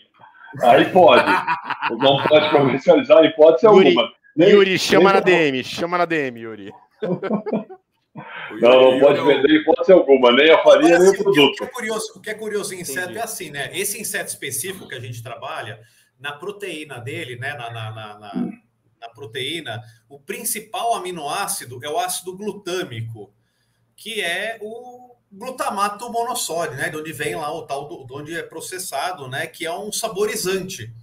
Aí 0.62 0.86
pode. 0.90 1.24
não 1.98 2.22
pode 2.24 2.50
comercializar 2.52 3.24
hipótese 3.24 3.66
Yuri, 3.66 3.88
alguma. 3.88 4.12
Nem, 4.36 4.50
Yuri, 4.50 4.78
chama 4.78 5.14
na 5.14 5.22
DM, 5.22 5.64
chama 5.64 5.98
na 5.98 6.06
DM, 6.06 6.42
Yuri. 6.42 6.74
Não, 8.60 8.92
não 8.92 9.00
pode 9.00 9.22
vender 9.22 9.62
hipótese 9.62 9.94
alguma, 9.94 10.34
nem 10.34 10.52
a 10.52 10.62
farinha, 10.62 11.00
nem 11.00 11.10
o 11.10 11.18
produto. 11.18 11.54
O 11.54 11.56
que 11.56 11.64
é 11.64 11.68
curioso, 11.68 12.14
o 12.14 12.22
que 12.22 12.30
é 12.30 12.34
curioso 12.34 12.76
em 12.76 12.82
inseto 12.82 13.04
Entendi. 13.04 13.20
é 13.20 13.24
assim, 13.24 13.50
né? 13.50 13.70
Esse 13.74 14.02
inseto 14.02 14.28
específico 14.28 14.86
que 14.86 14.96
a 14.96 15.00
gente 15.00 15.24
trabalha, 15.24 15.80
na 16.22 16.34
proteína 16.34 17.00
dele, 17.00 17.36
né, 17.36 17.54
na, 17.56 17.70
na, 17.72 17.92
na, 17.92 18.34
na, 19.00 19.10
proteína, 19.10 19.84
o 20.08 20.20
principal 20.20 20.94
aminoácido 20.94 21.84
é 21.84 21.90
o 21.90 21.98
ácido 21.98 22.38
glutâmico, 22.38 23.34
que 23.96 24.22
é 24.22 24.58
o 24.62 25.16
glutamato 25.32 26.12
monossódio, 26.12 26.78
né, 26.78 26.90
de 26.90 26.98
onde 26.98 27.12
vem 27.12 27.36
lá 27.36 27.52
o 27.52 27.66
tal, 27.66 27.88
do, 27.88 28.06
de 28.06 28.14
onde 28.14 28.36
é 28.38 28.44
processado, 28.44 29.28
né, 29.28 29.48
que 29.48 29.66
é 29.66 29.74
um 29.74 29.92
saborizante. 29.92 30.94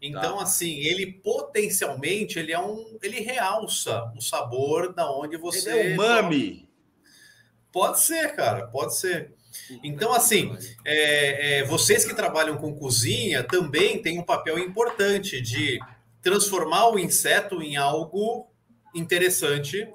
Então, 0.00 0.36
tá. 0.36 0.42
assim, 0.42 0.78
ele 0.80 1.06
potencialmente 1.06 2.38
ele 2.38 2.52
é 2.52 2.58
um, 2.58 2.98
ele 3.02 3.20
realça 3.20 4.12
o 4.16 4.20
sabor 4.20 4.92
da 4.92 5.10
onde 5.10 5.36
você. 5.36 5.70
Ele 5.70 5.92
é 5.92 5.94
umami. 5.94 6.68
Pode 7.70 8.00
ser, 8.00 8.34
cara, 8.34 8.66
pode 8.66 8.96
ser. 8.96 9.32
Então, 9.82 10.12
assim, 10.12 10.56
é, 10.84 11.58
é, 11.58 11.64
vocês 11.64 12.04
que 12.04 12.14
trabalham 12.14 12.56
com 12.56 12.74
cozinha 12.74 13.42
também 13.42 14.00
têm 14.00 14.18
um 14.18 14.24
papel 14.24 14.58
importante 14.58 15.40
de 15.40 15.80
transformar 16.20 16.88
o 16.90 16.98
inseto 16.98 17.62
em 17.62 17.76
algo 17.76 18.48
interessante 18.94 19.88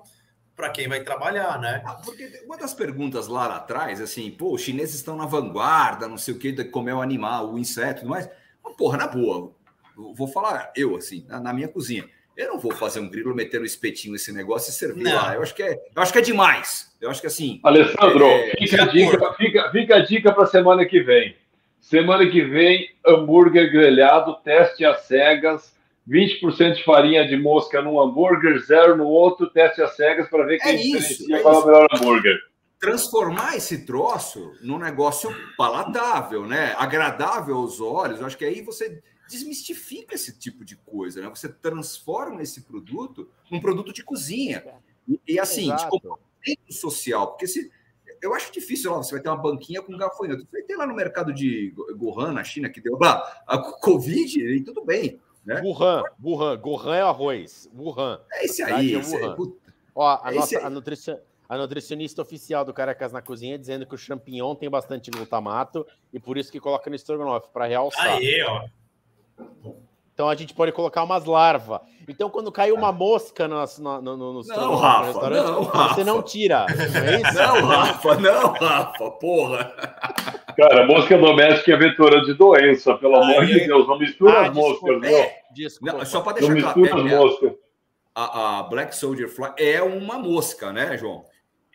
para 0.56 0.70
quem 0.72 0.88
vai 0.88 1.04
trabalhar, 1.04 1.60
né? 1.60 1.84
Ah, 1.86 1.94
porque 1.94 2.42
uma 2.46 2.58
das 2.58 2.74
perguntas 2.74 3.28
lá 3.28 3.56
atrás, 3.56 4.02
assim, 4.02 4.32
pô, 4.32 4.56
os 4.56 4.62
chineses 4.62 4.96
estão 4.96 5.16
na 5.16 5.26
vanguarda, 5.28 6.08
não 6.08 6.18
sei 6.18 6.34
o 6.34 6.40
que, 6.40 6.52
de 6.52 6.66
comer 6.66 6.94
o 6.94 7.02
animal, 7.02 7.54
o 7.54 7.60
inseto, 7.60 8.08
mas, 8.08 8.28
porra, 8.76 8.98
na 8.98 9.08
boa, 9.08 9.56
vou 9.96 10.28
falar 10.28 10.72
eu, 10.76 10.96
assim, 10.96 11.26
na, 11.28 11.40
na 11.40 11.54
minha 11.54 11.68
cozinha. 11.68 12.10
Eu 12.38 12.50
não 12.50 12.60
vou 12.60 12.72
fazer 12.72 13.00
um 13.00 13.10
grilo, 13.10 13.34
meter 13.34 13.58
o 13.60 13.64
um 13.64 13.66
espetinho 13.66 14.14
nesse 14.14 14.32
negócio 14.32 14.70
e 14.70 14.74
servir 14.74 15.04
não. 15.04 15.16
lá. 15.16 15.34
Eu 15.34 15.42
acho 15.42 15.56
que 15.56 15.64
é, 15.64 15.74
eu 15.74 16.02
acho 16.04 16.14
que 16.14 16.20
é 16.20 16.22
demais. 16.22 16.96
Eu 17.02 17.10
acho 17.10 17.20
que 17.20 17.26
assim. 17.26 17.60
Alessandro, 17.64 18.28
é, 18.28 18.52
fica, 18.60 18.84
a 18.84 18.86
dica, 18.86 19.34
fica, 19.34 19.72
fica 19.72 19.96
a 19.96 20.00
dica 20.06 20.32
para 20.32 20.46
semana 20.46 20.86
que 20.86 21.02
vem. 21.02 21.36
Semana 21.80 22.30
que 22.30 22.44
vem, 22.44 22.90
hambúrguer 23.04 23.72
grelhado, 23.72 24.36
teste 24.44 24.86
às 24.86 25.02
cegas, 25.08 25.76
20% 26.08 26.76
de 26.76 26.84
farinha 26.84 27.28
de 27.28 27.36
mosca 27.36 27.82
num 27.82 28.00
hambúrguer, 28.00 28.60
zero 28.60 28.96
no 28.96 29.06
outro, 29.06 29.50
teste 29.50 29.82
às 29.82 29.96
cegas 29.96 30.30
para 30.30 30.46
ver 30.46 30.60
quem 30.60 30.74
é 30.74 30.76
diferencia 30.76 31.38
é 31.38 31.40
qual 31.40 31.56
é 31.56 31.58
o 31.58 31.66
melhor 31.66 31.88
hambúrguer. 31.92 32.38
Transformar 32.80 33.56
esse 33.56 33.84
troço 33.84 34.54
num 34.62 34.78
negócio 34.78 35.36
palatável, 35.58 36.46
né? 36.46 36.76
Agradável 36.78 37.56
aos 37.56 37.82
olhos. 37.82 38.20
Eu 38.20 38.28
acho 38.28 38.38
que 38.38 38.46
aí 38.46 38.62
você 38.62 39.02
desmistifica 39.30 40.16
esse 40.16 40.38
tipo 40.38 40.64
de 40.64 40.76
coisa, 40.76 41.22
né? 41.22 41.30
Você 41.30 41.50
transforma 41.50 42.42
esse 42.42 42.62
produto 42.62 43.30
num 43.52 43.60
produto 43.60 43.94
de 43.94 44.04
cozinha. 44.04 44.64
E, 45.08 45.20
e 45.28 45.40
assim, 45.40 45.66
Exato. 45.66 45.84
de 45.84 45.90
comportamento 45.90 46.74
social, 46.74 47.28
porque 47.28 47.48
se 47.48 47.72
eu 48.22 48.34
acho 48.34 48.52
difícil, 48.52 48.92
ó, 48.92 48.98
você 48.98 49.12
vai 49.12 49.22
ter 49.22 49.30
uma 49.30 49.38
banquinha 49.38 49.82
com 49.82 49.96
gafanhoto. 49.98 50.48
Você 50.50 50.64
tem 50.64 50.78
lá 50.78 50.88
no 50.88 50.96
mercado 50.96 51.34
de 51.34 51.74
Wuhan, 52.00 52.32
na 52.34 52.44
China, 52.44 52.70
que 52.70 52.82
deu 52.82 52.98
lá 52.98 53.44
a 53.46 53.58
Covid, 53.58 54.40
e 54.40 54.64
tudo 54.64 54.84
bem. 54.84 55.20
Né? 55.46 55.62
Wuhan, 55.64 56.04
Wuhan, 56.22 56.62
Wuhan 56.64 56.96
é 56.96 57.02
arroz. 57.02 57.70
Wuhan. 57.74 58.20
É 58.32 58.46
esse 58.46 58.62
aí. 58.64 58.96
É 58.96 59.00
esse 59.00 59.16
aí. 59.16 59.36
Ó, 59.96 60.20
a, 60.22 60.32
é 60.32 60.36
nossa, 60.36 60.60
a, 60.60 60.70
nutrici... 60.70 61.18
a 61.48 61.58
nutricionista 61.58 62.22
oficial 62.22 62.66
do 62.66 62.74
Caracas 62.74 63.12
na 63.12 63.22
Cozinha 63.22 63.58
dizendo 63.58 63.86
que 63.86 63.96
o 63.96 63.98
champignon 63.98 64.56
tem 64.56 64.70
bastante 64.70 65.10
glutamato 65.10 65.86
e 66.12 66.20
por 66.20 66.38
isso 66.38 66.52
que 66.52 66.60
coloca 66.60 66.90
no 66.90 66.96
estrogonofe, 66.96 67.50
para 67.52 67.66
realçar. 67.66 68.16
Aí, 68.16 68.44
ó. 68.44 68.68
Então 70.18 70.28
a 70.28 70.34
gente 70.34 70.52
pode 70.54 70.72
colocar 70.72 71.04
umas 71.04 71.26
larvas. 71.26 71.80
Então, 72.08 72.28
quando 72.28 72.52
cai 72.52 72.72
uma 72.72 72.92
mosca 72.92 73.48
no, 73.48 73.64
no, 73.80 74.02
no, 74.02 74.34
no, 74.34 74.44
não, 74.48 74.76
Rafa, 74.76 75.06
restaurante, 75.06 75.46
não, 75.46 75.64
você 75.64 75.78
Rafa. 75.78 76.04
não 76.06 76.24
tira. 76.24 76.66
Não, 76.66 77.02
é 77.02 77.22
isso? 77.22 77.34
não, 77.36 77.66
Rafa, 77.68 78.16
não, 78.16 78.52
Rafa, 78.54 79.12
porra. 79.12 79.76
Cara, 80.58 80.88
mosca 80.88 81.18
doméstica 81.18 81.74
é 81.74 81.78
vetora 81.78 82.22
de 82.22 82.34
doença, 82.34 82.96
pelo 82.96 83.18
amor 83.18 83.46
de 83.46 83.68
Deus. 83.68 83.88
Não 83.88 84.00
mistura 84.00 84.40
ah, 84.40 84.48
as 84.48 84.54
moscas, 84.56 85.04
é, 85.04 85.30
não. 85.82 86.06
Só 86.06 86.22
para 86.22 86.40
deixar 86.40 86.48
não 86.48 86.56
mistura 86.56 86.96
as 86.96 87.04
moscas. 87.04 87.52
A, 88.16 88.60
a 88.60 88.64
Black 88.64 88.96
Soldier 88.96 89.30
Fly 89.30 89.52
é 89.60 89.84
uma 89.84 90.18
mosca, 90.18 90.74
né, 90.74 90.98
João? 90.98 91.26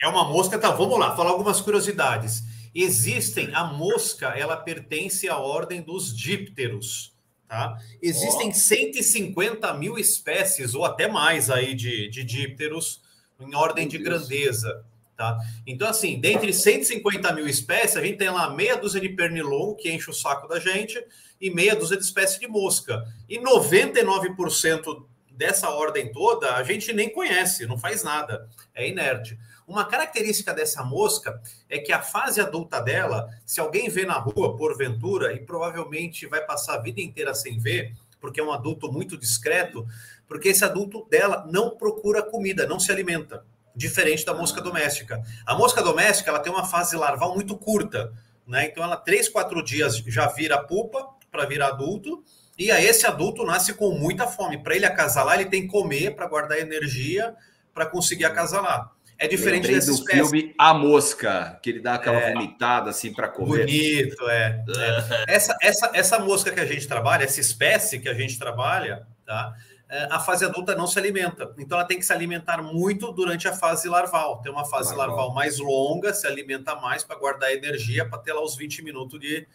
É 0.03 0.09
uma 0.09 0.25
mosca, 0.25 0.59
tá? 0.59 0.73
Vamos 0.73 0.99
lá, 0.99 1.15
falar 1.15 1.31
algumas 1.31 1.61
curiosidades. 1.61 2.43
Existem, 2.75 3.55
a 3.55 3.65
mosca, 3.65 4.29
ela 4.37 4.57
pertence 4.57 5.29
à 5.29 5.37
ordem 5.37 5.81
dos 5.81 6.17
dípteros 6.17 7.12
Tá? 7.53 7.79
Existem 8.01 8.49
oh. 8.49 8.55
150 8.55 9.75
mil 9.75 9.99
espécies, 9.99 10.75
ou 10.75 10.87
até 10.87 11.07
mais 11.07 11.51
aí, 11.51 11.75
de, 11.75 12.09
de 12.09 12.25
dípteros 12.25 13.03
em 13.39 13.55
ordem 13.55 13.87
de 13.87 13.99
grandeza. 13.99 14.83
Tá? 15.15 15.37
Então, 15.67 15.87
assim, 15.87 16.19
dentre 16.19 16.51
150 16.51 17.31
mil 17.35 17.47
espécies, 17.47 17.99
a 17.99 18.03
gente 18.03 18.17
tem 18.17 18.31
lá 18.31 18.49
meia 18.49 18.75
dúzia 18.79 19.03
de 19.03 19.11
pernilongo, 19.11 19.77
que 19.77 19.93
enche 19.93 20.09
o 20.09 20.15
saco 20.15 20.49
da 20.49 20.59
gente, 20.59 20.99
e 21.39 21.51
meia 21.51 21.77
dúzia 21.77 21.99
de 21.99 22.05
espécies 22.05 22.41
de 22.41 22.49
mosca. 22.49 23.07
E 23.29 23.39
99% 23.39 25.05
dessa 25.31 25.69
ordem 25.69 26.11
toda 26.11 26.57
a 26.57 26.63
gente 26.63 26.91
nem 26.95 27.11
conhece, 27.11 27.67
não 27.67 27.77
faz 27.77 28.03
nada, 28.03 28.49
é 28.75 28.89
inerte. 28.89 29.39
Uma 29.67 29.85
característica 29.85 30.53
dessa 30.53 30.83
mosca 30.83 31.41
é 31.69 31.79
que 31.79 31.93
a 31.93 32.03
fase 32.03 32.41
adulta 32.41 32.81
dela, 32.81 33.29
se 33.47 33.61
alguém 33.61 33.89
vê 33.89 34.05
na 34.05 34.19
rua, 34.19 34.57
porventura, 34.57 35.33
e 35.33 35.41
provavelmente 35.41 36.27
vai 36.27 36.45
passar 36.45 36.75
a 36.75 36.81
vida 36.81 37.01
inteira 37.01 37.35
sem 37.35 37.59
ver, 37.59 37.95
porque 38.21 38.41
é 38.41 38.45
um 38.45 38.53
adulto 38.53 38.91
muito 38.91 39.17
discreto, 39.17 39.87
porque 40.27 40.49
esse 40.49 40.65
adulto 40.65 41.07
dela 41.11 41.47
não 41.51 41.77
procura 41.77 42.23
comida, 42.23 42.67
não 42.67 42.81
se 42.81 42.91
alimenta, 42.91 43.45
diferente 43.75 44.25
da 44.25 44.35
mosca 44.35 44.61
doméstica. 44.61 45.23
A 45.47 45.55
mosca 45.55 45.83
doméstica 45.83 46.31
ela 46.31 46.41
tem 46.41 46.53
uma 46.53 46.65
fase 46.65 46.97
larval 46.97 47.35
muito 47.35 47.57
curta, 47.57 48.13
né? 48.47 48.67
Então 48.67 48.83
ela 48.83 48.97
três, 48.97 49.29
quatro 49.29 49.63
dias 49.63 49.97
já 49.99 50.27
vira 50.27 50.63
pupa 50.63 51.09
para 51.31 51.47
virar 51.47 51.69
adulto, 51.69 52.23
e 52.59 52.71
aí 52.71 52.87
esse 52.87 53.07
adulto 53.07 53.45
nasce 53.45 53.75
com 53.75 53.91
muita 53.93 54.27
fome. 54.27 54.63
Para 54.63 54.77
ele 54.77 54.87
acasalar, 54.87 55.41
ele 55.41 55.49
tem 55.49 55.63
que 55.63 55.69
comer 55.69 56.15
para 56.15 56.27
guardar 56.27 56.59
energia 56.59 57.35
para 57.73 57.87
conseguir 57.87 58.27
acasalar. 58.27 58.92
É 59.23 59.29
diferente 59.29 59.69
desse 59.69 59.87
do 59.87 59.95
espécie. 59.95 60.19
filme 60.19 60.53
A 60.59 60.75
Mosca, 60.75 61.57
que 61.63 61.71
ele 61.71 61.81
dá 61.81 61.95
aquela 61.95 62.19
é, 62.19 62.33
vomitada 62.33 62.91
assim 62.91 63.13
para 63.13 63.29
comer. 63.29 63.61
Bonito, 63.61 64.29
é. 64.29 64.65
é. 64.77 65.25
Essa, 65.33 65.57
essa, 65.63 65.91
essa 65.95 66.19
mosca 66.19 66.51
que 66.51 66.59
a 66.59 66.67
gente 66.67 66.89
trabalha, 66.89 67.23
essa 67.23 67.41
espécie 67.41 68.01
que 68.01 68.09
a 68.09 68.15
gente 68.15 68.37
trabalha, 68.37 69.07
tá? 69.25 69.55
É, 69.89 70.09
a 70.11 70.19
fase 70.19 70.45
adulta 70.45 70.75
não 70.75 70.89
se 70.89 70.99
alimenta. 70.99 71.55
Então 71.57 71.79
ela 71.79 71.87
tem 71.87 72.01
que 72.01 72.05
se 72.05 72.13
alimentar 72.13 72.61
muito 72.63 73.13
durante 73.13 73.47
a 73.47 73.53
fase 73.53 73.89
larval. 73.89 74.41
Tem 74.41 74.51
uma 74.51 74.65
fase 74.65 74.89
larval, 74.89 75.19
larval 75.19 75.35
mais 75.35 75.59
longa, 75.61 76.13
se 76.13 76.27
alimenta 76.27 76.75
mais 76.75 77.05
para 77.05 77.17
guardar 77.17 77.53
energia 77.53 78.05
para 78.05 78.19
ter 78.19 78.33
lá 78.33 78.43
os 78.43 78.57
20 78.57 78.83
minutos 78.83 79.21
de, 79.21 79.47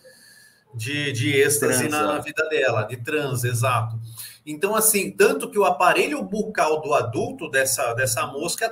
de, 0.74 1.12
de 1.12 1.34
êxtase 1.34 1.90
na, 1.90 2.04
na, 2.04 2.20
vida 2.20 2.48
dela, 2.48 2.84
de 2.84 2.96
trans, 2.96 3.44
exato. 3.44 4.00
Então, 4.46 4.76
assim, 4.76 5.12
tanto 5.12 5.50
que 5.50 5.60
o 5.60 5.66
aparelho 5.66 6.24
bucal 6.24 6.80
do 6.80 6.94
adulto 6.94 7.50
dessa, 7.50 7.94
dessa 7.94 8.26
mosca 8.28 8.66
é 8.66 8.70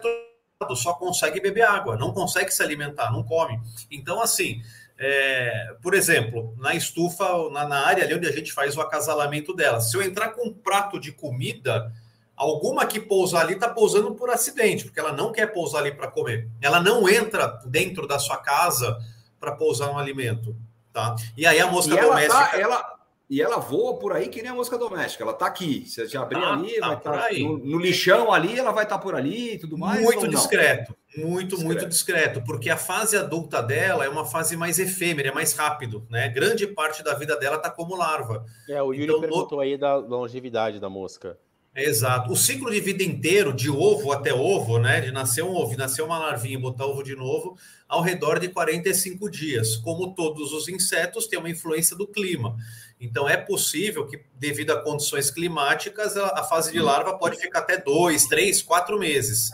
só 0.76 0.94
consegue 0.94 1.42
beber 1.42 1.64
água, 1.64 1.98
não 1.98 2.14
consegue 2.14 2.50
se 2.50 2.64
alimentar, 2.64 3.12
não 3.12 3.24
come. 3.24 3.60
Então, 3.92 4.22
assim, 4.22 4.62
é, 4.98 5.76
por 5.82 5.94
exemplo, 5.94 6.56
na 6.58 6.74
estufa, 6.74 7.26
na, 7.52 7.68
na, 7.68 7.86
área 7.86 8.04
ali 8.04 8.16
onde 8.16 8.28
a 8.28 8.32
gente 8.32 8.54
faz 8.54 8.78
o 8.78 8.82
acasalamento 8.82 9.54
dela, 9.54 9.82
se 9.82 9.98
eu 9.98 10.02
entrar 10.02 10.30
com 10.30 10.48
um 10.48 10.54
prato 10.54 10.98
de 10.98 11.12
comida, 11.12 11.92
alguma 12.38 12.86
que 12.86 13.02
pousar 13.02 13.42
ali 13.42 13.56
está 13.56 13.68
pousando 13.68 14.16
por 14.16 14.30
acidente, 14.30 14.86
porque 14.86 15.00
ela 15.00 15.12
não 15.12 15.34
quer 15.34 15.48
pousar 15.48 15.80
ali 15.80 15.92
para 15.92 16.08
comer. 16.08 16.48
Ela 16.62 16.80
não 16.80 17.10
entra 17.10 17.48
dentro 17.66 18.08
da 18.08 18.18
sua 18.18 18.38
casa 18.38 18.98
para 19.38 19.52
pousar 19.52 19.92
um 19.92 19.98
alimento. 19.98 20.56
Tá? 20.94 21.18
E 21.36 21.46
aí 21.46 21.60
a 21.60 21.68
mosca 21.68 21.94
e 21.94 22.00
doméstica. 22.00 22.34
Tá, 22.34 22.58
ela, 22.58 22.95
e 23.30 23.42
ela 23.42 23.58
voa 23.58 23.98
por 23.98 24.14
aí 24.14 24.30
que 24.30 24.42
nem 24.42 24.52
a 24.52 24.54
mosca 24.54 24.78
doméstica. 24.78 25.24
Ela 25.24 25.34
tá 25.34 25.48
aqui. 25.48 25.86
Se 25.88 26.08
você 26.08 26.18
abrir 26.18 26.40
tá, 26.40 26.54
ali, 26.54 26.80
tá 26.80 26.88
vai 26.88 26.98
estar 26.98 27.12
tá 27.12 27.34
no, 27.34 27.58
no, 27.58 27.80
lixão 27.80 28.32
ali, 28.32 28.58
ela 28.58 28.72
vai 28.72 28.84
estar 28.84 28.98
tá 28.98 29.02
por 29.02 29.16
ali 29.16 29.54
e 29.54 29.58
tudo 29.58 29.78
mais. 29.78 30.02
Muito 30.02 30.28
discreto, 30.28 30.96
muito, 31.18 31.56
discreto. 31.56 31.66
muito 31.66 31.86
discreto, 31.88 32.42
porque 32.44 32.70
a 32.70 32.78
fase 32.78 33.18
adulta 33.18 33.62
dela 33.64 34.06
é 34.06 34.10
uma 34.10 34.26
fase 34.26 34.56
mais 34.56 34.78
efêmera, 34.78 35.30
é 35.30 35.32
mais 35.32 35.54
rápido, 35.54 36.06
né? 36.10 36.30
Grande 36.30 36.68
parte 36.68 37.04
da 37.04 37.14
vida 37.16 37.36
dela 37.36 37.58
tá 37.58 37.70
como 37.70 37.96
larva. 37.96 38.46
É, 38.70 38.82
o 38.82 38.94
Yuri 38.94 39.06
então, 39.06 39.22
perguntou 39.22 39.58
no... 39.58 39.64
aí 39.64 39.78
da 39.78 39.96
longevidade 39.96 40.80
da 40.80 40.90
mosca. 40.90 41.38
Exato. 41.76 42.32
O 42.32 42.38
ciclo 42.38 42.72
de 42.72 42.80
vida 42.80 43.04
inteiro, 43.04 43.52
de 43.52 43.70
ovo 43.70 44.14
até 44.14 44.34
ovo, 44.34 44.80
né? 44.80 45.02
De 45.02 45.12
nascer 45.12 45.44
um 45.44 45.54
ovo, 45.54 45.76
nascer 45.76 46.02
uma 46.02 46.18
larvinha 46.18 46.56
e 46.56 46.62
botar 46.62 46.86
ovo 46.86 47.04
de 47.04 47.16
novo, 47.16 47.58
ao 47.86 48.02
redor 48.02 48.40
de 48.40 48.48
45 48.48 49.30
dias. 49.30 49.76
Como 49.76 50.16
todos 50.16 50.54
os 50.54 50.70
insetos, 50.70 51.28
tem 51.28 51.38
uma 51.38 51.50
influência 51.50 51.94
do 51.96 52.08
clima. 52.08 52.56
Então, 52.98 53.28
é 53.28 53.36
possível 53.36 54.08
que, 54.08 54.24
devido 54.36 54.72
a 54.72 54.82
condições 54.82 55.30
climáticas, 55.30 56.16
a, 56.16 56.44
fase 56.46 56.72
de 56.72 56.80
larva 56.80 57.18
pode 57.18 57.38
ficar 57.38 57.60
até 57.60 57.78
dois, 57.78 58.26
três, 58.26 58.62
quatro 58.62 58.98
meses. 58.98 59.50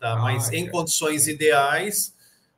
Tá? 0.00 0.12
Ah, 0.12 0.16
Mas 0.16 0.50
em 0.50 0.70
condições 0.70 1.28
ideais, 1.28 2.14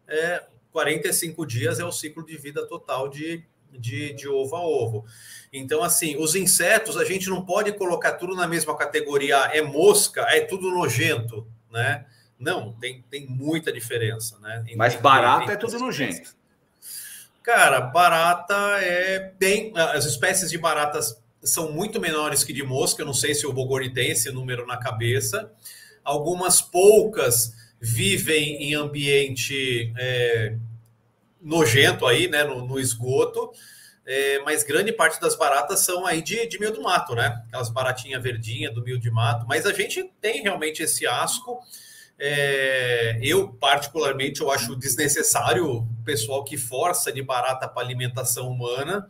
é, 0.07 0.45
45 0.71 1.45
dias 1.45 1.81
é 1.81 1.85
o 1.85 1.91
ciclo 1.91 2.25
de 2.25 2.37
vida 2.37 2.65
total 2.69 3.09
de, 3.09 3.45
de, 3.73 4.13
de 4.15 4.29
ovo 4.29 4.57
a 4.57 4.61
ovo. 4.61 5.05
Então, 5.53 5.83
assim, 5.83 6.17
os 6.17 6.35
insetos, 6.35 6.97
a 6.97 7.05
gente 7.05 7.29
não 7.29 7.45
pode 7.45 7.73
colocar 7.73 8.13
tudo 8.13 8.35
na 8.35 8.47
mesma 8.47 8.77
categoria. 8.77 9.45
Ah, 9.45 9.51
é 9.53 9.63
mosca, 9.63 10.23
é 10.29 10.41
tudo 10.41 10.71
nojento, 10.71 11.47
né? 11.71 12.05
Não, 12.39 12.73
tem, 12.75 13.05
tem 13.11 13.27
muita 13.27 13.73
diferença, 13.73 14.39
né? 14.39 14.65
Mas 14.77 14.95
barata 14.95 15.53
é 15.53 15.57
tudo 15.57 15.79
nojento. 15.79 16.37
Cara, 17.43 17.81
barata 17.81 18.55
é 18.81 19.33
bem. 19.39 19.73
As 19.75 20.05
espécies 20.05 20.51
de 20.51 20.59
baratas 20.59 21.21
são 21.43 21.73
muito 21.73 22.01
menores 22.01 22.45
que 22.45 22.53
de 22.53 22.63
mosca. 22.63 23.03
Eu 23.03 23.07
não 23.07 23.15
sei 23.15 23.35
se 23.35 23.47
o 23.47 23.53
Bogori 23.53 23.93
tem 23.93 24.11
esse 24.11 24.31
número 24.31 24.67
na 24.67 24.77
cabeça. 24.77 25.51
Algumas 26.05 26.61
poucas 26.61 27.55
vivem 27.81 28.63
em 28.63 28.75
ambiente 28.75 29.93
é, 29.97 30.57
nojento 31.41 32.07
aí, 32.07 32.29
né? 32.29 32.45
No, 32.45 32.67
no 32.67 32.79
esgoto. 32.79 33.51
É, 34.07 34.39
mas 34.41 34.65
grande 34.65 34.91
parte 34.91 35.21
das 35.21 35.37
baratas 35.37 35.81
são 35.81 36.07
aí 36.07 36.23
de, 36.23 36.47
de 36.47 36.59
meio 36.59 36.73
do 36.73 36.83
mato, 36.83 37.15
né? 37.15 37.43
Aquelas 37.47 37.69
baratinhas 37.69 38.23
verdinhas 38.23 38.75
do 38.75 38.83
meio 38.83 38.99
de 38.99 39.11
mato. 39.11 39.47
Mas 39.47 39.67
a 39.67 39.73
gente 39.73 40.03
tem 40.21 40.43
realmente 40.43 40.83
esse 40.83 41.07
asco. 41.07 41.61
É, 42.19 43.19
eu, 43.23 43.49
particularmente, 43.49 44.41
eu 44.41 44.51
acho 44.51 44.75
desnecessário 44.75 45.71
o 45.71 45.87
pessoal 46.05 46.43
que 46.43 46.57
força 46.57 47.13
de 47.13 47.23
barata 47.23 47.69
para 47.69 47.83
alimentação 47.83 48.49
humana. 48.49 49.07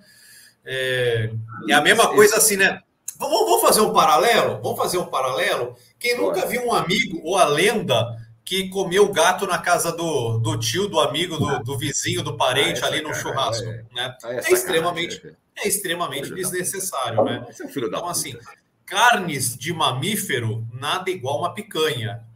É, 0.65 1.31
é, 1.69 1.73
a 1.73 1.81
mesma 1.81 2.09
coisa 2.09 2.37
assim, 2.37 2.57
né? 2.57 2.83
Vamos, 3.17 3.39
vamos, 3.47 3.63
fazer 3.63 3.81
um 3.81 3.93
paralelo? 3.93 4.61
Vamos 4.63 4.79
fazer 4.79 4.99
um 4.99 5.07
paralelo? 5.07 5.77
Quem 5.99 6.17
nunca 6.17 6.45
viu 6.45 6.67
um 6.67 6.75
amigo 6.75 7.21
ou 7.25 7.37
a 7.37 7.45
lenda 7.45 8.17
que 8.49 8.71
comeu 8.71 9.13
gato 9.13 9.47
na 9.47 9.59
casa 9.59 9.93
do, 9.93 10.39
do 10.39 10.57
tio, 10.57 10.89
do 10.89 10.99
amigo, 10.99 11.37
do, 11.37 11.59
do 11.59 11.77
vizinho, 11.77 12.23
do 12.23 12.35
parente 12.35 12.83
ah, 12.83 12.87
ali 12.87 13.03
no 13.03 13.13
churrasco, 13.15 13.69
é, 13.69 13.85
né? 13.95 14.17
É, 14.25 14.37
é 14.37 14.53
extremamente, 14.55 15.23
né? 15.23 15.35
é 15.59 15.69
extremamente 15.69 16.35
desnecessário, 16.35 17.23
né? 17.25 17.47
Então, 17.77 18.09
assim, 18.09 18.35
carnes 18.87 19.55
de 19.55 19.71
mamífero, 19.75 20.67
nada 20.73 21.11
igual 21.11 21.41
uma 21.41 21.53
picanha 21.53 22.27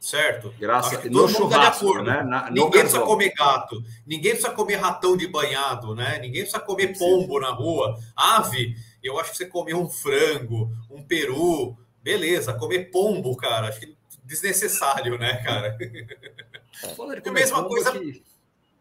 certo? 0.00 0.52
Graças 0.58 1.04
a 1.04 1.08
no 1.08 1.28
churrasco, 1.28 2.02
né? 2.02 2.24
Na, 2.24 2.50
ninguém 2.50 2.80
precisa 2.80 3.00
comer 3.00 3.32
gato, 3.32 3.82
ninguém 4.04 4.32
precisa 4.32 4.52
comer 4.52 4.76
ratão 4.76 5.16
de 5.16 5.28
banhado, 5.28 5.94
né? 5.94 6.18
Ninguém 6.18 6.42
precisa 6.42 6.60
comer 6.60 6.96
pombo 6.98 7.40
na 7.40 7.50
rua. 7.50 7.98
Ave, 8.14 8.76
eu 9.02 9.18
acho 9.18 9.30
que 9.30 9.36
você 9.36 9.46
comer 9.46 9.74
um 9.74 9.88
frango, 9.88 10.70
um 10.90 11.02
peru, 11.02 11.76
beleza. 12.02 12.52
Comer 12.52 12.90
pombo, 12.90 13.36
cara, 13.36 13.68
acho 13.68 13.80
que 13.80 13.95
desnecessário, 14.26 15.16
né, 15.18 15.42
cara? 15.42 15.78
É 16.82 17.28
a 17.28 17.32
mesma 17.32 17.64
coisa. 17.64 17.92
Que... 17.92 18.22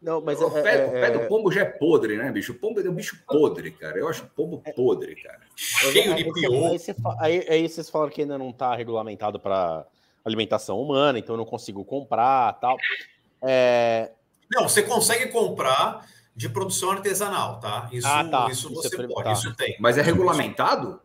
Não, 0.02 0.22
mas 0.22 0.40
o, 0.42 0.58
é, 0.58 0.62
pé, 0.62 0.78
é, 0.78 0.86
o 0.86 0.92
pé 0.92 1.12
do 1.12 1.22
é- 1.22 1.28
pombo 1.28 1.52
já 1.52 1.62
é 1.62 1.66
podre, 1.66 2.18
né, 2.18 2.32
bicho? 2.32 2.52
O 2.52 2.56
pombo 2.56 2.80
é 2.80 2.90
um 2.90 2.94
bicho 2.94 3.24
podre, 3.26 3.72
cara. 3.72 3.98
Eu 3.98 4.08
acho 4.08 4.24
o 4.24 4.28
pombo 4.28 4.62
é. 4.66 4.72
podre, 4.72 5.16
cara. 5.16 5.42
Cheio 5.56 6.16
de 6.16 6.32
pior. 6.34 6.76
Aí, 7.20 7.40
aí, 7.40 7.46
aí, 7.50 7.70
vocês 7.70 7.90
falaram 7.90 8.12
que 8.12 8.22
ainda 8.22 8.38
não 8.38 8.50
está 8.50 8.76
regulamentado 8.76 9.40
para 9.40 9.86
alimentação 10.24 10.80
humana, 10.82 11.18
então 11.20 11.36
eu 11.36 11.38
não 11.38 11.46
consigo 11.46 11.86
comprar 11.86 12.54
tal. 12.54 12.78
É... 13.42 14.12
Não, 14.52 14.68
você 14.68 14.84
consegue 14.84 15.28
comprar 15.28 16.06
de 16.36 16.50
produção 16.50 16.92
artesanal, 16.92 17.60
tá? 17.60 17.90
Isso, 17.92 18.08
ah, 18.08 18.24
tá. 18.26 18.48
isso, 18.52 18.72
isso 18.72 18.76
você 18.76 19.08
pode, 19.08 19.24
tá. 19.24 19.32
isso 19.32 19.56
tem. 19.56 19.76
Mas 19.80 19.98
é 19.98 20.02
regulamentado? 20.02 21.00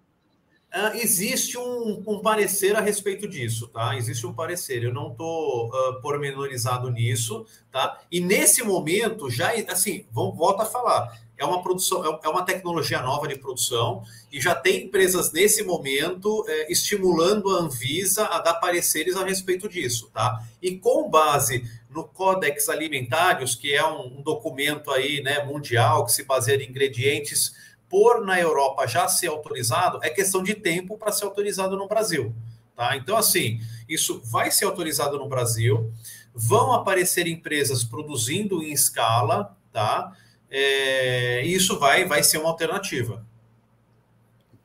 Uh, 0.72 0.96
existe 0.96 1.58
um, 1.58 2.04
um, 2.06 2.20
parecer 2.20 2.76
a 2.76 2.80
respeito 2.80 3.26
disso, 3.26 3.66
tá? 3.68 3.96
Existe 3.96 4.24
um 4.24 4.32
parecer. 4.32 4.84
Eu 4.84 4.94
não 4.94 5.10
estou 5.10 5.66
uh, 5.66 6.00
pormenorizado 6.00 6.88
nisso, 6.90 7.44
tá? 7.72 8.00
E 8.10 8.20
nesse 8.20 8.62
momento, 8.62 9.28
já, 9.28 9.50
assim, 9.68 10.06
vamos, 10.12 10.36
volta 10.36 10.62
a 10.62 10.66
falar. 10.66 11.18
É 11.36 11.44
uma 11.44 11.62
produção, 11.62 12.04
é, 12.04 12.20
é 12.22 12.28
uma 12.28 12.44
tecnologia 12.44 13.00
nova 13.02 13.26
de 13.26 13.34
produção 13.36 14.04
e 14.30 14.40
já 14.40 14.54
tem 14.54 14.84
empresas 14.84 15.32
nesse 15.32 15.64
momento 15.64 16.44
é, 16.46 16.70
estimulando 16.70 17.56
a 17.56 17.62
Anvisa 17.62 18.26
a 18.26 18.38
dar 18.38 18.54
pareceres 18.54 19.16
a 19.16 19.24
respeito 19.24 19.68
disso, 19.68 20.10
tá? 20.12 20.44
E 20.62 20.76
com 20.76 21.08
base 21.08 21.64
no 21.88 22.04
Codex 22.04 22.68
Alimentários, 22.68 23.54
que 23.54 23.74
é 23.74 23.84
um, 23.84 24.18
um 24.18 24.22
documento 24.22 24.90
aí, 24.90 25.22
né, 25.22 25.42
mundial 25.44 26.04
que 26.04 26.12
se 26.12 26.24
baseia 26.24 26.62
em 26.62 26.68
ingredientes 26.68 27.52
por 27.90 28.24
na 28.24 28.40
Europa 28.40 28.86
já 28.86 29.06
ser 29.08 29.26
autorizado, 29.26 29.98
é 30.02 30.08
questão 30.08 30.42
de 30.42 30.54
tempo 30.54 30.96
para 30.96 31.10
ser 31.10 31.24
autorizado 31.24 31.76
no 31.76 31.88
Brasil. 31.88 32.32
Tá? 32.76 32.96
Então, 32.96 33.16
assim, 33.16 33.60
isso 33.88 34.22
vai 34.24 34.50
ser 34.50 34.64
autorizado 34.64 35.18
no 35.18 35.28
Brasil, 35.28 35.92
vão 36.32 36.72
aparecer 36.72 37.26
empresas 37.26 37.82
produzindo 37.84 38.62
em 38.62 38.72
escala, 38.72 39.54
tá? 39.72 40.16
É, 40.48 41.44
e 41.44 41.52
isso 41.52 41.78
vai, 41.78 42.04
vai 42.06 42.22
ser 42.22 42.38
uma 42.38 42.48
alternativa. 42.48 43.26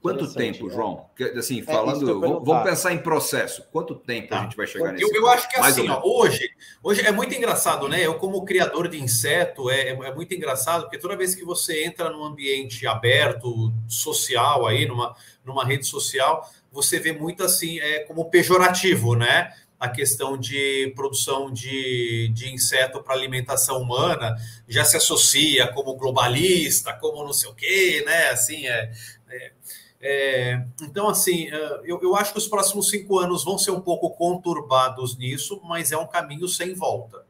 Quanto 0.05 0.33
tempo, 0.33 0.69
João? 0.69 1.09
Assim, 1.37 1.61
é, 1.61 1.63
falando, 1.63 2.09
é, 2.09 2.13
vamos 2.13 2.63
pensar 2.63 2.93
em 2.93 2.99
processo. 2.99 3.63
Quanto 3.71 3.95
tempo 3.95 4.29
tá. 4.29 4.39
a 4.39 4.43
gente 4.43 4.55
vai 4.55 4.67
chegar 4.67 4.91
nesse? 4.91 5.03
Eu, 5.03 5.13
eu 5.13 5.27
acho 5.27 5.49
que 5.49 5.59
assim, 5.59 5.89
ó, 5.89 6.01
hoje, 6.03 6.49
hoje 6.83 7.01
é 7.01 7.11
muito 7.11 7.33
engraçado, 7.33 7.87
né? 7.87 8.05
Eu 8.05 8.15
como 8.15 8.45
criador 8.45 8.87
de 8.87 9.01
inseto 9.01 9.69
é, 9.69 9.89
é, 9.89 10.13
muito 10.13 10.33
engraçado 10.33 10.83
porque 10.83 10.99
toda 10.99 11.17
vez 11.17 11.33
que 11.33 11.43
você 11.43 11.83
entra 11.85 12.09
num 12.09 12.23
ambiente 12.23 12.85
aberto, 12.85 13.73
social 13.87 14.67
aí, 14.67 14.85
numa, 14.85 15.15
numa 15.43 15.65
rede 15.65 15.85
social, 15.85 16.47
você 16.71 16.99
vê 16.99 17.11
muito 17.11 17.43
assim, 17.43 17.79
é 17.79 17.99
como 17.99 18.29
pejorativo, 18.29 19.15
né? 19.15 19.51
a 19.79 19.89
questão 19.89 20.37
de 20.37 20.91
produção 20.95 21.51
de, 21.51 22.29
de 22.33 22.51
inseto 22.53 23.01
para 23.03 23.13
alimentação 23.13 23.81
humana 23.81 24.35
já 24.67 24.83
se 24.85 24.97
associa 24.97 25.67
como 25.67 25.95
globalista, 25.95 26.93
como 26.93 27.23
não 27.23 27.33
sei 27.33 27.49
o 27.49 27.53
quê, 27.53 28.03
né? 28.05 28.29
Assim, 28.29 28.65
é, 28.67 28.91
é 29.29 29.51
é, 30.01 30.65
então, 30.81 31.07
assim, 31.09 31.47
é, 31.49 31.81
eu, 31.83 31.99
eu 32.01 32.15
acho 32.15 32.31
que 32.31 32.37
os 32.37 32.47
próximos 32.47 32.89
cinco 32.89 33.19
anos 33.19 33.43
vão 33.43 33.57
ser 33.57 33.71
um 33.71 33.81
pouco 33.81 34.09
conturbados 34.11 35.17
nisso, 35.17 35.59
mas 35.63 35.91
é 35.91 35.97
um 35.97 36.07
caminho 36.07 36.47
sem 36.47 36.73
volta. 36.73 37.25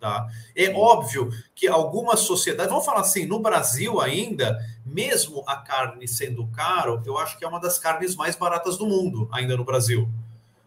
Tá? 0.00 0.28
É 0.54 0.66
Sim. 0.66 0.74
óbvio 0.74 1.30
que 1.54 1.66
algumas 1.66 2.20
sociedades, 2.20 2.70
vamos 2.70 2.86
falar 2.86 3.00
assim, 3.00 3.26
no 3.26 3.40
Brasil 3.40 4.00
ainda, 4.00 4.58
mesmo 4.86 5.42
a 5.46 5.56
carne 5.56 6.06
sendo 6.06 6.46
caro, 6.48 7.02
eu 7.04 7.18
acho 7.18 7.36
que 7.36 7.44
é 7.44 7.48
uma 7.48 7.58
das 7.58 7.78
carnes 7.78 8.14
mais 8.14 8.36
baratas 8.36 8.76
do 8.76 8.86
mundo, 8.86 9.28
ainda 9.32 9.56
no 9.56 9.64
Brasil. 9.64 10.08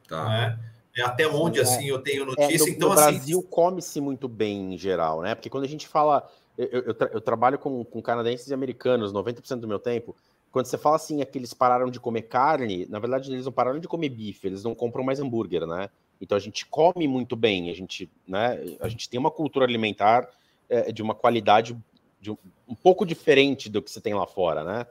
Tá. 0.08 0.26
Né? 0.26 0.60
É 0.98 1.02
até 1.02 1.26
onde, 1.26 1.60
é, 1.60 1.62
assim, 1.62 1.86
eu 1.88 2.00
tenho 2.00 2.26
notícia. 2.26 2.56
É, 2.56 2.58
no, 2.58 2.68
então, 2.68 2.90
no 2.90 2.96
assim, 2.96 3.12
Brasil 3.12 3.44
come-se 3.44 4.02
muito 4.02 4.28
bem 4.28 4.74
em 4.74 4.78
geral, 4.78 5.22
né? 5.22 5.34
Porque 5.34 5.50
quando 5.50 5.64
a 5.64 5.68
gente 5.68 5.88
fala. 5.88 6.30
Eu, 6.58 6.82
eu, 6.82 6.94
tra 6.94 7.10
eu 7.14 7.22
trabalho 7.22 7.58
com, 7.58 7.84
com 7.86 8.02
canadenses 8.02 8.50
e 8.50 8.54
americanos 8.54 9.14
90% 9.14 9.62
do 9.62 9.68
meu 9.68 9.80
tempo 9.80 10.16
quando 10.52 10.66
você 10.66 10.78
fala 10.78 10.98
assim, 10.98 11.22
é 11.22 11.26
que 11.26 11.38
eles 11.38 11.54
pararam 11.54 11.90
de 11.90 12.00
comer 12.00 12.24
carne, 12.24 12.86
na 12.90 13.00
verdade 13.00 13.32
eles 13.32 13.46
não 13.46 13.52
pararam 13.52 13.80
de 13.80 13.88
comer 13.88 14.10
bife, 14.10 14.48
eles 14.48 14.64
não 14.64 14.76
compram 14.76 15.04
mais 15.04 15.20
hambúrguer, 15.20 15.66
né? 15.66 15.90
Então 16.20 16.38
a 16.38 16.42
gente 16.42 16.66
come 16.66 17.08
muito 17.08 17.36
bem, 17.36 17.70
a 17.70 17.74
gente, 17.74 18.10
né, 18.28 18.60
a 18.80 18.90
gente 18.90 19.10
tem 19.10 19.20
uma 19.20 19.32
cultura 19.32 19.66
alimentar 19.66 20.30
é, 20.70 20.92
de 20.92 21.02
uma 21.02 21.16
qualidade 21.16 21.76
de 22.20 22.30
um, 22.30 22.38
um, 22.68 22.76
pouco 22.76 23.04
diferente 23.04 23.68
do 23.68 23.82
que 23.82 23.90
você 23.90 24.00
tem 24.00 24.14
lá 24.14 24.28
fora, 24.28 24.64
né? 24.64 24.86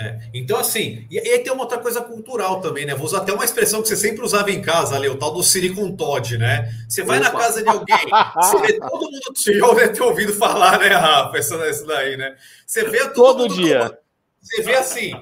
É, 0.00 0.06
é. 0.06 0.30
Então, 0.34 0.58
assim, 0.58 1.06
e, 1.08 1.16
aí 1.16 1.38
tem 1.38 1.52
uma 1.52 1.62
outra 1.62 1.78
coisa 1.78 2.00
cultural 2.00 2.60
também, 2.60 2.84
né? 2.84 2.92
Vou 2.92 3.06
usar 3.06 3.18
até 3.18 3.32
uma 3.32 3.44
expressão 3.44 3.80
que 3.80 3.86
você 3.86 3.96
sempre 3.96 4.24
usava 4.24 4.50
em 4.50 4.60
casa, 4.60 4.96
ali, 4.96 5.08
o 5.08 5.16
tal 5.16 5.32
do 5.32 5.44
Siri 5.44 5.72
com 5.72 5.94
Todd, 5.94 6.36
né? 6.36 6.68
Você 6.88 7.04
vai 7.04 7.20
Opa. 7.20 7.30
na 7.30 7.38
casa 7.38 7.62
de 7.62 7.68
alguém, 7.68 7.96
você 8.34 8.60
vê 8.62 8.80
todo 8.80 9.04
mundo, 9.04 9.20
você 9.32 9.56
já 9.56 9.74
deve 9.74 9.92
ter 9.92 10.02
ouvido 10.02 10.32
falar, 10.32 10.80
né, 10.80 10.88
Rafa? 10.88 11.38
Isso, 11.38 11.54
isso 11.66 11.86
daí, 11.86 12.16
né? 12.16 12.34
Você 12.66 12.82
vê 12.82 13.08
todo, 13.10 13.46
todo 13.46 13.54
dia. 13.54 13.78
Tomando 13.78 14.05
você 14.46 14.62
vê 14.62 14.74
assim, 14.74 15.12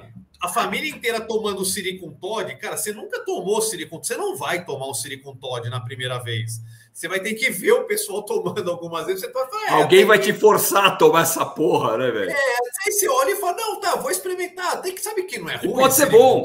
a 0.41 0.47
família 0.47 0.89
inteira 0.89 1.19
tomando 1.19 1.65
Siri 1.65 1.97
com 1.97 2.11
Todd, 2.11 2.55
cara, 2.57 2.77
você 2.77 2.93
nunca 2.93 3.23
tomou 3.25 3.61
Siri 3.61 3.87
com 3.87 4.01
você 4.01 4.15
não 4.15 4.37
vai 4.37 4.63
tomar 4.63 4.87
o 4.87 4.93
Siri 4.93 5.17
com 5.17 5.35
Todd 5.35 5.69
na 5.69 5.81
primeira 5.81 6.19
vez. 6.19 6.61
Você 6.93 7.09
vai 7.09 7.19
ter 7.19 7.33
que 7.33 7.49
ver 7.49 7.73
o 7.73 7.83
pessoal 7.83 8.23
tomando 8.23 8.71
algumas 8.71 9.05
vezes. 9.05 9.21
Você 9.21 9.31
vai 9.31 9.49
falar, 9.49 9.67
é, 9.67 9.81
Alguém 9.81 10.05
vai 10.05 10.17
que... 10.17 10.31
te 10.31 10.33
forçar 10.33 10.85
a 10.85 10.95
tomar 10.95 11.23
essa 11.23 11.45
porra, 11.45 11.97
né, 11.97 12.09
velho? 12.09 12.31
É, 12.31 12.57
aí 12.85 12.91
você 12.91 13.09
olha 13.09 13.31
e 13.31 13.35
fala, 13.35 13.57
não, 13.57 13.79
tá, 13.81 13.95
vou 13.97 14.09
experimentar. 14.09 14.81
Tem 14.81 14.95
que 14.95 15.01
saber 15.01 15.23
que 15.23 15.37
não 15.37 15.49
é 15.49 15.57
ruim. 15.57 15.73
Pode 15.73 15.93
ser 15.93 16.09
bom. 16.09 16.41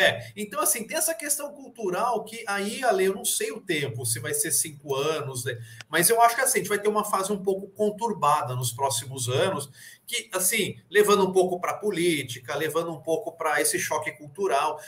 É, 0.00 0.30
então 0.36 0.60
assim, 0.60 0.86
tem 0.86 0.96
essa 0.96 1.12
questão 1.12 1.52
cultural 1.52 2.24
que 2.24 2.44
aí, 2.46 2.84
Ale, 2.84 3.06
eu 3.06 3.14
não 3.14 3.24
sei 3.24 3.50
o 3.50 3.60
tempo, 3.60 4.06
se 4.06 4.20
vai 4.20 4.32
ser 4.32 4.52
cinco 4.52 4.94
anos, 4.94 5.44
né? 5.44 5.58
mas 5.88 6.08
eu 6.08 6.22
acho 6.22 6.36
que 6.36 6.40
assim, 6.40 6.58
a 6.58 6.62
gente 6.62 6.68
vai 6.68 6.78
ter 6.78 6.88
uma 6.88 7.04
fase 7.04 7.32
um 7.32 7.42
pouco 7.42 7.66
conturbada 7.68 8.54
nos 8.54 8.70
próximos 8.70 9.28
anos, 9.28 9.68
que 10.06 10.30
assim, 10.32 10.78
levando 10.88 11.26
um 11.28 11.32
pouco 11.32 11.60
para 11.60 11.72
a 11.72 11.78
política, 11.78 12.54
levando 12.54 12.92
um 12.92 13.00
pouco 13.00 13.32
para 13.32 13.60
esse 13.60 13.76
choque 13.78 14.12
cultural, 14.12 14.80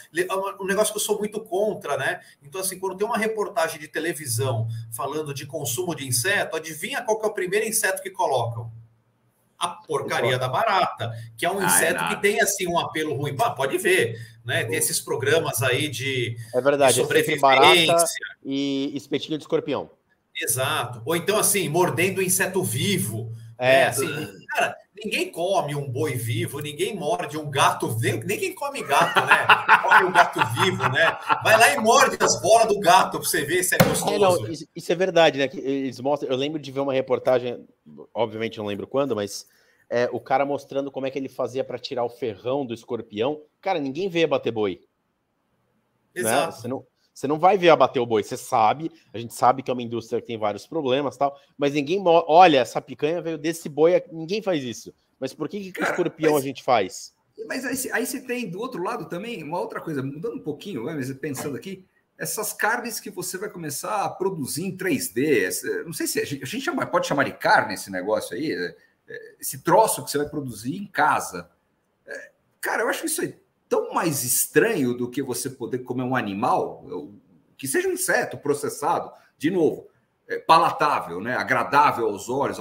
um 0.60 0.64
negócio 0.64 0.92
que 0.92 0.98
eu 0.98 1.02
sou 1.02 1.18
muito 1.18 1.40
contra, 1.40 1.96
né? 1.96 2.20
Então, 2.40 2.60
assim, 2.60 2.78
quando 2.78 2.96
tem 2.96 3.06
uma 3.06 3.18
reportagem 3.18 3.80
de 3.80 3.88
televisão 3.88 4.68
falando 4.92 5.34
de 5.34 5.44
consumo 5.44 5.94
de 5.94 6.06
inseto, 6.06 6.56
adivinha 6.56 7.02
qual 7.02 7.18
que 7.18 7.26
é 7.26 7.28
o 7.28 7.34
primeiro 7.34 7.66
inseto 7.66 8.00
que 8.00 8.10
colocam? 8.10 8.70
a 9.60 9.68
porcaria 9.68 10.38
da 10.38 10.48
barata, 10.48 11.12
que 11.36 11.44
é 11.44 11.50
um 11.50 11.62
inseto 11.62 12.08
que 12.08 12.16
tem 12.16 12.40
assim 12.40 12.66
um 12.66 12.78
apelo 12.78 13.14
ruim. 13.14 13.36
Pá, 13.36 13.50
pode 13.50 13.76
ver, 13.76 14.18
né? 14.44 14.64
Tem 14.64 14.76
esses 14.76 15.00
programas 15.00 15.62
aí 15.62 15.88
de, 15.88 16.36
é 16.54 16.60
verdade, 16.60 16.94
de 16.94 17.00
sobrevivência. 17.00 17.40
Barata 17.40 18.04
e 18.44 18.92
espetinho 18.94 19.38
de 19.38 19.44
escorpião. 19.44 19.90
Exato. 20.40 21.02
Ou 21.04 21.16
então, 21.16 21.38
assim, 21.38 21.68
mordendo 21.68 22.22
inseto 22.22 22.62
vivo. 22.62 23.32
É, 23.58 23.80
né? 23.80 23.86
assim, 23.88 24.08
cara, 24.48 24.74
ninguém 25.04 25.30
come 25.30 25.74
um 25.74 25.86
boi 25.86 26.14
vivo, 26.14 26.60
ninguém 26.60 26.96
morde 26.96 27.36
um 27.36 27.50
gato, 27.50 27.94
nem, 28.00 28.18
nem 28.24 28.38
quem 28.38 28.54
come 28.54 28.82
gato, 28.82 29.20
né? 29.26 29.46
come 29.82 30.08
um 30.08 30.12
gato 30.12 30.40
vivo, 30.54 30.82
né? 30.88 31.18
Vai 31.42 31.58
lá 31.58 31.74
e 31.74 31.78
morde 31.78 32.16
as 32.20 32.40
bolas 32.40 32.68
do 32.68 32.80
gato 32.80 33.18
para 33.18 33.28
você 33.28 33.44
ver 33.44 33.62
se 33.62 33.74
é 33.74 33.78
gostoso. 33.78 34.14
É, 34.14 34.18
não, 34.18 34.50
isso, 34.50 34.66
isso, 34.74 34.90
é 34.90 34.94
verdade, 34.94 35.38
né? 35.38 35.50
Eles 35.52 36.00
mostram, 36.00 36.30
eu 36.30 36.36
lembro 36.36 36.58
de 36.58 36.72
ver 36.72 36.80
uma 36.80 36.94
reportagem, 36.94 37.62
obviamente 38.14 38.56
não 38.56 38.64
lembro 38.64 38.86
quando, 38.86 39.14
mas 39.14 39.46
é, 39.90 40.08
o 40.12 40.20
cara 40.20 40.46
mostrando 40.46 40.90
como 40.90 41.06
é 41.06 41.10
que 41.10 41.18
ele 41.18 41.28
fazia 41.28 41.64
para 41.64 41.78
tirar 41.78 42.04
o 42.04 42.08
ferrão 42.08 42.64
do 42.64 42.72
escorpião. 42.72 43.42
Cara, 43.60 43.80
ninguém 43.80 44.08
vê 44.08 44.24
bater 44.26 44.52
boi. 44.52 44.80
Né? 46.14 46.20
Exato. 46.22 46.46
Né? 46.46 46.52
Você, 46.52 46.68
não, 46.68 46.86
você 47.12 47.26
não 47.26 47.38
vai 47.38 47.58
ver 47.58 47.70
abater 47.70 48.00
o 48.00 48.06
boi, 48.06 48.22
você 48.22 48.36
sabe, 48.36 48.90
a 49.12 49.18
gente 49.18 49.34
sabe 49.34 49.62
que 49.62 49.70
é 49.70 49.74
uma 49.74 49.82
indústria 49.82 50.20
que 50.20 50.28
tem 50.28 50.38
vários 50.38 50.66
problemas 50.66 51.16
tal, 51.16 51.36
mas 51.58 51.74
ninguém 51.74 52.00
olha, 52.06 52.60
essa 52.60 52.80
picanha 52.80 53.20
veio 53.20 53.36
desse 53.36 53.68
boi, 53.68 54.02
ninguém 54.12 54.40
faz 54.40 54.62
isso. 54.62 54.94
Mas 55.18 55.34
por 55.34 55.48
que, 55.48 55.72
que 55.72 55.80
o 55.80 55.84
escorpião 55.84 56.34
mas, 56.34 56.42
a 56.42 56.46
gente 56.46 56.62
faz? 56.62 57.12
Mas 57.46 57.64
aí, 57.64 57.92
aí 57.92 58.06
você 58.06 58.20
tem 58.20 58.48
do 58.48 58.60
outro 58.60 58.82
lado 58.82 59.08
também 59.08 59.42
uma 59.42 59.60
outra 59.60 59.80
coisa, 59.80 60.02
mudando 60.02 60.36
um 60.36 60.42
pouquinho, 60.42 60.84
mas 60.84 61.12
pensando 61.14 61.56
aqui, 61.56 61.84
essas 62.16 62.52
carnes 62.52 63.00
que 63.00 63.10
você 63.10 63.36
vai 63.38 63.50
começar 63.50 64.04
a 64.04 64.08
produzir 64.08 64.64
em 64.64 64.76
3D, 64.76 65.84
não 65.84 65.92
sei 65.92 66.06
se 66.06 66.20
a 66.20 66.24
gente, 66.24 66.42
a 66.42 66.46
gente 66.46 66.64
chama, 66.64 66.86
pode 66.86 67.06
chamar 67.06 67.24
de 67.24 67.32
carne 67.32 67.74
esse 67.74 67.90
negócio 67.90 68.36
aí, 68.36 68.54
esse 69.38 69.62
troço 69.62 70.04
que 70.04 70.10
você 70.10 70.18
vai 70.18 70.28
produzir 70.28 70.76
em 70.76 70.86
casa. 70.86 71.50
É, 72.06 72.32
cara, 72.60 72.82
eu 72.82 72.88
acho 72.88 73.06
isso 73.06 73.20
aí 73.20 73.38
tão 73.70 73.94
mais 73.94 74.24
estranho 74.24 74.92
do 74.92 75.08
que 75.08 75.22
você 75.22 75.48
poder 75.48 75.78
comer 75.78 76.02
um 76.02 76.16
animal, 76.16 76.84
que 77.56 77.68
seja 77.68 77.88
um 77.88 77.92
inseto 77.92 78.36
processado, 78.36 79.12
de 79.38 79.48
novo, 79.48 79.86
é, 80.28 80.38
palatável, 80.38 81.20
né? 81.20 81.36
agradável 81.36 82.06
aos 82.06 82.28
olhos, 82.28 82.58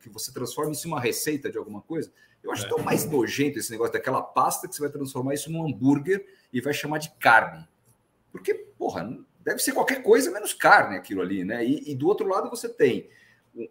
que 0.00 0.08
você 0.08 0.32
transforma 0.32 0.70
isso 0.70 0.86
em 0.86 0.92
uma 0.92 1.00
receita 1.00 1.50
de 1.50 1.58
alguma 1.58 1.82
coisa. 1.82 2.10
Eu 2.42 2.52
acho 2.52 2.66
é. 2.66 2.68
tão 2.68 2.78
mais 2.78 3.04
nojento 3.04 3.58
esse 3.58 3.70
negócio 3.72 3.94
daquela 3.94 4.22
pasta 4.22 4.68
que 4.68 4.74
você 4.74 4.80
vai 4.80 4.90
transformar 4.90 5.34
isso 5.34 5.50
num 5.50 5.66
hambúrguer 5.66 6.24
e 6.52 6.60
vai 6.60 6.72
chamar 6.72 6.98
de 6.98 7.10
carne. 7.18 7.66
Porque, 8.30 8.54
porra, 8.54 9.18
deve 9.40 9.58
ser 9.58 9.72
qualquer 9.72 10.02
coisa 10.02 10.30
menos 10.30 10.52
carne 10.52 10.96
aquilo 10.96 11.20
ali, 11.20 11.44
né? 11.44 11.64
E, 11.64 11.90
e 11.90 11.94
do 11.96 12.06
outro 12.06 12.28
lado 12.28 12.48
você 12.48 12.68
tem 12.68 13.08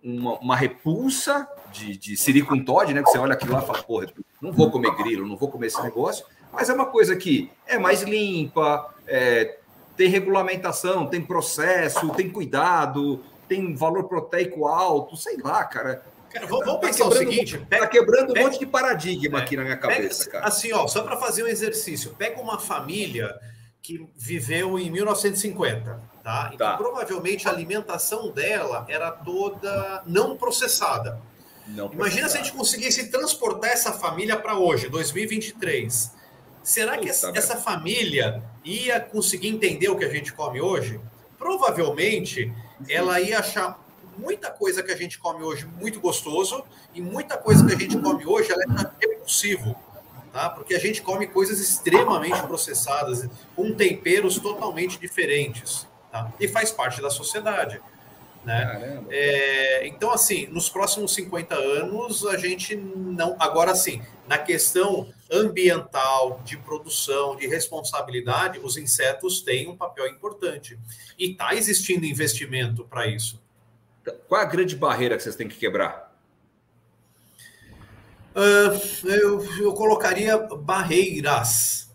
uma, 0.03 0.39
uma 0.39 0.55
repulsa 0.55 1.47
de, 1.72 1.97
de 1.97 2.15
Siri 2.15 2.41
com 2.41 2.64
Todd, 2.64 2.93
né? 2.93 3.03
Que 3.03 3.10
você 3.10 3.18
olha 3.18 3.34
aquilo 3.34 3.53
lá 3.53 3.64
e 3.64 3.65
fala, 3.65 3.84
porra, 3.84 4.07
não 4.41 4.51
vou 4.51 4.72
comer 4.72 4.95
grilo, 4.95 5.27
não 5.27 5.35
vou 5.35 5.49
comer 5.49 5.68
esse 5.68 5.81
negócio, 5.81 6.26
mas 6.51 6.69
é 6.69 6.73
uma 6.73 6.85
coisa 6.85 7.15
que 7.15 7.51
é 7.65 7.77
mais 7.77 8.03
limpa, 8.03 8.93
é, 9.07 9.57
tem 9.97 10.10
regulamentação, 10.10 11.07
tem 11.07 11.22
processo, 11.22 12.10
tem 12.11 12.30
cuidado, 12.30 13.23
tem 13.47 13.76
valor 13.76 14.05
proteico 14.05 14.65
alto, 14.68 15.18
sei 15.18 15.38
lá, 15.38 15.64
cara. 15.65 16.03
Cara, 16.30 16.47
vamos, 16.47 16.65
vamos 16.65 16.81
tá 16.81 16.88
pensar 16.88 17.05
o 17.05 17.11
seguinte: 17.11 17.57
pega, 17.57 17.84
tá 17.84 17.88
quebrando 17.88 18.34
pega, 18.34 18.39
um 18.39 18.43
monte 18.49 18.60
de 18.60 18.65
paradigma 18.65 19.39
é, 19.39 19.41
aqui 19.41 19.55
na 19.55 19.64
minha 19.64 19.77
cabeça, 19.77 20.26
pega, 20.26 20.31
cara. 20.31 20.47
Assim, 20.47 20.72
ó, 20.73 20.88
só 20.88 21.03
para 21.03 21.18
fazer 21.18 21.43
um 21.43 21.47
exercício, 21.47 22.15
pega 22.18 22.41
uma 22.41 22.60
família 22.60 23.34
que 23.81 24.07
viveu 24.15 24.80
em 24.80 24.89
1950, 24.89 26.01
tá? 26.23 26.49
Então, 26.53 26.71
tá. 26.71 26.77
provavelmente 26.77 27.47
a 27.47 27.51
alimentação 27.51 28.31
dela 28.31 28.85
era 28.87 29.11
toda 29.11 30.01
não 30.05 30.37
processada. 30.37 31.19
Não 31.67 31.91
Imagina 31.93 32.27
se 32.27 32.37
a 32.37 32.41
gente 32.41 32.53
conseguisse 32.53 33.09
transportar 33.09 33.71
essa 33.71 33.91
família 33.93 34.35
para 34.37 34.57
hoje, 34.57 34.89
2023. 34.89 36.11
Será 36.61 36.97
que 36.97 37.09
essa, 37.09 37.31
essa 37.35 37.57
família 37.57 38.43
ia 38.63 38.99
conseguir 38.99 39.49
entender 39.49 39.89
o 39.89 39.97
que 39.97 40.05
a 40.05 40.09
gente 40.09 40.33
come 40.33 40.61
hoje? 40.61 40.99
Provavelmente 41.37 42.53
ela 42.87 43.19
ia 43.19 43.39
achar 43.39 43.81
muita 44.17 44.49
coisa 44.49 44.81
que 44.81 44.91
a 44.91 44.95
gente 44.95 45.19
come 45.19 45.43
hoje 45.43 45.65
muito 45.65 45.99
gostoso 45.99 46.63
e 46.93 47.01
muita 47.01 47.37
coisa 47.37 47.65
que 47.65 47.73
a 47.73 47.77
gente 47.77 47.97
come 47.97 48.25
hoje 48.25 48.51
ela 48.51 48.63
é 48.63 49.07
repulsivo 49.07 49.75
tá? 50.33 50.49
Porque 50.49 50.73
a 50.73 50.79
gente 50.79 51.01
come 51.01 51.27
coisas 51.27 51.59
extremamente 51.59 52.41
processadas, 52.41 53.29
com 53.55 53.71
temperos 53.71 54.39
totalmente 54.39 54.99
diferentes, 54.99 55.87
tá? 56.14 56.31
E 56.40 56.48
faz 56.48 56.72
parte 56.72 57.02
da 57.02 57.10
sociedade. 57.10 57.81
Né? 58.45 59.03
É, 59.10 59.88
então, 59.88 60.11
assim, 60.11 60.45
nos 60.48 60.69
próximos 60.69 61.14
50 61.15 61.56
anos, 61.56 62.26
a 62.26 62.38
gente 62.38 62.76
não. 62.76 63.35
Agora, 63.40 63.73
sim, 63.73 64.02
na 64.27 64.38
questão 64.38 65.11
ambiental, 65.31 66.40
de 66.45 66.56
produção, 66.57 67.35
de 67.35 67.48
responsabilidade, 67.48 68.60
os 68.60 68.77
insetos 68.77 69.41
têm 69.41 69.68
um 69.68 69.76
papel 69.76 70.07
importante. 70.07 70.77
E 71.18 71.31
está 71.31 71.56
existindo 71.56 72.06
investimento 72.06 72.84
para 72.84 73.07
isso. 73.07 73.41
Qual 74.27 74.40
é 74.40 74.44
a 74.44 74.48
grande 74.48 74.76
barreira 74.76 75.18
que 75.18 75.23
vocês 75.23 75.35
têm 75.35 75.48
que 75.48 75.57
quebrar? 75.57 76.14
Uh, 78.35 79.07
eu, 79.07 79.57
eu 79.60 79.73
colocaria 79.73 80.38
barreiras, 80.38 81.90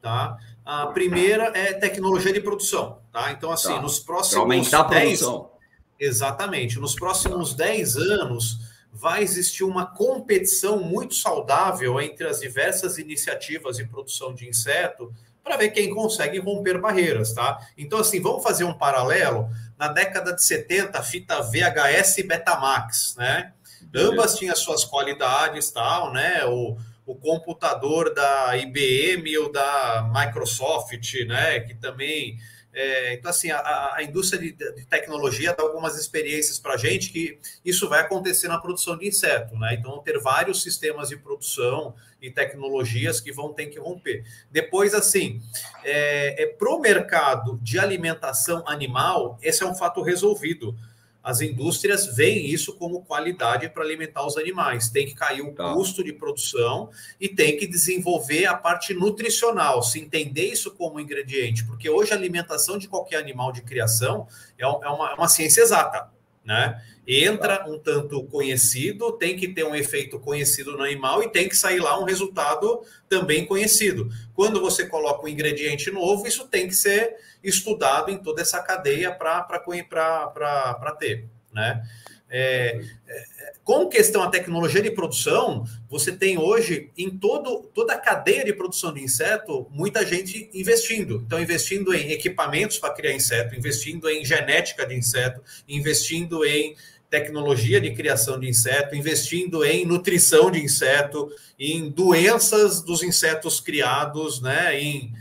tá? 0.00 0.38
A 0.64 0.86
primeira 0.86 1.52
é 1.54 1.72
tecnologia 1.72 2.32
de 2.32 2.40
produção, 2.40 2.98
tá? 3.12 3.32
Então, 3.32 3.50
assim, 3.50 3.74
tá. 3.74 3.82
nos 3.82 3.98
próximos 3.98 4.34
pra 4.34 4.42
aumentar 4.42 4.80
a 4.80 4.84
produção. 4.84 5.50
exatamente, 5.98 6.78
nos 6.78 6.94
próximos 6.94 7.54
10 7.54 7.96
anos 7.96 8.58
vai 8.92 9.22
existir 9.22 9.64
uma 9.64 9.86
competição 9.86 10.78
muito 10.78 11.14
saudável 11.14 12.00
entre 12.00 12.26
as 12.28 12.40
diversas 12.40 12.98
iniciativas 12.98 13.78
de 13.78 13.86
produção 13.86 14.34
de 14.34 14.46
inseto 14.46 15.12
para 15.42 15.56
ver 15.56 15.70
quem 15.70 15.92
consegue 15.92 16.38
romper 16.38 16.78
barreiras, 16.80 17.32
tá? 17.32 17.58
Então, 17.76 17.98
assim, 17.98 18.20
vamos 18.20 18.42
fazer 18.42 18.64
um 18.64 18.74
paralelo. 18.74 19.48
Na 19.76 19.88
década 19.88 20.32
de 20.32 20.44
70, 20.44 20.98
a 20.98 21.02
fita 21.02 21.42
VHS 21.42 22.18
e 22.18 22.22
Betamax, 22.22 23.16
né? 23.16 23.52
Ambas 23.94 24.36
tinham 24.36 24.54
suas 24.54 24.84
qualidades, 24.84 25.70
tal, 25.70 26.12
né? 26.12 26.44
O, 26.44 26.76
o 27.06 27.14
computador 27.16 28.14
da 28.14 28.56
IBM 28.56 29.36
ou 29.38 29.50
da 29.50 30.08
Microsoft, 30.12 31.14
né? 31.26 31.60
Que 31.60 31.74
também. 31.74 32.38
É, 32.74 33.12
então, 33.12 33.30
assim, 33.30 33.50
a, 33.50 33.92
a 33.94 34.02
indústria 34.02 34.40
de, 34.40 34.52
de, 34.52 34.86
tecnologia 34.86 35.52
dá 35.52 35.62
algumas 35.62 35.98
experiências 35.98 36.58
para 36.58 36.72
a 36.72 36.76
gente 36.78 37.10
que 37.10 37.38
isso 37.62 37.86
vai 37.86 38.00
acontecer 38.00 38.48
na 38.48 38.58
produção 38.58 38.96
de 38.96 39.06
inseto, 39.06 39.54
né? 39.58 39.74
Então, 39.74 39.98
ter 40.02 40.18
vários 40.18 40.62
sistemas 40.62 41.10
de 41.10 41.16
produção 41.18 41.94
e 42.20 42.30
tecnologias 42.30 43.20
que 43.20 43.30
vão 43.30 43.52
ter 43.52 43.66
que 43.66 43.78
romper. 43.78 44.24
Depois, 44.50 44.94
assim, 44.94 45.42
é, 45.84 46.44
é 46.44 46.46
para 46.46 46.70
o 46.70 46.80
mercado 46.80 47.58
de 47.60 47.78
alimentação 47.78 48.62
animal, 48.66 49.38
esse 49.42 49.62
é 49.62 49.66
um 49.66 49.74
fato 49.74 50.00
resolvido 50.00 50.74
as 51.22 51.40
indústrias 51.40 52.06
veem 52.06 52.46
isso 52.46 52.74
como 52.76 53.02
qualidade 53.02 53.68
para 53.68 53.82
alimentar 53.82 54.26
os 54.26 54.36
animais. 54.36 54.90
Tem 54.90 55.06
que 55.06 55.14
cair 55.14 55.40
o 55.40 55.52
tá. 55.52 55.72
custo 55.72 56.02
de 56.02 56.12
produção 56.12 56.90
e 57.20 57.28
tem 57.28 57.56
que 57.56 57.66
desenvolver 57.66 58.46
a 58.46 58.54
parte 58.54 58.92
nutricional, 58.92 59.82
se 59.82 60.00
entender 60.00 60.46
isso 60.46 60.72
como 60.72 60.98
ingrediente, 60.98 61.64
porque 61.64 61.88
hoje 61.88 62.12
a 62.12 62.16
alimentação 62.16 62.76
de 62.76 62.88
qualquer 62.88 63.18
animal 63.18 63.52
de 63.52 63.62
criação 63.62 64.26
é, 64.58 64.64
é 64.64 64.66
uma, 64.66 65.10
é 65.10 65.14
uma 65.14 65.28
ciência 65.28 65.60
exata, 65.60 66.10
né? 66.44 66.82
Entra 67.06 67.68
um 67.68 67.78
tanto 67.78 68.22
conhecido, 68.24 69.12
tem 69.12 69.36
que 69.36 69.48
ter 69.48 69.64
um 69.64 69.74
efeito 69.74 70.20
conhecido 70.20 70.76
no 70.76 70.84
animal 70.84 71.22
e 71.22 71.28
tem 71.28 71.48
que 71.48 71.56
sair 71.56 71.80
lá 71.80 71.98
um 71.98 72.04
resultado 72.04 72.82
também 73.08 73.44
conhecido. 73.44 74.08
Quando 74.34 74.60
você 74.60 74.86
coloca 74.86 75.24
um 75.24 75.28
ingrediente 75.28 75.90
novo, 75.90 76.26
isso 76.26 76.46
tem 76.46 76.68
que 76.68 76.74
ser 76.74 77.16
estudado 77.42 78.10
em 78.10 78.18
toda 78.18 78.40
essa 78.40 78.62
cadeia 78.62 79.10
para 79.12 80.96
ter. 80.98 81.26
Né? 81.52 81.82
É, 82.30 82.80
é, 83.08 83.24
com 83.64 83.88
questão 83.88 84.22
à 84.22 84.28
tecnologia 84.28 84.82
de 84.82 84.90
produção, 84.90 85.64
você 85.88 86.10
tem 86.10 86.36
hoje 86.36 86.90
em 86.98 87.10
todo, 87.10 87.70
toda 87.72 87.92
a 87.92 87.98
cadeia 87.98 88.44
de 88.44 88.52
produção 88.52 88.92
de 88.92 89.00
inseto 89.00 89.68
muita 89.70 90.04
gente 90.04 90.50
investindo. 90.52 91.22
Então, 91.24 91.40
investindo 91.40 91.94
em 91.94 92.10
equipamentos 92.10 92.78
para 92.78 92.92
criar 92.92 93.12
inseto, 93.12 93.54
investindo 93.54 94.08
em 94.10 94.24
genética 94.24 94.84
de 94.84 94.96
inseto, 94.96 95.40
investindo 95.68 96.44
em 96.44 96.74
tecnologia 97.08 97.80
de 97.80 97.94
criação 97.94 98.40
de 98.40 98.48
inseto, 98.48 98.96
investindo 98.96 99.64
em 99.64 99.84
nutrição 99.84 100.50
de 100.50 100.58
inseto, 100.58 101.30
em 101.58 101.88
doenças 101.88 102.82
dos 102.82 103.02
insetos 103.02 103.60
criados, 103.60 104.40
né? 104.40 104.80
Em, 104.80 105.12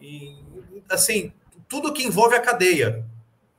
em 0.00 0.42
assim, 0.88 1.32
tudo 1.68 1.92
que 1.92 2.02
envolve 2.02 2.34
a 2.34 2.40
cadeia. 2.40 3.04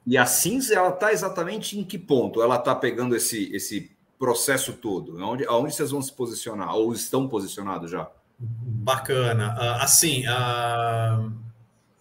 E 0.06 0.18
a 0.18 0.26
cinza, 0.26 0.76
ela 0.76 0.90
está 0.90 1.14
exatamente 1.14 1.80
em 1.80 1.84
que 1.84 1.98
ponto? 1.98 2.42
Ela 2.42 2.58
está 2.58 2.76
pegando 2.76 3.16
esse, 3.16 3.56
esse 3.56 3.95
processo 4.18 4.74
todo? 4.74 5.22
Aonde, 5.22 5.46
aonde 5.46 5.74
vocês 5.74 5.92
vão 5.92 6.02
se 6.02 6.12
posicionar? 6.12 6.76
Ou 6.76 6.94
estão 6.94 7.28
posicionados 7.28 7.92
já? 7.92 8.10
Bacana. 8.38 9.56
Ah, 9.58 9.84
assim, 9.84 10.26
a, 10.28 11.30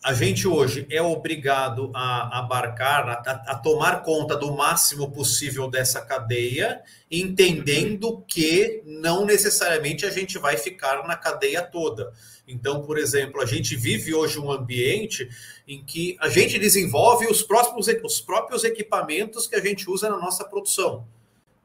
a 0.02 0.12
gente 0.12 0.46
hoje 0.46 0.86
é 0.90 1.00
obrigado 1.00 1.90
a 1.94 2.40
abarcar, 2.40 3.08
a, 3.08 3.52
a 3.52 3.54
tomar 3.56 4.02
conta 4.02 4.36
do 4.36 4.52
máximo 4.52 5.10
possível 5.10 5.70
dessa 5.70 6.00
cadeia, 6.02 6.82
entendendo 7.10 8.22
que 8.26 8.82
não 8.84 9.24
necessariamente 9.24 10.04
a 10.04 10.10
gente 10.10 10.38
vai 10.38 10.56
ficar 10.56 11.06
na 11.06 11.16
cadeia 11.16 11.62
toda. 11.62 12.12
Então, 12.46 12.82
por 12.82 12.98
exemplo, 12.98 13.40
a 13.40 13.46
gente 13.46 13.74
vive 13.76 14.14
hoje 14.14 14.38
um 14.38 14.52
ambiente 14.52 15.28
em 15.66 15.82
que 15.82 16.16
a 16.20 16.28
gente 16.28 16.58
desenvolve 16.58 17.26
os, 17.26 17.42
próximos, 17.42 17.86
os 18.04 18.20
próprios 18.20 18.64
equipamentos 18.64 19.46
que 19.46 19.56
a 19.56 19.60
gente 19.60 19.88
usa 19.88 20.10
na 20.10 20.18
nossa 20.18 20.44
produção. 20.44 21.06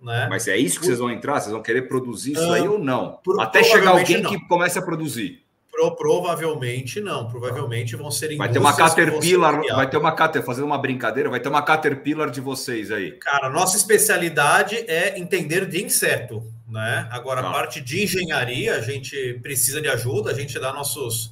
Né? 0.02 0.28
Mas 0.30 0.48
é 0.48 0.58
isso 0.58 0.80
que 0.80 0.86
vocês 0.86 1.00
vão 1.00 1.12
entrar? 1.12 1.40
Vocês 1.40 1.52
vão 1.52 1.62
querer 1.62 1.84
produzir 1.84 2.34
isso 2.34 2.52
aí 2.52 2.68
ou 2.68 2.80
não? 2.80 3.20
Até 3.40 3.64
chegar 3.64 3.92
alguém 3.92 4.22
não. 4.22 4.32
que 4.32 4.40
comece 4.48 4.80
a 4.80 4.82
produzir. 4.82 5.44
Pro, 5.70 5.96
provavelmente 5.96 7.02
não. 7.02 7.30
Provavelmente 7.30 7.96
vão 7.96 8.10
ser 8.10 8.36
Vai 8.38 8.50
ter 8.50 8.60
uma 8.60 8.76
Caterpillar, 8.76 9.62
vai 9.76 9.90
ter 9.90 9.98
uma 9.98 10.12
Caterpillar, 10.14 10.46
fazendo 10.46 10.66
uma 10.66 10.78
brincadeira, 10.78 11.30
vai 11.30 11.40
ter 11.40 11.50
uma 11.50 11.62
Caterpillar 11.62 12.30
de 12.32 12.40
vocês 12.40 12.92
aí. 12.92 13.12
Cara, 13.14 13.50
nossa 13.50 13.76
especialidade 13.76 14.76
é 14.88 15.20
entender 15.20 15.66
de 15.66 15.84
inseto. 15.84 16.44
Né? 16.68 17.08
Agora, 17.12 17.42
não. 17.42 17.50
a 17.50 17.52
parte 17.54 17.82
de 17.82 18.04
engenharia, 18.04 18.76
a 18.76 18.82
gente 18.82 19.40
precisa 19.42 19.82
de 19.82 19.90
ajuda, 19.90 20.32
a 20.32 20.34
gente 20.34 20.58
dá 20.60 20.72
nossos, 20.72 21.32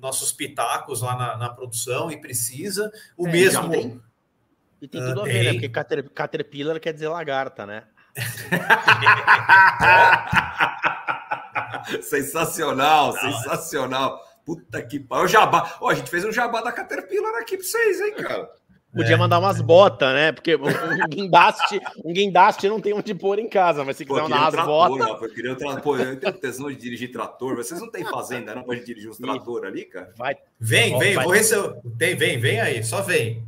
nossos 0.00 0.32
pitacos 0.32 1.02
lá 1.02 1.16
na, 1.16 1.36
na 1.36 1.48
produção 1.50 2.10
e 2.10 2.20
precisa. 2.20 2.90
O 3.16 3.28
é, 3.28 3.32
mesmo. 3.32 4.02
E 4.80 4.88
tem 4.88 5.00
tudo 5.00 5.20
uh, 5.20 5.22
a 5.22 5.26
ver, 5.26 5.44
né? 5.44 5.52
Porque 5.52 5.68
cater, 5.68 6.08
Caterpillar 6.10 6.80
quer 6.80 6.92
dizer 6.92 7.08
lagarta, 7.08 7.64
né? 7.64 7.84
sensacional, 12.02 13.14
não, 13.14 13.20
sensacional. 13.20 14.20
Puta 14.44 14.82
que 14.82 14.98
pariu. 14.98 15.24
O 15.24 15.28
jabá. 15.28 15.76
Ó, 15.80 15.88
a 15.88 15.94
gente 15.94 16.10
fez 16.10 16.24
um 16.24 16.32
jabá 16.32 16.60
da 16.60 16.72
Caterpillar 16.72 17.36
aqui 17.36 17.56
pra 17.56 17.64
vocês, 17.64 18.00
hein, 18.00 18.14
cara. 18.14 18.50
Podia 18.94 19.14
é. 19.14 19.16
mandar 19.16 19.38
umas 19.38 19.60
botas, 19.62 20.12
né? 20.12 20.32
Porque 20.32 20.54
um, 20.54 21.08
guindaste, 21.08 21.80
um 22.04 22.12
guindaste 22.12 22.68
não 22.68 22.78
tem 22.78 22.92
onde 22.92 23.14
pôr 23.14 23.38
em 23.38 23.48
casa, 23.48 23.82
mas 23.84 23.96
se 23.96 24.04
quiser 24.04 24.22
mandar 24.22 24.52
umas 24.52 24.66
botas. 24.66 25.22
Eu 25.22 25.30
queria 25.30 25.52
um 25.52 25.56
trator, 25.56 26.00
eu 26.00 26.20
tenho 26.20 26.32
tesão 26.34 26.68
de 26.68 26.76
dirigir 26.76 27.10
trator. 27.10 27.56
Vocês 27.56 27.80
não 27.80 27.90
têm 27.90 28.04
fazenda, 28.04 28.54
não, 28.54 28.64
pra 28.64 28.74
gente 28.74 28.84
dirigir 28.84 29.08
uns 29.08 29.16
trator 29.16 29.64
ali, 29.64 29.86
cara? 29.86 30.12
Vai. 30.16 30.36
Vem, 30.60 30.98
vem, 30.98 31.14
vai. 31.14 31.24
vou 31.24 31.32
receber. 31.32 31.80
Tem, 31.98 32.14
vem, 32.14 32.38
vem 32.38 32.60
aí, 32.60 32.84
só 32.84 33.00
vem. 33.00 33.42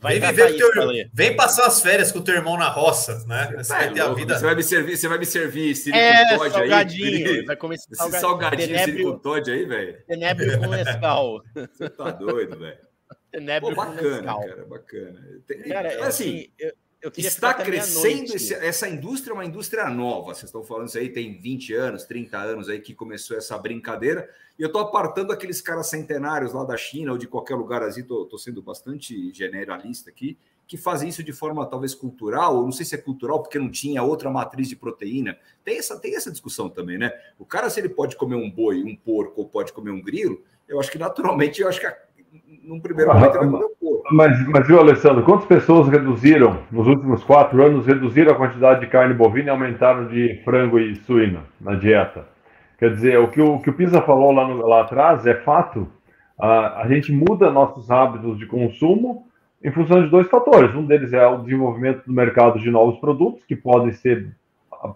Vai 0.00 0.18
vem 0.18 0.30
viver 0.30 0.56
teu... 0.56 0.70
Vem 1.12 1.36
passar 1.36 1.66
as 1.66 1.80
férias 1.80 2.12
com 2.12 2.18
o 2.18 2.22
teu 2.22 2.34
irmão 2.34 2.56
na 2.56 2.68
roça, 2.68 3.24
né? 3.26 3.52
Você 3.56 3.72
vai 3.72 3.92
ter 3.92 4.00
a 4.00 4.12
vida. 4.12 4.38
Você 4.38 4.44
vai 4.44 4.54
me 4.54 4.62
servir, 4.62 4.96
você 4.96 5.08
vai 5.08 5.18
me 5.18 5.26
servir 5.26 5.70
esse 5.70 5.92
é, 5.92 6.36
salgadinho. 6.36 7.28
aí. 7.28 7.44
Vai 7.44 7.56
comer 7.56 7.74
esse 7.76 7.94
salgadinho, 7.94 8.78
salgadinho 8.78 9.18
Todd 9.18 9.50
aí, 9.50 9.64
velho. 9.64 9.98
Tenebrio 10.06 10.58
com 10.58 10.66
Nescau. 10.66 11.42
Você 11.54 11.88
tá 11.90 12.10
doido, 12.10 12.58
velho. 12.58 12.78
Tenebrio 13.30 13.74
Pô, 13.74 13.84
bacana, 13.84 14.22
cara, 14.22 14.66
bacana. 14.66 15.20
Cara, 15.68 15.88
assim, 15.88 16.06
assim 16.06 16.48
eu, 16.58 16.72
está 17.16 17.54
crescendo 17.54 18.34
esse, 18.34 18.54
essa 18.54 18.88
indústria, 18.88 19.32
é 19.32 19.34
uma 19.34 19.44
indústria 19.44 19.88
nova. 19.88 20.34
Vocês 20.34 20.44
estão 20.44 20.64
falando 20.64 20.88
isso 20.88 20.98
aí, 20.98 21.08
tem 21.08 21.38
20 21.38 21.74
anos, 21.74 22.04
30 22.04 22.38
anos 22.38 22.68
aí 22.68 22.80
que 22.80 22.94
começou 22.94 23.36
essa 23.36 23.56
brincadeira. 23.58 24.28
E 24.58 24.62
eu 24.62 24.68
estou 24.68 24.80
apartando 24.80 25.32
aqueles 25.32 25.60
caras 25.60 25.88
centenários 25.88 26.52
lá 26.52 26.64
da 26.64 26.76
China 26.76 27.12
ou 27.12 27.18
de 27.18 27.26
qualquer 27.26 27.54
lugar 27.54 27.82
assim, 27.82 28.00
estou 28.00 28.38
sendo 28.38 28.62
bastante 28.62 29.32
generalista 29.32 30.10
aqui, 30.10 30.38
que 30.66 30.76
fazem 30.76 31.08
isso 31.08 31.22
de 31.22 31.32
forma 31.32 31.64
talvez 31.66 31.94
cultural, 31.94 32.56
ou 32.56 32.64
não 32.64 32.72
sei 32.72 32.84
se 32.84 32.94
é 32.94 32.98
cultural 32.98 33.42
porque 33.42 33.58
não 33.58 33.70
tinha 33.70 34.02
outra 34.02 34.30
matriz 34.30 34.68
de 34.68 34.76
proteína. 34.76 35.38
Tem 35.64 35.78
essa, 35.78 35.98
tem 35.98 36.16
essa 36.16 36.30
discussão 36.30 36.68
também, 36.68 36.98
né? 36.98 37.12
O 37.38 37.44
cara, 37.44 37.70
se 37.70 37.78
ele 37.78 37.88
pode 37.88 38.16
comer 38.16 38.34
um 38.34 38.50
boi, 38.50 38.82
um 38.82 38.96
porco, 38.96 39.42
ou 39.42 39.48
pode 39.48 39.72
comer 39.72 39.90
um 39.90 40.02
grilo, 40.02 40.42
eu 40.66 40.80
acho 40.80 40.90
que 40.90 40.98
naturalmente, 40.98 41.60
eu 41.60 41.68
acho 41.68 41.80
que 41.80 41.86
num 42.64 42.80
primeiro 42.80 43.12
momento 43.14 43.32
vai 43.32 43.48
porco. 43.48 44.02
Mas, 44.10 44.46
mas 44.48 44.66
viu, 44.66 44.78
Alessandro, 44.78 45.24
quantas 45.24 45.46
pessoas 45.46 45.88
reduziram, 45.88 46.58
nos 46.70 46.86
últimos 46.86 47.22
quatro 47.24 47.64
anos, 47.64 47.86
reduziram 47.86 48.32
a 48.32 48.36
quantidade 48.36 48.80
de 48.80 48.86
carne 48.86 49.14
bovina 49.14 49.48
e 49.48 49.50
aumentaram 49.50 50.06
de 50.06 50.40
frango 50.44 50.78
e 50.78 50.96
suíno 50.96 51.40
na 51.60 51.74
dieta? 51.74 52.26
Quer 52.78 52.94
dizer, 52.94 53.18
o 53.18 53.28
que 53.28 53.40
o, 53.40 53.54
o 53.54 53.62
que 53.62 53.70
o 53.70 53.72
Pisa 53.72 54.02
falou 54.02 54.32
lá, 54.32 54.46
no, 54.46 54.66
lá 54.66 54.82
atrás 54.82 55.26
é 55.26 55.34
fato. 55.34 55.88
A, 56.38 56.82
a 56.82 56.88
gente 56.88 57.10
muda 57.12 57.50
nossos 57.50 57.90
hábitos 57.90 58.38
de 58.38 58.46
consumo 58.46 59.26
em 59.62 59.72
função 59.72 60.02
de 60.02 60.10
dois 60.10 60.28
fatores. 60.28 60.74
Um 60.74 60.84
deles 60.84 61.12
é 61.12 61.26
o 61.26 61.38
desenvolvimento 61.38 62.04
do 62.06 62.12
mercado 62.12 62.58
de 62.58 62.70
novos 62.70 62.98
produtos, 62.98 63.44
que 63.44 63.56
podem 63.56 63.92
ser 63.92 64.28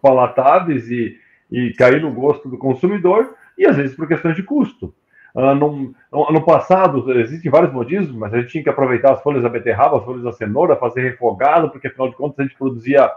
palatáveis 0.03 0.91
e, 0.91 1.17
e 1.51 1.73
cair 1.73 2.03
no 2.03 2.13
gosto 2.13 2.49
do 2.49 2.59
consumidor, 2.59 3.35
e 3.57 3.67
às 3.67 3.77
vezes 3.77 3.97
por 3.97 4.07
questões 4.07 4.37
de 4.37 4.43
custo. 4.43 4.95
Uh, 5.35 5.55
no, 5.55 5.95
no, 6.33 6.45
passado, 6.45 7.13
existem 7.21 7.51
vários 7.51 7.73
modismos, 7.73 8.17
mas 8.17 8.35
a 8.35 8.41
gente 8.41 8.51
tinha 8.51 8.65
que 8.65 8.71
aproveitar 8.71 9.13
as 9.13 9.23
folhas 9.23 9.43
da 9.43 9.49
beterraba, 9.49 9.99
as 9.99 10.05
folhas 10.05 10.23
da 10.23 10.33
cenoura, 10.33 10.77
fazer 10.77 11.03
refogado, 11.03 11.71
porque 11.71 11.87
afinal 11.87 12.09
de 12.09 12.17
contas 12.17 12.41
a 12.41 12.43
gente 12.43 12.57
produzia, 12.57 13.11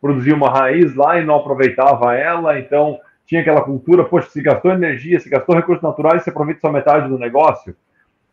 produzia 0.00 0.34
uma 0.34 0.50
raiz 0.50 0.94
lá 0.94 1.18
e 1.18 1.24
não 1.24 1.36
aproveitava 1.36 2.14
ela, 2.14 2.58
então 2.58 2.98
tinha 3.26 3.40
aquela 3.40 3.62
cultura, 3.62 4.04
poxa, 4.04 4.30
se 4.30 4.42
gastou 4.42 4.70
energia, 4.70 5.18
se 5.18 5.28
gastou 5.28 5.54
recursos 5.54 5.82
naturais, 5.82 6.22
você 6.22 6.30
aproveita 6.30 6.60
só 6.60 6.70
metade 6.70 7.08
do 7.08 7.18
negócio 7.18 7.74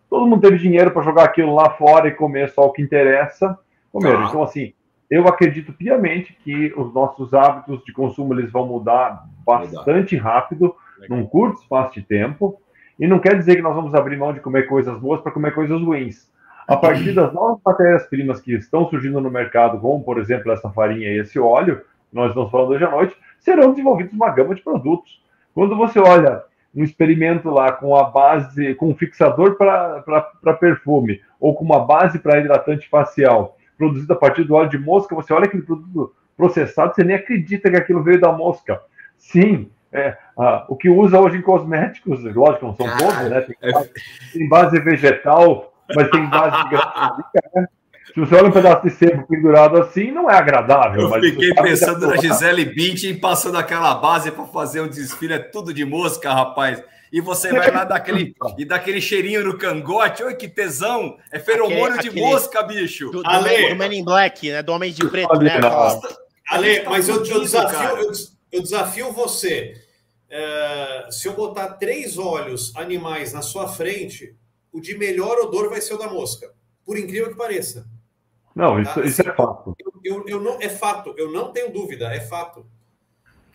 todo 0.10 0.28
mundo 0.28 0.42
teve 0.42 0.58
dinheiro 0.58 0.92
para 0.92 1.04
jogar 1.04 1.26
aquilo 1.26 1.54
lá 1.54 1.72
fora 1.72 2.08
e 2.08 2.14
comer 2.14 2.50
só 2.50 2.64
o 2.64 2.72
que 2.72 2.82
interessa. 2.82 3.58
Comeram. 3.92 4.24
Ah. 4.24 4.26
Então, 4.28 4.44
assim, 4.44 4.74
eu 5.10 5.28
acredito 5.28 5.74
piamente 5.74 6.34
que 6.44 6.74
os 6.76 6.94
nossos 6.94 7.34
hábitos 7.34 7.84
de 7.84 7.94
consumo 7.94 8.34
eles 8.34 8.52
vão 8.52 8.66
mudar 8.66 9.26
bastante 9.46 10.16
rápido, 10.16 10.76
Legal. 11.00 11.18
num 11.18 11.26
curto 11.26 11.62
espaço 11.62 11.94
de 11.94 12.02
tempo. 12.02 12.60
E 13.00 13.08
não 13.08 13.20
quer 13.20 13.38
dizer 13.38 13.56
que 13.56 13.62
nós 13.62 13.76
vamos 13.76 13.94
abrir 13.94 14.18
mão 14.18 14.34
de 14.34 14.40
comer 14.40 14.68
coisas 14.68 14.98
boas 15.00 15.22
para 15.22 15.32
comer 15.32 15.54
coisas 15.54 15.80
ruins. 15.82 16.32
A 16.68 16.76
partir 16.76 17.14
das 17.14 17.32
novas 17.34 17.60
matérias-primas 17.66 18.42
que 18.42 18.54
estão 18.54 18.90
surgindo 18.90 19.22
no 19.22 19.32
mercado, 19.32 19.80
como 19.80 20.04
por 20.04 20.20
exemplo 20.20 20.52
essa 20.52 20.70
farinha 20.70 21.08
e 21.08 21.20
esse 21.20 21.40
óleo, 21.40 21.82
nós 22.12 22.30
estamos 22.30 22.52
falando 22.52 22.72
hoje 22.72 22.84
à 22.84 22.92
noite, 22.92 23.16
serão 23.40 23.72
desenvolvidos 23.72 24.14
uma 24.14 24.30
gama 24.32 24.54
de 24.54 24.62
produtos. 24.62 25.22
Quando 25.54 25.78
você 25.78 26.00
olha 26.00 26.44
um 26.76 26.84
experimento 26.84 27.50
lá 27.50 27.72
com 27.72 27.96
a 27.96 28.04
base, 28.04 28.76
com 28.76 28.90
um 28.90 28.96
fixador 28.96 29.56
para 29.56 30.54
perfume, 30.60 31.22
ou 31.40 31.56
com 31.56 31.64
uma 31.64 31.80
base 31.86 32.20
para 32.20 32.40
hidratante 32.40 32.90
facial, 32.90 33.58
produzido 33.78 34.12
a 34.14 34.18
partir 34.18 34.44
do 34.44 34.56
óleo 34.56 34.70
de 34.70 34.78
mosca, 34.78 35.16
você 35.16 35.34
olha 35.34 35.46
aquele 35.46 35.64
produto 35.64 36.14
processado, 36.36 36.94
você 36.94 37.04
nem 37.04 37.16
acredita 37.16 37.70
que 37.70 37.78
aquilo 37.78 38.04
veio 38.04 38.20
da 38.20 38.32
mosca. 38.32 38.82
Sim, 39.18 39.72
é, 39.98 40.18
ah, 40.38 40.66
o 40.70 40.76
que 40.76 40.90
usa 40.90 41.20
hoje 41.20 41.38
em 41.38 41.42
cosméticos, 41.42 42.24
lógico, 42.24 42.68
não 42.68 42.76
são 42.76 42.98
todos, 42.98 43.30
né? 43.30 43.42
Tem 43.42 43.56
é 43.62 43.72
base, 43.72 43.92
tem 44.34 44.50
base 44.50 44.80
vegetal, 44.80 45.74
mas 45.96 46.10
tem 46.10 46.26
base 46.30 46.70
de 46.70 46.76
né? 47.56 47.68
Se 48.14 48.20
você 48.22 48.36
olha 48.36 48.48
um 48.48 48.52
pedaço 48.52 48.84
de 48.84 48.90
sebo 48.90 49.28
pendurado 49.28 49.78
assim, 49.78 50.10
não 50.10 50.30
é 50.30 50.36
agradável. 50.36 51.02
Eu 51.02 51.22
fiquei 51.22 51.54
pensando 51.54 52.08
na 52.08 52.18
Gisele 52.18 52.66
Bündchen 52.66 53.20
passando 53.20 53.58
aquela 53.58 53.94
base 53.94 54.32
para 54.32 54.46
fazer 54.46 54.82
um 54.82 54.88
desfile, 54.88 55.34
é 55.34 55.40
tudo 55.40 55.74
de 55.74 55.86
mosca, 55.86 56.34
rapaz. 56.34 56.82
E 57.12 57.22
você 57.22 57.52
vai 57.52 57.72
lá 57.72 57.84
daquele, 57.84 58.34
e 58.58 58.66
daquele 58.66 59.00
cheirinho 59.00 59.46
no 59.46 59.58
cangote. 59.58 60.24
Oi, 60.24 60.36
que 60.36 60.48
tesão! 60.48 61.18
É 61.32 61.40
feromônio 61.40 61.94
aquele, 61.94 62.10
de 62.10 62.20
mosca, 62.20 62.64
bicho. 62.64 63.12
Do, 63.12 63.24
do, 63.24 63.30
Ale, 63.30 63.70
do 63.70 63.76
Men 63.76 64.00
in 64.00 64.04
Black, 64.04 64.52
né? 64.52 64.64
Do 64.64 64.74
Homem 64.74 64.92
de 64.92 65.08
Preto, 65.08 65.40
né? 65.40 65.60
Ale, 66.50 66.84
mas 66.84 67.08
eu, 67.08 67.24
eu, 67.24 67.42
desafio, 67.42 67.98
eu, 67.98 68.12
eu 68.52 68.62
desafio 68.62 69.12
você. 69.12 69.74
É, 70.30 71.08
se 71.10 71.28
eu 71.28 71.34
botar 71.34 71.74
três 71.74 72.18
olhos 72.18 72.76
animais 72.76 73.34
na 73.34 73.42
sua 73.42 73.68
frente, 73.68 74.36
o 74.72 74.82
de 74.82 74.98
melhor 74.98 75.38
odor 75.40 75.70
vai 75.70 75.82
ser 75.82 75.94
o 75.94 75.98
da 75.98 76.08
mosca. 76.08 76.54
Por 76.86 76.98
incrível 76.98 77.30
que 77.30 77.38
pareça. 77.38 77.88
Não, 78.56 78.82
isso, 78.82 78.94
tá? 78.94 79.02
isso 79.06 79.22
é 79.22 79.36
fato. 79.36 79.76
Eu, 79.80 80.02
eu, 80.04 80.28
eu, 80.28 80.42
não, 80.42 80.62
é 80.62 80.70
fato, 80.70 81.14
eu 81.18 81.32
não 81.32 81.52
tenho 81.52 81.72
dúvida, 81.72 82.14
é 82.14 82.20
fato. 82.20 82.66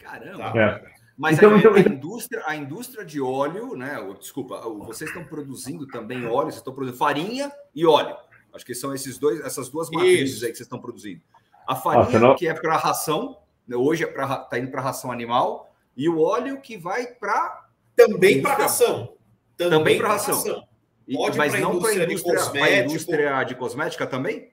Caramba. 0.00 0.52
Tá? 0.52 0.60
É. 0.60 0.92
Mas 1.16 1.36
então, 1.36 1.54
a, 1.54 1.58
então, 1.58 1.74
a, 1.74 1.80
então- 1.80 1.92
indústria, 1.92 2.42
a 2.46 2.56
indústria 2.56 3.04
de 3.04 3.20
óleo, 3.20 3.76
né? 3.76 3.96
Desculpa, 4.18 4.60
vocês 4.60 5.10
estão 5.10 5.24
produzindo 5.24 5.86
também 5.86 6.26
óleo, 6.26 6.46
vocês 6.46 6.56
estão 6.56 6.74
produzindo 6.74 6.98
farinha 6.98 7.52
e 7.74 7.86
óleo. 7.86 8.16
Acho 8.54 8.64
que 8.64 8.74
são 8.74 8.94
esses 8.94 9.18
dois, 9.18 9.40
essas 9.40 9.68
duas 9.68 9.90
matrizes 9.90 10.36
Isso. 10.36 10.44
aí 10.44 10.50
que 10.50 10.56
vocês 10.56 10.66
estão 10.66 10.80
produzindo. 10.80 11.22
A 11.66 11.74
farinha, 11.74 12.34
que 12.34 12.46
é 12.46 12.54
para 12.54 12.76
ração, 12.76 13.38
né? 13.66 13.76
hoje 13.76 14.04
é 14.04 14.06
para 14.06 14.36
tá 14.38 14.58
indo 14.58 14.70
para 14.70 14.82
ração 14.82 15.10
animal, 15.10 15.71
e 15.96 16.08
o 16.08 16.20
óleo 16.20 16.60
que 16.60 16.76
vai 16.76 17.06
para 17.06 17.66
também 17.96 18.40
para 18.40 18.54
ração. 18.54 19.14
Também, 19.56 19.78
também 19.78 19.98
para 19.98 20.08
ração. 20.08 20.34
ração. 20.34 20.64
Pode 21.12 21.36
mas 21.36 21.52
não 21.60 21.78
para 21.78 21.90
a 21.90 21.94
indústria, 21.94 22.84
indústria 22.84 23.44
de 23.44 23.54
cosmética 23.54 24.06
também? 24.06 24.50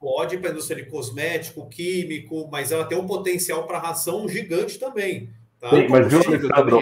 Pode 0.00 0.38
para 0.38 0.50
a 0.50 0.52
indústria 0.52 0.82
de 0.82 0.90
cosmético, 0.90 1.68
químico, 1.68 2.48
mas 2.50 2.70
ela 2.70 2.84
tem 2.84 2.96
um 2.96 3.06
potencial 3.06 3.66
para 3.66 3.78
ração 3.78 4.28
gigante 4.28 4.78
também. 4.78 5.28
Tá? 5.60 5.70
Sim, 5.70 5.88
mas 5.88 6.06
viu, 6.06 6.20
Alessandro, 6.20 6.80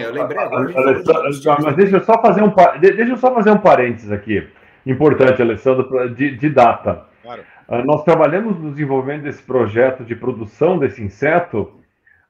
mas 1.62 1.76
deixa 1.76 1.96
eu 1.96 2.04
só 2.04 2.20
fazer 2.20 2.42
um 2.42 2.52
deixa 2.78 3.12
eu 3.12 3.16
só 3.16 3.34
fazer 3.34 3.50
um 3.50 3.58
parênteses 3.58 4.12
aqui. 4.12 4.46
Importante, 4.84 5.40
Alessandro, 5.40 6.14
de, 6.14 6.36
de 6.36 6.50
data. 6.50 7.06
Claro. 7.22 7.42
Uh, 7.68 7.84
nós 7.84 8.04
trabalhamos 8.04 8.58
no 8.58 8.70
desenvolvimento 8.70 9.22
desse 9.22 9.42
projeto 9.42 10.04
de 10.04 10.14
produção 10.14 10.78
desse 10.78 11.02
inseto 11.02 11.72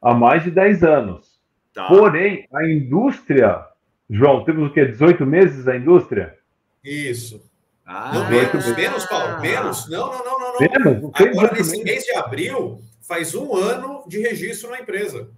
há 0.00 0.14
mais 0.14 0.44
de 0.44 0.50
10 0.50 0.82
anos. 0.84 1.35
Tá. 1.76 1.88
Porém, 1.88 2.48
a 2.54 2.64
indústria, 2.64 3.60
João, 4.08 4.42
temos 4.44 4.70
o 4.70 4.72
quê? 4.72 4.86
18 4.86 5.26
meses 5.26 5.68
a 5.68 5.76
indústria? 5.76 6.34
Isso. 6.82 7.44
Ah, 7.84 8.12
não, 8.14 8.30
menos, 8.30 8.74
menos, 8.74 9.04
Paulo, 9.04 9.40
menos. 9.42 9.86
Não, 9.90 10.10
não, 10.10 10.24
não, 10.24 10.40
não. 10.40 10.52
não. 10.54 10.58
Menos, 10.58 11.12
Agora, 11.14 11.52
nesse 11.52 11.84
mês 11.84 12.04
de 12.04 12.16
abril, 12.16 12.80
faz 13.06 13.34
um 13.34 13.54
ano 13.54 14.02
de 14.08 14.22
registro 14.22 14.70
na 14.70 14.80
empresa. 14.80 15.28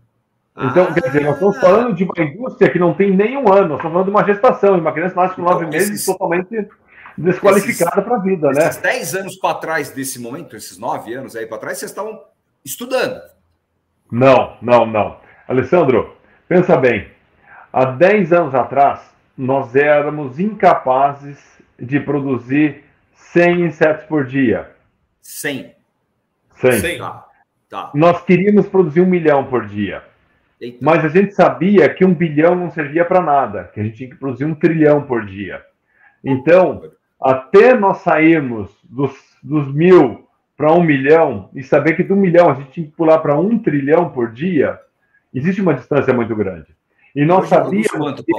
Então, 0.56 0.86
ah, 0.88 0.94
quer 0.94 1.08
dizer, 1.08 1.24
nós 1.24 1.34
estamos 1.34 1.58
falando 1.58 1.94
de 1.96 2.04
uma 2.04 2.24
indústria 2.24 2.70
que 2.70 2.78
não 2.78 2.94
tem 2.94 3.10
nenhum 3.16 3.52
ano, 3.52 3.70
nós 3.70 3.78
estamos 3.78 3.92
falando 3.92 4.04
de 4.04 4.10
uma 4.10 4.24
gestação, 4.24 4.78
uma 4.78 4.92
criança 4.92 5.16
nasce 5.16 5.34
com 5.34 5.42
nove 5.42 5.66
então, 5.66 5.70
meses 5.70 5.90
esses, 5.90 6.06
totalmente 6.06 6.68
desqualificada 7.16 8.00
para 8.00 8.14
a 8.14 8.20
vida, 8.20 8.52
né? 8.52 8.68
Esses 8.68 8.80
dez 8.80 9.14
anos 9.16 9.34
para 9.34 9.54
trás 9.58 9.90
desse 9.90 10.20
momento, 10.20 10.54
esses 10.54 10.78
nove 10.78 11.14
anos 11.14 11.34
aí 11.34 11.46
para 11.46 11.58
trás, 11.58 11.78
vocês 11.78 11.90
estavam 11.90 12.22
estudando. 12.64 13.20
Não, 14.10 14.56
não, 14.62 14.86
não. 14.86 15.20
Alessandro, 15.48 16.17
pensa 16.48 16.76
bem. 16.76 17.08
Há 17.72 17.84
dez 17.84 18.32
anos 18.32 18.54
atrás, 18.54 19.14
nós 19.36 19.76
éramos 19.76 20.40
incapazes 20.40 21.38
de 21.78 22.00
produzir 22.00 22.84
100 23.14 23.66
insetos 23.66 24.04
por 24.06 24.26
dia. 24.26 24.70
100. 25.20 25.72
100. 26.56 26.72
100. 26.72 26.98
Tá. 26.98 27.28
Tá. 27.68 27.90
Nós 27.94 28.24
queríamos 28.24 28.66
produzir 28.66 29.02
um 29.02 29.06
milhão 29.06 29.44
por 29.44 29.66
dia. 29.66 30.02
Eita. 30.60 30.78
Mas 30.80 31.04
a 31.04 31.08
gente 31.08 31.34
sabia 31.34 31.88
que 31.88 32.04
um 32.04 32.14
bilhão 32.14 32.54
não 32.54 32.70
servia 32.70 33.04
para 33.04 33.20
nada, 33.20 33.70
que 33.72 33.78
a 33.78 33.84
gente 33.84 33.96
tinha 33.96 34.10
que 34.10 34.16
produzir 34.16 34.46
um 34.46 34.54
trilhão 34.54 35.02
por 35.02 35.24
dia. 35.24 35.62
Então, 36.24 36.82
até 37.20 37.74
nós 37.74 37.98
sairmos 37.98 38.70
dos, 38.82 39.12
dos 39.42 39.72
mil 39.72 40.26
para 40.56 40.72
um 40.72 40.82
milhão 40.82 41.50
e 41.54 41.62
saber 41.62 41.94
que 41.94 42.02
do 42.02 42.16
milhão 42.16 42.50
a 42.50 42.54
gente 42.54 42.70
tinha 42.70 42.86
que 42.86 42.92
pular 42.92 43.18
para 43.18 43.38
um 43.38 43.58
trilhão 43.58 44.10
por 44.10 44.32
dia, 44.32 44.80
existe 45.34 45.60
uma 45.60 45.74
distância 45.74 46.12
muito 46.12 46.34
grande. 46.34 46.74
E 47.14 47.24
nós 47.24 47.40
Hoje 47.40 47.48
sabíamos 47.48 47.90
quanto, 47.90 48.24
que 48.24 48.32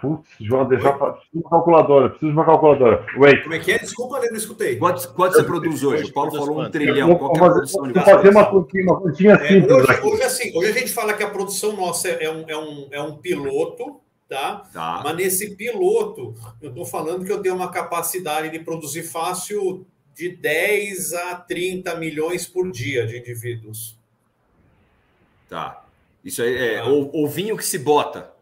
Putz, 0.00 0.28
João, 0.40 0.68
deixa 0.68 0.92
preciso 0.92 1.26
de 1.32 1.40
uma 1.40 1.50
calculadora, 1.50 2.10
preciso 2.10 2.30
de 2.30 2.38
uma 2.38 2.44
calculadora. 2.44 3.06
Wait. 3.16 3.42
Como 3.42 3.54
é 3.54 3.58
que 3.58 3.72
é? 3.72 3.78
Desculpa, 3.78 4.18
eu 4.18 4.30
não 4.30 4.36
escutei. 4.36 4.76
Quanto, 4.76 5.12
quanto 5.14 5.34
você 5.34 5.42
produz 5.42 5.82
hoje? 5.82 6.04
O 6.04 6.12
Paulo 6.12 6.30
falou 6.30 6.62
um 6.62 6.70
trilhão. 6.70 7.16
Qual 7.16 7.34
é 7.34 7.36
a 7.36 7.52
produção 7.52 7.86
de 7.86 7.92
vocês? 7.94 8.04
fazer 8.04 8.28
uma 8.28 8.46
continha, 8.46 8.84
uma 8.84 9.00
continha 9.00 9.32
é, 9.32 9.48
simples. 9.48 9.72
Hoje, 9.72 10.00
hoje, 10.02 10.22
assim, 10.22 10.56
hoje 10.56 10.70
a 10.70 10.78
gente 10.78 10.92
fala 10.92 11.14
que 11.14 11.22
a 11.22 11.30
produção 11.30 11.76
nossa 11.76 12.08
é 12.08 12.30
um, 12.30 12.44
é 12.48 12.56
um, 12.56 12.88
é 12.92 13.02
um 13.02 13.16
piloto, 13.16 14.00
tá? 14.28 14.62
tá? 14.72 15.00
Mas 15.02 15.16
nesse 15.16 15.56
piloto, 15.56 16.34
eu 16.62 16.70
estou 16.70 16.84
falando 16.84 17.24
que 17.24 17.32
eu 17.32 17.42
tenho 17.42 17.56
uma 17.56 17.70
capacidade 17.70 18.50
de 18.50 18.60
produzir 18.60 19.02
fácil 19.02 19.84
de 20.14 20.28
10 20.28 21.14
a 21.14 21.34
30 21.36 21.96
milhões 21.96 22.46
por 22.46 22.70
dia 22.70 23.06
de 23.06 23.18
indivíduos. 23.18 23.97
Tá. 25.48 25.84
Isso 26.24 26.42
aí 26.42 26.56
é 26.56 26.78
tá. 26.78 26.88
o, 26.88 27.24
o 27.24 27.28
vinho 27.28 27.56
que 27.56 27.64
se 27.64 27.78
bota. 27.78 28.32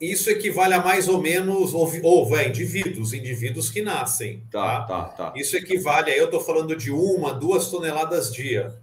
isso 0.00 0.30
equivale 0.30 0.74
a 0.74 0.82
mais 0.82 1.08
ou 1.08 1.20
menos, 1.20 1.74
ou, 1.74 1.90
ou 2.02 2.38
é, 2.38 2.48
indivíduos, 2.48 3.12
indivíduos 3.12 3.70
que 3.70 3.82
nascem. 3.82 4.42
Tá, 4.50 4.82
tá, 4.82 5.04
tá. 5.04 5.30
tá. 5.30 5.32
Isso 5.36 5.56
equivale, 5.56 6.10
aí 6.10 6.18
eu 6.18 6.26
estou 6.26 6.40
falando 6.40 6.74
de 6.74 6.90
uma, 6.90 7.34
duas 7.34 7.68
toneladas 7.70 8.32
dia. 8.32 8.78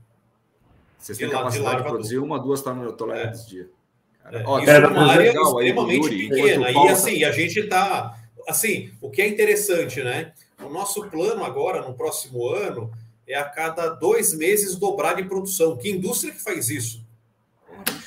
Vocês 0.99 1.17
têm 1.17 1.29
capacidade 1.29 1.77
de, 1.77 1.83
de 1.83 1.89
produzir 1.89 2.17
uma, 2.17 2.39
duas 2.39 2.61
toneladas 2.61 3.45
é. 3.45 3.47
dia. 3.47 3.69
É. 4.31 4.43
Ó, 4.45 4.59
isso 4.59 4.71
é 4.71 4.87
uma 4.87 5.11
área 5.11 5.31
extremamente 5.31 6.09
aí, 6.09 6.29
pequena. 6.29 6.71
E 6.71 6.87
assim, 6.89 7.23
a 7.23 7.31
gente 7.31 7.59
está. 7.59 8.17
Assim, 8.47 8.91
o 9.01 9.09
que 9.09 9.21
é 9.21 9.27
interessante, 9.27 10.03
né? 10.03 10.33
O 10.63 10.69
nosso 10.69 11.07
plano 11.09 11.43
agora, 11.43 11.81
no 11.81 11.93
próximo 11.93 12.47
ano, 12.49 12.91
é 13.27 13.35
a 13.35 13.43
cada 13.43 13.89
dois 13.89 14.33
meses 14.33 14.75
dobrar 14.75 15.15
de 15.15 15.23
produção. 15.23 15.77
Que 15.77 15.91
indústria 15.91 16.33
que 16.33 16.41
faz 16.41 16.69
isso? 16.69 17.04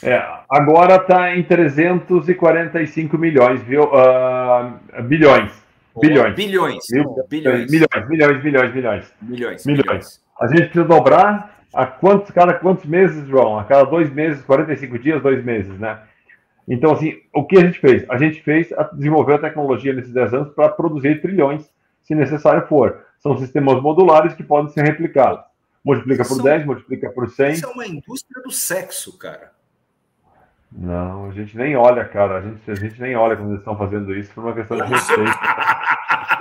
É, 0.03 0.23
agora 0.49 0.97
está 0.97 1.37
em 1.37 1.43
345 1.43 3.19
milhões, 3.19 3.63
viu? 3.63 3.85
Uh, 3.85 5.03
bilhões. 5.03 5.53
Bilhões. 6.01 6.35
Bilhões. 6.35 6.85
bilhões. 7.29 7.71
Milhões, 7.71 8.09
milhões, 8.09 8.45
milhões, 8.45 8.75
milhões. 8.75 9.15
Milhões. 9.21 9.67
Milhões. 9.67 10.21
A 10.41 10.47
gente 10.47 10.63
precisa 10.63 10.85
dobrar 10.85 11.59
a 11.75 11.87
quantos, 11.87 12.31
cada 12.31 12.55
quantos 12.55 12.85
meses, 12.85 13.27
João? 13.27 13.59
A 13.59 13.65
cada 13.65 13.85
dois 13.85 14.13
meses, 14.13 14.43
45 14.43 14.99
dias, 14.99 15.23
dois 15.23 15.45
meses, 15.45 15.79
né? 15.79 15.99
Então, 16.69 16.93
assim, 16.93 17.15
o 17.35 17.45
que 17.45 17.57
a 17.57 17.61
gente 17.63 17.81
fez? 17.81 18.05
A 18.09 18.19
gente 18.19 18.43
fez, 18.43 18.69
desenvolveu 18.93 19.37
a 19.37 19.39
tecnologia 19.39 19.93
nesses 19.93 20.13
10 20.13 20.35
anos 20.35 20.55
para 20.55 20.69
produzir 20.69 21.21
trilhões, 21.21 21.69
se 22.03 22.15
necessário 22.15 22.67
for. 22.69 23.05
São 23.19 23.37
sistemas 23.39 23.83
modulares 23.83 24.35
que 24.35 24.43
podem 24.43 24.71
ser 24.73 24.85
replicados. 24.85 25.45
Multiplica 25.85 26.25
por 26.25 26.37
São... 26.37 26.45
10, 26.45 26.67
multiplica 26.67 27.11
por 27.11 27.31
100. 27.31 27.53
Isso 27.53 27.67
é 27.67 27.69
uma 27.69 27.87
indústria 27.87 28.43
do 28.43 28.51
sexo, 28.51 29.17
cara. 29.19 29.58
Não, 30.71 31.31
a 31.31 31.33
gente 31.33 31.57
nem 31.57 31.75
olha, 31.77 32.05
cara. 32.05 32.39
A 32.39 32.43
gente, 32.43 32.71
a 32.71 32.75
gente 32.75 33.01
nem 33.01 33.17
olha 33.17 33.37
quando 33.37 33.49
eles 33.51 33.61
estão 33.61 33.77
fazendo 33.77 34.15
isso 34.15 34.31
por 34.35 34.45
uma 34.45 34.55
questão 34.55 34.77
de 34.77 34.83
respeito. 34.83 35.31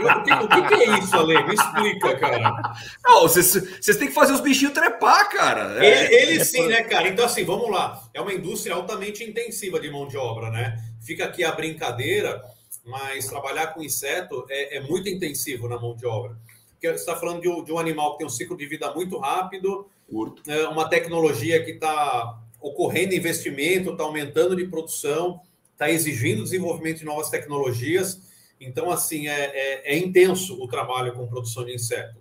o, 0.02 0.24
que, 0.24 0.34
o 0.34 0.68
que, 0.68 0.74
é 0.74 1.00
isso, 1.00 1.16
Ale? 1.16 1.44
Me 1.44 1.54
explica, 1.54 2.18
cara. 2.18 2.74
Não, 3.06 3.22
vocês, 3.22 3.54
vocês 3.82 3.96
têm 3.96 4.10
que 4.10 4.14
fazer 4.14 4.34
os 4.34 4.42
bichinhos 4.42 4.74
trepar, 4.74 5.30
cara. 5.30 5.84
É, 5.84 6.06
ele, 6.06 6.16
ele 6.16 6.42
é 6.42 6.44
sim, 6.44 6.64
por... 6.64 6.70
né, 6.70 6.84
cara? 6.84 7.08
Então, 7.08 7.26
assim, 7.26 7.46
vamos 7.46 7.70
lá. 7.72 8.04
É 8.14 8.20
uma 8.20 8.34
indústria 8.34 8.76
altamente 8.76 9.24
intensiva 9.24 9.80
de 9.80 9.90
mão 9.90 10.08
de 10.08 10.18
obra, 10.18 10.52
né? 10.52 10.78
Fica 11.02 11.24
aqui 11.24 11.46
a 11.46 11.54
brincadeira, 11.54 12.44
mas 12.86 13.28
trabalhar 13.28 13.68
com 13.68 13.82
inseto 13.82 14.46
é, 14.50 14.78
é 14.78 14.82
muito 14.82 15.08
intensivo 15.08 15.70
na 15.70 15.80
mão 15.80 15.96
de 15.96 16.06
obra. 16.06 16.36
Porque 16.74 16.90
você 16.90 16.96
está 16.96 17.16
falando 17.16 17.42
de 17.42 17.48
um, 17.48 17.64
de 17.64 17.72
um, 17.72 17.80
animal 17.80 18.12
que 18.12 18.20
tem 18.20 18.28
um 18.28 18.30
ciclo 18.30 18.58
de 18.58 18.68
vida 18.68 18.94
muito 18.94 19.18
rápido, 19.18 19.88
Curto. 20.10 20.42
É, 20.50 20.68
uma 20.70 20.88
tecnologia 20.88 21.64
que 21.64 21.72
está 21.72 22.40
ocorrendo 22.68 23.14
investimento, 23.14 23.92
está 23.92 24.04
aumentando 24.04 24.56
de 24.56 24.66
produção, 24.66 25.42
está 25.72 25.90
exigindo 25.90 26.44
desenvolvimento 26.44 27.00
de 27.00 27.06
novas 27.06 27.30
tecnologias. 27.30 28.22
Então, 28.60 28.90
assim, 28.90 29.28
é, 29.28 29.52
é, 29.54 29.96
é 29.96 29.98
intenso 29.98 30.62
o 30.62 30.68
trabalho 30.68 31.14
com 31.14 31.28
produção 31.28 31.64
de 31.66 31.74
inseto. 31.74 32.18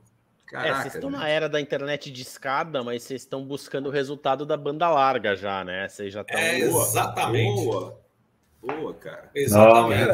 Caraca, 0.46 0.68
é, 0.68 0.82
vocês 0.82 0.94
estão 0.94 1.10
na 1.10 1.28
era 1.28 1.48
da 1.48 1.60
internet 1.60 2.10
de 2.10 2.22
escada, 2.22 2.82
mas 2.84 3.02
vocês 3.02 3.22
estão 3.22 3.44
buscando 3.44 3.88
o 3.88 3.90
resultado 3.90 4.46
da 4.46 4.56
banda 4.56 4.88
larga 4.88 5.34
já, 5.34 5.64
né? 5.64 5.88
Vocês 5.88 6.12
já 6.12 6.20
estão. 6.20 6.38
É, 6.38 6.58
exatamente. 6.60 7.64
Boa. 7.64 8.06
Boa, 8.62 8.94
cara. 8.94 9.30
Exatamente. 9.34 10.12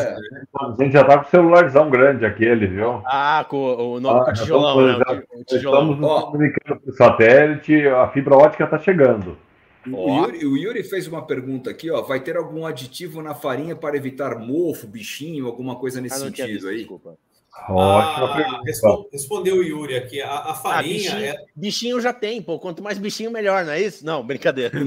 Não, 0.52 0.72
a 0.72 0.76
gente 0.76 0.92
já 0.92 1.04
tá 1.04 1.18
com 1.18 1.26
o 1.26 1.30
celularzão 1.30 1.90
grande 1.90 2.26
aquele, 2.26 2.66
viu? 2.66 3.02
Ah, 3.06 3.46
com 3.48 3.56
o 3.56 4.00
novo 4.00 4.20
ah, 4.20 4.32
tijolão, 4.32 4.90
estamos, 4.90 5.16
né? 5.16 5.22
O 5.34 5.44
tijolão. 5.44 5.92
Estamos 5.92 6.24
comunicando 6.24 6.80
com 6.80 6.90
o 6.90 6.94
satélite, 6.94 7.88
a 7.88 8.08
fibra 8.08 8.36
ótica 8.36 8.64
está 8.64 8.78
chegando. 8.78 9.38
O 9.86 10.24
Yuri, 10.24 10.46
o 10.46 10.56
Yuri, 10.56 10.84
fez 10.84 11.06
uma 11.08 11.26
pergunta 11.26 11.70
aqui, 11.70 11.90
ó. 11.90 12.02
Vai 12.02 12.20
ter 12.20 12.36
algum 12.36 12.64
aditivo 12.64 13.20
na 13.20 13.34
farinha 13.34 13.74
para 13.74 13.96
evitar 13.96 14.38
mofo, 14.38 14.86
bichinho, 14.86 15.46
alguma 15.46 15.76
coisa 15.76 16.00
nesse 16.00 16.16
ah, 16.16 16.18
sentido 16.18 16.46
visto, 16.46 16.68
aí? 16.68 16.78
Desculpa. 16.78 17.16
Ah, 17.54 18.60
respondeu 19.12 19.56
o 19.56 19.62
Yuri 19.62 19.96
aqui. 19.96 20.22
A, 20.22 20.30
a 20.30 20.52
ah, 20.52 20.54
farinha. 20.54 21.10
Ah, 21.10 21.14
bichinho, 21.14 21.24
é... 21.24 21.44
bichinho, 21.54 22.00
já 22.00 22.12
tem, 22.12 22.40
pô. 22.40 22.58
Quanto 22.58 22.82
mais 22.82 22.98
bichinho, 22.98 23.30
melhor, 23.30 23.64
não 23.64 23.72
é 23.72 23.80
isso? 23.80 24.06
Não, 24.06 24.24
brincadeira. 24.24 24.72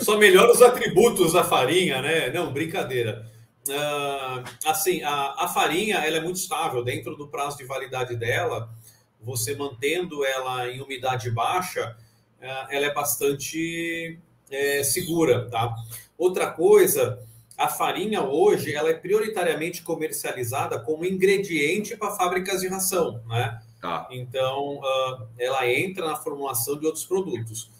Só 0.00 0.18
melhora 0.18 0.52
os 0.52 0.62
atributos 0.62 1.34
da 1.34 1.44
farinha, 1.44 2.00
né? 2.02 2.30
Não, 2.30 2.52
brincadeira. 2.52 3.24
Uh, 3.68 4.44
assim, 4.64 5.02
a, 5.02 5.44
a 5.44 5.48
farinha 5.48 5.96
ela 5.98 6.16
é 6.18 6.20
muito 6.20 6.36
estável 6.36 6.84
dentro 6.84 7.16
do 7.16 7.28
prazo 7.28 7.58
de 7.58 7.64
validade 7.64 8.16
dela 8.16 8.70
você 9.20 9.54
mantendo 9.54 10.24
ela 10.24 10.68
em 10.68 10.80
umidade 10.80 11.30
baixa, 11.30 11.96
é, 12.40 12.76
ela 12.76 12.86
é 12.86 12.94
bastante 12.94 14.18
é, 14.50 14.82
segura, 14.82 15.48
tá? 15.50 15.74
Outra 16.16 16.50
coisa, 16.50 17.22
a 17.56 17.68
farinha 17.68 18.22
hoje 18.22 18.74
ela 18.74 18.90
é 18.90 18.94
prioritariamente 18.94 19.82
comercializada 19.82 20.78
como 20.78 21.04
ingrediente 21.04 21.96
para 21.96 22.16
fábricas 22.16 22.60
de 22.60 22.68
ração, 22.68 23.22
né? 23.26 23.60
Tá. 23.80 24.08
Então, 24.10 24.78
uh, 24.78 25.28
ela 25.38 25.70
entra 25.70 26.06
na 26.06 26.16
formulação 26.16 26.78
de 26.78 26.86
outros 26.86 27.04
produtos. 27.04 27.70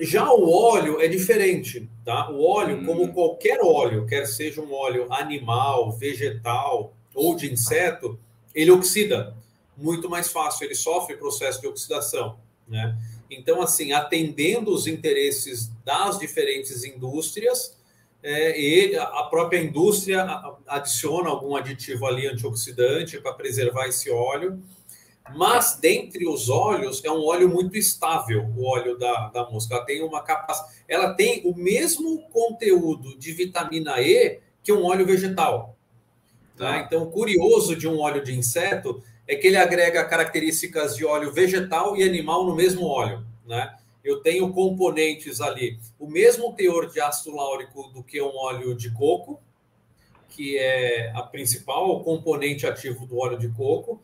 Já 0.00 0.30
o 0.30 0.50
óleo 0.50 1.00
é 1.00 1.08
diferente, 1.08 1.88
tá? 2.04 2.30
O 2.30 2.44
óleo, 2.44 2.76
hum. 2.76 2.86
como 2.86 3.12
qualquer 3.12 3.60
óleo, 3.62 4.06
quer 4.06 4.26
seja 4.26 4.60
um 4.60 4.72
óleo 4.72 5.12
animal, 5.12 5.90
vegetal 5.92 6.92
ou 7.14 7.34
de 7.34 7.52
inseto, 7.52 8.18
ele 8.54 8.70
oxida 8.70 9.34
muito 9.78 10.10
mais 10.10 10.28
fácil, 10.28 10.64
ele 10.64 10.74
sofre 10.74 11.16
processo 11.16 11.60
de 11.60 11.68
oxidação, 11.68 12.38
né? 12.66 12.98
Então, 13.30 13.62
assim, 13.62 13.92
atendendo 13.92 14.72
os 14.72 14.86
interesses 14.86 15.70
das 15.84 16.18
diferentes 16.18 16.82
indústrias, 16.82 17.78
é, 18.22 18.60
e 18.60 18.96
a 18.96 19.22
própria 19.24 19.62
indústria 19.62 20.26
adiciona 20.66 21.28
algum 21.28 21.54
aditivo 21.54 22.04
ali 22.04 22.26
antioxidante 22.26 23.20
para 23.20 23.32
preservar 23.32 23.86
esse 23.86 24.10
óleo, 24.10 24.60
mas 25.36 25.78
dentre 25.80 26.26
os 26.26 26.48
óleos 26.48 27.04
é 27.04 27.10
um 27.10 27.24
óleo 27.24 27.48
muito 27.48 27.76
estável, 27.76 28.44
o 28.56 28.64
óleo 28.64 28.98
da, 28.98 29.28
da 29.28 29.48
mosca. 29.48 29.74
Ela 29.74 29.84
tem 29.84 30.02
uma 30.02 30.22
capacidade, 30.22 30.74
ela 30.88 31.14
tem 31.14 31.42
o 31.44 31.54
mesmo 31.54 32.22
conteúdo 32.30 33.16
de 33.16 33.32
vitamina 33.32 34.00
E 34.00 34.40
que 34.62 34.72
um 34.72 34.84
óleo 34.84 35.06
vegetal. 35.06 35.76
Tá? 36.56 36.72
tá. 36.72 36.78
Então, 36.78 37.10
curioso 37.10 37.76
de 37.76 37.86
um 37.86 38.00
óleo 38.00 38.24
de 38.24 38.36
inseto 38.36 39.02
é 39.28 39.36
que 39.36 39.46
ele 39.46 39.58
agrega 39.58 40.02
características 40.06 40.96
de 40.96 41.04
óleo 41.04 41.30
vegetal 41.30 41.94
e 41.94 42.02
animal 42.02 42.46
no 42.46 42.56
mesmo 42.56 42.86
óleo, 42.86 43.22
né? 43.46 43.76
Eu 44.02 44.20
tenho 44.20 44.50
componentes 44.54 45.42
ali, 45.42 45.78
o 45.98 46.06
mesmo 46.06 46.54
teor 46.54 46.90
de 46.90 46.98
ácido 46.98 47.36
láurico 47.36 47.90
do 47.90 48.02
que 48.02 48.22
um 48.22 48.34
óleo 48.34 48.74
de 48.74 48.90
coco, 48.90 49.38
que 50.30 50.56
é 50.56 51.12
a 51.14 51.22
principal 51.22 52.00
componente 52.00 52.66
ativo 52.66 53.04
do 53.04 53.18
óleo 53.18 53.38
de 53.38 53.48
coco. 53.48 54.00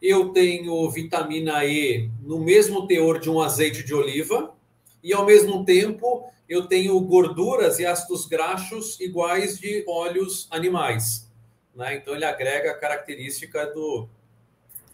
Eu 0.00 0.28
tenho 0.28 0.88
vitamina 0.90 1.64
E 1.64 2.08
no 2.22 2.38
mesmo 2.38 2.86
teor 2.86 3.18
de 3.18 3.28
um 3.28 3.40
azeite 3.40 3.82
de 3.82 3.92
oliva, 3.92 4.54
e 5.02 5.12
ao 5.12 5.26
mesmo 5.26 5.64
tempo 5.64 6.30
eu 6.48 6.66
tenho 6.66 7.00
gorduras 7.00 7.80
e 7.80 7.86
ácidos 7.86 8.26
graxos 8.26 9.00
iguais 9.00 9.58
de 9.58 9.82
óleos 9.88 10.46
animais. 10.52 11.28
Né? 11.74 11.96
Então 11.96 12.14
ele 12.14 12.24
agrega 12.24 12.70
a 12.70 12.78
característica 12.78 13.66
do, 13.66 14.08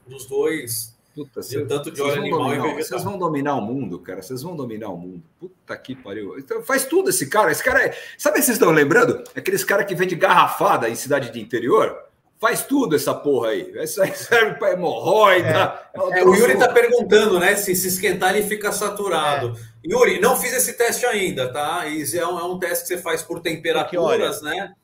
dos 0.07 0.27
dois. 0.27 0.95
Puta, 1.15 1.43
cê, 1.43 1.65
tanto 1.65 1.93
de 1.93 2.03
óleo 2.03 2.21
animal 2.21 2.41
dominar, 2.41 2.57
e 2.57 2.75
vegetal. 2.75 2.83
Vocês 2.83 3.05
vão 3.05 3.19
dominar 3.19 3.55
o 3.55 3.61
mundo, 3.61 4.01
cara. 4.01 4.21
Vocês 4.21 4.43
vão 4.43 4.57
dominar 4.57 4.89
o 4.89 4.97
mundo. 4.97 5.23
Puta 5.39 5.77
que 5.77 5.95
pariu. 5.95 6.37
Então, 6.37 6.61
faz 6.63 6.85
tudo 6.85 7.11
esse 7.11 7.29
cara. 7.29 7.53
Esse 7.53 7.63
cara 7.63 7.85
é. 7.85 7.97
Sabe 8.19 8.43
vocês 8.43 8.57
estão 8.57 8.73
lembrando? 8.73 9.23
Aqueles 9.37 9.63
caras 9.63 9.87
que 9.87 9.95
vende 9.95 10.17
garrafada 10.17 10.89
em 10.89 10.97
cidade 10.97 11.31
de 11.31 11.41
interior? 11.41 11.97
Faz 12.41 12.67
tudo 12.67 12.97
essa 12.97 13.15
porra 13.15 13.51
aí. 13.51 13.73
Isso 13.77 14.03
aí 14.03 14.13
serve 14.13 14.55
para 14.59 14.73
hemorroida. 14.73 15.89
É, 15.95 16.19
é, 16.19 16.25
o 16.25 16.35
Yuri 16.35 16.55
está 16.55 16.73
perguntando, 16.73 17.39
né? 17.39 17.55
Se 17.55 17.77
se 17.77 17.87
esquentar, 17.87 18.35
ele 18.35 18.47
fica 18.47 18.73
saturado. 18.73 19.57
É. 19.57 19.89
Yuri, 19.89 20.21
não 20.21 20.37
fiz 20.37 20.53
esse 20.53 20.73
teste 20.73 21.07
ainda, 21.07 21.53
tá? 21.53 21.87
Isso 21.87 22.19
é 22.19 22.27
um, 22.27 22.39
é 22.39 22.45
um 22.45 22.59
teste 22.59 22.83
que 22.83 22.89
você 22.89 22.99
faz 22.99 23.23
por 23.23 23.39
temperaturas, 23.41 24.43
né? 24.43 24.75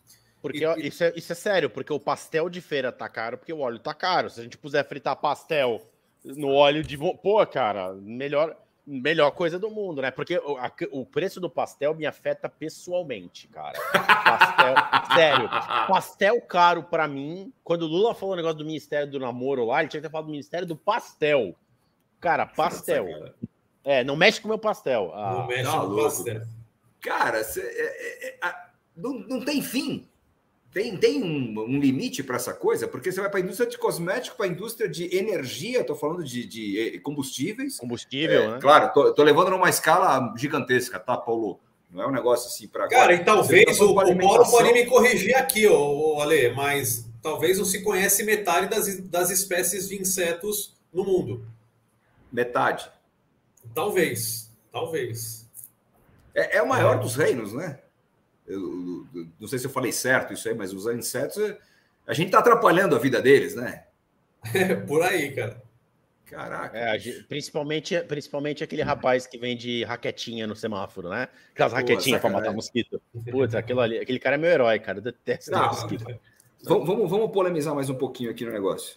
Porque 0.42 0.64
e, 0.64 0.88
isso, 0.88 1.04
é, 1.04 1.12
isso 1.14 1.32
é 1.32 1.34
sério, 1.34 1.68
porque 1.68 1.92
o 1.92 2.00
pastel 2.00 2.48
de 2.48 2.60
feira 2.60 2.90
tá 2.90 3.08
caro, 3.08 3.36
porque 3.36 3.52
o 3.52 3.60
óleo 3.60 3.78
tá 3.78 3.92
caro. 3.92 4.30
Se 4.30 4.40
a 4.40 4.42
gente 4.42 4.56
puser 4.56 4.86
fritar 4.86 5.16
pastel 5.16 5.80
no 6.24 6.52
óleo 6.52 6.82
de. 6.82 6.96
Pô, 6.96 7.46
cara, 7.46 7.92
melhor, 7.94 8.56
melhor 8.86 9.30
coisa 9.32 9.58
do 9.58 9.70
mundo, 9.70 10.00
né? 10.02 10.10
Porque 10.10 10.38
o, 10.38 10.56
a, 10.56 10.72
o 10.92 11.04
preço 11.04 11.40
do 11.40 11.50
pastel 11.50 11.94
me 11.94 12.06
afeta 12.06 12.48
pessoalmente, 12.48 13.48
cara. 13.48 13.78
Pastel, 13.92 14.74
sério. 15.14 15.48
Pastel 15.88 16.40
caro 16.42 16.82
para 16.84 17.06
mim. 17.06 17.52
Quando 17.62 17.82
o 17.82 17.86
Lula 17.86 18.14
falou 18.14 18.34
o 18.34 18.36
negócio 18.36 18.58
do 18.58 18.64
Ministério 18.64 19.10
do 19.10 19.20
Namoro 19.20 19.66
lá, 19.66 19.80
ele 19.80 19.88
tinha 19.88 20.00
que 20.00 20.08
ter 20.08 20.12
falado 20.12 20.26
do 20.26 20.32
Ministério 20.32 20.66
do 20.66 20.76
Pastel. 20.76 21.54
Cara, 22.20 22.44
pastel. 22.44 23.06
É, 23.82 24.04
não 24.04 24.14
mexe 24.14 24.40
com 24.40 24.48
o 24.48 24.50
meu 24.50 24.58
pastel. 24.58 25.10
Ah, 25.14 25.32
não 25.38 25.46
mexe 25.46 25.70
com 25.70 25.78
o 25.78 26.02
pastel. 26.02 26.42
Cara, 27.00 27.42
cê, 27.42 27.62
é, 27.62 28.28
é, 28.28 28.46
é, 28.46 28.54
não, 28.94 29.14
não 29.20 29.42
tem 29.42 29.62
fim. 29.62 30.06
Tem, 30.72 30.96
tem 30.96 31.22
um, 31.22 31.60
um 31.60 31.80
limite 31.80 32.22
para 32.22 32.36
essa 32.36 32.54
coisa? 32.54 32.86
Porque 32.86 33.10
você 33.10 33.20
vai 33.20 33.28
para 33.28 33.40
a 33.40 33.42
indústria 33.42 33.68
de 33.68 33.76
cosmético, 33.76 34.36
para 34.36 34.46
a 34.46 34.48
indústria 34.48 34.88
de 34.88 35.14
energia, 35.16 35.80
estou 35.80 35.96
falando 35.96 36.22
de, 36.22 36.46
de, 36.46 36.94
eh, 36.96 36.98
combustíveis. 37.00 37.76
Combustível, 37.76 38.42
é, 38.42 38.48
né? 38.52 38.58
Claro, 38.60 38.86
estou 38.86 39.24
levando 39.24 39.50
numa 39.50 39.68
escala 39.68 40.32
gigantesca, 40.36 41.00
tá, 41.00 41.16
Paulo? 41.16 41.58
Não 41.90 42.04
é 42.04 42.06
um 42.06 42.12
negócio 42.12 42.46
assim 42.46 42.68
para. 42.68 42.86
Cara, 42.86 43.12
e 43.14 43.24
talvez 43.24 43.80
o, 43.80 43.90
o 43.90 44.18
Paulo 44.18 44.48
pode 44.48 44.72
me 44.72 44.86
corrigir 44.86 45.34
aqui, 45.34 45.66
ô, 45.66 46.20
Ale, 46.20 46.54
mas 46.54 47.04
talvez 47.20 47.58
não 47.58 47.64
se 47.64 47.82
conhece 47.82 48.22
metade 48.22 48.68
das, 48.68 49.00
das 49.00 49.30
espécies 49.30 49.88
de 49.88 50.00
insetos 50.00 50.76
no 50.92 51.02
mundo. 51.02 51.44
Metade. 52.32 52.88
Talvez, 53.74 54.52
talvez. 54.70 55.48
É, 56.32 56.58
é 56.58 56.62
o 56.62 56.68
maior 56.68 56.94
é. 56.94 56.98
dos 57.00 57.16
reinos, 57.16 57.52
né? 57.52 57.80
Eu, 58.46 59.06
não 59.38 59.48
sei 59.48 59.58
se 59.58 59.66
eu 59.66 59.70
falei 59.70 59.92
certo 59.92 60.32
isso 60.32 60.48
aí, 60.48 60.54
mas 60.54 60.72
os 60.72 60.86
insetos, 60.86 61.36
a 62.06 62.12
gente 62.12 62.26
está 62.26 62.40
atrapalhando 62.40 62.96
a 62.96 62.98
vida 62.98 63.20
deles, 63.22 63.54
né? 63.54 63.84
É, 64.54 64.74
por 64.86 65.02
aí, 65.02 65.32
cara. 65.32 65.62
Caraca. 66.26 66.78
É, 66.78 66.96
principalmente, 67.28 68.00
principalmente 68.02 68.62
aquele 68.62 68.82
rapaz 68.82 69.26
que 69.26 69.36
vende 69.36 69.82
raquetinha 69.82 70.46
no 70.46 70.54
semáforo, 70.54 71.08
né? 71.08 71.28
Aquelas 71.52 71.72
raquetinhas 71.72 72.20
para 72.20 72.30
matar 72.30 72.52
mosquito. 72.52 73.02
Putz, 73.30 73.54
aquilo 73.54 73.80
ali, 73.80 73.98
aquele 73.98 74.20
cara 74.20 74.36
é 74.36 74.38
meu 74.38 74.48
herói, 74.48 74.78
cara. 74.78 74.98
Eu 74.98 75.02
detesto 75.02 75.50
não, 75.50 75.66
mosquito. 75.66 76.04
Vamos, 76.62 77.10
vamos 77.10 77.32
polemizar 77.32 77.74
mais 77.74 77.90
um 77.90 77.94
pouquinho 77.94 78.30
aqui 78.30 78.44
no 78.44 78.52
negócio. 78.52 78.96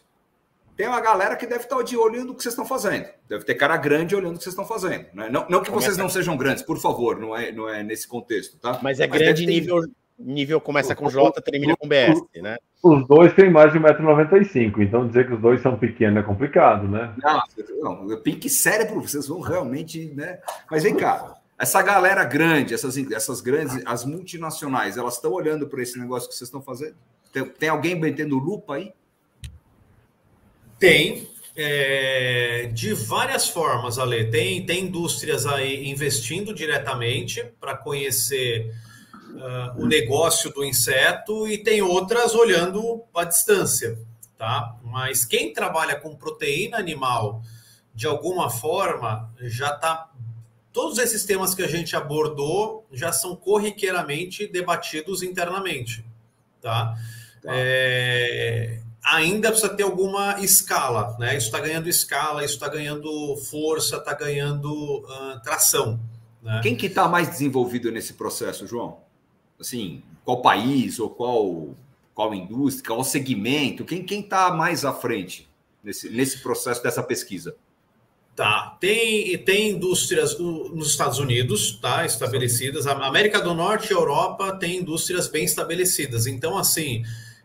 Tem 0.76 0.88
uma 0.88 1.02
galera 1.02 1.36
que 1.36 1.46
deve 1.46 1.64
estar 1.64 1.82
de 1.84 1.96
olho 1.96 2.26
no 2.26 2.34
que 2.34 2.42
vocês 2.42 2.54
estão 2.54 2.66
fazendo. 2.66 3.06
Deve 3.30 3.44
ter 3.44 3.56
cara 3.56 3.78
grande 3.78 4.16
olhando 4.16 4.36
o 4.36 4.38
que 4.38 4.44
vocês 4.44 4.54
estão 4.54 4.66
fazendo. 4.66 5.06
Né? 5.14 5.30
Não, 5.30 5.46
não 5.50 5.62
que 5.62 5.70
vocês 5.70 5.98
não 5.98 6.10
sejam 6.10 6.36
grandes, 6.36 6.64
por 6.64 6.80
favor, 6.80 7.20
não 7.20 7.36
é, 7.36 7.52
não 7.52 7.70
é 7.70 7.84
nesse 7.84 8.08
contexto, 8.08 8.58
tá? 8.58 8.80
Mas 8.82 9.00
é 9.00 9.08
Mas 9.08 9.20
grande 9.20 9.46
nível, 9.46 9.82
ter 9.82 9.92
nível 10.18 10.60
começa 10.62 10.96
com 10.96 11.10
J, 11.10 11.42
termina 11.42 11.76
com 11.78 11.88
BS, 11.88 12.22
né? 12.36 12.58
Os 12.82 13.08
dois 13.08 13.34
têm 13.34 13.50
mais 13.50 13.72
de 13.72 13.80
1,95m, 13.80 14.82
então 14.82 15.08
dizer 15.08 15.28
que 15.28 15.34
os 15.34 15.42
dois 15.42 15.62
são 15.62 15.78
pequenos 15.78 16.24
é 16.24 16.26
complicado, 16.26 16.88
né? 16.88 17.14
Não, 17.80 18.04
não 18.06 18.22
pique 18.22 18.50
cérebro, 18.50 19.02
vocês 19.02 19.28
vão 19.28 19.40
realmente, 19.40 20.12
né? 20.16 20.40
Mas 20.70 20.84
vem 20.84 20.96
cá, 20.96 21.36
essa 21.58 21.82
galera 21.82 22.24
grande, 22.26 22.74
essas, 22.74 22.98
essas 22.98 23.42
grandes, 23.42 23.82
as 23.86 24.04
multinacionais, 24.04 24.98
elas 24.98 25.16
estão 25.16 25.32
olhando 25.32 25.68
para 25.68 25.82
esse 25.82 25.98
negócio 25.98 26.28
que 26.28 26.36
vocês 26.36 26.48
estão 26.48 26.62
fazendo? 26.62 26.96
Tem, 27.32 27.46
tem 27.46 27.70
alguém 27.70 28.00
metendo 28.00 28.38
lupa 28.38 28.76
aí? 28.76 28.94
Tem, 30.84 31.30
é, 31.56 32.70
de 32.74 32.94
várias 32.94 33.48
formas, 33.48 33.98
Ale. 33.98 34.30
Tem, 34.30 34.66
tem 34.66 34.84
indústrias 34.84 35.46
aí 35.46 35.90
investindo 35.90 36.54
diretamente 36.54 37.42
para 37.58 37.78
conhecer 37.78 38.76
uh, 39.30 39.82
o 39.82 39.86
negócio 39.86 40.52
do 40.52 40.62
inseto 40.62 41.48
e 41.48 41.58
tem 41.58 41.82
outras 41.82 42.36
olhando 42.36 43.02
à 43.16 43.24
distância, 43.24 43.98
tá? 44.38 44.76
Mas 44.84 45.24
quem 45.24 45.54
trabalha 45.54 45.96
com 45.96 46.18
proteína 46.18 46.80
animal 46.80 47.42
de 47.96 48.06
alguma 48.06 48.50
forma 48.50 49.34
já 49.40 49.74
está 49.74 50.12
todos 50.74 50.98
esses 50.98 51.24
temas 51.24 51.56
que 51.56 51.64
a 51.64 51.68
gente 51.70 51.96
abordou 51.96 52.86
já 52.92 53.14
são 53.14 53.38
corriqueiramente 53.38 54.48
debatidos 54.48 55.24
internamente, 55.24 56.04
tá? 56.62 56.94
tá. 57.42 57.56
É, 57.56 58.83
ainda 59.04 59.50
precisa 59.50 59.74
ter 59.74 59.84
alguma 59.84 60.40
escala, 60.40 61.16
né? 61.20 61.36
Isso 61.38 61.48
está 61.48 61.60
ganhando 61.60 61.90
escala, 61.90 62.44
isso 62.44 62.54
está 62.54 62.68
ganhando 62.68 63.36
força, 63.50 63.98
está 63.98 64.14
ganhando 64.14 64.72
uh, 64.72 65.40
tração. 65.44 66.00
Né? 66.42 66.60
Quem 66.64 66.76
que 66.76 66.88
está 66.88 67.08
mais 67.08 67.30
desenvolvido 67.30 67.92
nesse 67.92 68.14
processo, 68.14 68.66
João? 68.66 69.04
assim, 69.64 70.04
qual 70.24 70.42
país 70.42 71.00
ou 71.00 71.10
qual, 71.10 71.76
qual 72.14 72.34
indústria, 72.34 72.88
qual 72.88 73.04
segmento? 73.04 73.84
Quem 73.86 74.20
está 74.20 74.52
mais 74.52 74.86
à 74.86 74.94
frente 74.94 75.50
nesse, 75.84 76.10
nesse 76.10 76.40
processo 76.40 76.84
dessa 76.84 77.02
pesquisa? 77.02 77.56
Tá, 78.36 78.78
tem, 78.80 79.38
tem 79.40 79.72
indústrias 79.72 80.38
nos 80.40 80.90
Estados 80.90 81.20
Unidos, 81.20 81.78
tá, 81.80 82.04
estabelecidas. 82.04 82.88
A 82.88 82.94
América 82.94 83.40
do 83.40 83.54
Norte 83.54 83.92
e 83.92 83.94
Europa 83.94 84.54
tem 84.54 84.78
indústrias 84.78 85.28
bem 85.28 85.46
estabelecidas. 85.46 86.26
Então, 86.26 86.58
assim, 86.58 87.04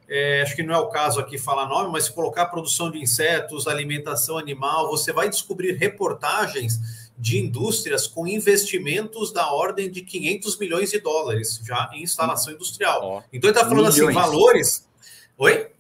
é, 0.09 0.41
acho 0.41 0.57
que 0.57 0.63
não 0.63 0.75
é 0.75 0.79
o 0.79 0.89
caso 0.89 1.21
aqui 1.21 1.37
falar 1.37 1.69
nome, 1.69 1.93
mas 1.93 2.05
se 2.05 2.13
colocar 2.13 2.47
produção 2.47 2.91
de 2.91 2.99
insetos, 2.99 3.67
alimentação 3.67 4.39
animal, 4.39 4.89
você 4.89 5.13
vai 5.13 5.29
descobrir 5.29 5.73
reportagens 5.73 7.09
de 7.19 7.39
indústrias 7.39 8.07
com 8.07 8.27
investimentos 8.27 9.33
da 9.33 9.53
ordem 9.53 9.91
de 9.91 10.03
500 10.03 10.59
milhões 10.59 10.91
de 10.91 11.01
dólares 11.01 11.61
já 11.63 11.91
em 11.93 12.03
instalação 12.03 12.55
industrial. 12.55 13.01
Oh. 13.03 13.23
Então 13.33 13.51
ele 13.51 13.59
está 13.59 13.69
falando 13.69 13.89
assim, 13.89 14.01
milhões. 14.01 14.17
assim, 14.17 14.31
valores. 14.31 14.89
Oi? 15.37 15.71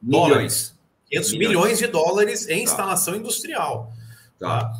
Milhões. 0.00 0.28
Dólares. 0.28 0.74
500 1.10 1.32
milhões. 1.32 1.48
milhões 1.48 1.78
de 1.78 1.86
dólares 1.88 2.44
em 2.44 2.48
tá. 2.48 2.62
instalação 2.62 3.16
industrial. 3.16 3.92
Tá. 4.38 4.60
tá? 4.60 4.72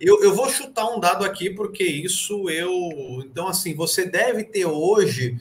Eu, 0.00 0.22
eu 0.22 0.34
vou 0.34 0.48
chutar 0.48 0.88
um 0.88 1.00
dado 1.00 1.24
aqui, 1.24 1.50
porque 1.50 1.84
isso 1.84 2.48
eu. 2.48 2.70
Então, 3.24 3.48
assim, 3.48 3.74
você 3.74 4.04
deve 4.04 4.44
ter 4.44 4.64
hoje 4.64 5.36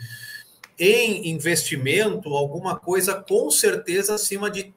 em 0.78 1.30
investimento 1.30 2.34
alguma 2.36 2.78
coisa 2.78 3.16
com 3.16 3.50
certeza 3.50 4.16
acima 4.16 4.50
de 4.50 4.74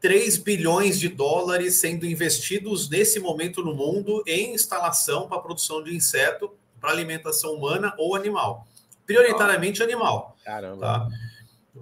3 0.00 0.38
bilhões 0.38 0.98
de 0.98 1.08
dólares 1.08 1.74
sendo 1.74 2.06
investidos 2.06 2.88
nesse 2.88 3.20
momento 3.20 3.62
no 3.62 3.74
mundo 3.74 4.22
em 4.26 4.54
instalação 4.54 5.28
para 5.28 5.40
produção 5.40 5.82
de 5.82 5.94
inseto 5.94 6.50
para 6.80 6.90
alimentação 6.90 7.54
humana 7.54 7.94
ou 7.98 8.16
animal. 8.16 8.66
Prioritariamente 9.04 9.82
animal. 9.82 10.36
Caramba. 10.44 10.80
Tá? 10.80 11.08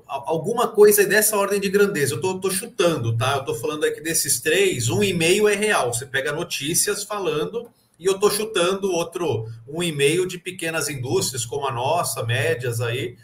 Alguma 0.06 0.68
coisa 0.68 1.06
dessa 1.06 1.36
ordem 1.36 1.60
de 1.60 1.68
grandeza. 1.68 2.14
Eu 2.14 2.36
estou 2.36 2.50
chutando, 2.50 3.16
tá? 3.16 3.34
Eu 3.34 3.40
estou 3.40 3.54
falando 3.54 3.84
aqui 3.84 4.00
desses 4.00 4.40
três, 4.40 4.88
um 4.88 5.02
e-mail 5.02 5.48
é 5.48 5.54
real. 5.54 5.92
Você 5.92 6.06
pega 6.06 6.32
notícias 6.32 7.04
falando 7.04 7.70
e 7.98 8.06
eu 8.06 8.14
estou 8.14 8.30
chutando 8.30 8.92
outro, 8.92 9.48
um 9.66 9.82
e-mail 9.82 10.26
de 10.26 10.38
pequenas 10.38 10.88
indústrias 10.88 11.44
como 11.44 11.66
a 11.66 11.72
nossa, 11.72 12.22
médias 12.24 12.80
aí, 12.80 13.16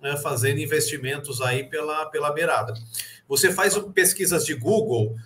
né, 0.00 0.16
fazendo 0.16 0.60
investimentos 0.60 1.40
aí 1.40 1.64
pela, 1.64 2.06
pela 2.06 2.32
beirada. 2.32 2.74
Você 3.28 3.52
faz 3.52 3.76
pesquisas 3.94 4.44
de 4.44 4.54
Google, 4.54 5.16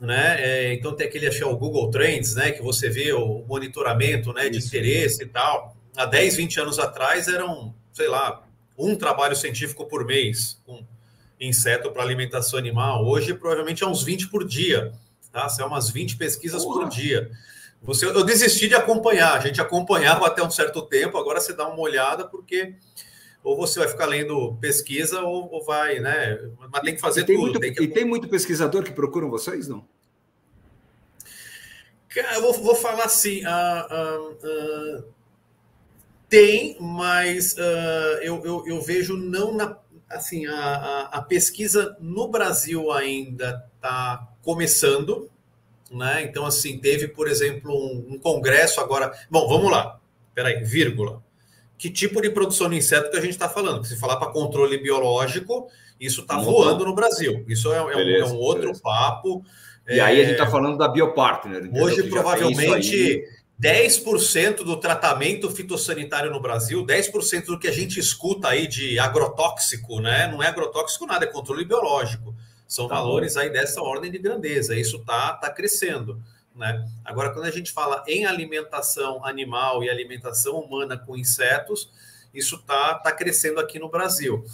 né? 0.00 0.36
É, 0.40 0.72
então 0.72 0.94
tem 0.94 1.06
aquele 1.06 1.26
achei 1.26 1.44
o 1.44 1.56
Google 1.56 1.90
Trends, 1.90 2.34
né? 2.34 2.52
Que 2.52 2.62
você 2.62 2.88
vê 2.88 3.12
o 3.12 3.44
monitoramento, 3.46 4.32
né? 4.32 4.48
De 4.48 4.58
Isso. 4.58 4.68
interesse 4.68 5.22
e 5.22 5.26
tal. 5.26 5.76
Há 5.96 6.06
10, 6.06 6.36
20 6.36 6.60
anos 6.60 6.78
atrás 6.78 7.28
eram, 7.28 7.74
sei 7.92 8.08
lá, 8.08 8.42
um 8.78 8.96
trabalho 8.96 9.36
científico 9.36 9.86
por 9.86 10.06
mês 10.06 10.58
com 10.64 10.82
inseto 11.38 11.90
para 11.90 12.02
alimentação 12.02 12.58
animal. 12.58 13.06
Hoje 13.06 13.34
provavelmente 13.34 13.82
é 13.82 13.86
uns 13.86 14.02
20 14.02 14.28
por 14.28 14.46
dia, 14.46 14.92
tá? 15.30 15.48
São 15.48 15.66
umas 15.66 15.90
20 15.90 16.16
pesquisas 16.16 16.64
por 16.64 16.88
dia. 16.88 17.30
Você, 17.82 18.04
eu 18.06 18.24
desisti 18.24 18.68
de 18.68 18.74
acompanhar. 18.74 19.34
A 19.34 19.40
gente 19.40 19.60
acompanhava 19.60 20.26
até 20.26 20.42
um 20.42 20.50
certo 20.50 20.82
tempo. 20.82 21.16
Agora 21.16 21.40
você 21.40 21.54
dá 21.54 21.66
uma 21.66 21.80
olhada 21.80 22.26
porque 22.26 22.74
ou 23.42 23.56
você 23.56 23.78
vai 23.78 23.88
ficar 23.88 24.06
lendo 24.06 24.54
pesquisa 24.60 25.22
ou, 25.22 25.50
ou 25.50 25.64
vai, 25.64 25.98
né? 25.98 26.38
Mas 26.70 26.82
tem 26.82 26.94
que 26.94 27.00
fazer 27.00 27.22
e 27.22 27.24
tem 27.24 27.36
tudo. 27.36 27.44
Muito, 27.46 27.60
tem 27.60 27.72
que... 27.72 27.82
E 27.82 27.88
tem 27.88 28.04
muito 28.04 28.28
pesquisador 28.28 28.82
que 28.82 28.92
procuram 28.92 29.30
vocês, 29.30 29.66
não? 29.66 29.84
Eu 32.34 32.42
vou, 32.42 32.52
vou 32.54 32.74
falar 32.74 33.04
assim, 33.04 33.42
uh, 33.44 33.48
uh, 33.48 34.98
uh, 34.98 35.04
tem, 36.28 36.76
mas 36.80 37.56
eu, 38.22 38.44
eu, 38.44 38.64
eu, 38.66 38.82
vejo 38.82 39.16
não 39.16 39.54
na 39.54 39.78
assim 40.08 40.44
a, 40.44 40.56
a, 40.56 41.02
a 41.18 41.22
pesquisa 41.22 41.96
no 42.00 42.26
Brasil 42.26 42.90
ainda 42.90 43.64
está 43.76 44.28
começando, 44.42 45.30
né? 45.88 46.22
Então 46.22 46.44
assim 46.44 46.78
teve, 46.78 47.06
por 47.06 47.28
exemplo, 47.28 47.72
um, 47.72 48.14
um 48.14 48.18
congresso 48.18 48.80
agora. 48.80 49.12
Bom, 49.30 49.48
vamos 49.48 49.70
lá. 49.70 50.00
Peraí, 50.34 50.64
vírgula 50.64 51.22
que 51.80 51.88
tipo 51.88 52.20
de 52.20 52.28
produção 52.28 52.68
de 52.68 52.76
inseto 52.76 53.10
que 53.10 53.16
a 53.16 53.22
gente 53.22 53.30
está 53.30 53.48
falando. 53.48 53.86
Se 53.86 53.96
falar 53.96 54.16
para 54.16 54.30
controle 54.30 54.76
biológico, 54.76 55.66
isso 55.98 56.20
está 56.20 56.36
voando 56.36 56.84
no 56.84 56.94
Brasil. 56.94 57.42
Isso 57.48 57.72
é, 57.72 57.78
é, 57.78 57.96
beleza, 57.96 58.26
um, 58.26 58.28
é 58.28 58.32
um, 58.34 58.36
outro 58.36 58.62
beleza. 58.64 58.82
papo. 58.82 59.42
E 59.88 59.98
é... 59.98 60.00
aí 60.02 60.20
a 60.20 60.24
gente 60.24 60.32
está 60.32 60.46
falando 60.46 60.76
da 60.76 60.86
Biopartner. 60.86 61.62
Entendeu? 61.62 61.82
Hoje, 61.82 62.02
provavelmente, 62.02 63.24
10% 63.58 64.56
do 64.56 64.76
tratamento 64.76 65.50
fitossanitário 65.50 66.30
no 66.30 66.38
Brasil, 66.38 66.84
10% 66.84 67.46
do 67.46 67.58
que 67.58 67.66
a 67.66 67.72
gente 67.72 67.98
escuta 67.98 68.48
aí 68.48 68.66
de 68.66 68.98
agrotóxico, 68.98 70.00
né? 70.00 70.28
Não 70.30 70.42
é 70.42 70.48
agrotóxico 70.48 71.06
nada, 71.06 71.24
é 71.24 71.28
controle 71.28 71.64
biológico. 71.64 72.34
São 72.68 72.88
tá 72.88 72.96
valores 72.96 73.34
bom. 73.34 73.40
aí 73.40 73.48
dessa 73.48 73.80
ordem 73.80 74.10
de 74.10 74.18
grandeza. 74.18 74.78
Isso 74.78 74.98
está 74.98 75.32
tá 75.32 75.48
crescendo. 75.48 76.20
Né? 76.54 76.86
Agora, 77.04 77.32
quando 77.32 77.46
a 77.46 77.50
gente 77.50 77.72
fala 77.72 78.04
em 78.06 78.26
alimentação 78.26 79.24
animal 79.24 79.82
e 79.82 79.90
alimentação 79.90 80.60
humana 80.60 80.96
com 80.96 81.16
insetos, 81.16 81.90
isso 82.34 82.56
está 82.56 82.94
tá 82.94 83.12
crescendo 83.12 83.60
aqui 83.60 83.78
no 83.78 83.88
Brasil. 83.88 84.44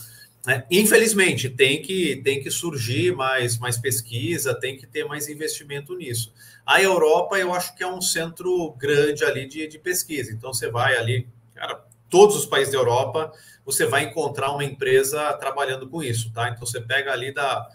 Né? 0.46 0.64
Infelizmente, 0.70 1.50
tem 1.50 1.82
que, 1.82 2.16
tem 2.22 2.40
que 2.40 2.50
surgir 2.50 3.14
mais, 3.14 3.58
mais 3.58 3.76
pesquisa, 3.76 4.54
tem 4.54 4.76
que 4.76 4.86
ter 4.86 5.04
mais 5.04 5.28
investimento 5.28 5.96
nisso. 5.96 6.32
A 6.64 6.80
Europa, 6.80 7.36
eu 7.36 7.52
acho 7.52 7.74
que 7.74 7.82
é 7.82 7.86
um 7.86 8.00
centro 8.00 8.70
grande 8.78 9.24
ali 9.24 9.46
de, 9.46 9.66
de 9.66 9.78
pesquisa. 9.78 10.32
Então, 10.32 10.54
você 10.54 10.70
vai 10.70 10.96
ali, 10.96 11.28
cara, 11.54 11.84
todos 12.08 12.36
os 12.36 12.46
países 12.46 12.72
da 12.72 12.78
Europa, 12.78 13.32
você 13.64 13.84
vai 13.84 14.04
encontrar 14.04 14.52
uma 14.52 14.64
empresa 14.64 15.32
trabalhando 15.34 15.88
com 15.88 16.00
isso, 16.00 16.32
tá? 16.32 16.48
Então, 16.48 16.64
você 16.64 16.80
pega 16.80 17.12
ali 17.12 17.34
da 17.34 17.68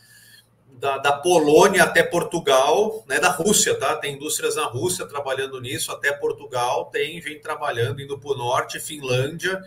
da, 0.81 0.97
da, 0.97 1.13
Polônia 1.13 1.83
até 1.83 2.01
Portugal, 2.01 3.05
né, 3.07 3.19
da 3.19 3.29
Rússia, 3.29 3.75
tá? 3.77 3.95
Tem 3.97 4.15
indústrias 4.15 4.55
na 4.55 4.65
Rússia 4.65 5.05
trabalhando 5.05 5.61
nisso, 5.61 5.91
até 5.91 6.11
Portugal 6.11 6.85
tem 6.85 7.21
gente 7.21 7.39
trabalhando, 7.39 8.01
indo 8.01 8.17
para 8.17 8.31
o 8.31 8.35
norte, 8.35 8.79
Finlândia, 8.79 9.61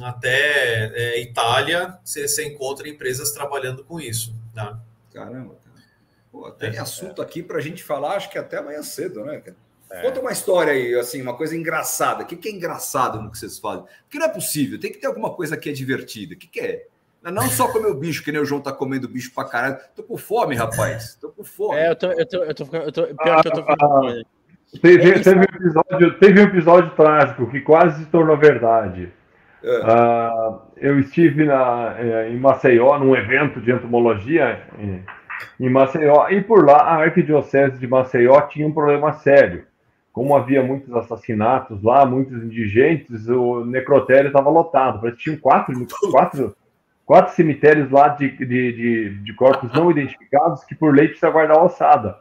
até 0.00 0.86
é, 0.94 1.20
Itália, 1.20 1.98
você, 2.02 2.42
encontra 2.46 2.88
empresas 2.88 3.32
trabalhando 3.32 3.84
com 3.84 4.00
isso. 4.00 4.34
Tá? 4.54 4.80
Caramba, 5.12 5.56
cara. 5.62 5.76
Pô, 6.32 6.50
tem 6.52 6.74
é, 6.74 6.78
assunto 6.78 7.20
é. 7.20 7.24
aqui 7.24 7.42
para 7.42 7.58
a 7.58 7.60
gente 7.62 7.84
falar, 7.84 8.16
acho 8.16 8.30
que 8.30 8.38
até 8.38 8.56
amanhã 8.56 8.82
cedo, 8.82 9.22
né, 9.26 9.42
É. 9.90 10.02
Conta 10.02 10.20
uma 10.20 10.32
história 10.32 10.72
aí, 10.72 10.94
assim, 10.94 11.20
uma 11.20 11.36
coisa 11.36 11.54
engraçada. 11.54 12.22
O 12.22 12.26
que, 12.26 12.36
que 12.36 12.48
é 12.48 12.52
engraçado 12.52 13.20
no 13.20 13.30
que 13.30 13.38
vocês 13.38 13.58
fazem? 13.58 13.84
Porque 14.04 14.18
não 14.18 14.26
é 14.26 14.32
possível, 14.32 14.80
tem 14.80 14.90
que 14.90 14.98
ter 14.98 15.06
alguma 15.06 15.34
coisa 15.34 15.54
que 15.54 15.68
é 15.68 15.72
divertida. 15.72 16.34
O 16.34 16.38
que, 16.38 16.46
que 16.46 16.60
é? 16.60 16.86
Não 17.22 17.48
só 17.48 17.68
comer 17.68 17.88
o 17.88 17.94
bicho, 17.94 18.22
que 18.22 18.32
nem 18.32 18.40
o 18.40 18.44
João 18.44 18.60
tá 18.60 18.72
comendo 18.72 19.08
bicho 19.08 19.32
pra 19.34 19.44
caralho. 19.44 19.76
Tô 19.94 20.02
com 20.02 20.16
fome, 20.16 20.54
rapaz. 20.54 21.16
Tô 21.16 21.30
com 21.30 21.44
fome. 21.44 21.76
É, 21.76 21.90
eu 21.90 21.96
tô, 21.96 22.06
eu 22.12 22.26
tô, 22.26 22.44
eu 22.44 22.54
tô, 22.54 22.76
eu 22.76 22.92
tô 22.92 23.02
pior 23.02 23.42
que 23.42 23.48
eu 23.48 23.52
tô 23.52 23.62
ficando 23.62 24.08
ah, 24.08 24.22
Teve, 24.82 25.10
é 25.10 25.18
teve, 25.20 25.38
um 25.38 25.42
episódio, 25.42 26.18
teve 26.18 26.40
um 26.40 26.44
episódio 26.44 26.90
trágico 26.90 27.50
que 27.50 27.60
quase 27.60 28.04
se 28.04 28.10
tornou 28.10 28.36
verdade. 28.36 29.10
É. 29.64 29.78
Uh, 29.80 30.60
eu 30.76 31.00
estive 31.00 31.44
na, 31.44 31.96
eh, 31.98 32.30
em 32.30 32.38
Maceió, 32.38 32.98
num 32.98 33.16
evento 33.16 33.60
de 33.60 33.72
entomologia 33.72 34.62
em, 34.78 35.02
em 35.58 35.70
Maceió, 35.70 36.28
e 36.28 36.42
por 36.42 36.64
lá 36.64 36.82
a 36.82 36.96
Arquidiocese 37.02 37.78
de 37.78 37.86
Maceió 37.88 38.42
tinha 38.42 38.66
um 38.66 38.72
problema 38.72 39.12
sério. 39.14 39.64
Como 40.12 40.36
havia 40.36 40.62
muitos 40.62 40.92
assassinatos 40.94 41.82
lá, 41.82 42.04
muitos 42.04 42.42
indigentes, 42.42 43.26
o 43.28 43.64
necrotério 43.64 44.28
estava 44.28 44.50
lotado. 44.50 45.00
Parece 45.00 45.16
que 45.16 45.24
tinham 45.24 45.38
quatro, 45.38 45.74
quatro 46.12 46.56
quatro 47.08 47.34
cemitérios 47.34 47.90
lá 47.90 48.08
de, 48.08 48.28
de, 48.28 48.44
de, 48.46 49.10
de, 49.20 49.32
corpos 49.32 49.72
não 49.72 49.90
identificados 49.90 50.62
que 50.64 50.74
por 50.74 50.94
lei 50.94 51.06
precisa 51.08 51.30
guardar 51.30 51.56
a 51.56 51.64
ossada. 51.64 52.18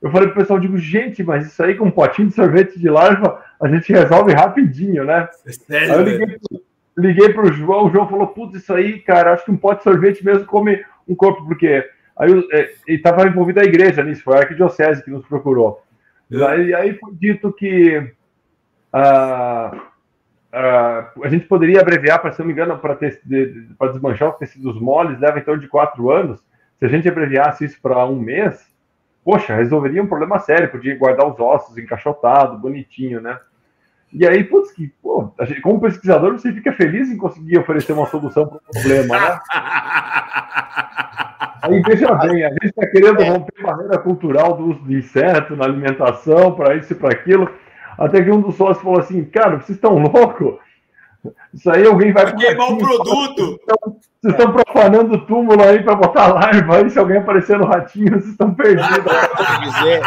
Eu 0.00 0.10
falei 0.10 0.28
pro 0.28 0.38
pessoal, 0.38 0.58
digo, 0.58 0.78
gente, 0.78 1.22
mas 1.22 1.46
isso 1.46 1.62
aí 1.62 1.74
com 1.74 1.84
um 1.84 1.90
potinho 1.90 2.28
de 2.28 2.34
sorvete 2.34 2.80
de 2.80 2.88
larva 2.88 3.44
a 3.60 3.68
gente 3.68 3.92
resolve 3.92 4.32
rapidinho, 4.32 5.04
né? 5.04 5.28
É 5.46 5.52
sério, 5.52 5.92
aí 5.92 5.98
eu 5.98 6.02
liguei, 6.02 6.38
pro, 6.38 6.62
liguei 6.96 7.28
pro 7.34 7.52
João, 7.52 7.84
o 7.84 7.90
João 7.90 8.08
falou, 8.08 8.28
putz, 8.28 8.54
isso 8.54 8.72
aí, 8.72 9.00
cara, 9.00 9.34
acho 9.34 9.44
que 9.44 9.50
um 9.50 9.56
pote 9.56 9.80
de 9.80 9.84
sorvete 9.84 10.24
mesmo 10.24 10.46
come 10.46 10.82
um 11.06 11.14
corpo, 11.14 11.44
porque 11.44 11.86
aí 12.16 12.48
é, 12.52 12.70
estava 12.88 13.26
envolvida 13.26 13.60
a 13.60 13.66
igreja 13.66 14.02
nisso, 14.02 14.24
foi 14.24 14.36
a 14.36 14.40
arquidiocese 14.40 15.04
que 15.04 15.10
nos 15.10 15.26
procurou. 15.26 15.82
É. 16.32 16.42
Aí, 16.42 16.74
aí 16.74 16.94
foi 16.94 17.12
dito 17.14 17.52
que 17.52 18.10
ah, 18.90 19.91
Uh, 20.52 21.24
a 21.24 21.28
gente 21.28 21.46
poderia 21.46 21.80
abreviar, 21.80 22.20
para 22.20 22.30
se 22.30 22.38
não 22.40 22.46
me 22.46 22.52
engano, 22.52 22.78
para 22.78 22.94
de, 22.94 23.66
desmanchar 23.80 24.28
os 24.28 24.36
tecidos 24.36 24.78
moles, 24.78 25.18
leva 25.18 25.38
em 25.38 25.42
torno 25.42 25.62
de 25.62 25.68
quatro 25.68 26.10
anos. 26.10 26.40
Se 26.78 26.84
a 26.84 26.88
gente 26.88 27.08
abreviasse 27.08 27.64
isso 27.64 27.80
para 27.80 28.04
um 28.04 28.20
mês, 28.20 28.70
poxa, 29.24 29.54
resolveria 29.54 30.02
um 30.02 30.06
problema 30.06 30.38
sério, 30.38 30.70
podia 30.70 30.98
guardar 30.98 31.26
os 31.26 31.40
ossos 31.40 31.78
encaixotado, 31.78 32.58
bonitinho, 32.58 33.20
né? 33.20 33.38
E 34.12 34.28
aí, 34.28 34.44
putz, 34.44 34.70
que, 34.72 34.92
pô, 35.02 35.32
gente, 35.40 35.62
como 35.62 35.80
pesquisador, 35.80 36.32
você 36.32 36.52
fica 36.52 36.70
feliz 36.72 37.10
em 37.10 37.16
conseguir 37.16 37.56
oferecer 37.58 37.94
uma 37.94 38.06
solução 38.06 38.46
para 38.46 38.58
o 38.58 38.60
problema, 38.60 39.18
né? 39.18 39.40
Aí, 41.62 41.80
veja 41.80 42.12
bem, 42.16 42.44
a 42.44 42.48
gente 42.48 42.66
está 42.66 42.84
querendo 42.88 43.22
romper 43.22 43.52
a 43.60 43.66
barreira 43.68 43.98
cultural 43.98 44.56
do 44.56 44.70
uso 44.70 44.80
de 44.80 44.96
inseto 44.96 45.54
na 45.54 45.64
alimentação, 45.64 46.56
para 46.56 46.74
isso 46.74 46.92
e 46.92 46.96
para 46.96 47.12
aquilo. 47.12 47.48
Até 47.98 48.22
que 48.22 48.30
um 48.30 48.40
dos 48.40 48.56
sócios 48.56 48.82
falou 48.82 49.00
assim: 49.00 49.24
Cara, 49.24 49.56
vocês 49.56 49.76
estão 49.76 49.98
loucos? 49.98 50.58
Isso 51.54 51.70
aí 51.70 51.86
alguém 51.86 52.12
vai. 52.12 52.34
queimar 52.34 52.72
o 52.72 52.78
produto! 52.78 53.60
Vocês 54.20 54.34
estão 54.34 54.52
profanando 54.52 55.14
o 55.14 55.26
túmulo 55.26 55.62
aí 55.62 55.82
para 55.82 55.94
botar 55.94 56.32
larva 56.32 56.78
aí. 56.78 56.90
Se 56.90 56.98
alguém 56.98 57.18
aparecer 57.18 57.58
no 57.58 57.66
ratinho, 57.66 58.10
vocês 58.10 58.32
estão 58.32 58.54
perdidos. 58.54 59.04
dizer, 59.60 60.02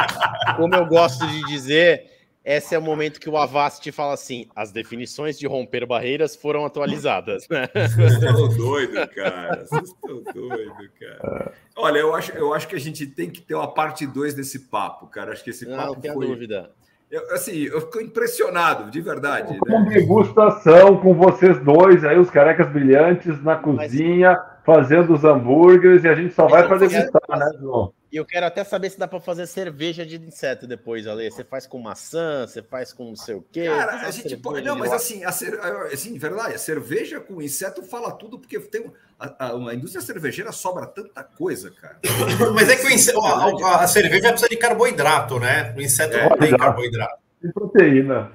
como 0.56 0.76
eu 0.76 0.86
gosto 0.86 1.26
de 1.28 1.44
dizer, 1.46 2.06
esse 2.44 2.76
é 2.76 2.78
o 2.78 2.82
momento 2.82 3.20
que 3.20 3.30
o 3.30 3.38
Avast 3.38 3.90
fala 3.92 4.14
assim: 4.14 4.48
as 4.56 4.72
definições 4.72 5.38
de 5.38 5.48
romper 5.48 5.86
barreiras 5.86 6.36
foram 6.36 6.66
atualizadas. 6.66 7.48
Né? 7.50 7.68
Vocês 7.74 8.14
estão 8.14 8.48
doidos, 8.50 9.06
cara. 9.16 9.66
Vocês 9.66 9.84
estão 9.84 10.24
doidos, 10.34 10.90
cara. 11.00 11.54
Olha, 11.78 12.00
eu 12.00 12.16
acho, 12.16 12.32
eu 12.34 12.54
acho 12.54 12.68
que 12.68 12.76
a 12.76 12.80
gente 12.80 13.06
tem 13.06 13.30
que 13.30 13.42
ter 13.42 13.56
uma 13.56 13.74
parte 13.74 14.06
2 14.06 14.34
desse 14.34 14.68
papo, 14.68 15.08
cara. 15.08 15.32
Acho 15.32 15.44
que 15.44 15.50
esse 15.50 15.66
papo 15.66 15.96
Não, 15.96 16.02
não 16.04 16.14
foi. 16.14 16.28
dúvida 16.28 16.72
eu, 17.16 17.34
assim, 17.34 17.64
eu 17.64 17.80
fico 17.82 18.02
impressionado, 18.02 18.92
de 18.92 19.00
verdade. 19.00 19.58
Com 19.58 19.80
né? 19.80 19.90
degustação 19.90 20.98
com 20.98 21.14
vocês 21.14 21.58
dois, 21.60 22.04
aí 22.04 22.20
os 22.20 22.30
carecas 22.30 22.68
brilhantes 22.68 23.42
na 23.42 23.56
cozinha, 23.56 24.32
Mas... 24.32 24.48
fazendo 24.66 25.14
os 25.14 25.24
hambúrgueres, 25.24 26.04
e 26.04 26.10
a 26.10 26.16
gente 26.16 26.34
só 26.34 26.48
vai 26.48 26.68
para 26.68 26.78
degustar, 26.78 27.40
né, 27.40 27.52
João? 27.60 27.94
E 28.16 28.18
eu 28.18 28.24
quero 28.24 28.46
até 28.46 28.64
saber 28.64 28.90
se 28.90 28.98
dá 28.98 29.10
para 29.10 29.20
fazer 29.20 29.46
cerveja 29.46 30.06
de 30.06 30.16
inseto 30.16 30.66
depois, 30.66 31.06
Ale. 31.06 31.30
Você 31.30 31.44
faz 31.44 31.68
com 31.68 31.78
maçã, 31.78 32.48
você 32.48 32.64
faz 32.64 32.94
com 32.94 33.10
não 33.10 33.16
sei 33.18 33.36
o 33.36 33.46
quê. 33.52 33.66
Cara, 33.66 34.08
a 34.08 34.10
gente 34.10 34.38
pode. 34.38 34.66
Não, 34.66 34.74
mas 34.74 34.94
assim, 34.94 35.26
a 35.26 35.34
cer... 35.34 35.60
assim, 35.92 36.18
verdade, 36.18 36.56
a 36.56 36.58
cerveja 36.58 37.20
com 37.20 37.42
inseto 37.42 37.84
fala 37.84 38.14
tudo, 38.14 38.40
porque 38.40 38.58
tem 38.58 38.90
a, 39.20 39.48
a, 39.48 39.70
a 39.70 39.76
indústria 39.76 40.02
cervejeira 40.02 40.54
sobra 40.54 40.86
tanta 40.86 41.26
coisa, 41.26 41.72
cara. 41.72 42.00
mas 42.56 42.70
é 42.70 42.78
que 42.78 42.86
o 42.86 42.90
inseto, 42.90 43.20
a, 43.20 43.84
a, 43.84 43.88
cerveja 43.90 44.30
precisa 44.30 44.48
de 44.48 44.56
carboidrato, 44.56 45.38
né? 45.38 45.74
O 45.76 45.82
inseto 45.82 46.16
é, 46.16 46.30
não 46.30 46.38
tem 46.38 46.56
carboidrato. 46.56 47.20
Tem 47.42 47.52
proteína. 47.52 48.32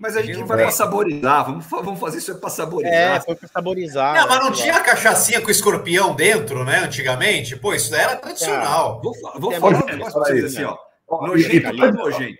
Mas 0.00 0.16
a 0.16 0.22
gente 0.22 0.42
vai 0.44 0.56
para 0.56 0.70
saborizar, 0.70 1.44
vamos, 1.44 1.66
vamos 1.66 2.00
fazer 2.00 2.18
isso 2.18 2.34
para 2.40 2.48
saborizar. 2.48 3.16
É, 3.16 3.20
foi 3.20 3.34
para 3.34 3.48
saborizar. 3.48 4.14
Não, 4.14 4.28
mas 4.28 4.40
não 4.40 4.50
tinha 4.50 4.74
a 4.74 4.80
cachaçinha 4.80 5.42
com 5.42 5.50
escorpião 5.50 6.14
dentro, 6.14 6.64
né, 6.64 6.78
antigamente? 6.78 7.54
Pô, 7.54 7.74
isso 7.74 7.94
era 7.94 8.16
tradicional. 8.16 8.98
vou, 9.02 9.12
vou 9.38 9.52
falar 9.52 9.84
um 9.84 9.86
negócio 9.86 10.14
para 10.14 10.22
vocês 10.22 10.44
assim, 10.44 10.64
ó. 10.64 10.78
Nojento, 11.26 11.68
ali, 11.68 11.92
nojento. 11.92 12.38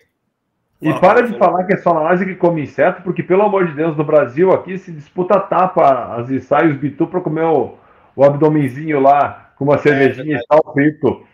E 0.81 0.95
para 0.95 1.21
de 1.21 1.37
falar 1.37 1.65
que 1.65 1.75
é 1.75 1.77
só 1.77 1.93
na 1.93 2.09
Ásia 2.09 2.25
que 2.25 2.35
come 2.35 2.63
inseto, 2.63 3.03
porque, 3.03 3.23
pelo 3.23 3.43
amor 3.43 3.67
de 3.67 3.75
Deus, 3.75 3.95
no 3.95 4.05
Brasil 4.05 4.51
aqui 4.53 4.79
se 4.79 4.91
disputa 4.91 5.39
tapa 5.39 6.17
as 6.17 6.31
ensaios 6.31 6.79
bitu 6.79 7.07
para 7.07 7.21
comer 7.21 7.45
o, 7.45 7.75
o 8.17 8.25
abdomenzinho 8.25 9.01
lá, 9.01 9.53
com 9.59 9.65
uma 9.65 9.77
cervejinha 9.77 10.39
é, 10.39 10.41
e 10.41 10.47
tal, 10.47 10.73
frito. 10.73 11.27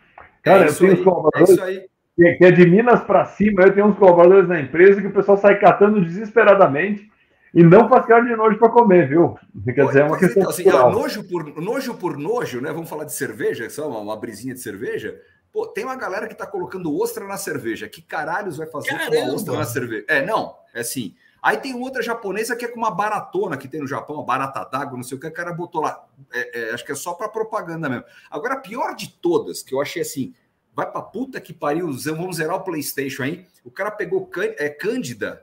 Cara, 0.43 0.65
é 0.65 0.69
eu 0.69 0.75
tenho 0.75 0.91
aí, 0.91 0.99
os 0.99 1.05
colaboradores. 1.05 1.59
É 1.59 1.96
que 2.17 2.45
é 2.45 2.51
de 2.51 2.67
Minas 2.67 3.01
para 3.03 3.27
cima, 3.27 3.63
eu 3.63 3.75
tenho 3.75 3.87
uns 3.87 3.99
colaboradores 3.99 4.49
na 4.49 4.61
empresa 4.61 5.01
que 5.01 5.07
o 5.07 5.13
pessoal 5.13 5.37
sai 5.37 5.59
catando 5.59 6.01
desesperadamente 6.01 7.11
e 7.53 7.63
não 7.63 7.89
faz 7.89 8.07
carne 8.07 8.31
de 8.31 8.37
nojo 8.37 8.59
para 8.59 8.71
comer, 8.71 9.09
viu? 9.09 9.39
Quer 9.65 9.87
dizer, 9.87 10.01
é 10.01 10.05
uma 10.05 10.19
questão. 10.19 10.43
Então, 10.43 10.51
assim, 10.51 10.69
ah, 10.69 10.91
nojo, 10.91 11.25
por, 11.29 11.45
nojo 11.61 11.95
por 11.95 12.17
nojo, 12.17 12.61
né? 12.61 12.73
Vamos 12.73 12.89
falar 12.89 13.05
de 13.05 13.13
cerveja, 13.13 13.69
só 13.69 13.89
uma, 13.89 13.99
uma 14.01 14.17
brisinha 14.17 14.55
de 14.55 14.61
cerveja. 14.61 15.21
Pô, 15.53 15.67
tem 15.67 15.85
uma 15.85 15.97
galera 15.97 16.27
que 16.27 16.35
tá 16.35 16.47
colocando 16.47 16.95
ostra 16.95 17.27
na 17.27 17.37
cerveja. 17.37 17.89
Que 17.89 18.03
caralhos 18.03 18.57
vai 18.57 18.67
fazer 18.67 18.91
Caramba. 18.91 19.11
com 19.11 19.23
uma 19.23 19.35
ostra 19.35 19.57
na 19.57 19.65
cerveja? 19.65 20.05
É, 20.09 20.25
não, 20.25 20.55
é 20.75 20.81
assim. 20.81 21.15
Aí 21.43 21.59
tem 21.59 21.75
outra 21.75 22.03
japonesa 22.03 22.57
que 22.57 22.65
é 22.65 22.69
com 22.69 22.79
uma 22.79 22.91
baratona 22.91 23.57
que 23.57 23.69
tem 23.69 23.81
no 23.81 23.87
Japão, 23.87 24.17
uma 24.17 24.25
barata 24.25 24.65
d'água, 24.65 24.97
não 24.97 25.05
sei 25.05 25.17
o 25.17 25.21
que, 25.21 25.27
o 25.27 25.33
cara 25.33 25.53
botou 25.53 25.81
lá. 25.81 26.05
É, 26.33 26.61
é, 26.61 26.75
acho 26.75 26.85
que 26.85 26.93
é 26.93 26.95
só 26.95 27.15
para 27.15 27.29
propaganda 27.29 27.89
mesmo. 27.89 28.05
Agora, 28.31 28.55
a 28.55 28.61
pior 28.61 28.95
de 28.95 29.09
todas, 29.09 29.63
que 29.63 29.75
eu 29.75 29.81
achei 29.81 30.03
assim, 30.03 30.35
vai 30.77 30.91
pra 30.91 31.01
puta 31.01 31.41
que 31.41 31.55
pariu, 31.55 31.91
vamos 31.91 32.37
zerar 32.37 32.57
o 32.57 32.61
PlayStation 32.61 33.23
aí. 33.23 33.47
O 33.65 33.71
cara 33.71 33.91
pegou 33.91 34.31
é, 34.59 34.69
Cândida, 34.69 35.43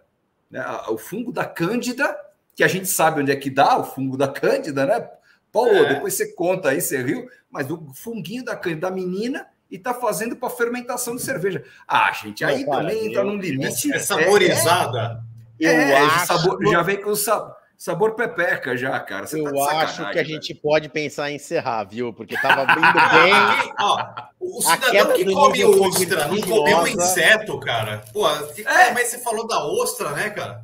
né, 0.50 0.64
o 0.90 0.98
fungo 0.98 1.32
da 1.32 1.44
Cândida, 1.44 2.16
que 2.56 2.64
a 2.64 2.68
gente 2.68 2.88
sabe 2.88 3.22
onde 3.22 3.32
é 3.32 3.36
que 3.36 3.50
dá 3.50 3.80
o 3.80 3.84
fungo 3.84 4.16
da 4.16 4.28
Cândida, 4.28 4.86
né? 4.86 5.10
Pô, 5.52 5.66
é. 5.66 5.96
depois 5.96 6.14
você 6.14 6.32
conta 6.34 6.70
aí, 6.70 6.80
você 6.80 7.02
riu, 7.02 7.28
mas 7.50 7.72
o 7.72 7.92
funguinho 7.96 8.46
da 8.46 8.56
Cândida 8.56 8.90
da 8.90 8.96
menina 8.96 9.48
e 9.72 9.80
tá 9.80 9.92
fazendo 9.92 10.36
para 10.36 10.52
fermentação 10.52 11.16
de 11.16 11.24
cerveja. 11.24 11.64
Ah, 11.88 12.12
gente, 12.12 12.46
aí 12.46 12.64
Não, 12.64 12.74
também 12.74 13.08
entra 13.08 13.24
num 13.24 13.38
limite. 13.38 13.92
É 13.92 13.98
saborizada. 13.98 15.24
É, 15.60 15.66
é, 15.66 15.92
é 15.94 15.98
acho... 15.98 16.28
sabor, 16.28 16.64
já 16.64 16.84
vem 16.84 17.02
com 17.02 17.16
sabor. 17.16 17.56
Sabor 17.78 18.16
pepeca 18.16 18.78
já, 18.78 19.00
cara. 19.00 19.28
Você 19.28 19.42
eu 19.42 19.54
tá 19.54 19.80
acho 19.80 20.10
que 20.12 20.20
a 20.20 20.24
gente 20.24 20.54
pode 20.54 20.88
pensar 20.90 21.32
em 21.32 21.36
encerrar, 21.36 21.84
viu? 21.84 22.14
Porque 22.14 22.40
tava 22.40 22.64
indo 22.64 22.80
bem. 23.12 23.74
ó, 23.80 24.14
o 24.40 24.62
cidadão 24.62 25.14
que 25.14 25.26
come 25.34 25.66
ostra 25.66 26.28
não 26.28 26.42
comeu 26.42 26.78
um 26.78 26.88
inseto, 26.88 27.60
cara. 27.60 28.04
Pô, 28.14 28.30
é. 28.30 28.94
mas 28.94 29.08
você 29.08 29.20
falou 29.20 29.46
da 29.48 29.66
ostra, 29.66 30.12
né, 30.12 30.30
cara? 30.30 30.64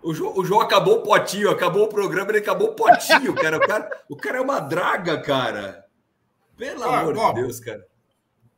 O 0.00 0.14
João, 0.14 0.38
o 0.38 0.44
João 0.44 0.60
acabou 0.60 0.98
o 0.98 1.02
potinho, 1.02 1.50
acabou 1.50 1.84
o 1.84 1.88
programa, 1.88 2.30
ele 2.30 2.38
acabou 2.38 2.68
o 2.68 2.74
potinho, 2.74 3.34
cara. 3.34 3.56
O 3.56 3.66
cara, 3.66 4.02
o 4.08 4.16
cara 4.16 4.38
é 4.38 4.40
uma 4.40 4.60
draga, 4.60 5.20
cara. 5.20 5.84
Pelo 6.56 6.84
ah, 6.84 7.00
amor 7.00 7.16
ó, 7.18 7.32
de 7.32 7.42
Deus, 7.42 7.58
cara. 7.58 7.84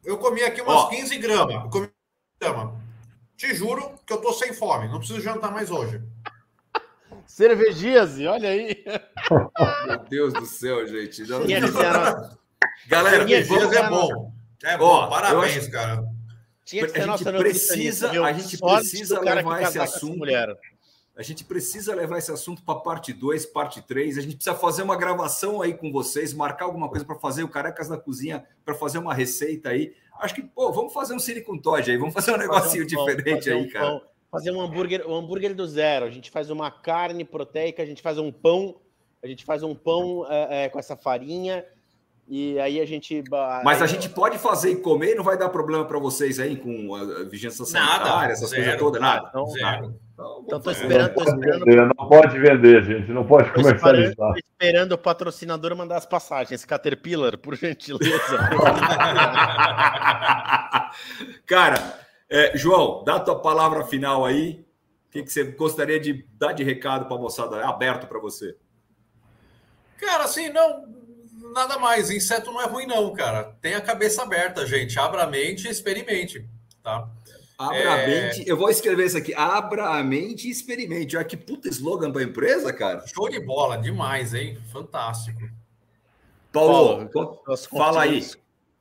Eu 0.04 0.18
comi 0.18 0.42
aqui 0.42 0.60
umas 0.60 0.76
ó, 0.76 0.88
15 0.88 1.18
gramas. 1.18 1.64
Eu 1.64 1.70
comi 1.70 1.90
grama. 2.40 2.74
Te 3.36 3.54
juro 3.54 3.98
que 4.06 4.12
eu 4.12 4.20
tô 4.20 4.32
sem 4.32 4.52
fome. 4.52 4.88
Não 4.88 4.98
preciso 4.98 5.20
jantar 5.20 5.50
mais 5.50 5.70
hoje. 5.70 6.02
Cervejise, 7.30 8.26
olha 8.26 8.48
aí. 8.48 8.84
Meu 9.86 9.98
Deus 10.10 10.32
do 10.32 10.44
céu, 10.44 10.84
gente. 10.86 11.22
Não... 11.22 11.40
Galera, 12.88 13.18
Cervejise 13.18 13.76
é 13.76 13.88
bom. 13.88 14.32
É 14.64 14.76
bom, 14.76 15.08
parabéns, 15.08 15.58
acho... 15.58 15.70
cara. 15.70 16.04
Tinha 16.64 16.86
que 16.86 16.92
ser 16.92 17.08
a 17.08 17.16
gente 17.16 17.24
precisa, 17.24 18.10
a 18.10 18.32
gente 18.32 18.58
precisa 18.58 19.20
levar 19.20 19.62
esse 19.62 19.78
assunto. 19.78 20.24
A 21.16 21.22
gente 21.22 21.44
precisa 21.44 21.94
levar 21.94 22.18
esse 22.18 22.32
assunto 22.32 22.62
para 22.62 22.80
parte 22.80 23.12
2, 23.12 23.46
parte 23.46 23.80
3. 23.80 24.18
A 24.18 24.20
gente 24.22 24.34
precisa 24.34 24.56
fazer 24.56 24.82
uma 24.82 24.96
gravação 24.96 25.62
aí 25.62 25.74
com 25.74 25.92
vocês, 25.92 26.34
marcar 26.34 26.64
alguma 26.64 26.88
coisa 26.88 27.04
para 27.04 27.16
fazer 27.16 27.44
o 27.44 27.48
Carecas 27.48 27.88
da 27.88 27.96
Cozinha, 27.96 28.44
para 28.64 28.74
fazer 28.74 28.98
uma 28.98 29.14
receita 29.14 29.70
aí. 29.70 29.94
Acho 30.18 30.34
que, 30.34 30.42
pô, 30.42 30.72
vamos 30.72 30.92
fazer 30.92 31.14
um 31.14 31.18
Silicon 31.18 31.58
Todd 31.58 31.90
aí, 31.90 31.96
vamos 31.96 32.12
fazer 32.12 32.32
um 32.32 32.36
negocinho 32.36 32.84
fazer 32.84 32.96
um 32.96 33.04
pão, 33.04 33.16
diferente 33.16 33.50
aí, 33.50 33.56
um 33.56 33.68
cara. 33.70 33.86
Pão, 33.86 34.02
fazer 34.30 34.50
um 34.50 34.60
hambúrguer, 34.60 35.06
um 35.08 35.14
hambúrguer 35.14 35.54
do 35.54 35.66
zero. 35.66 36.06
A 36.06 36.10
gente 36.10 36.30
faz 36.30 36.50
uma 36.50 36.70
carne 36.70 37.24
proteica, 37.24 37.82
a 37.82 37.86
gente 37.86 38.02
faz 38.02 38.18
um 38.18 38.30
pão, 38.30 38.76
a 39.22 39.26
gente 39.26 39.44
faz 39.44 39.62
um 39.62 39.74
pão 39.74 40.26
é, 40.28 40.64
é, 40.64 40.68
com 40.68 40.78
essa 40.78 40.96
farinha 40.96 41.64
e 42.30 42.58
aí 42.60 42.80
a 42.80 42.86
gente. 42.86 43.24
Mas 43.64 43.82
a 43.82 43.86
gente 43.86 44.08
pode 44.08 44.38
fazer 44.38 44.70
e 44.70 44.76
comer, 44.76 45.16
não 45.16 45.24
vai 45.24 45.36
dar 45.36 45.48
problema 45.48 45.84
para 45.84 45.98
vocês 45.98 46.38
aí 46.38 46.54
com 46.54 46.94
a 46.94 47.24
vigência 47.24 47.64
sanitária, 47.64 48.04
nada, 48.04 48.32
essas 48.32 48.50
zero, 48.50 48.62
coisas 48.62 48.78
todas, 48.78 49.00
nada. 49.00 49.32
Não, 49.34 49.46
zero. 49.46 49.98
Então, 50.14 50.44
então 50.46 50.60
tô 50.60 50.70
esperando, 50.70 51.12
tô 51.12 51.24
esperando. 51.24 51.64
Vender, 51.64 51.86
não 51.86 52.08
pode 52.08 52.38
vender, 52.38 52.84
gente, 52.84 53.10
não 53.10 53.26
pode 53.26 53.50
comercializar. 53.52 54.14
Tô 54.14 54.38
esperando 54.38 54.92
o 54.92 54.98
patrocinador 54.98 55.74
mandar 55.74 55.96
as 55.96 56.06
passagens. 56.06 56.64
Caterpillar, 56.64 57.36
por 57.36 57.56
gentileza. 57.56 58.38
Cara, 61.46 61.98
é, 62.30 62.56
João, 62.56 63.02
dá 63.04 63.16
a 63.16 63.20
tua 63.20 63.40
palavra 63.40 63.84
final 63.84 64.24
aí. 64.24 64.64
O 65.08 65.12
que, 65.12 65.24
que 65.24 65.32
você 65.32 65.42
gostaria 65.42 65.98
de 65.98 66.24
dar 66.38 66.52
de 66.52 66.62
recado 66.62 67.06
para 67.06 67.16
a 67.16 67.20
moçada? 67.20 67.56
É 67.56 67.64
aberto 67.64 68.06
para 68.06 68.20
você. 68.20 68.56
Cara, 69.98 70.24
assim, 70.24 70.48
não, 70.50 70.84
nada 71.52 71.78
mais. 71.78 72.10
Inseto 72.10 72.52
não 72.52 72.62
é 72.62 72.66
ruim, 72.66 72.86
não, 72.86 73.12
cara. 73.12 73.56
Tenha 73.60 73.78
a 73.78 73.82
cabeça 73.82 74.22
aberta, 74.22 74.64
gente. 74.64 74.98
Abra 74.98 75.24
a 75.24 75.26
mente 75.26 75.66
e 75.66 75.70
experimente, 75.70 76.48
tá? 76.82 77.08
Abra 77.58 77.76
é... 77.76 77.86
a 77.86 78.06
mente. 78.06 78.48
Eu 78.48 78.56
vou 78.56 78.70
escrever 78.70 79.06
isso 79.06 79.18
aqui. 79.18 79.34
Abra 79.34 79.98
a 79.98 80.04
mente 80.04 80.46
e 80.46 80.50
experimente. 80.50 81.16
Olha 81.16 81.26
que 81.26 81.36
puta 81.36 81.68
slogan 81.68 82.12
para 82.12 82.22
a 82.22 82.24
empresa, 82.24 82.72
cara. 82.72 83.04
Show 83.06 83.28
de 83.28 83.40
bola, 83.40 83.76
demais, 83.76 84.32
hein? 84.32 84.56
Fantástico. 84.72 85.40
Paulo, 86.52 87.08
Paulo 87.10 87.42
fala 87.68 88.02
aí. 88.02 88.24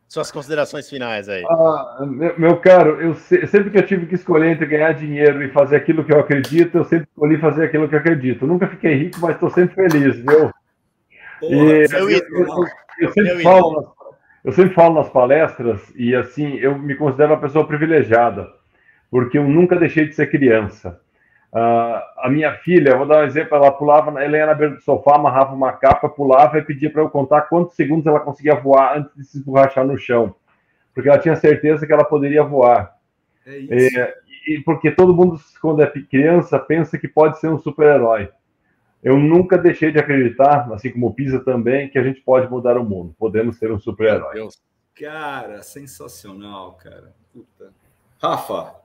Suas 0.09 0.31
considerações 0.31 0.89
finais 0.89 1.29
aí. 1.29 1.43
Ah, 1.47 2.03
meu, 2.03 2.39
meu, 2.39 2.57
caro, 2.57 2.99
eu 2.99 3.13
sempre 3.13 3.69
que 3.69 3.77
eu 3.77 3.85
tive 3.85 4.07
que 4.07 4.15
escolher 4.15 4.53
entre 4.53 4.65
ganhar 4.65 4.91
dinheiro 4.93 5.43
e 5.43 5.51
fazer 5.51 5.75
aquilo 5.75 6.03
que 6.03 6.11
eu 6.11 6.19
acredito, 6.19 6.79
eu 6.79 6.83
sempre 6.83 7.07
escolhi 7.07 7.37
fazer 7.37 7.65
aquilo 7.65 7.87
que 7.87 7.93
eu 7.93 7.99
acredito. 7.99 8.43
Eu 8.43 8.47
nunca 8.47 8.67
fiquei 8.67 8.95
rico, 8.95 9.19
mas 9.21 9.35
estou 9.35 9.51
sempre 9.51 9.75
feliz, 9.75 10.15
viu? 10.15 10.49
Porra, 11.39 11.55
e, 11.55 11.85
eu, 11.91 12.09
eu, 12.09 12.65
eu, 13.01 13.11
sempre 13.11 13.43
falo, 13.43 13.95
eu 14.43 14.51
sempre 14.51 14.73
falo 14.73 14.95
nas 14.95 15.09
palestras, 15.11 15.79
e 15.95 16.15
assim, 16.15 16.55
eu 16.55 16.75
me 16.75 16.95
considero 16.95 17.33
uma 17.33 17.41
pessoa 17.41 17.67
privilegiada, 17.67 18.51
porque 19.11 19.37
eu 19.37 19.47
nunca 19.47 19.75
deixei 19.75 20.07
de 20.07 20.15
ser 20.15 20.31
criança. 20.31 20.99
Uh, 21.51 21.99
a 22.17 22.29
minha 22.29 22.53
filha, 22.57 22.95
vou 22.95 23.07
dar 23.07 23.23
um 23.23 23.25
exemplo, 23.25 23.55
ela 23.55 23.71
pulava, 23.71 24.21
ela 24.21 24.37
ia 24.37 24.45
na 24.45 24.53
beira 24.53 24.75
do 24.75 24.81
sofá, 24.81 25.15
amarrava 25.15 25.55
uma 25.55 25.71
capa, 25.73 26.07
pulava 26.07 26.59
e 26.59 26.61
pedia 26.61 26.91
para 26.91 27.01
eu 27.01 27.09
contar 27.09 27.43
quantos 27.43 27.75
segundos 27.75 28.05
ela 28.05 28.19
conseguia 28.19 28.55
voar 28.55 28.97
antes 28.97 29.15
de 29.15 29.23
se 29.23 29.37
esborrachar 29.39 29.85
no 29.85 29.97
chão, 29.97 30.35
porque 30.93 31.09
ela 31.09 31.17
tinha 31.17 31.35
certeza 31.35 31.87
que 31.87 31.93
ela 31.93 32.03
poderia 32.03 32.43
voar. 32.43 32.95
É 33.47 33.57
isso. 33.57 33.99
É, 33.99 34.13
e 34.47 34.61
porque 34.63 34.91
todo 34.91 35.15
mundo, 35.15 35.39
quando 35.59 35.81
é 35.81 35.87
criança, 35.87 36.59
pensa 36.59 36.99
que 36.99 37.07
pode 37.07 37.39
ser 37.39 37.49
um 37.49 37.57
super-herói 37.57 38.29
eu 39.01 39.17
nunca 39.17 39.57
deixei 39.57 39.91
de 39.91 39.99
acreditar, 39.99 40.71
assim 40.73 40.91
como 40.91 41.07
o 41.07 41.13
Pisa 41.13 41.39
também, 41.39 41.89
que 41.89 41.97
a 41.97 42.03
gente 42.03 42.19
pode 42.21 42.49
mudar 42.49 42.77
o 42.77 42.83
mundo. 42.83 43.15
Podemos 43.17 43.57
ser 43.57 43.71
um 43.71 43.79
super-herói. 43.79 44.47
Cara, 44.93 45.63
sensacional, 45.63 46.73
cara. 46.73 47.13
Puta. 47.33 47.71
Rafa. 48.21 48.75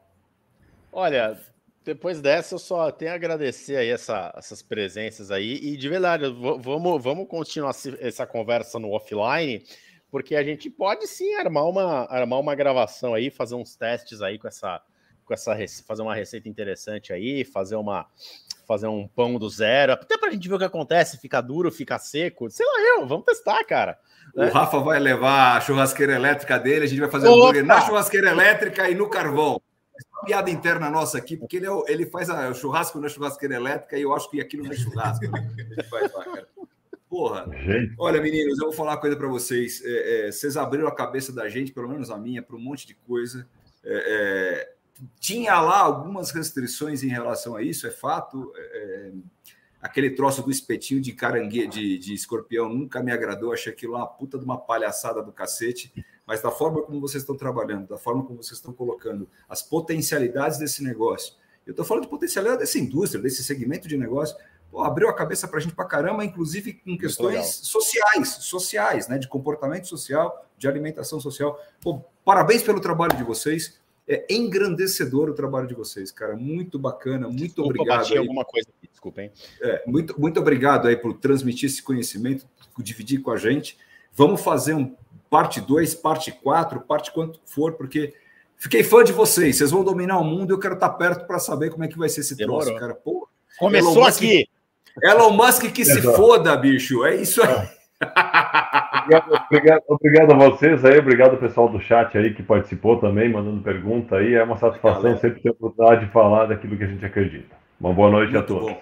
Olha, 0.92 1.36
depois 1.84 2.20
dessa 2.20 2.54
eu 2.54 2.58
só 2.58 2.90
tenho 2.90 3.12
a 3.12 3.14
agradecer 3.14 3.76
aí 3.76 3.90
essa, 3.90 4.32
essas 4.36 4.62
presenças 4.62 5.30
aí 5.30 5.54
e 5.62 5.76
de 5.76 5.88
verdade, 5.88 6.24
vamos, 6.60 7.02
vamos 7.02 7.28
continuar 7.28 7.74
essa 8.00 8.26
conversa 8.26 8.78
no 8.78 8.90
offline, 8.92 9.62
porque 10.10 10.34
a 10.34 10.42
gente 10.42 10.70
pode 10.70 11.06
sim 11.06 11.34
armar 11.34 11.68
uma, 11.68 12.06
armar 12.10 12.40
uma 12.40 12.54
gravação 12.54 13.12
aí, 13.12 13.30
fazer 13.30 13.54
uns 13.54 13.76
testes 13.76 14.22
aí 14.22 14.38
com 14.38 14.48
essa, 14.48 14.80
com 15.24 15.34
essa 15.34 15.54
fazer 15.86 16.02
uma 16.02 16.14
receita 16.14 16.48
interessante 16.48 17.12
aí, 17.12 17.44
fazer 17.44 17.76
uma 17.76 18.06
fazer 18.66 18.86
um 18.86 19.06
pão 19.06 19.38
do 19.38 19.50
zero, 19.50 19.92
até 19.92 20.16
pra 20.16 20.30
gente 20.30 20.48
ver 20.48 20.54
o 20.54 20.58
que 20.58 20.64
acontece, 20.64 21.18
fica 21.18 21.42
duro, 21.42 21.70
fica 21.70 21.98
seco, 21.98 22.48
sei 22.48 22.64
lá 22.64 22.80
eu, 22.96 23.06
vamos 23.06 23.26
testar, 23.26 23.62
cara. 23.64 23.98
O 24.34 24.40
né? 24.40 24.48
Rafa 24.48 24.78
vai 24.78 24.98
levar 24.98 25.58
a 25.58 25.60
churrasqueira 25.60 26.14
elétrica 26.14 26.58
dele, 26.58 26.86
a 26.86 26.88
gente 26.88 27.00
vai 27.00 27.10
fazer 27.10 27.28
Opa! 27.28 27.36
hambúrguer 27.36 27.64
na 27.64 27.82
churrasqueira 27.82 28.30
elétrica 28.30 28.88
e 28.88 28.94
no 28.94 29.10
carvão. 29.10 29.60
Piada 30.24 30.50
interna 30.50 30.90
nossa 30.90 31.18
aqui, 31.18 31.36
porque 31.36 31.56
ele, 31.56 31.66
é 31.66 31.70
o, 31.70 31.84
ele 31.86 32.06
faz 32.06 32.30
a, 32.30 32.48
o 32.48 32.54
churrasco 32.54 32.98
na 32.98 33.08
churrasqueira 33.08 33.54
elétrica 33.54 33.96
e 33.98 34.02
eu 34.02 34.14
acho 34.14 34.30
que 34.30 34.40
aquilo 34.40 34.64
não 34.64 34.72
é 34.72 34.76
churrasco. 34.76 35.26
Né? 35.30 35.54
Ele 35.58 35.82
faz 35.84 36.12
lá, 36.12 36.24
cara. 36.24 36.48
Porra, 37.08 37.46
olha, 37.96 38.20
meninos, 38.20 38.58
eu 38.58 38.64
vou 38.64 38.72
falar 38.72 38.92
uma 38.92 39.00
coisa 39.00 39.16
para 39.16 39.28
vocês. 39.28 39.80
É, 39.84 40.26
é, 40.28 40.32
vocês 40.32 40.56
abriram 40.56 40.88
a 40.88 40.94
cabeça 40.94 41.32
da 41.32 41.48
gente, 41.48 41.70
pelo 41.70 41.88
menos 41.88 42.10
a 42.10 42.18
minha, 42.18 42.42
para 42.42 42.56
um 42.56 42.60
monte 42.60 42.86
de 42.86 42.94
coisa. 42.94 43.46
É, 43.84 44.68
é 44.68 44.74
tinha 45.18 45.60
lá 45.60 45.78
algumas 45.78 46.30
restrições 46.30 47.02
em 47.02 47.08
relação 47.08 47.56
a 47.56 47.62
isso, 47.62 47.86
é 47.86 47.90
fato. 47.90 48.52
É, 48.56 48.60
é, 48.60 49.12
aquele 49.80 50.10
troço 50.10 50.42
do 50.42 50.50
espetinho 50.50 51.00
de 51.00 51.12
caranguejo, 51.12 51.68
de, 51.68 51.98
de 51.98 52.14
escorpião, 52.14 52.68
nunca 52.68 53.02
me 53.02 53.12
agradou. 53.12 53.52
Achei 53.52 53.72
aquilo 53.72 53.94
uma 53.94 54.06
puta 54.06 54.38
de 54.38 54.44
uma 54.44 54.58
palhaçada 54.58 55.22
do 55.22 55.32
cacete. 55.32 55.92
Mas 56.26 56.42
da 56.42 56.50
forma 56.50 56.82
como 56.82 57.00
vocês 57.00 57.22
estão 57.22 57.36
trabalhando, 57.36 57.88
da 57.88 57.98
forma 57.98 58.24
como 58.24 58.42
vocês 58.42 58.58
estão 58.58 58.72
colocando 58.72 59.28
as 59.48 59.62
potencialidades 59.62 60.58
desse 60.58 60.82
negócio. 60.82 61.34
Eu 61.66 61.72
estou 61.72 61.84
falando 61.84 62.04
de 62.04 62.10
potencialidade 62.10 62.60
dessa 62.60 62.78
indústria, 62.78 63.22
desse 63.22 63.42
segmento 63.42 63.88
de 63.88 63.96
negócio. 63.96 64.36
Pô, 64.70 64.82
abriu 64.82 65.08
a 65.08 65.14
cabeça 65.14 65.46
para 65.48 65.58
a 65.58 65.60
gente 65.60 65.74
para 65.74 65.84
caramba, 65.84 66.24
inclusive 66.24 66.74
com 66.74 66.96
questões 66.96 67.46
sociais, 67.62 68.28
sociais, 68.40 69.08
né, 69.08 69.18
de 69.18 69.28
comportamento 69.28 69.86
social, 69.86 70.46
de 70.56 70.68
alimentação 70.68 71.20
social. 71.20 71.58
Pô, 71.80 72.02
parabéns 72.24 72.62
pelo 72.62 72.80
trabalho 72.80 73.16
de 73.16 73.24
vocês 73.24 73.78
é 74.06 74.26
engrandecedor 74.28 75.30
o 75.30 75.34
trabalho 75.34 75.66
de 75.66 75.74
vocês, 75.74 76.12
cara. 76.12 76.36
Muito 76.36 76.78
bacana, 76.78 77.26
muito 77.26 77.44
Desculpa, 77.46 77.70
obrigado. 77.70 77.98
Bati 78.00 78.12
aí. 78.12 78.18
alguma 78.18 78.44
coisa 78.44 78.68
aqui, 78.68 78.88
desculpa, 78.88 79.22
hein? 79.22 79.32
É, 79.60 79.82
muito, 79.86 80.20
muito 80.20 80.40
obrigado 80.40 80.88
aí 80.88 80.96
por 80.96 81.14
transmitir 81.14 81.68
esse 81.68 81.82
conhecimento, 81.82 82.46
por 82.74 82.82
dividir 82.82 83.22
com 83.22 83.30
a 83.30 83.36
gente. 83.36 83.78
Vamos 84.12 84.42
fazer 84.42 84.74
um 84.74 84.94
parte 85.34 85.60
2, 85.60 85.96
parte 85.96 86.30
4, 86.30 86.80
parte 86.82 87.10
quanto 87.10 87.40
for, 87.44 87.72
porque 87.72 88.14
fiquei 88.56 88.84
fã 88.84 89.02
de 89.02 89.12
vocês. 89.12 89.56
Vocês 89.56 89.72
vão 89.72 89.82
dominar 89.82 90.20
o 90.20 90.24
mundo 90.24 90.52
e 90.52 90.54
eu 90.54 90.60
quero 90.60 90.74
estar 90.74 90.90
perto 90.90 91.26
para 91.26 91.40
saber 91.40 91.70
como 91.70 91.82
é 91.82 91.88
que 91.88 91.98
vai 91.98 92.08
ser 92.08 92.20
esse 92.20 92.36
Demorou. 92.36 92.62
troço, 92.62 92.78
cara. 92.78 92.94
Pô, 92.94 93.28
Começou 93.58 93.96
Elon 93.96 94.06
aqui. 94.06 94.46
Elon 95.02 95.30
Musk 95.32 95.72
que 95.72 95.84
se 95.84 96.00
foda, 96.02 96.56
bicho. 96.56 97.04
É 97.04 97.16
isso 97.16 97.42
aí. 97.42 97.50
É 97.50 98.06
obrigado, 99.02 99.44
obrigado, 99.50 99.82
obrigado, 99.88 100.32
a 100.32 100.50
vocês 100.50 100.84
aí, 100.84 100.98
obrigado 101.00 101.32
ao 101.32 101.38
pessoal 101.38 101.68
do 101.68 101.80
chat 101.80 102.16
aí 102.16 102.32
que 102.32 102.44
participou 102.44 103.00
também, 103.00 103.28
mandando 103.28 103.60
pergunta 103.60 104.18
aí. 104.18 104.34
É 104.34 104.42
uma 104.44 104.56
satisfação 104.56 105.18
sempre 105.18 105.42
ter 105.42 105.48
a 105.48 105.52
oportunidade 105.52 106.06
de 106.06 106.12
falar 106.12 106.46
daquilo 106.46 106.76
que 106.76 106.84
a 106.84 106.88
gente 106.88 107.04
acredita. 107.04 107.56
Uma 107.80 107.92
boa 107.92 108.08
noite 108.08 108.32
Muito 108.32 108.44
a 108.44 108.46
todos. 108.46 108.70
Bom. 108.70 108.80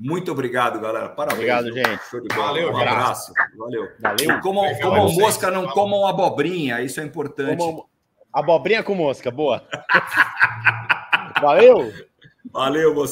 Muito 0.00 0.32
obrigado, 0.32 0.80
galera. 0.80 1.10
Parabéns. 1.10 1.38
Obrigado, 1.38 1.72
gente. 1.72 2.02
Show 2.08 2.22
de 2.22 2.28
bola. 2.34 2.46
Valeu, 2.46 2.72
um 2.72 2.76
abraço. 2.78 3.32
Valeu. 3.58 3.88
Valeu. 4.00 4.40
Comam, 4.40 4.74
comam 4.80 5.12
mosca, 5.12 5.50
não 5.50 5.68
comam 5.68 6.06
abobrinha. 6.06 6.80
Isso 6.80 7.00
é 7.00 7.04
importante. 7.04 7.58
Comam... 7.58 7.84
Abobrinha 8.32 8.82
com 8.82 8.94
mosca, 8.94 9.30
boa. 9.30 9.62
Valeu. 11.42 11.92
Valeu, 12.50 12.94
você. 12.94 13.08